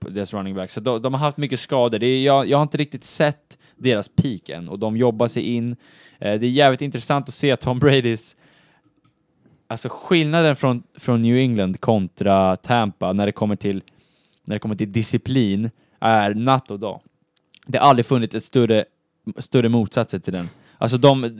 deras 0.00 0.34
running 0.34 0.54
back. 0.54 0.70
Så 0.70 0.80
de, 0.80 1.02
de 1.02 1.14
har 1.14 1.20
haft 1.20 1.36
mycket 1.38 1.60
skador. 1.60 1.98
Det 1.98 2.06
är, 2.06 2.22
jag, 2.24 2.46
jag 2.48 2.58
har 2.58 2.62
inte 2.62 2.76
riktigt 2.76 3.04
sett 3.04 3.58
deras 3.76 4.08
peak 4.08 4.48
än 4.48 4.68
och 4.68 4.78
de 4.78 4.96
jobbar 4.96 5.28
sig 5.28 5.42
in. 5.42 5.76
Eh, 6.18 6.40
det 6.40 6.46
är 6.46 6.50
jävligt 6.50 6.82
intressant 6.82 7.28
att 7.28 7.34
se 7.34 7.56
Tom 7.56 7.78
Bradys 7.78 8.36
Alltså 9.66 9.88
skillnaden 9.88 10.56
från, 10.56 10.82
från 10.94 11.22
New 11.22 11.36
England 11.36 11.80
kontra 11.80 12.56
Tampa 12.56 13.12
när 13.12 13.26
det 13.26 13.32
kommer 13.32 13.56
till, 13.56 13.82
när 14.44 14.56
det 14.56 14.58
kommer 14.58 14.74
till 14.74 14.92
disciplin 14.92 15.70
är 16.00 16.34
natt 16.34 16.70
och 16.70 16.80
dag. 16.80 17.00
Det 17.66 17.78
har 17.78 17.86
aldrig 17.86 18.06
funnits 18.06 18.34
ett 18.34 18.44
större, 18.44 18.84
större 19.38 19.68
motsatser 19.68 20.18
till 20.18 20.32
den. 20.32 20.48
Alltså 20.78 20.98
de, 20.98 21.32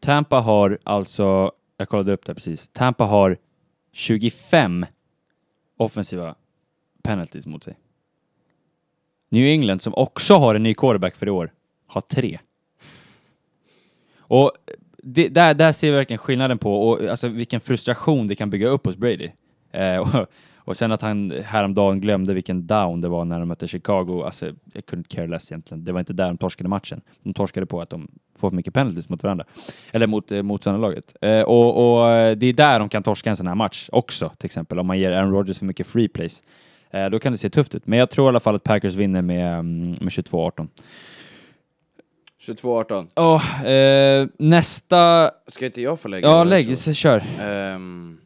Tampa 0.00 0.40
har 0.40 0.78
alltså, 0.84 1.52
jag 1.76 1.88
kollade 1.88 2.12
upp 2.12 2.26
det 2.26 2.34
precis, 2.34 2.68
Tampa 2.68 3.04
har 3.04 3.36
25 3.92 4.86
offensiva 5.76 6.34
penalties 7.02 7.46
mot 7.46 7.64
sig. 7.64 7.76
New 9.30 9.46
England, 9.46 9.82
som 9.82 9.94
också 9.94 10.34
har 10.34 10.54
en 10.54 10.62
ny 10.62 10.74
quarterback 10.74 11.16
för 11.16 11.26
i 11.26 11.30
år, 11.30 11.52
har 11.86 12.00
tre. 12.00 12.38
Och 14.18 14.52
det, 15.02 15.28
där, 15.28 15.54
där 15.54 15.72
ser 15.72 15.90
vi 15.90 15.96
verkligen 15.96 16.18
skillnaden 16.18 16.58
på 16.58 16.88
och 16.88 17.04
alltså 17.04 17.28
vilken 17.28 17.60
frustration 17.60 18.26
det 18.26 18.34
kan 18.34 18.50
bygga 18.50 18.68
upp 18.68 18.86
hos 18.86 18.96
Brady. 18.96 19.28
Eh, 19.72 19.96
och, 19.96 20.26
och 20.56 20.76
sen 20.76 20.92
att 20.92 21.02
han 21.02 21.32
häromdagen 21.44 22.00
glömde 22.00 22.34
vilken 22.34 22.66
down 22.66 23.00
det 23.00 23.08
var 23.08 23.24
när 23.24 23.38
de 23.38 23.48
mötte 23.48 23.68
Chicago. 23.68 24.22
Alltså, 24.24 24.46
jag 24.72 24.86
kunde 24.86 25.00
inte 25.00 25.16
care 25.16 25.26
less 25.26 25.52
egentligen. 25.52 25.84
Det 25.84 25.92
var 25.92 26.00
inte 26.00 26.12
där 26.12 26.26
de 26.26 26.38
torskade 26.38 26.68
matchen. 26.68 27.00
De 27.22 27.34
torskade 27.34 27.66
på 27.66 27.80
att 27.80 27.90
de 27.90 28.08
får 28.38 28.50
för 28.50 28.56
mycket 28.56 28.74
penalties 28.74 29.08
mot 29.08 29.22
varandra. 29.22 29.44
Eller 29.92 30.06
mot 30.06 30.32
eh, 30.32 30.42
motståndarlaget. 30.42 31.16
Eh, 31.20 31.40
och, 31.40 32.00
och 32.00 32.10
eh, 32.10 32.36
det 32.36 32.46
är 32.46 32.52
där 32.52 32.78
de 32.78 32.88
kan 32.88 33.02
torska 33.02 33.30
en 33.30 33.36
sån 33.36 33.46
här 33.46 33.54
match 33.54 33.88
också, 33.92 34.32
till 34.38 34.46
exempel. 34.46 34.78
Om 34.78 34.86
man 34.86 34.98
ger 34.98 35.12
Aaron 35.12 35.32
Rodgers 35.32 35.58
för 35.58 35.66
mycket 35.66 35.86
free 35.86 36.08
plays. 36.08 36.42
Eh, 36.90 37.10
då 37.10 37.18
kan 37.18 37.32
det 37.32 37.38
se 37.38 37.50
tufft 37.50 37.74
ut. 37.74 37.86
Men 37.86 37.98
jag 37.98 38.10
tror 38.10 38.26
i 38.26 38.28
alla 38.28 38.40
fall 38.40 38.54
att 38.54 38.64
Packers 38.64 38.94
vinner 38.94 39.22
med, 39.22 39.54
mm, 39.58 39.80
med 40.00 40.12
22-18. 40.12 40.68
22-18. 42.40 43.08
Oh, 43.16 43.66
eh, 43.66 44.26
nästa... 44.38 45.30
Ska 45.46 45.66
inte 45.66 45.80
jag 45.82 46.00
få 46.00 46.08
lägga 46.08 46.28
Ja, 46.28 46.44
lägg, 46.44 46.78
så 46.78 46.92
kör. 46.92 47.22
jag? 47.38 47.72
Ehm, 47.74 48.18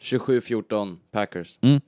27-14 0.00 0.96
Packers. 1.10 1.58
Mm. 1.60 1.80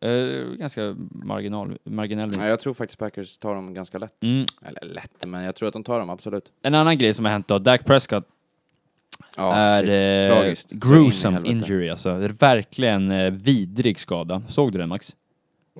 Eh, 0.00 0.44
ganska 0.56 0.96
marginal, 1.10 1.78
marginell 1.84 2.26
vinst. 2.26 2.38
Nej, 2.40 2.48
jag 2.48 2.60
tror 2.60 2.74
faktiskt 2.74 2.98
Packers 2.98 3.38
tar 3.38 3.54
dem 3.54 3.74
ganska 3.74 3.98
lätt. 3.98 4.22
Mm. 4.24 4.46
Eller 4.64 4.94
lätt, 4.94 5.26
men 5.26 5.44
jag 5.44 5.54
tror 5.56 5.66
att 5.66 5.72
de 5.72 5.84
tar 5.84 5.98
dem, 6.00 6.10
absolut. 6.10 6.44
En 6.62 6.74
annan 6.74 6.98
grej 6.98 7.14
som 7.14 7.24
har 7.24 7.32
hänt 7.32 7.48
då, 7.48 7.58
Dak 7.58 7.84
Prescott 7.84 8.24
Ja, 9.36 9.54
är 9.54 9.84
eh, 10.44 10.48
in 10.48 10.56
gruesome 10.70 11.34
helvete. 11.34 11.52
injury 11.56 11.90
alltså. 11.90 12.18
Det 12.18 12.24
är 12.24 12.28
verkligen 12.28 13.10
eh, 13.10 13.30
vidrig 13.30 14.00
skada. 14.00 14.42
Såg 14.48 14.72
du 14.72 14.78
den 14.78 14.88
Max? 14.88 15.16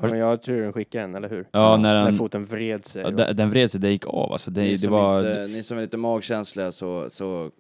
Men 0.01 0.19
jag 0.19 0.43
tror 0.43 0.61
den 0.61 0.73
skickade 0.73 1.05
en, 1.05 1.15
eller 1.15 1.29
hur? 1.29 1.49
Ja, 1.53 1.77
när 1.77 1.95
När 1.95 2.05
den, 2.05 2.15
foten 2.15 2.45
vred 2.45 2.85
sig. 2.85 3.03
ja, 3.03 3.09
och- 3.09 3.15
den, 3.15 3.37
den 3.37 3.51
vred 3.51 3.71
sig, 3.71 3.81
det 3.81 3.91
gick 3.91 4.07
av 4.07 4.33
alltså. 4.33 4.51
Det, 4.51 4.61
ni, 4.61 4.71
det 4.71 4.79
som 4.79 4.93
var... 4.93 5.19
inte, 5.19 5.47
ni 5.47 5.63
som 5.63 5.79
är 5.79 5.83
lite 5.83 5.97
magkänsliga 5.97 6.73
så, 6.73 7.11
så 7.11 7.51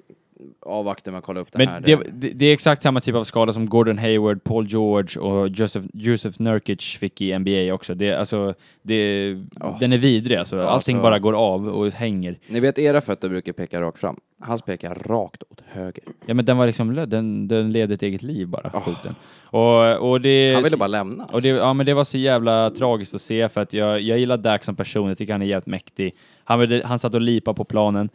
avvaktar 0.66 1.12
med 1.12 1.18
att 1.18 1.24
kolla 1.24 1.40
upp 1.40 1.48
det 1.52 1.66
här. 1.66 1.80
Men 1.80 1.82
det, 1.82 2.10
det, 2.12 2.28
det 2.34 2.46
är 2.46 2.52
exakt 2.52 2.82
samma 2.82 3.00
typ 3.00 3.14
av 3.14 3.24
skada 3.24 3.52
som 3.52 3.66
Gordon 3.68 3.98
Hayward, 3.98 4.44
Paul 4.44 4.66
George 4.66 5.20
och 5.20 5.48
Joseph, 5.48 5.86
Joseph 5.92 6.42
Nurkic 6.42 6.80
fick 6.98 7.20
i 7.20 7.38
NBA 7.38 7.74
också. 7.74 7.94
Det, 7.94 8.12
alltså, 8.14 8.54
det, 8.82 9.28
Ja. 9.60 9.76
Den 9.80 9.92
är 9.92 9.98
vidrig 9.98 10.36
alltså. 10.38 10.60
Allting 10.60 10.96
så- 10.96 11.02
bara 11.02 11.18
går 11.18 11.32
av 11.32 11.68
och 11.68 11.92
hänger. 11.92 12.38
Ni 12.46 12.60
vet, 12.60 12.78
era 12.78 13.00
fötter 13.00 13.28
brukar 13.28 13.52
peka 13.52 13.80
rakt 13.80 13.98
fram. 13.98 14.16
Hans 14.40 14.62
pekar 14.62 14.94
rakt 14.94 15.42
åt 15.50 15.62
höger. 15.66 16.04
Ja 16.26 16.34
men 16.34 16.44
den 16.44 16.56
var 16.56 16.66
liksom, 16.66 16.94
den, 16.94 17.48
den 17.48 17.72
levde 17.72 17.94
ett 17.94 18.02
eget 18.02 18.22
liv 18.22 18.48
bara, 18.48 18.70
Oh. 18.74 18.80
skjuten. 18.80 19.14
Och, 19.50 20.10
och 20.10 20.20
det... 20.20 20.54
Han 20.54 20.62
ville 20.62 20.76
bara 20.76 20.86
lämna. 20.86 21.24
Och 21.24 21.42
det, 21.42 21.48
ja, 21.48 21.72
men 21.72 21.86
det 21.86 21.94
var 21.94 22.04
så 22.04 22.18
jävla 22.18 22.70
tragiskt 22.70 23.14
att 23.14 23.20
se 23.20 23.48
för 23.48 23.60
att 23.60 23.72
jag, 23.72 24.00
jag 24.00 24.18
gillar 24.18 24.36
Dak 24.36 24.64
som 24.64 24.76
person, 24.76 25.08
jag 25.08 25.18
tycker 25.18 25.32
han 25.32 25.42
är 25.42 25.46
jävligt 25.46 25.66
mäktig. 25.66 26.14
Han, 26.44 26.80
han 26.84 26.98
satt 26.98 27.14
och 27.14 27.20
lipade 27.20 27.56
på 27.56 27.64
planen. 27.64 28.08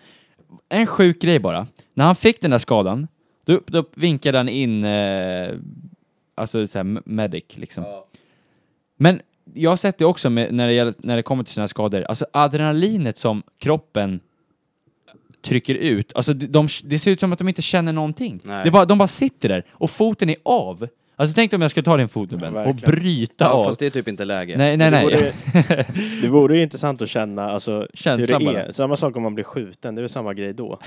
En 0.70 0.88
sjuk 0.88 1.22
grej 1.22 1.40
bara. 1.40 1.68
När 1.94 2.06
han 2.06 2.16
fick 2.16 2.42
den 2.42 2.52
där 2.52 2.58
skadan, 2.58 3.08
då, 3.46 3.62
då 3.66 3.86
vinkade 3.96 4.38
han 4.38 4.50
in, 4.50 4.84
eh, 4.84 5.50
alltså 6.36 6.68
såhär 6.68 7.02
medic 7.06 7.44
liksom. 7.50 7.86
Men 8.98 9.22
jag 9.54 9.70
har 9.70 9.78
sett 9.78 9.98
det 9.98 10.06
också 10.06 10.30
med, 10.30 10.54
när, 10.54 10.68
det 10.68 10.74
gäller, 10.74 10.94
när 10.98 11.16
det 11.16 11.24
kommer 11.24 11.44
till 11.44 11.60
här 11.60 11.68
skador, 11.68 12.02
alltså 12.02 12.26
adrenalinet 12.34 13.18
som 13.18 13.44
kroppen 13.58 14.20
trycker 15.42 15.76
ut, 15.76 16.14
alltså 16.16 16.34
de, 16.34 16.48
de, 16.48 16.68
det 16.84 17.00
ser 17.00 17.12
ut 17.12 17.20
som 17.20 17.34
att 17.34 17.40
de 17.40 17.48
inte 17.48 17.62
känner 17.62 17.94
någonting. 17.94 18.40
Nej. 18.44 18.64
Det 18.64 18.72
bara, 18.72 18.86
de 18.86 18.98
bara 18.98 19.08
sitter 19.08 19.50
där 19.50 19.66
och 19.72 19.92
foten 19.92 20.30
är 20.30 20.36
av. 20.44 20.88
Alltså 21.22 21.34
tänk 21.36 21.52
dig 21.52 21.56
om 21.56 21.62
jag 21.62 21.72
skulle 21.72 21.84
ta 21.84 21.98
din 21.98 22.10
fot 22.10 22.32
Ruben, 22.32 22.56
och 22.58 22.66
verkligen. 22.66 22.96
bryta 22.96 23.46
ja, 23.46 23.50
av. 23.50 23.66
fast 23.66 23.80
det 23.80 23.86
är 23.86 23.90
typ 23.90 24.08
inte 24.08 24.26
läge. 24.26 24.58
Nej, 24.58 24.78
nej, 24.78 24.92
nej. 24.92 25.06
Det 25.06 25.12
vore, 25.12 25.86
det 26.22 26.28
vore 26.28 26.58
ju 26.58 26.64
intressant 26.64 27.02
att 27.02 27.10
känna 27.10 27.44
alltså, 27.52 27.72
hur 27.80 27.88
Känslan 27.94 28.40
det 28.40 28.46
bara. 28.46 28.64
är. 28.64 28.72
Samma 28.72 28.96
sak 28.96 29.16
om 29.16 29.24
man 29.24 29.36
blir 29.36 29.44
skjuten, 29.46 29.96
det 29.96 30.00
är 30.00 30.02
väl 30.02 30.10
samma 30.10 30.34
grej 30.34 30.54
då. 30.54 30.80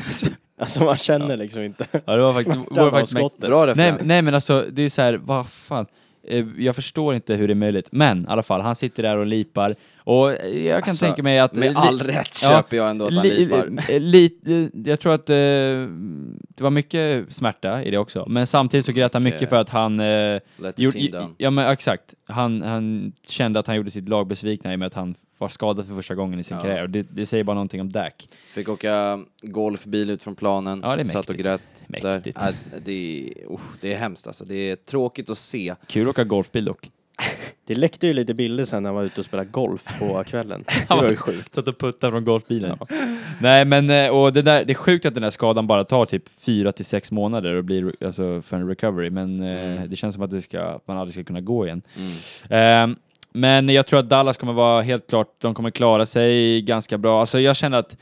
alltså 0.60 0.84
man 0.84 0.96
känner 0.96 1.36
liksom 1.36 1.62
inte 1.62 1.86
Ja, 2.06 2.16
det 2.16 2.22
var 2.22 2.32
faktiskt, 2.32 2.56
smärtan 2.56 2.74
var 2.76 2.86
av 2.86 2.90
faktiskt 2.90 3.14
mäktigt. 3.14 3.32
skottet. 3.34 3.50
Bra 3.50 3.58
Nej, 3.64 3.74
referens. 3.74 4.02
nej 4.04 4.22
men 4.22 4.34
alltså, 4.34 4.64
det 4.72 4.82
är 4.82 4.88
så 4.88 5.02
här, 5.02 5.14
vad 5.14 5.48
fan. 5.48 5.86
Eh, 6.30 6.46
Jag 6.58 6.74
förstår 6.74 7.14
inte 7.14 7.34
hur 7.34 7.48
det 7.48 7.52
är 7.52 7.54
möjligt. 7.54 7.88
Men 7.90 8.22
i 8.22 8.26
alla 8.28 8.42
fall, 8.42 8.60
han 8.60 8.76
sitter 8.76 9.02
där 9.02 9.16
och 9.16 9.26
lipar. 9.26 9.74
Och 9.98 10.32
eh, 10.32 10.66
jag 10.66 10.84
kan 10.84 10.90
Alltså, 10.90 11.06
tänka 11.06 11.22
mig 11.22 11.38
att... 11.38 11.54
Med 11.54 11.68
li- 11.70 11.74
all 11.76 12.00
rätt 12.00 12.38
Ja, 12.42 12.48
köper 12.48 12.76
jag 12.76 12.90
ändå 12.90 13.06
att 13.06 13.14
han 13.14 13.26
li- 13.28 13.36
lipar. 13.44 13.66
eh, 13.90 14.00
li- 14.00 14.38
eh, 14.46 14.80
jag 14.90 15.00
tror 15.00 15.14
att 15.14 15.30
eh, 15.30 15.34
det 15.36 16.60
var 16.60 16.70
mycket 16.70 17.34
smärta 17.34 17.82
i 17.84 17.90
det 17.90 17.98
också. 17.98 18.24
Men 18.28 18.46
samtidigt 18.46 18.86
så 18.86 18.92
grät 18.92 19.14
han 19.14 19.22
mycket 19.22 19.40
Mycket. 19.40 19.48
för 19.48 19.56
att 19.56 19.68
han... 19.68 20.00
Eh, 20.00 20.40
gjorde, 20.76 21.26
ja 21.38 21.50
men 21.50 21.70
exakt. 21.72 22.14
Han, 22.26 22.62
han 22.62 23.12
kände 23.28 23.58
att 23.60 23.66
han 23.66 23.76
gjorde 23.76 23.90
sitt 23.90 24.08
lag 24.08 24.26
besvikna 24.26 24.72
i 24.72 24.74
och 24.74 24.78
med 24.78 24.86
att 24.86 24.94
han 24.94 25.14
var 25.40 25.48
skadad 25.48 25.86
för 25.86 25.94
första 25.94 26.14
gången 26.14 26.40
i 26.40 26.44
sin 26.44 26.56
Ja. 26.56 26.62
karriär. 26.62 26.82
Och 26.82 26.90
det, 26.90 27.02
det 27.10 27.26
säger 27.26 27.44
bara 27.44 27.54
någonting 27.54 27.80
om 27.80 27.92
Dak. 27.92 28.28
Fick 28.50 28.68
åka 28.68 29.18
golfbil 29.42 30.10
ut 30.10 30.22
från 30.22 30.34
planen, 30.34 30.80
Ja, 30.82 30.96
det 30.96 31.02
är 31.02 31.04
satt 31.04 31.30
och 31.30 31.36
grät 31.36 31.60
Mäktigt. 31.86 32.38
där. 32.40 32.48
Äh, 32.48 32.54
det, 32.84 32.92
är, 32.92 33.50
uh, 33.52 33.60
det 33.80 33.92
är 33.94 33.98
hemskt 33.98 34.26
alltså. 34.26 34.44
Det 34.44 34.54
är 34.70 34.76
tråkigt 34.76 35.30
att 35.30 35.38
se. 35.38 35.74
Kul 35.86 36.06
att 36.06 36.10
åka 36.10 36.24
golfbil 36.24 36.64
dock. 36.64 36.88
Det 37.66 37.74
läckte 37.74 38.06
ju 38.06 38.12
lite 38.12 38.34
bilder 38.34 38.64
sen 38.64 38.82
när 38.82 38.90
han 38.90 38.94
var 38.96 39.02
ute 39.04 39.20
och 39.20 39.26
spelade 39.26 39.48
golf 39.50 39.98
på 39.98 40.24
kvällen. 40.24 40.64
Det 40.88 40.94
var 40.94 41.10
ju 41.10 41.16
sjukt. 41.16 41.54
Satt 41.54 41.68
och 41.68 41.78
puttade 41.78 42.10
från 42.10 42.24
golfbilen. 42.24 42.78
Nej 43.40 43.64
men, 43.64 43.90
eh, 43.90 44.08
och 44.10 44.32
det, 44.32 44.42
där, 44.42 44.64
det 44.64 44.72
är 44.72 44.74
sjukt 44.74 45.06
att 45.06 45.14
den 45.14 45.22
här 45.22 45.30
skadan 45.30 45.66
bara 45.66 45.84
tar 45.84 46.06
typ 46.06 46.22
fyra 46.38 46.72
till 46.72 46.84
sex 46.84 47.12
månader 47.12 47.54
och 47.54 47.64
blir 47.64 47.92
alltså, 48.04 48.42
för 48.42 48.56
en 48.56 48.68
recovery, 48.68 49.10
men 49.10 49.42
eh, 49.42 49.60
Mm. 49.60 49.90
det 49.90 49.96
känns 49.96 50.14
som 50.14 50.22
att, 50.24 50.30
det 50.30 50.42
ska, 50.42 50.60
att 50.62 50.88
man 50.88 50.96
aldrig 50.98 51.12
ska 51.14 51.24
kunna 51.24 51.40
gå 51.40 51.66
igen. 51.66 51.82
Mm. 51.96 52.12
Ehm, 52.50 52.96
men 53.32 53.68
jag 53.68 53.86
tror 53.86 54.00
att 54.00 54.08
Dallas 54.08 54.36
kommer 54.36 54.52
vara 54.52 54.82
helt 54.82 55.06
klart, 55.10 55.34
de 55.38 55.54
kommer 55.54 55.70
klara 55.70 56.06
sig 56.06 56.62
ganska 56.62 56.98
bra. 56.98 57.20
Alltså 57.20 57.40
jag 57.40 57.56
känner 57.56 57.78
att 57.78 57.96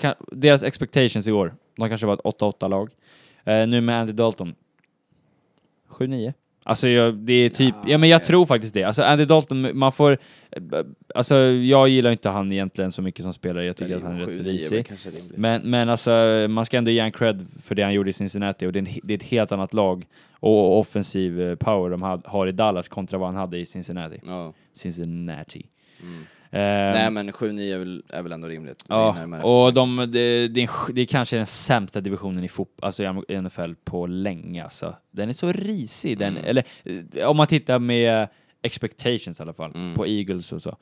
kan, 0.00 0.14
deras 0.32 0.62
expectations 0.62 1.28
i 1.28 1.32
år, 1.32 1.54
de 1.76 1.88
kanske 1.88 2.06
var 2.06 2.14
ett 2.14 2.20
8-8-lag. 2.20 2.90
Eh, 3.44 3.66
nu 3.66 3.80
med 3.80 4.00
Andy 4.00 4.12
Dalton, 4.12 4.54
7-9. 5.88 6.32
Alltså 6.66 6.88
jag, 6.88 7.14
det 7.14 7.32
är 7.32 7.50
typ, 7.50 7.74
ja, 7.86 7.98
men 7.98 8.08
jag 8.08 8.24
tror 8.24 8.46
faktiskt 8.46 8.74
det. 8.74 8.84
Alltså 8.84 9.02
Andy 9.02 9.24
Dalton, 9.24 9.78
man 9.78 9.92
får, 9.92 10.18
alltså 11.14 11.36
jag 11.44 11.88
gillar 11.88 12.10
inte 12.10 12.28
han 12.28 12.52
egentligen 12.52 12.92
så 12.92 13.02
mycket 13.02 13.22
som 13.22 13.32
spelare, 13.32 13.64
jag 13.64 13.76
tycker 13.76 13.96
att 13.96 14.02
han 14.02 14.20
är 14.20 14.26
rätt 14.26 14.46
risig. 14.46 14.92
Men, 15.36 15.62
men 15.62 15.88
alltså, 15.88 16.10
man 16.48 16.66
ska 16.66 16.78
ändå 16.78 16.90
ge 16.90 17.00
en 17.00 17.12
cred 17.12 17.46
för 17.62 17.74
det 17.74 17.82
han 17.82 17.92
gjorde 17.94 18.10
i 18.10 18.12
Cincinnati 18.12 18.66
och 18.66 18.72
det 18.72 18.78
är, 18.78 18.80
en, 18.80 19.00
det 19.02 19.14
är 19.14 19.18
ett 19.18 19.22
helt 19.22 19.52
annat 19.52 19.74
lag. 19.74 20.06
Och 20.44 20.78
offensiv 20.78 21.40
eh, 21.40 21.54
power 21.56 21.90
de 21.90 22.02
had, 22.02 22.24
har 22.26 22.46
i 22.46 22.52
Dallas 22.52 22.88
kontra 22.88 23.18
vad 23.18 23.28
han 23.28 23.36
hade 23.36 23.58
i 23.58 23.66
Cincinnati. 23.66 24.20
Ja. 24.26 24.52
Cincinnati. 24.72 25.66
Mm. 26.02 26.20
Eh, 26.50 26.60
Nej 27.00 27.10
men 27.10 27.30
7-9 27.30 27.74
är 27.74 27.78
väl, 27.78 28.02
är 28.08 28.22
väl 28.22 28.32
ändå 28.32 28.48
rimligt. 28.48 28.84
Ja, 28.88 29.16
och 29.42 29.74
de, 29.74 29.96
det, 29.96 30.48
det, 30.48 30.62
är, 30.62 30.92
det 30.92 31.00
är 31.00 31.06
kanske 31.06 31.36
den 31.36 31.46
sämsta 31.46 32.00
divisionen 32.00 32.44
i, 32.44 32.48
fot, 32.48 32.68
alltså 32.82 33.02
i 33.28 33.40
NFL 33.40 33.72
på 33.84 34.06
länge. 34.06 34.64
Alltså. 34.64 34.96
Den 35.10 35.28
är 35.28 35.32
så 35.32 35.52
risig. 35.52 36.18
Den, 36.18 36.32
Mm. 36.36 36.44
eller, 36.48 36.64
eh, 37.16 37.26
om 37.28 37.36
man 37.36 37.46
tittar 37.46 37.78
med 37.78 38.28
expectations 38.62 39.40
i 39.40 39.42
alla 39.42 39.52
fall, 39.52 39.70
Mm. 39.74 39.94
på 39.94 40.06
Eagles 40.06 40.52
och 40.52 40.62
så. 40.62 40.76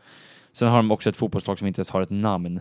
Sen 0.52 0.68
har 0.68 0.76
de 0.76 0.90
också 0.90 1.10
ett 1.10 1.16
fotbollslag 1.16 1.58
som 1.58 1.68
inte 1.68 1.78
ens 1.78 1.90
har 1.90 2.02
ett 2.02 2.10
namn. 2.10 2.60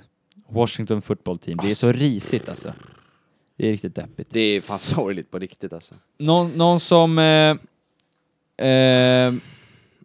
Washington 0.49 1.01
football 1.01 1.39
team. 1.39 1.57
Det 1.61 1.71
är 1.71 1.75
så 1.75 1.91
risigt 1.91 2.49
alltså. 2.49 2.73
Det 3.61 3.67
är 3.67 3.71
riktigt 3.71 3.95
deppigt. 3.95 4.29
Det 4.31 4.39
är 4.39 4.61
fan 4.61 4.79
sorgligt 4.95 5.31
på 5.31 5.39
riktigt 5.39 5.73
alltså. 5.73 5.95
Någon, 6.17 6.51
någon 6.51 6.79
som... 6.79 7.19
Eh, 7.19 8.67
eh, 8.67 9.33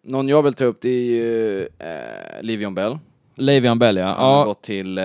Någon 0.02 0.28
jag 0.28 0.42
vill 0.42 0.54
ta 0.54 0.64
upp 0.64 0.80
det 0.80 0.88
är 0.88 1.02
ju 1.02 1.60
eh, 1.62 2.42
Livion 2.42 2.74
Bell. 2.74 2.98
Le'Veon 3.36 3.78
Bell 3.78 3.96
ja. 3.96 4.06
Han 4.06 4.16
har 4.16 4.38
Ja, 4.38 4.44
gått 4.44 4.62
till, 4.62 4.98
eh, 4.98 5.04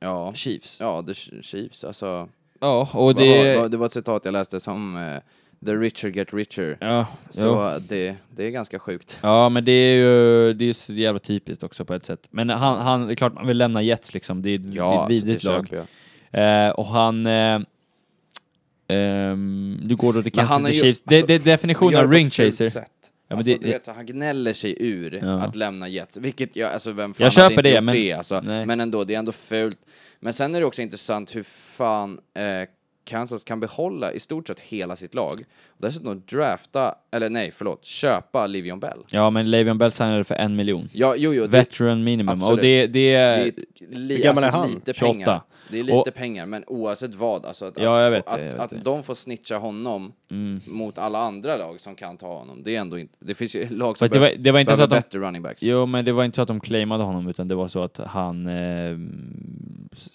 ja, 0.00 0.32
Chiefs. 0.34 0.80
ja, 0.80 1.02
The 1.02 1.14
Chiefs. 1.42 1.84
Alltså, 1.84 2.28
Ja, 2.60 2.88
och 2.92 3.14
det... 3.14 3.68
det 3.68 3.76
var 3.76 3.86
ett 3.86 3.92
citat 3.92 4.24
jag 4.24 4.32
läste 4.32 4.60
som 4.60 4.96
eh, 4.96 5.18
The 5.66 5.72
richer 5.76 6.08
get 6.08 6.34
richer. 6.34 6.76
Ja, 6.80 7.06
Så 7.30 7.78
det, 7.88 8.16
det 8.36 8.44
är 8.46 8.50
ganska 8.50 8.78
sjukt. 8.78 9.18
Ja, 9.22 9.48
men 9.48 9.64
det 9.64 9.72
är 9.72 9.94
ju 9.96 10.52
det 10.52 10.64
är 10.68 10.72
så 10.72 10.92
jävla 10.92 11.18
typiskt 11.18 11.64
också 11.64 11.84
på 11.84 11.94
ett 11.94 12.04
sätt. 12.04 12.26
Men 12.30 12.50
han, 12.50 12.78
han 12.82 13.06
det 13.06 13.12
är 13.12 13.16
klart 13.16 13.34
man 13.34 13.46
vill 13.46 13.58
lämna 13.58 13.82
Jets 13.82 14.14
liksom. 14.14 14.42
Det 14.42 14.50
är 14.50 14.54
ett, 14.54 14.62
det 14.62 14.70
är 14.70 14.76
Ja, 14.76 14.92
ett 14.94 14.98
alltså, 14.98 15.08
det 15.08 15.14
vidrigt 15.26 15.44
lag. 15.44 15.64
köper 15.66 15.76
jag. 15.76 15.86
Eh, 16.32 16.68
och 16.68 16.86
han... 16.86 17.26
Eh, 17.26 17.60
ehm, 18.88 19.80
du 19.84 19.96
går 19.96 20.12
då 20.12 20.22
till 20.22 20.32
Kansas 20.32 20.66
City 20.66 20.72
Chiefs. 20.80 21.02
Det, 21.02 21.14
alltså, 21.14 21.26
det 21.26 21.34
är 21.34 21.38
definitionen 21.38 21.94
av 21.96 22.02
gör 22.02 22.08
det 22.10 22.16
ring 22.16 22.24
på 22.24 22.28
ett 22.28 22.34
fult 22.34 22.54
chaser. 22.58 22.70
sätt. 22.70 22.90
men 23.28 23.38
alltså, 23.38 23.54
det- 23.60 23.68
vet, 23.68 23.84
så 23.84 23.92
han 23.92 24.06
gnäller 24.06 24.52
sig 24.52 24.76
ur 24.80 25.20
Ja. 25.22 25.40
att 25.40 25.56
lämna 25.56 25.88
Jets, 25.88 26.16
vilket 26.16 26.56
jag, 26.56 26.72
alltså 26.72 26.92
vem 26.92 27.14
fan 27.14 27.24
Jag 27.24 27.32
köper 27.32 27.50
inte 27.50 27.62
det, 27.62 27.80
men- 27.80 27.94
det 27.94 28.12
alltså. 28.12 28.40
nej. 28.40 28.66
Men 28.66 28.80
ändå, 28.80 29.04
det 29.04 29.14
är 29.14 29.18
ändå 29.18 29.32
fult. 29.32 29.78
Men 30.20 30.32
sen 30.32 30.54
är 30.54 30.60
det 30.60 30.66
också 30.66 30.82
intressant 30.82 31.36
hur 31.36 31.42
fan 31.42 32.18
eh, 32.34 32.68
Kansas 33.04 33.44
kan 33.44 33.60
behålla 33.60 34.12
i 34.12 34.20
stort 34.20 34.48
sett 34.48 34.60
hela 34.60 34.96
sitt 34.96 35.14
lag. 35.14 35.44
Och 35.66 35.76
dessutom 35.80 36.22
drafta, 36.26 36.94
eller 37.10 37.30
nej, 37.30 37.50
förlåt, 37.50 37.84
köpa 37.84 38.46
Livion 38.46 38.80
Bell. 38.80 38.98
Ja, 39.10 39.30
men 39.30 39.46
Le'Veon 39.46 39.78
Bell 39.78 39.92
signade 39.92 40.24
för 40.24 40.34
en 40.34 40.56
miljon. 40.56 40.88
Ja, 40.92 41.14
jo, 41.16 41.34
jo, 41.34 41.42
det, 41.42 41.48
Veteran 41.48 42.04
minimum. 42.04 42.28
absolut. 42.42 42.58
Och 42.58 42.62
det, 42.62 42.86
det, 42.86 42.90
det 42.90 43.14
är 43.14 43.52
Hur 43.78 44.22
gammal 44.22 44.44
är 44.44 44.46
alltså, 44.46 44.60
han? 44.60 44.70
lite 44.70 44.94
28. 44.94 45.12
pengar. 45.14 45.40
Det 45.70 45.78
är 45.78 45.82
lite 45.82 45.96
Och- 45.96 46.14
pengar, 46.14 46.46
men 46.46 46.64
oavsett 46.66 47.14
vad, 47.14 47.46
alltså 47.46 47.66
att, 47.66 47.74
Ja, 47.76 48.00
jag 48.00 48.06
att, 48.06 48.12
vet 48.12 48.26
det, 48.26 48.32
att, 48.32 48.40
vet 48.40 48.60
att 48.60 48.70
det. 48.70 48.76
de 48.76 49.02
får 49.02 49.14
snitcha 49.14 49.58
honom 49.58 50.12
mm. 50.30 50.60
mot 50.66 50.98
alla 50.98 51.18
andra 51.18 51.56
lag 51.56 51.80
som 51.80 51.94
kan 51.94 52.16
ta 52.16 52.38
honom, 52.38 52.62
det 52.62 52.76
är 52.76 52.80
ändå 52.80 52.98
inte, 52.98 53.14
det 53.18 53.34
finns 53.34 53.56
ju 53.56 53.68
lag 53.70 53.98
som 53.98 54.08
det 54.08 54.18
var, 54.18 54.32
det 54.38 54.50
var 54.50 54.60
inte 54.60 54.76
så 54.76 54.82
att 54.82 54.90
de... 54.90 54.96
bättre 54.96 55.18
running 55.18 55.42
backs. 55.42 55.62
Jo, 55.62 55.86
men 55.86 56.04
det 56.04 56.12
var 56.12 56.24
inte 56.24 56.36
så 56.36 56.42
att 56.42 56.48
de 56.48 56.60
claimade 56.60 57.04
honom, 57.04 57.28
utan 57.28 57.48
det 57.48 57.54
var 57.54 57.68
så 57.68 57.82
att 57.82 57.98
han... 57.98 58.46
Eh, 58.46 58.98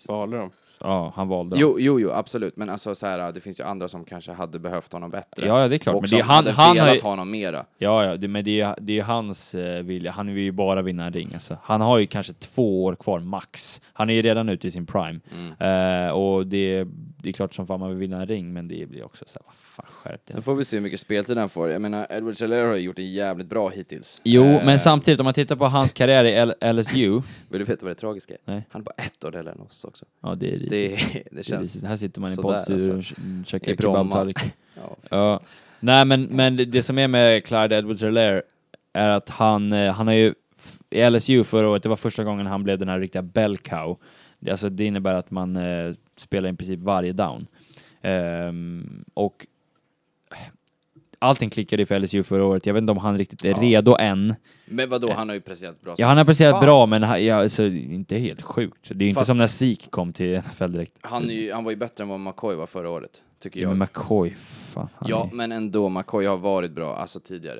Valde 0.07 0.37
de? 0.37 0.51
Ja, 0.79 1.13
han 1.15 1.27
valde 1.27 1.59
Jo, 1.59 1.79
jo, 1.79 1.99
jo, 1.99 2.11
absolut, 2.11 2.57
men 2.57 2.69
alltså 2.69 2.95
så 2.95 3.07
här, 3.07 3.31
det 3.31 3.41
finns 3.41 3.59
ju 3.59 3.63
andra 3.63 3.87
som 3.87 4.05
kanske 4.05 4.31
hade 4.31 4.59
behövt 4.59 4.93
honom 4.93 5.11
bättre. 5.11 5.47
Ja, 5.47 5.61
ja, 5.61 5.67
det 5.67 5.75
är 5.75 5.77
klart. 5.77 5.95
och 5.95 6.01
Men 6.01 6.07
som 6.07 6.17
det, 6.17 6.23
är 6.23 6.25
han, 6.25 6.35
hade 6.35 6.51
han 6.51 6.67
har 6.77 6.85
velat 6.85 6.95
ju, 6.95 7.01
honom 7.01 7.31
mera. 7.31 7.65
Ja, 7.77 8.05
ja, 8.05 8.17
det, 8.17 8.27
men 8.27 8.43
det 8.43 8.61
är, 8.61 8.75
det 8.81 8.99
är 8.99 9.03
hans 9.03 9.55
eh, 9.55 9.83
vilja. 9.83 10.11
Han 10.11 10.27
vill 10.33 10.43
ju 10.43 10.51
bara 10.51 10.81
vinna 10.81 11.05
en 11.05 11.13
ring. 11.13 11.33
Alltså. 11.33 11.57
Han 11.63 11.81
har 11.81 11.97
ju 11.97 12.07
kanske 12.07 12.33
två 12.33 12.83
år 12.83 12.95
kvar 12.95 13.19
max. 13.19 13.81
Han 13.93 14.09
är 14.09 14.13
ju 14.13 14.21
redan 14.21 14.49
ute 14.49 14.67
i 14.67 14.71
sin 14.71 14.85
prime. 14.85 15.19
Mm. 15.59 16.05
Eh, 16.07 16.11
och 16.11 16.47
det, 16.47 16.83
det 17.17 17.29
är 17.29 17.33
klart 17.33 17.53
som 17.53 17.67
fan 17.67 17.79
man 17.79 17.89
vill 17.89 17.97
vinna 17.97 18.21
en 18.21 18.27
ring, 18.27 18.53
men 18.53 18.67
det 18.67 18.89
blir 18.89 19.05
också 19.05 19.25
så 19.27 19.39
här, 19.39 19.45
vad 19.47 19.55
fan 19.55 19.85
skärp 19.89 20.25
dig. 20.25 20.33
Sen 20.33 20.41
får 20.41 20.55
vi 20.55 20.65
se 20.65 20.77
hur 20.77 20.83
mycket 20.83 20.99
speltid 20.99 21.37
han 21.37 21.49
får. 21.49 21.69
Jag 21.71 21.81
menar, 21.81 22.07
Edward 22.09 22.37
Chalero 22.37 22.67
har 22.67 22.75
ju 22.75 22.81
gjort 22.81 22.95
det 22.95 23.03
jävligt 23.03 23.47
bra 23.47 23.69
hittills. 23.69 24.21
Jo, 24.23 24.43
Eh, 24.43 24.65
men 24.65 24.79
samtidigt 24.79 25.19
om 25.19 25.23
man 25.23 25.33
tittar 25.33 25.55
på 25.55 25.65
hans 25.65 25.93
karriär 25.93 26.25
i 26.25 26.33
L- 26.33 26.53
LSU, 26.73 27.11
Vill 27.11 27.21
du 27.59 27.63
veta 27.63 27.85
vad 27.85 27.91
det 27.91 27.99
tragiska 27.99 28.33
är? 28.33 28.39
Nej. 28.45 28.67
Han 28.69 28.81
är 28.81 28.85
bara 28.85 29.03
ett 29.05 29.23
år 29.25 29.35
äldre 29.35 29.53
än 29.53 29.59
oss 29.61 29.83
också. 29.83 30.05
ja 30.23 30.35
det 30.35 30.53
är 30.53 30.57
risigt. 30.69 31.13
Det, 31.13 31.23
det 31.23 31.23
Det 31.37 31.43
känns... 31.43 31.59
risigt. 31.61 31.83
Här 31.85 31.95
sitter 31.97 32.21
man 32.21 32.33
i 32.33 32.35
poddstudion 32.35 32.95
alltså. 32.97 33.13
och 33.41 33.45
käkar 33.47 33.75
kebabtallrik. 33.75 34.37
Ja, 34.75 34.95
Ja. 35.09 35.41
Nej, 35.79 36.05
men, 36.05 36.23
men 36.23 36.55
det- 36.55 36.65
det 36.65 36.83
som 36.83 36.97
är 36.97 37.07
med 37.07 37.43
Clyde 37.45 37.81
Edwards-Helaire 37.81 38.41
är 38.93 39.09
att 39.11 39.29
han, 39.29 39.73
eh, 39.73 39.93
han 39.93 40.07
har 40.07 40.13
ju 40.13 40.33
i 40.89 41.09
LSU 41.09 41.43
förra 41.43 41.69
året, 41.69 41.83
det 41.83 41.89
var 41.89 41.95
första 41.95 42.23
gången 42.23 42.45
han 42.45 42.63
blev 42.63 42.77
den 42.77 42.89
här 42.89 42.99
riktiga 42.99 43.21
bell 43.21 43.57
cow. 43.57 43.97
Det, 44.39 44.51
alltså, 44.51 44.69
det 44.69 44.85
innebär 44.85 45.13
att 45.13 45.31
man 45.31 45.55
eh, 45.55 45.93
spelar 46.17 46.49
i 46.49 46.53
princip 46.55 46.79
varje 46.79 47.13
down. 47.13 47.47
Ehm, 48.01 49.03
och 49.13 49.45
allting 51.19 51.49
klickade 51.49 51.85
för 51.85 51.99
LSU 51.99 52.23
förra 52.23 52.45
året. 52.45 52.65
Jag 52.65 52.73
vet 52.73 52.81
inte 52.81 52.91
om 52.91 52.97
han 52.97 53.17
riktigt 53.17 53.45
är 53.45 53.49
Ja. 53.49 53.57
redo 53.61 53.95
än. 53.99 54.35
Men 54.65 54.89
vadå, 54.89 55.13
han 55.13 55.29
har 55.29 55.35
ju 55.35 55.41
presterat 55.41 55.81
bra. 55.81 55.95
Ja, 55.97 56.07
han 56.07 56.17
har 56.17 56.25
presterat 56.25 56.53
Fan. 56.55 56.65
bra, 56.65 56.85
men 56.85 57.25
ja, 57.25 57.35
alltså, 57.35 57.65
inte 57.65 58.17
helt 58.17 58.41
sjukt. 58.41 58.89
Det 58.93 59.05
är 59.05 59.09
inte 59.09 59.19
Fast- 59.19 59.27
som 59.27 59.37
när 59.37 59.47
Zeke 59.47 59.89
kom 59.89 60.13
till 60.13 60.37
NFL 60.41 60.71
direkt. 60.71 60.97
Han, 61.01 61.29
är 61.29 61.33
ju, 61.33 61.53
han 61.53 61.63
var 61.63 61.71
ju 61.71 61.77
bättre 61.77 62.03
än 62.03 62.07
vad 62.09 62.19
McCoy 62.19 62.55
var 62.55 62.67
förra 62.67 62.89
året, 62.89 63.21
tycker 63.39 63.59
Ja, 63.59 63.63
jag. 63.63 63.69
men 63.69 63.77
McCoy, 63.79 64.35
fan. 64.73 64.89
ja, 65.05 65.29
är- 65.31 65.35
men 65.35 65.51
ändå, 65.51 65.89
McCoy 65.89 66.25
har 66.25 66.37
varit 66.37 66.71
bra, 66.71 66.95
alltså 66.95 67.19
tidigare. 67.19 67.59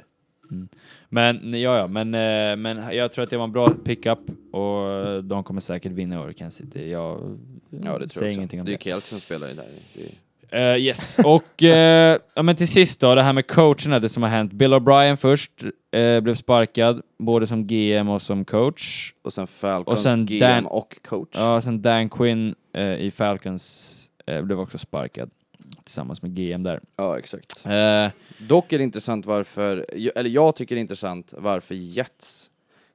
Men 1.09 1.53
ja, 1.53 1.77
ja, 1.77 1.87
men, 1.87 2.13
eh, 2.13 2.55
men 2.55 2.95
jag 2.97 3.11
tror 3.11 3.23
att 3.23 3.29
det 3.29 3.37
var 3.37 3.43
en 3.43 3.51
bra 3.51 3.69
pickup 3.69 4.19
och 4.51 5.23
de 5.23 5.43
kommer 5.43 5.61
säkert 5.61 5.91
vinna 5.91 6.15
i 6.15 6.17
år, 6.17 6.31
Kansas 6.33 6.57
City. 6.65 6.89
Jag 6.91 7.37
Ja, 7.69 7.77
det 7.79 8.07
tror 8.07 8.07
säger 8.07 8.25
jag 8.25 8.33
ingenting 8.33 8.59
också. 8.61 8.61
om 8.61 8.65
Det 8.65 8.71
är 8.71 8.77
det. 8.77 8.89
ju 8.89 8.91
Kelsey 8.91 9.09
som 9.09 9.19
spelar 9.19 9.49
i 9.49 9.53
där. 9.53 9.65
Det 9.95 10.01
är... 10.03 10.09
Eh, 10.51 10.77
yes, 10.77 11.19
och 11.19 11.63
eh, 11.63 12.19
ja, 12.35 12.43
men 12.43 12.55
till 12.55 12.67
sist 12.67 12.99
då, 12.99 13.15
det 13.15 13.21
här 13.21 13.33
med 13.33 13.47
coacherna, 13.47 13.99
det 13.99 14.09
som 14.09 14.23
har 14.23 14.29
hänt. 14.29 14.53
Bill 14.53 14.73
O'Brien 14.73 15.15
först 15.15 15.51
eh, 15.91 16.19
blev 16.19 16.35
sparkad, 16.35 17.01
både 17.19 17.47
som 17.47 17.67
GM 17.67 18.09
och 18.09 18.21
som 18.21 18.45
coach. 18.45 19.13
Och 19.23 19.33
sen 19.33 19.47
Falcons 19.47 19.97
Och 19.99 20.03
sen 20.03 20.25
GM 20.25 20.39
Dan- 20.39 20.65
och 20.65 20.97
coach. 21.07 21.29
Ja, 21.33 21.61
sen 21.61 21.81
Dan 21.81 22.09
Quinn 22.09 22.55
i 22.99 23.11
Falcons 23.11 23.93
blev 24.43 24.59
också 24.59 24.77
sparkad 24.77 25.29
tillsammans 25.83 26.21
med 26.21 26.35
GM 26.35 26.63
där. 26.63 26.79
Ja, 26.97 27.17
exakt. 27.17 27.65
Dock 28.37 28.73
är 28.73 28.77
det 28.77 28.83
intressant 28.83 29.25
varför, 29.25 29.85
eller 30.15 30.29
jag 30.29 30.55
tycker 30.55 30.75
det 30.75 30.79
är 30.79 30.81
intressant 30.81 31.33
varför 31.37 31.75
Jets 31.75 32.49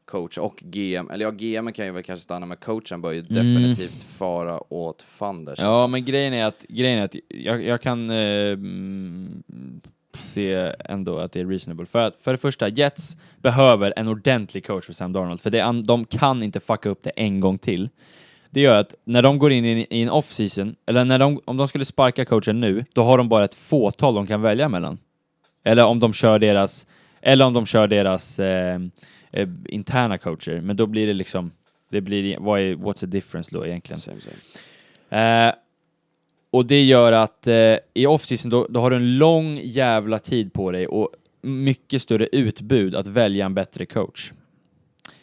coach 0.04 0.38
och 0.38 0.56
GM, 0.56 1.10
eller 1.10 1.24
ja, 1.24 1.30
GM 1.30 1.72
kan 1.72 1.86
ju 1.86 1.92
väl 1.92 2.02
kanske 2.02 2.24
stanna, 2.24 2.46
men 2.46 2.56
coachen 2.56 3.00
bör 3.00 3.12
ju 3.12 3.22
definitivt 3.22 4.02
fara 4.02 4.72
åt 4.72 5.02
fanders. 5.02 5.58
Mm. 5.58 5.70
Ja, 5.70 5.76
alltså. 5.76 5.88
men 5.88 6.04
grejen 6.04 6.34
är 6.34 6.44
att, 6.44 6.64
grejen 6.68 6.98
är 6.98 7.04
att 7.04 7.16
jag, 7.28 7.64
jag 7.64 7.80
kan 7.82 8.10
eh, 8.10 8.52
mm, 8.52 9.42
se 10.18 10.72
ändå 10.84 11.18
att 11.18 11.32
det 11.32 11.40
är 11.40 11.46
reasonable. 11.46 11.86
För 11.86 12.02
att 12.02 12.16
för 12.16 12.32
det 12.32 12.38
första, 12.38 12.68
Jets 12.68 13.16
behöver 13.36 13.92
en 13.96 14.08
ordentlig 14.08 14.66
coach 14.66 14.86
för 14.86 14.92
Sam 14.92 15.12
Darnold, 15.12 15.40
för 15.40 15.50
det, 15.50 15.82
de 15.84 16.04
kan 16.04 16.42
inte 16.42 16.60
fucka 16.60 16.88
upp 16.88 17.02
det 17.02 17.10
en 17.10 17.40
gång 17.40 17.58
till. 17.58 17.88
Det 18.50 18.60
gör 18.60 18.80
att 18.80 18.94
när 19.04 19.22
de 19.22 19.38
går 19.38 19.52
in 19.52 19.64
i, 19.64 19.86
i 19.90 20.02
en 20.02 20.10
off-season, 20.10 20.74
eller 20.86 21.04
när 21.04 21.18
de, 21.18 21.40
om 21.44 21.56
de 21.56 21.68
skulle 21.68 21.84
sparka 21.84 22.24
coachen 22.24 22.60
nu, 22.60 22.84
då 22.94 23.02
har 23.02 23.18
de 23.18 23.28
bara 23.28 23.44
ett 23.44 23.54
fåtal 23.54 24.14
de 24.14 24.26
kan 24.26 24.42
välja 24.42 24.68
mellan. 24.68 24.98
Eller 25.64 25.84
om 25.84 26.00
de 26.00 26.12
kör 26.12 26.38
deras, 26.38 26.86
eller 27.20 27.44
om 27.44 27.52
de 27.52 27.66
kör 27.66 27.86
deras 27.86 28.38
eh, 28.38 28.78
eh, 29.32 29.48
interna 29.68 30.18
coacher, 30.18 30.60
men 30.60 30.76
då 30.76 30.86
blir 30.86 31.06
det 31.06 31.12
liksom, 31.12 31.52
det 31.90 32.00
blir, 32.00 32.38
vad 32.38 32.60
är, 32.60 32.74
what's 32.74 33.00
the 33.00 33.06
difference 33.06 33.50
då 33.54 33.66
egentligen? 33.66 34.00
Same, 34.00 34.20
same. 34.20 35.48
Eh, 35.48 35.54
och 36.50 36.66
det 36.66 36.82
gör 36.84 37.12
att 37.12 37.46
eh, 37.46 37.54
i 37.94 38.06
off-season 38.06 38.50
då, 38.50 38.66
då 38.70 38.80
har 38.80 38.90
du 38.90 38.96
en 38.96 39.18
lång 39.18 39.60
jävla 39.62 40.18
tid 40.18 40.52
på 40.52 40.70
dig 40.70 40.86
och 40.86 41.10
mycket 41.42 42.02
större 42.02 42.28
utbud 42.32 42.94
att 42.94 43.06
välja 43.06 43.46
en 43.46 43.54
bättre 43.54 43.86
coach. 43.86 44.32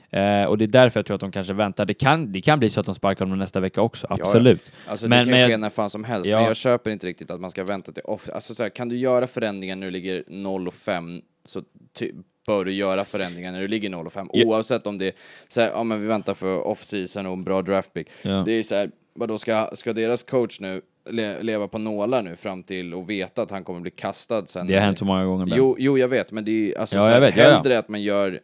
Eh, 0.09 0.43
och 0.43 0.57
det 0.57 0.65
är 0.65 0.67
därför 0.67 0.99
jag 0.99 1.05
tror 1.05 1.15
att 1.15 1.21
de 1.21 1.31
kanske 1.31 1.53
väntar. 1.53 1.85
Det 1.85 1.93
kan, 1.93 2.31
det 2.31 2.41
kan 2.41 2.59
bli 2.59 2.69
så 2.69 2.79
att 2.79 2.85
de 2.85 2.95
sparkar 2.95 3.25
honom 3.25 3.39
nästa 3.39 3.59
vecka 3.59 3.81
också, 3.81 4.07
ja. 4.09 4.15
absolut. 4.19 4.71
Alltså 4.87 5.07
Men- 5.07 5.19
det 5.19 5.31
kan 5.31 5.39
men 5.39 5.49
ske 5.49 5.57
när 5.57 5.69
fan 5.69 5.89
som 5.89 6.03
helst, 6.03 6.29
Ja. 6.29 6.37
men 6.37 6.45
jag 6.45 6.57
köper 6.57 6.91
inte 6.91 7.07
riktigt 7.07 7.31
att 7.31 7.41
man 7.41 7.49
ska 7.49 7.63
vänta 7.63 7.91
till 7.91 8.03
off... 8.03 8.29
Alltså 8.33 8.53
så 8.55 8.63
här, 8.63 8.69
kan 8.69 8.89
du 8.89 8.97
göra 8.97 9.27
förändringar 9.27 9.75
när 9.75 9.85
du 9.87 9.91
ligger 9.91 10.23
0 10.27 10.67
och 10.67 10.73
5 10.73 11.21
så 11.45 11.63
ty- 11.93 12.11
bör 12.49 12.65
du 12.65 12.71
göra 12.73 13.05
förändringar 13.05 13.51
när 13.51 13.61
du 13.61 13.67
ligger 13.67 13.89
0 13.89 14.05
och 14.05 14.13
5 14.13 14.29
Ja. 14.33 14.45
oavsett 14.45 14.87
om 14.87 14.97
det 14.97 15.05
är 15.07 15.13
så 15.47 15.61
här, 15.61 15.69
ja 15.69 15.83
men 15.83 16.01
vi 16.01 16.07
väntar 16.07 16.33
för 16.33 16.67
off-season 16.67 17.25
och 17.25 17.33
en 17.33 17.43
bra 17.43 17.61
draftpick. 17.61 18.07
Ja. 18.21 18.43
Det 18.45 18.51
är 18.51 18.63
så 18.63 18.75
här, 18.75 18.91
vadå 19.13 19.37
ska, 19.37 19.69
ska 19.73 19.93
deras 19.93 20.23
coach 20.23 20.59
nu 20.59 20.81
le, 21.09 21.41
leva 21.43 21.67
på 21.67 21.77
nålar 21.77 22.21
nu 22.23 22.35
fram 22.35 22.63
till 22.63 22.93
och 22.93 23.09
veta 23.09 23.41
att 23.41 23.51
han 23.51 23.63
kommer 23.63 23.79
bli 23.79 23.91
kastad 23.91 24.45
sen? 24.45 24.67
Det 24.67 24.73
har 24.73 24.81
hänt 24.81 24.97
så 24.99 25.05
många 25.05 25.25
gånger. 25.25 25.45
Ben. 25.45 25.57
Jo, 25.57 25.75
jo, 25.79 25.97
jag 25.97 26.07
vet, 26.07 26.31
men 26.31 26.45
det 26.45 26.51
är 26.51 26.53
ju 26.67 26.75
alltså 26.75 26.95
Ja, 26.95 27.01
så 27.01 27.07
jag 27.07 27.13
här, 27.13 27.21
vet, 27.21 27.37
ja, 27.37 27.43
ja. 27.43 27.57
hellre 27.57 27.79
att 27.79 27.89
man 27.89 28.01
gör 28.01 28.39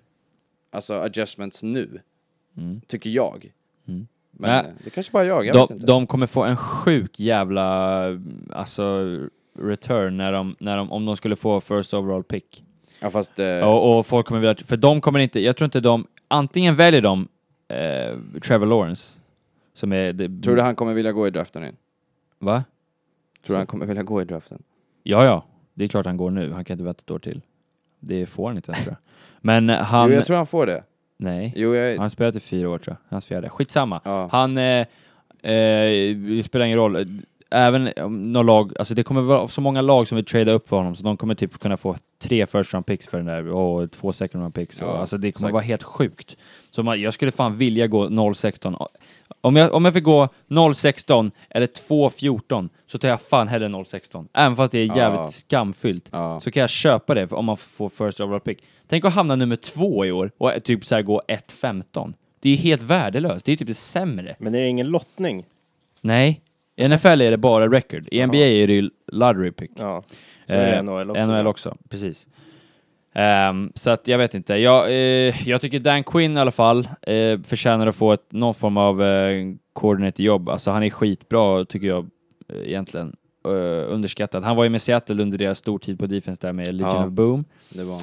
alltså 0.71 0.93
adjustments 0.93 1.63
nu, 1.63 1.99
Mm. 2.57 2.81
tycker 2.87 3.09
jag. 3.09 3.51
Mm. 3.87 4.07
Men 4.31 4.49
Nej. 4.49 4.59
eh, 4.59 4.65
det 4.83 4.89
kanske 4.89 5.11
bara 5.11 5.25
jag, 5.25 5.45
jag 5.45 5.55
de, 5.55 5.59
vet 5.61 5.69
inte. 5.69 5.85
de 5.85 6.07
kommer 6.07 6.27
få 6.27 6.43
en 6.43 6.57
sjuk 6.57 7.19
jävla 7.19 8.05
alltså, 8.53 9.17
return 9.59 10.17
när 10.17 10.31
de, 10.31 10.55
när 10.59 10.77
de, 10.77 10.91
om 10.91 11.05
de 11.05 11.17
skulle 11.17 11.35
få 11.35 11.61
first 11.61 11.93
overall 11.93 12.23
pick. 12.23 12.63
Ja, 13.05 13.09
fast... 13.11 13.39
Eh, 13.39 13.59
Och, 13.67 13.97
och 13.99 14.05
folk 14.05 14.25
kommer 14.25 14.41
vilja, 14.41 14.55
för 14.65 14.77
de 14.77 15.01
kommer 15.01 15.19
inte, 15.19 15.39
jag 15.39 15.57
tror 15.57 15.65
inte 15.65 15.79
de, 15.79 16.07
antingen 16.27 16.75
väljer 16.75 17.01
de 17.01 17.27
eh, 17.67 18.39
Trevor 18.41 18.65
Lawrence, 18.65 19.19
som 19.73 19.93
är... 19.93 20.13
Det, 20.13 20.41
Tror 20.43 20.55
du 20.55 20.61
han 20.61 20.75
kommer 20.75 20.93
vilja 20.93 21.11
gå 21.11 21.27
i 21.27 21.29
draften 21.31 21.63
igen? 21.63 21.75
Va? 22.39 22.63
Tror 23.45 23.53
du 23.53 23.57
han 23.57 23.67
kommer 23.67 23.85
vilja 23.85 24.03
gå 24.03 24.21
i 24.21 24.25
draften? 24.25 24.63
Ja, 25.03 25.25
ja. 25.25 25.45
Det 25.73 25.83
är 25.83 25.87
klart 25.87 26.05
han 26.05 26.17
går 26.17 26.31
nu, 26.31 26.51
han 26.51 26.65
kan 26.65 26.73
inte 26.73 26.83
vänta 26.83 27.01
ett 27.01 27.11
år 27.11 27.19
till. 27.19 27.41
Det 27.99 28.25
får 28.25 28.47
han 28.47 28.55
inte 28.55 28.71
tror 28.73 28.87
jag. 28.87 28.97
Men 29.41 29.69
han... 29.69 30.09
Jo, 30.09 30.15
jag 30.15 30.25
tror 30.25 30.37
han 30.37 30.47
får 30.47 30.65
det. 30.65 30.83
Nej. 31.17 31.53
Jo, 31.55 31.75
jag... 31.75 31.91
Han 31.91 31.99
har 32.01 32.09
spelat 32.09 32.35
i 32.35 32.39
fyra 32.39 32.69
år 32.69 32.77
tror 32.77 32.97
jag. 32.99 33.15
Hans 33.15 33.25
fjärde. 33.25 33.49
Skitsamma. 33.49 34.01
Ja. 34.03 34.29
Han, 34.31 34.57
eh, 34.57 34.63
eh, 34.63 36.15
det 36.15 36.43
spelar 36.45 36.65
ingen 36.65 36.77
roll. 36.77 37.21
Även 37.51 37.89
några 38.33 38.43
lag, 38.43 38.71
alltså 38.79 38.93
det 38.93 39.03
kommer 39.03 39.21
vara 39.21 39.47
så 39.47 39.61
många 39.61 39.81
lag 39.81 40.07
som 40.07 40.15
vill 40.15 40.25
trada 40.25 40.51
upp 40.51 40.69
för 40.69 40.75
honom 40.77 40.95
så 40.95 41.03
de 41.03 41.17
kommer 41.17 41.35
typ 41.35 41.59
kunna 41.59 41.77
få 41.77 41.95
tre 42.19 42.45
first 42.47 42.73
round 42.73 42.85
picks 42.85 43.07
för 43.07 43.17
den 43.17 43.25
där 43.25 43.47
och 43.47 43.91
två 43.91 44.13
second 44.13 44.41
round 44.41 44.53
picks. 44.55 44.81
och, 44.81 44.87
Ja, 44.87 44.97
alltså 44.97 45.17
det 45.17 45.31
kommer 45.31 45.47
säkert. 45.47 45.53
vara 45.53 45.63
helt 45.63 45.83
sjukt. 45.83 46.37
Så 46.71 46.83
man, 46.83 47.01
jag 47.01 47.13
skulle 47.13 47.31
fan 47.31 47.57
vilja 47.57 47.87
gå 47.87 48.07
0-16. 48.07 48.87
Om 49.41 49.55
jag, 49.55 49.73
om 49.73 49.85
jag 49.85 49.93
fick 49.93 50.03
gå 50.03 50.27
0-16 50.49 51.31
eller 51.49 51.67
2-14 51.67 52.69
så 52.87 52.97
tar 52.97 53.07
jag 53.07 53.21
fan 53.21 53.47
hellre 53.47 53.67
0-16. 53.67 54.27
Även 54.33 54.55
fast 54.55 54.71
det 54.71 54.79
är 54.79 54.97
jävligt 54.97 55.19
Ja. 55.21 55.27
skamfyllt 55.27 56.09
Ja. 56.11 56.39
så 56.39 56.51
kan 56.51 56.61
jag 56.61 56.69
köpa 56.69 57.13
det 57.13 57.31
om 57.31 57.45
man 57.45 57.57
får 57.57 57.89
first 57.89 58.19
overall 58.21 58.39
pick. 58.39 58.63
Tänk 58.87 59.05
att 59.05 59.13
hamna 59.13 59.35
nummer 59.35 59.55
två 59.55 60.05
i 60.05 60.11
år 60.11 60.31
och 60.37 60.51
typ 60.63 60.85
så 60.85 60.95
här 60.95 61.01
gå 61.01 61.21
1-15. 61.27 62.13
Det 62.39 62.49
är 62.49 62.55
helt 62.57 62.81
värdelöst. 62.81 63.45
Det 63.45 63.49
är 63.49 63.53
ju 63.53 63.57
typ 63.57 63.67
det 63.67 63.73
sämre. 63.73 64.35
Men 64.39 64.55
är 64.55 64.61
det 64.61 64.67
ingen 64.67 64.87
lottning? 64.87 65.45
Nej. 66.01 66.41
I 66.75 66.87
NFL 66.87 67.21
är 67.21 67.31
det 67.31 67.37
bara 67.37 67.67
record. 67.67 68.07
I 68.11 68.25
NBA 68.25 68.37
är 68.37 68.67
det 68.67 68.73
ju 68.73 68.89
lottery 69.11 69.51
pick. 69.51 69.71
Ja. 69.75 70.03
Så 70.45 70.55
är 70.55 70.65
det 70.65 70.75
Eh, 70.75 70.83
NHL 70.83 71.09
också. 71.11 71.25
NHL 71.25 71.47
också, 71.47 71.77
precis. 71.89 72.27
Ehm, 73.13 73.71
så 73.75 73.89
att 73.89 74.07
jag 74.07 74.17
vet 74.17 74.33
inte. 74.33 74.55
Jag, 74.55 74.87
eh, 74.91 75.49
jag 75.49 75.61
tycker 75.61 75.79
Dan 75.79 76.03
Quinn 76.03 76.37
i 76.37 76.39
alla 76.39 76.51
fall 76.51 76.87
eh, 77.01 77.39
förtjänar 77.43 77.87
att 77.87 77.95
få 77.95 78.13
ett, 78.13 78.31
någon 78.31 78.53
form 78.53 78.77
av 78.77 79.03
eh, 79.03 79.45
coordinator-jobb. 79.73 80.49
Alltså 80.49 80.71
han 80.71 80.83
är 80.83 80.89
skitbra 80.89 81.65
tycker 81.65 81.87
jag 81.87 82.09
eh, 82.53 82.67
egentligen. 82.69 83.15
Eh, 83.47 83.93
underskattad. 83.93 84.43
Han 84.43 84.55
var 84.55 84.63
ju 84.63 84.69
med 84.69 84.81
Seattle 84.81 85.21
under 85.21 85.37
deras 85.37 85.57
stortid 85.57 85.99
på 85.99 86.05
defense 86.05 86.41
där 86.47 86.53
med 86.53 86.75
Legion 86.75 86.95
Ja. 86.95 87.05
of 87.05 87.11
Boom. 87.11 87.45
Det 87.69 87.83
var 87.83 88.01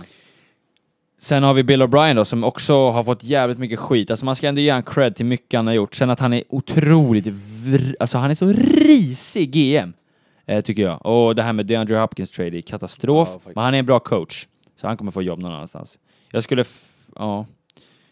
Sen 1.22 1.42
har 1.42 1.54
vi 1.54 1.62
Bill 1.62 1.82
O'Brien 1.82 2.14
då, 2.14 2.24
som 2.24 2.44
också 2.44 2.90
har 2.90 3.04
fått 3.04 3.24
jävligt 3.24 3.58
mycket 3.58 3.78
skit. 3.78 4.10
Alltså 4.10 4.24
man 4.24 4.36
ska 4.36 4.48
ändå 4.48 4.60
ge 4.60 4.70
han 4.70 4.82
cred 4.82 5.16
till 5.16 5.26
mycket 5.26 5.58
han 5.58 5.66
har 5.66 5.74
gjort. 5.74 5.94
Sen 5.94 6.10
att 6.10 6.20
han 6.20 6.32
är 6.32 6.44
otroligt... 6.48 7.26
Vr- 7.26 7.94
alltså 8.00 8.18
han 8.18 8.30
är 8.30 8.34
så 8.34 8.46
risig 8.86 9.52
GM, 9.52 9.92
eh, 10.46 10.60
tycker 10.60 10.82
jag. 10.82 11.06
Och 11.06 11.34
det 11.34 11.42
här 11.42 11.52
med 11.52 11.66
DeAndre 11.66 11.96
Hopkins 11.96 12.30
trade 12.30 12.58
är 12.58 12.60
katastrof. 12.60 13.28
Ja, 13.32 13.50
men 13.54 13.64
han 13.64 13.74
är 13.74 13.78
en 13.78 13.86
bra 13.86 13.98
coach. 13.98 14.46
Så 14.80 14.86
han 14.86 14.96
kommer 14.96 15.10
få 15.10 15.22
jobb 15.22 15.38
någon 15.38 15.52
annanstans. 15.52 15.98
Jag 16.30 16.42
skulle... 16.42 16.64
Ja... 17.16 17.46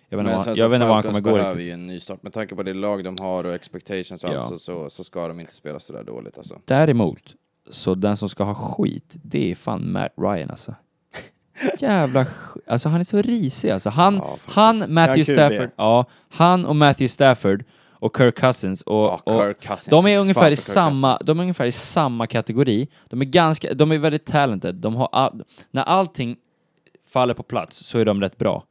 Jag 0.08 0.18
vet 0.18 0.26
inte 0.26 0.36
var, 0.50 0.56
jag 0.56 0.68
vet 0.68 0.76
inte 0.82 0.92
han 0.92 1.02
kommer 1.02 1.20
gå 1.20 1.38
riktigt. 1.38 1.66
ju 1.66 1.70
en 1.72 1.86
ny 1.86 2.00
start. 2.00 2.22
Med 2.22 2.32
tanke 2.32 2.54
på 2.54 2.62
det 2.62 2.74
lag 2.74 3.04
de 3.04 3.16
har 3.20 3.44
och 3.44 3.54
expectations 3.54 4.24
och 4.24 4.30
Ja. 4.30 4.36
allt 4.38 4.46
så, 4.48 4.58
så, 4.58 4.90
så 4.90 5.04
ska 5.04 5.28
de 5.28 5.40
inte 5.40 5.54
spela 5.54 5.78
sådär 5.78 6.04
dåligt 6.04 6.38
alltså. 6.38 6.58
Däremot, 6.64 7.34
så 7.70 7.94
den 7.94 8.16
som 8.16 8.28
ska 8.28 8.44
ha 8.44 8.54
skit, 8.54 9.14
det 9.22 9.50
är 9.50 9.54
fan 9.54 9.92
Matt 9.92 10.12
Ryan 10.16 10.50
alltså. 10.50 10.74
Jävla 11.78 12.26
Alltså 12.66 12.88
han 12.88 13.00
är 13.00 13.04
så 13.04 13.22
risig 13.22 13.70
alltså. 13.70 13.90
Han, 13.90 14.14
Ja, 14.14 14.36
han 14.46 14.78
Matthew? 14.94 15.24
Stafford, 15.24 15.70
ja, 15.76 16.04
han 16.28 16.64
och 16.66 16.76
Matthew 16.76 17.08
Stafford 17.08 17.64
och 17.90 18.16
Kirk 18.16 18.36
Cousins 18.38 18.82
och, 18.82 18.94
Ja, 18.94 19.20
och 19.24 19.42
Kirk 19.42 19.61
Cousins. 19.61 19.86
de 19.86 20.06
är 20.06 20.18
ungefär 20.18 20.50
i 20.50 20.56
samma, 20.56 21.18
de 21.24 21.38
är 21.38 21.42
ungefär 21.42 21.66
i 21.66 21.72
samma 21.72 22.26
kategori. 22.26 22.88
De 23.08 23.20
är 23.20 23.24
ganska, 23.24 23.74
de 23.74 23.92
är 23.92 23.98
väldigt 23.98 24.26
talented. 24.26 24.74
De 24.74 24.96
har 24.96 25.08
all, 25.12 25.42
när 25.70 25.82
allting 25.82 26.36
faller 27.12 27.34
på 27.34 27.42
plats 27.42 27.76
så 27.76 27.98
är 27.98 28.04
de 28.04 28.20
rätt 28.20 28.38
bra. 28.38 28.64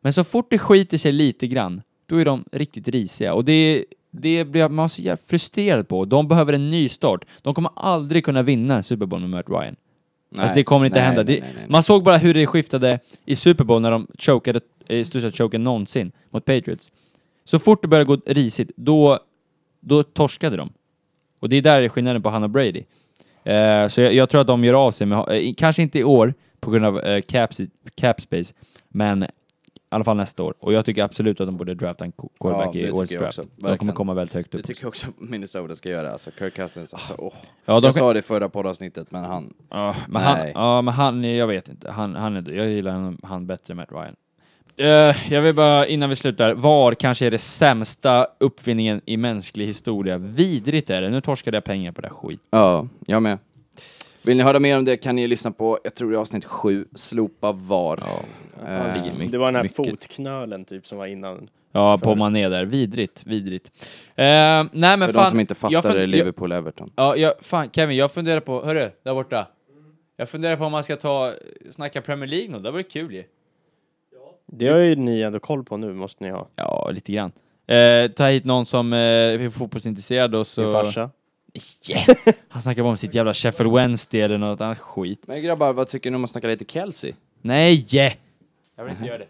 Men 0.00 0.12
så 0.12 0.24
fort 0.24 0.46
det 0.50 0.58
skiter 0.58 0.98
sig 0.98 1.12
lite 1.12 1.46
grann, 1.46 1.82
då 2.06 2.16
är 2.16 2.24
de 2.24 2.44
riktigt 2.52 2.88
risiga. 2.88 3.34
Och 3.34 3.44
det, 3.44 3.84
det 4.10 4.44
blir 4.44 4.68
man 4.68 4.88
så 4.88 5.02
jävla 5.02 5.22
frustrerad 5.26 5.88
på. 5.88 6.04
De 6.04 6.28
behöver 6.28 6.52
en 6.52 6.70
ny 6.70 6.88
start. 6.88 7.24
De 7.42 7.54
kommer 7.54 7.70
aldrig 7.76 8.24
kunna 8.24 8.42
vinna 8.42 8.76
en 8.76 8.82
Super 8.82 9.06
Bowl 9.06 9.20
med 9.20 9.30
Matt 9.30 9.48
Ryan. 9.48 9.76
Nej, 10.30 10.42
Alltså 10.42 10.54
det 10.54 10.64
kommer 10.64 10.86
inte 10.86 10.98
nej, 10.98 11.06
hända. 11.06 11.22
nej, 11.22 11.40
Det. 11.40 11.68
Man 11.68 11.82
såg 11.82 12.02
bara 12.02 12.16
hur 12.16 12.34
det 12.34 12.46
skiftade 12.46 13.00
i 13.24 13.36
Super 13.36 13.64
Bowl 13.64 13.82
när 13.82 13.90
de 13.90 14.06
chokade, 14.18 14.60
i 14.88 15.04
stort 15.04 15.22
sett 15.22 15.36
chokade 15.38 15.64
någonsin 15.64 16.12
mot 16.30 16.44
Patriots. 16.44 16.92
Så 17.44 17.58
fort 17.58 17.82
det 17.82 17.88
började 17.88 18.04
gå 18.06 18.18
risigt, 18.26 18.70
då, 18.76 19.18
då 19.80 20.02
torskade 20.02 20.56
de. 20.56 20.72
Och 21.40 21.48
det 21.48 21.56
är 21.56 21.62
där 21.62 21.82
är 21.82 21.88
skillnaden 21.88 22.22
på 22.22 22.30
han 22.30 22.42
och 22.42 22.50
Brady. 22.50 22.82
Eh, 23.44 23.88
så 23.88 24.00
jag, 24.00 24.14
jag 24.14 24.30
tror 24.30 24.40
att 24.40 24.46
de 24.46 24.64
gör 24.64 24.74
av 24.74 24.90
sig 24.90 25.06
med, 25.06 25.18
eh, 25.18 25.54
kanske 25.56 25.82
inte 25.82 25.98
i 25.98 26.04
år 26.04 26.34
på 26.60 26.70
grund 26.70 26.84
av 26.84 27.00
eh, 27.00 27.20
cap, 27.22 27.50
cap 27.94 28.20
space, 28.20 28.54
men 28.88 29.26
i 29.90 29.94
alla 29.94 30.04
fall 30.04 30.16
nästa 30.16 30.42
år. 30.42 30.54
Och 30.58 30.72
jag 30.72 30.84
tycker 30.84 31.02
absolut 31.04 31.40
att 31.40 31.48
de 31.48 31.56
borde 31.56 31.74
drafta 31.74 32.04
en 32.04 32.12
qu- 32.12 32.28
quarterback 32.40 32.74
Ja, 32.74 32.80
i 32.80 32.82
det 32.82 32.92
årets 32.92 33.12
draft. 33.12 33.38
också. 33.38 33.50
De 33.56 33.76
kommer 33.78 33.92
komma 33.92 34.14
väldigt 34.14 34.34
högt 34.34 34.52
Det 34.52 34.58
upp. 34.58 34.66
tycker 34.66 34.82
jag 34.82 34.88
också 34.88 35.06
Minnesota 35.18 35.74
ska 35.74 35.88
göra 35.88 36.12
alltså. 36.12 36.30
Kirk 36.38 36.54
Cousins, 36.54 36.94
alltså 36.94 37.14
åh. 37.18 37.32
Ja, 37.64 37.74
Jag 37.74 37.82
kan, 37.82 37.92
sa 37.92 38.12
det 38.12 38.18
i 38.18 38.22
förra 38.22 38.48
poddavsnittet, 38.48 39.10
men 39.10 39.24
han... 39.24 39.54
Ja, 39.70 39.94
men 40.08 40.22
han, 40.22 40.38
Nej. 40.38 40.52
ja, 40.54 40.82
men 40.82 40.94
han, 40.94 41.24
jag 41.24 41.46
vet 41.46 41.68
inte. 41.68 41.90
Han, 41.90 42.14
han 42.14 42.46
jag 42.50 42.68
gillar 42.68 42.92
han, 42.92 43.18
han 43.22 43.46
bättre 43.46 43.72
än 43.72 43.76
Matt 43.76 43.92
Ryan. 43.92 44.16
Eh, 44.78 45.32
jag 45.32 45.42
vill 45.42 45.54
bara, 45.54 45.86
innan 45.86 46.08
vi 46.08 46.16
slutar, 46.16 46.54
VAR 46.54 46.94
kanske 46.94 47.26
är 47.26 47.30
det 47.30 47.38
sämsta 47.38 48.26
uppfinningen 48.40 49.00
i 49.06 49.16
mänsklig 49.16 49.66
historia. 49.66 50.18
Vidrigt 50.18 50.90
är 50.90 51.02
det. 51.02 51.10
Nu 51.10 51.20
torskade 51.20 51.56
jag 51.56 51.64
pengar 51.64 51.92
på 51.92 52.00
det 52.00 52.08
här 52.08 52.14
skit. 52.14 52.40
Ja, 52.50 52.88
jag 53.06 53.22
med. 53.22 53.38
Vill 54.26 54.36
ni 54.36 54.42
höra 54.42 54.60
mer 54.60 54.78
om 54.78 54.84
det 54.84 54.96
kan 54.96 55.16
ni 55.16 55.26
lyssna 55.26 55.50
på, 55.50 55.78
jag 55.84 55.94
tror 55.94 56.10
det 56.10 56.16
är 56.16 56.20
avsnitt 56.20 56.44
sju, 56.44 56.84
Slopa 56.94 57.52
VAR. 57.52 57.98
Eh, 58.66 58.86
Alltså, 58.86 59.04
det 59.30 59.38
var 59.38 59.46
den 59.46 59.54
här 59.54 59.62
mycket. 59.62 59.76
fotknölen 59.76 60.64
typ 60.64 60.86
som 60.86 60.98
var 60.98 61.06
innan. 61.06 61.48
Ja, 61.72 61.98
För- 61.98 62.04
på 62.04 62.14
Mané 62.14 62.48
där. 62.48 62.64
Vidrigt, 62.64 63.22
vidrigt. 63.26 63.70
Eh, 64.14 64.24
nej 64.24 64.66
men 64.72 64.98
För 65.00 65.12
fan. 65.12 65.24
de 65.24 65.30
som 65.30 65.40
inte 65.40 65.54
fattar 65.54 65.82
fun- 65.82 65.94
det, 65.94 66.06
Liverpool-Everton. 66.06 66.90
Ja, 66.96 67.16
jag, 67.16 67.32
fan 67.40 67.70
Kevin, 67.70 67.96
jag 67.96 68.12
funderar 68.12 68.40
på, 68.40 68.64
hörru, 68.64 68.90
där 69.02 69.14
borta. 69.14 69.46
Jag 70.16 70.28
funderar 70.28 70.56
på 70.56 70.64
om 70.64 70.72
man 70.72 70.84
ska 70.84 70.96
ta, 70.96 71.32
snacka 71.70 72.00
Premier 72.02 72.26
League 72.30 72.48
nu, 72.56 72.58
det 72.58 72.70
vore 72.70 72.82
kul 72.82 73.14
ju. 73.14 73.24
Det 74.46 74.68
har 74.68 74.78
ju 74.78 74.96
ni 74.96 75.20
ändå 75.22 75.38
koll 75.40 75.64
på 75.64 75.76
nu, 75.76 75.92
måste 75.92 76.24
ni 76.24 76.30
ha. 76.30 76.48
Ja, 76.56 76.90
lite 76.90 77.12
grann. 77.12 77.32
Eh, 77.66 78.10
ta 78.10 78.26
hit 78.28 78.44
någon 78.44 78.66
som 78.66 78.92
eh, 78.92 78.98
är 78.98 79.50
fotbollsintresserad 79.50 80.34
och 80.34 80.46
så... 80.46 80.62
Din 80.62 80.70
farsa. 80.72 81.10
Yeah. 81.88 82.16
Han 82.48 82.62
snackar 82.62 82.82
bara 82.82 82.90
om 82.90 82.96
sitt 82.96 83.14
jävla 83.14 83.34
Sheffield 83.34 83.72
Wednesday 83.72 84.20
eller 84.20 84.38
något 84.38 84.60
annat 84.60 84.78
skit. 84.78 85.22
Men 85.26 85.42
grabbar, 85.42 85.72
vad 85.72 85.88
tycker 85.88 86.10
ni 86.10 86.16
om 86.16 86.24
att 86.24 86.30
snacka 86.30 86.46
lite 86.46 86.64
Kelsey? 86.64 87.12
Nej! 87.42 87.86
Yeah. 87.90 88.12
Jag 88.76 88.84
vill 88.84 88.92
inte 88.92 89.06
göra 89.06 89.18
det. 89.18 89.26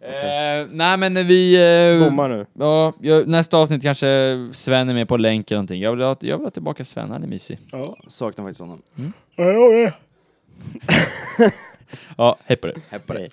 Eh, 0.00 0.66
nej 0.70 0.96
men 0.96 1.14
vi... 1.14 1.54
Eh, 2.00 2.04
Bommar 2.04 2.28
nu. 2.28 2.46
ja, 2.52 2.92
jag, 3.00 3.28
nästa 3.28 3.56
avsnitt 3.56 3.82
kanske 3.82 4.48
Sven 4.52 4.88
är 4.88 4.94
med 4.94 5.08
på 5.08 5.16
länk 5.16 5.50
eller 5.50 5.56
någonting. 5.56 5.80
Jag 5.80 5.90
vill 5.90 6.00
ha, 6.00 6.16
jag 6.20 6.36
vill 6.36 6.46
ha 6.46 6.50
tillbaka 6.50 6.84
Sven, 6.84 7.10
han 7.10 7.22
är 7.22 7.26
mysig. 7.26 7.58
Saknar 8.08 8.44
faktiskt 8.44 8.60
honom. 8.60 8.82
Ja, 12.16 12.38
hej 12.44 12.56
på 12.56 12.66
det. 12.66 12.74
Hej 12.90 13.00
på 13.00 13.12
det. 13.12 13.18
Hej. 13.18 13.30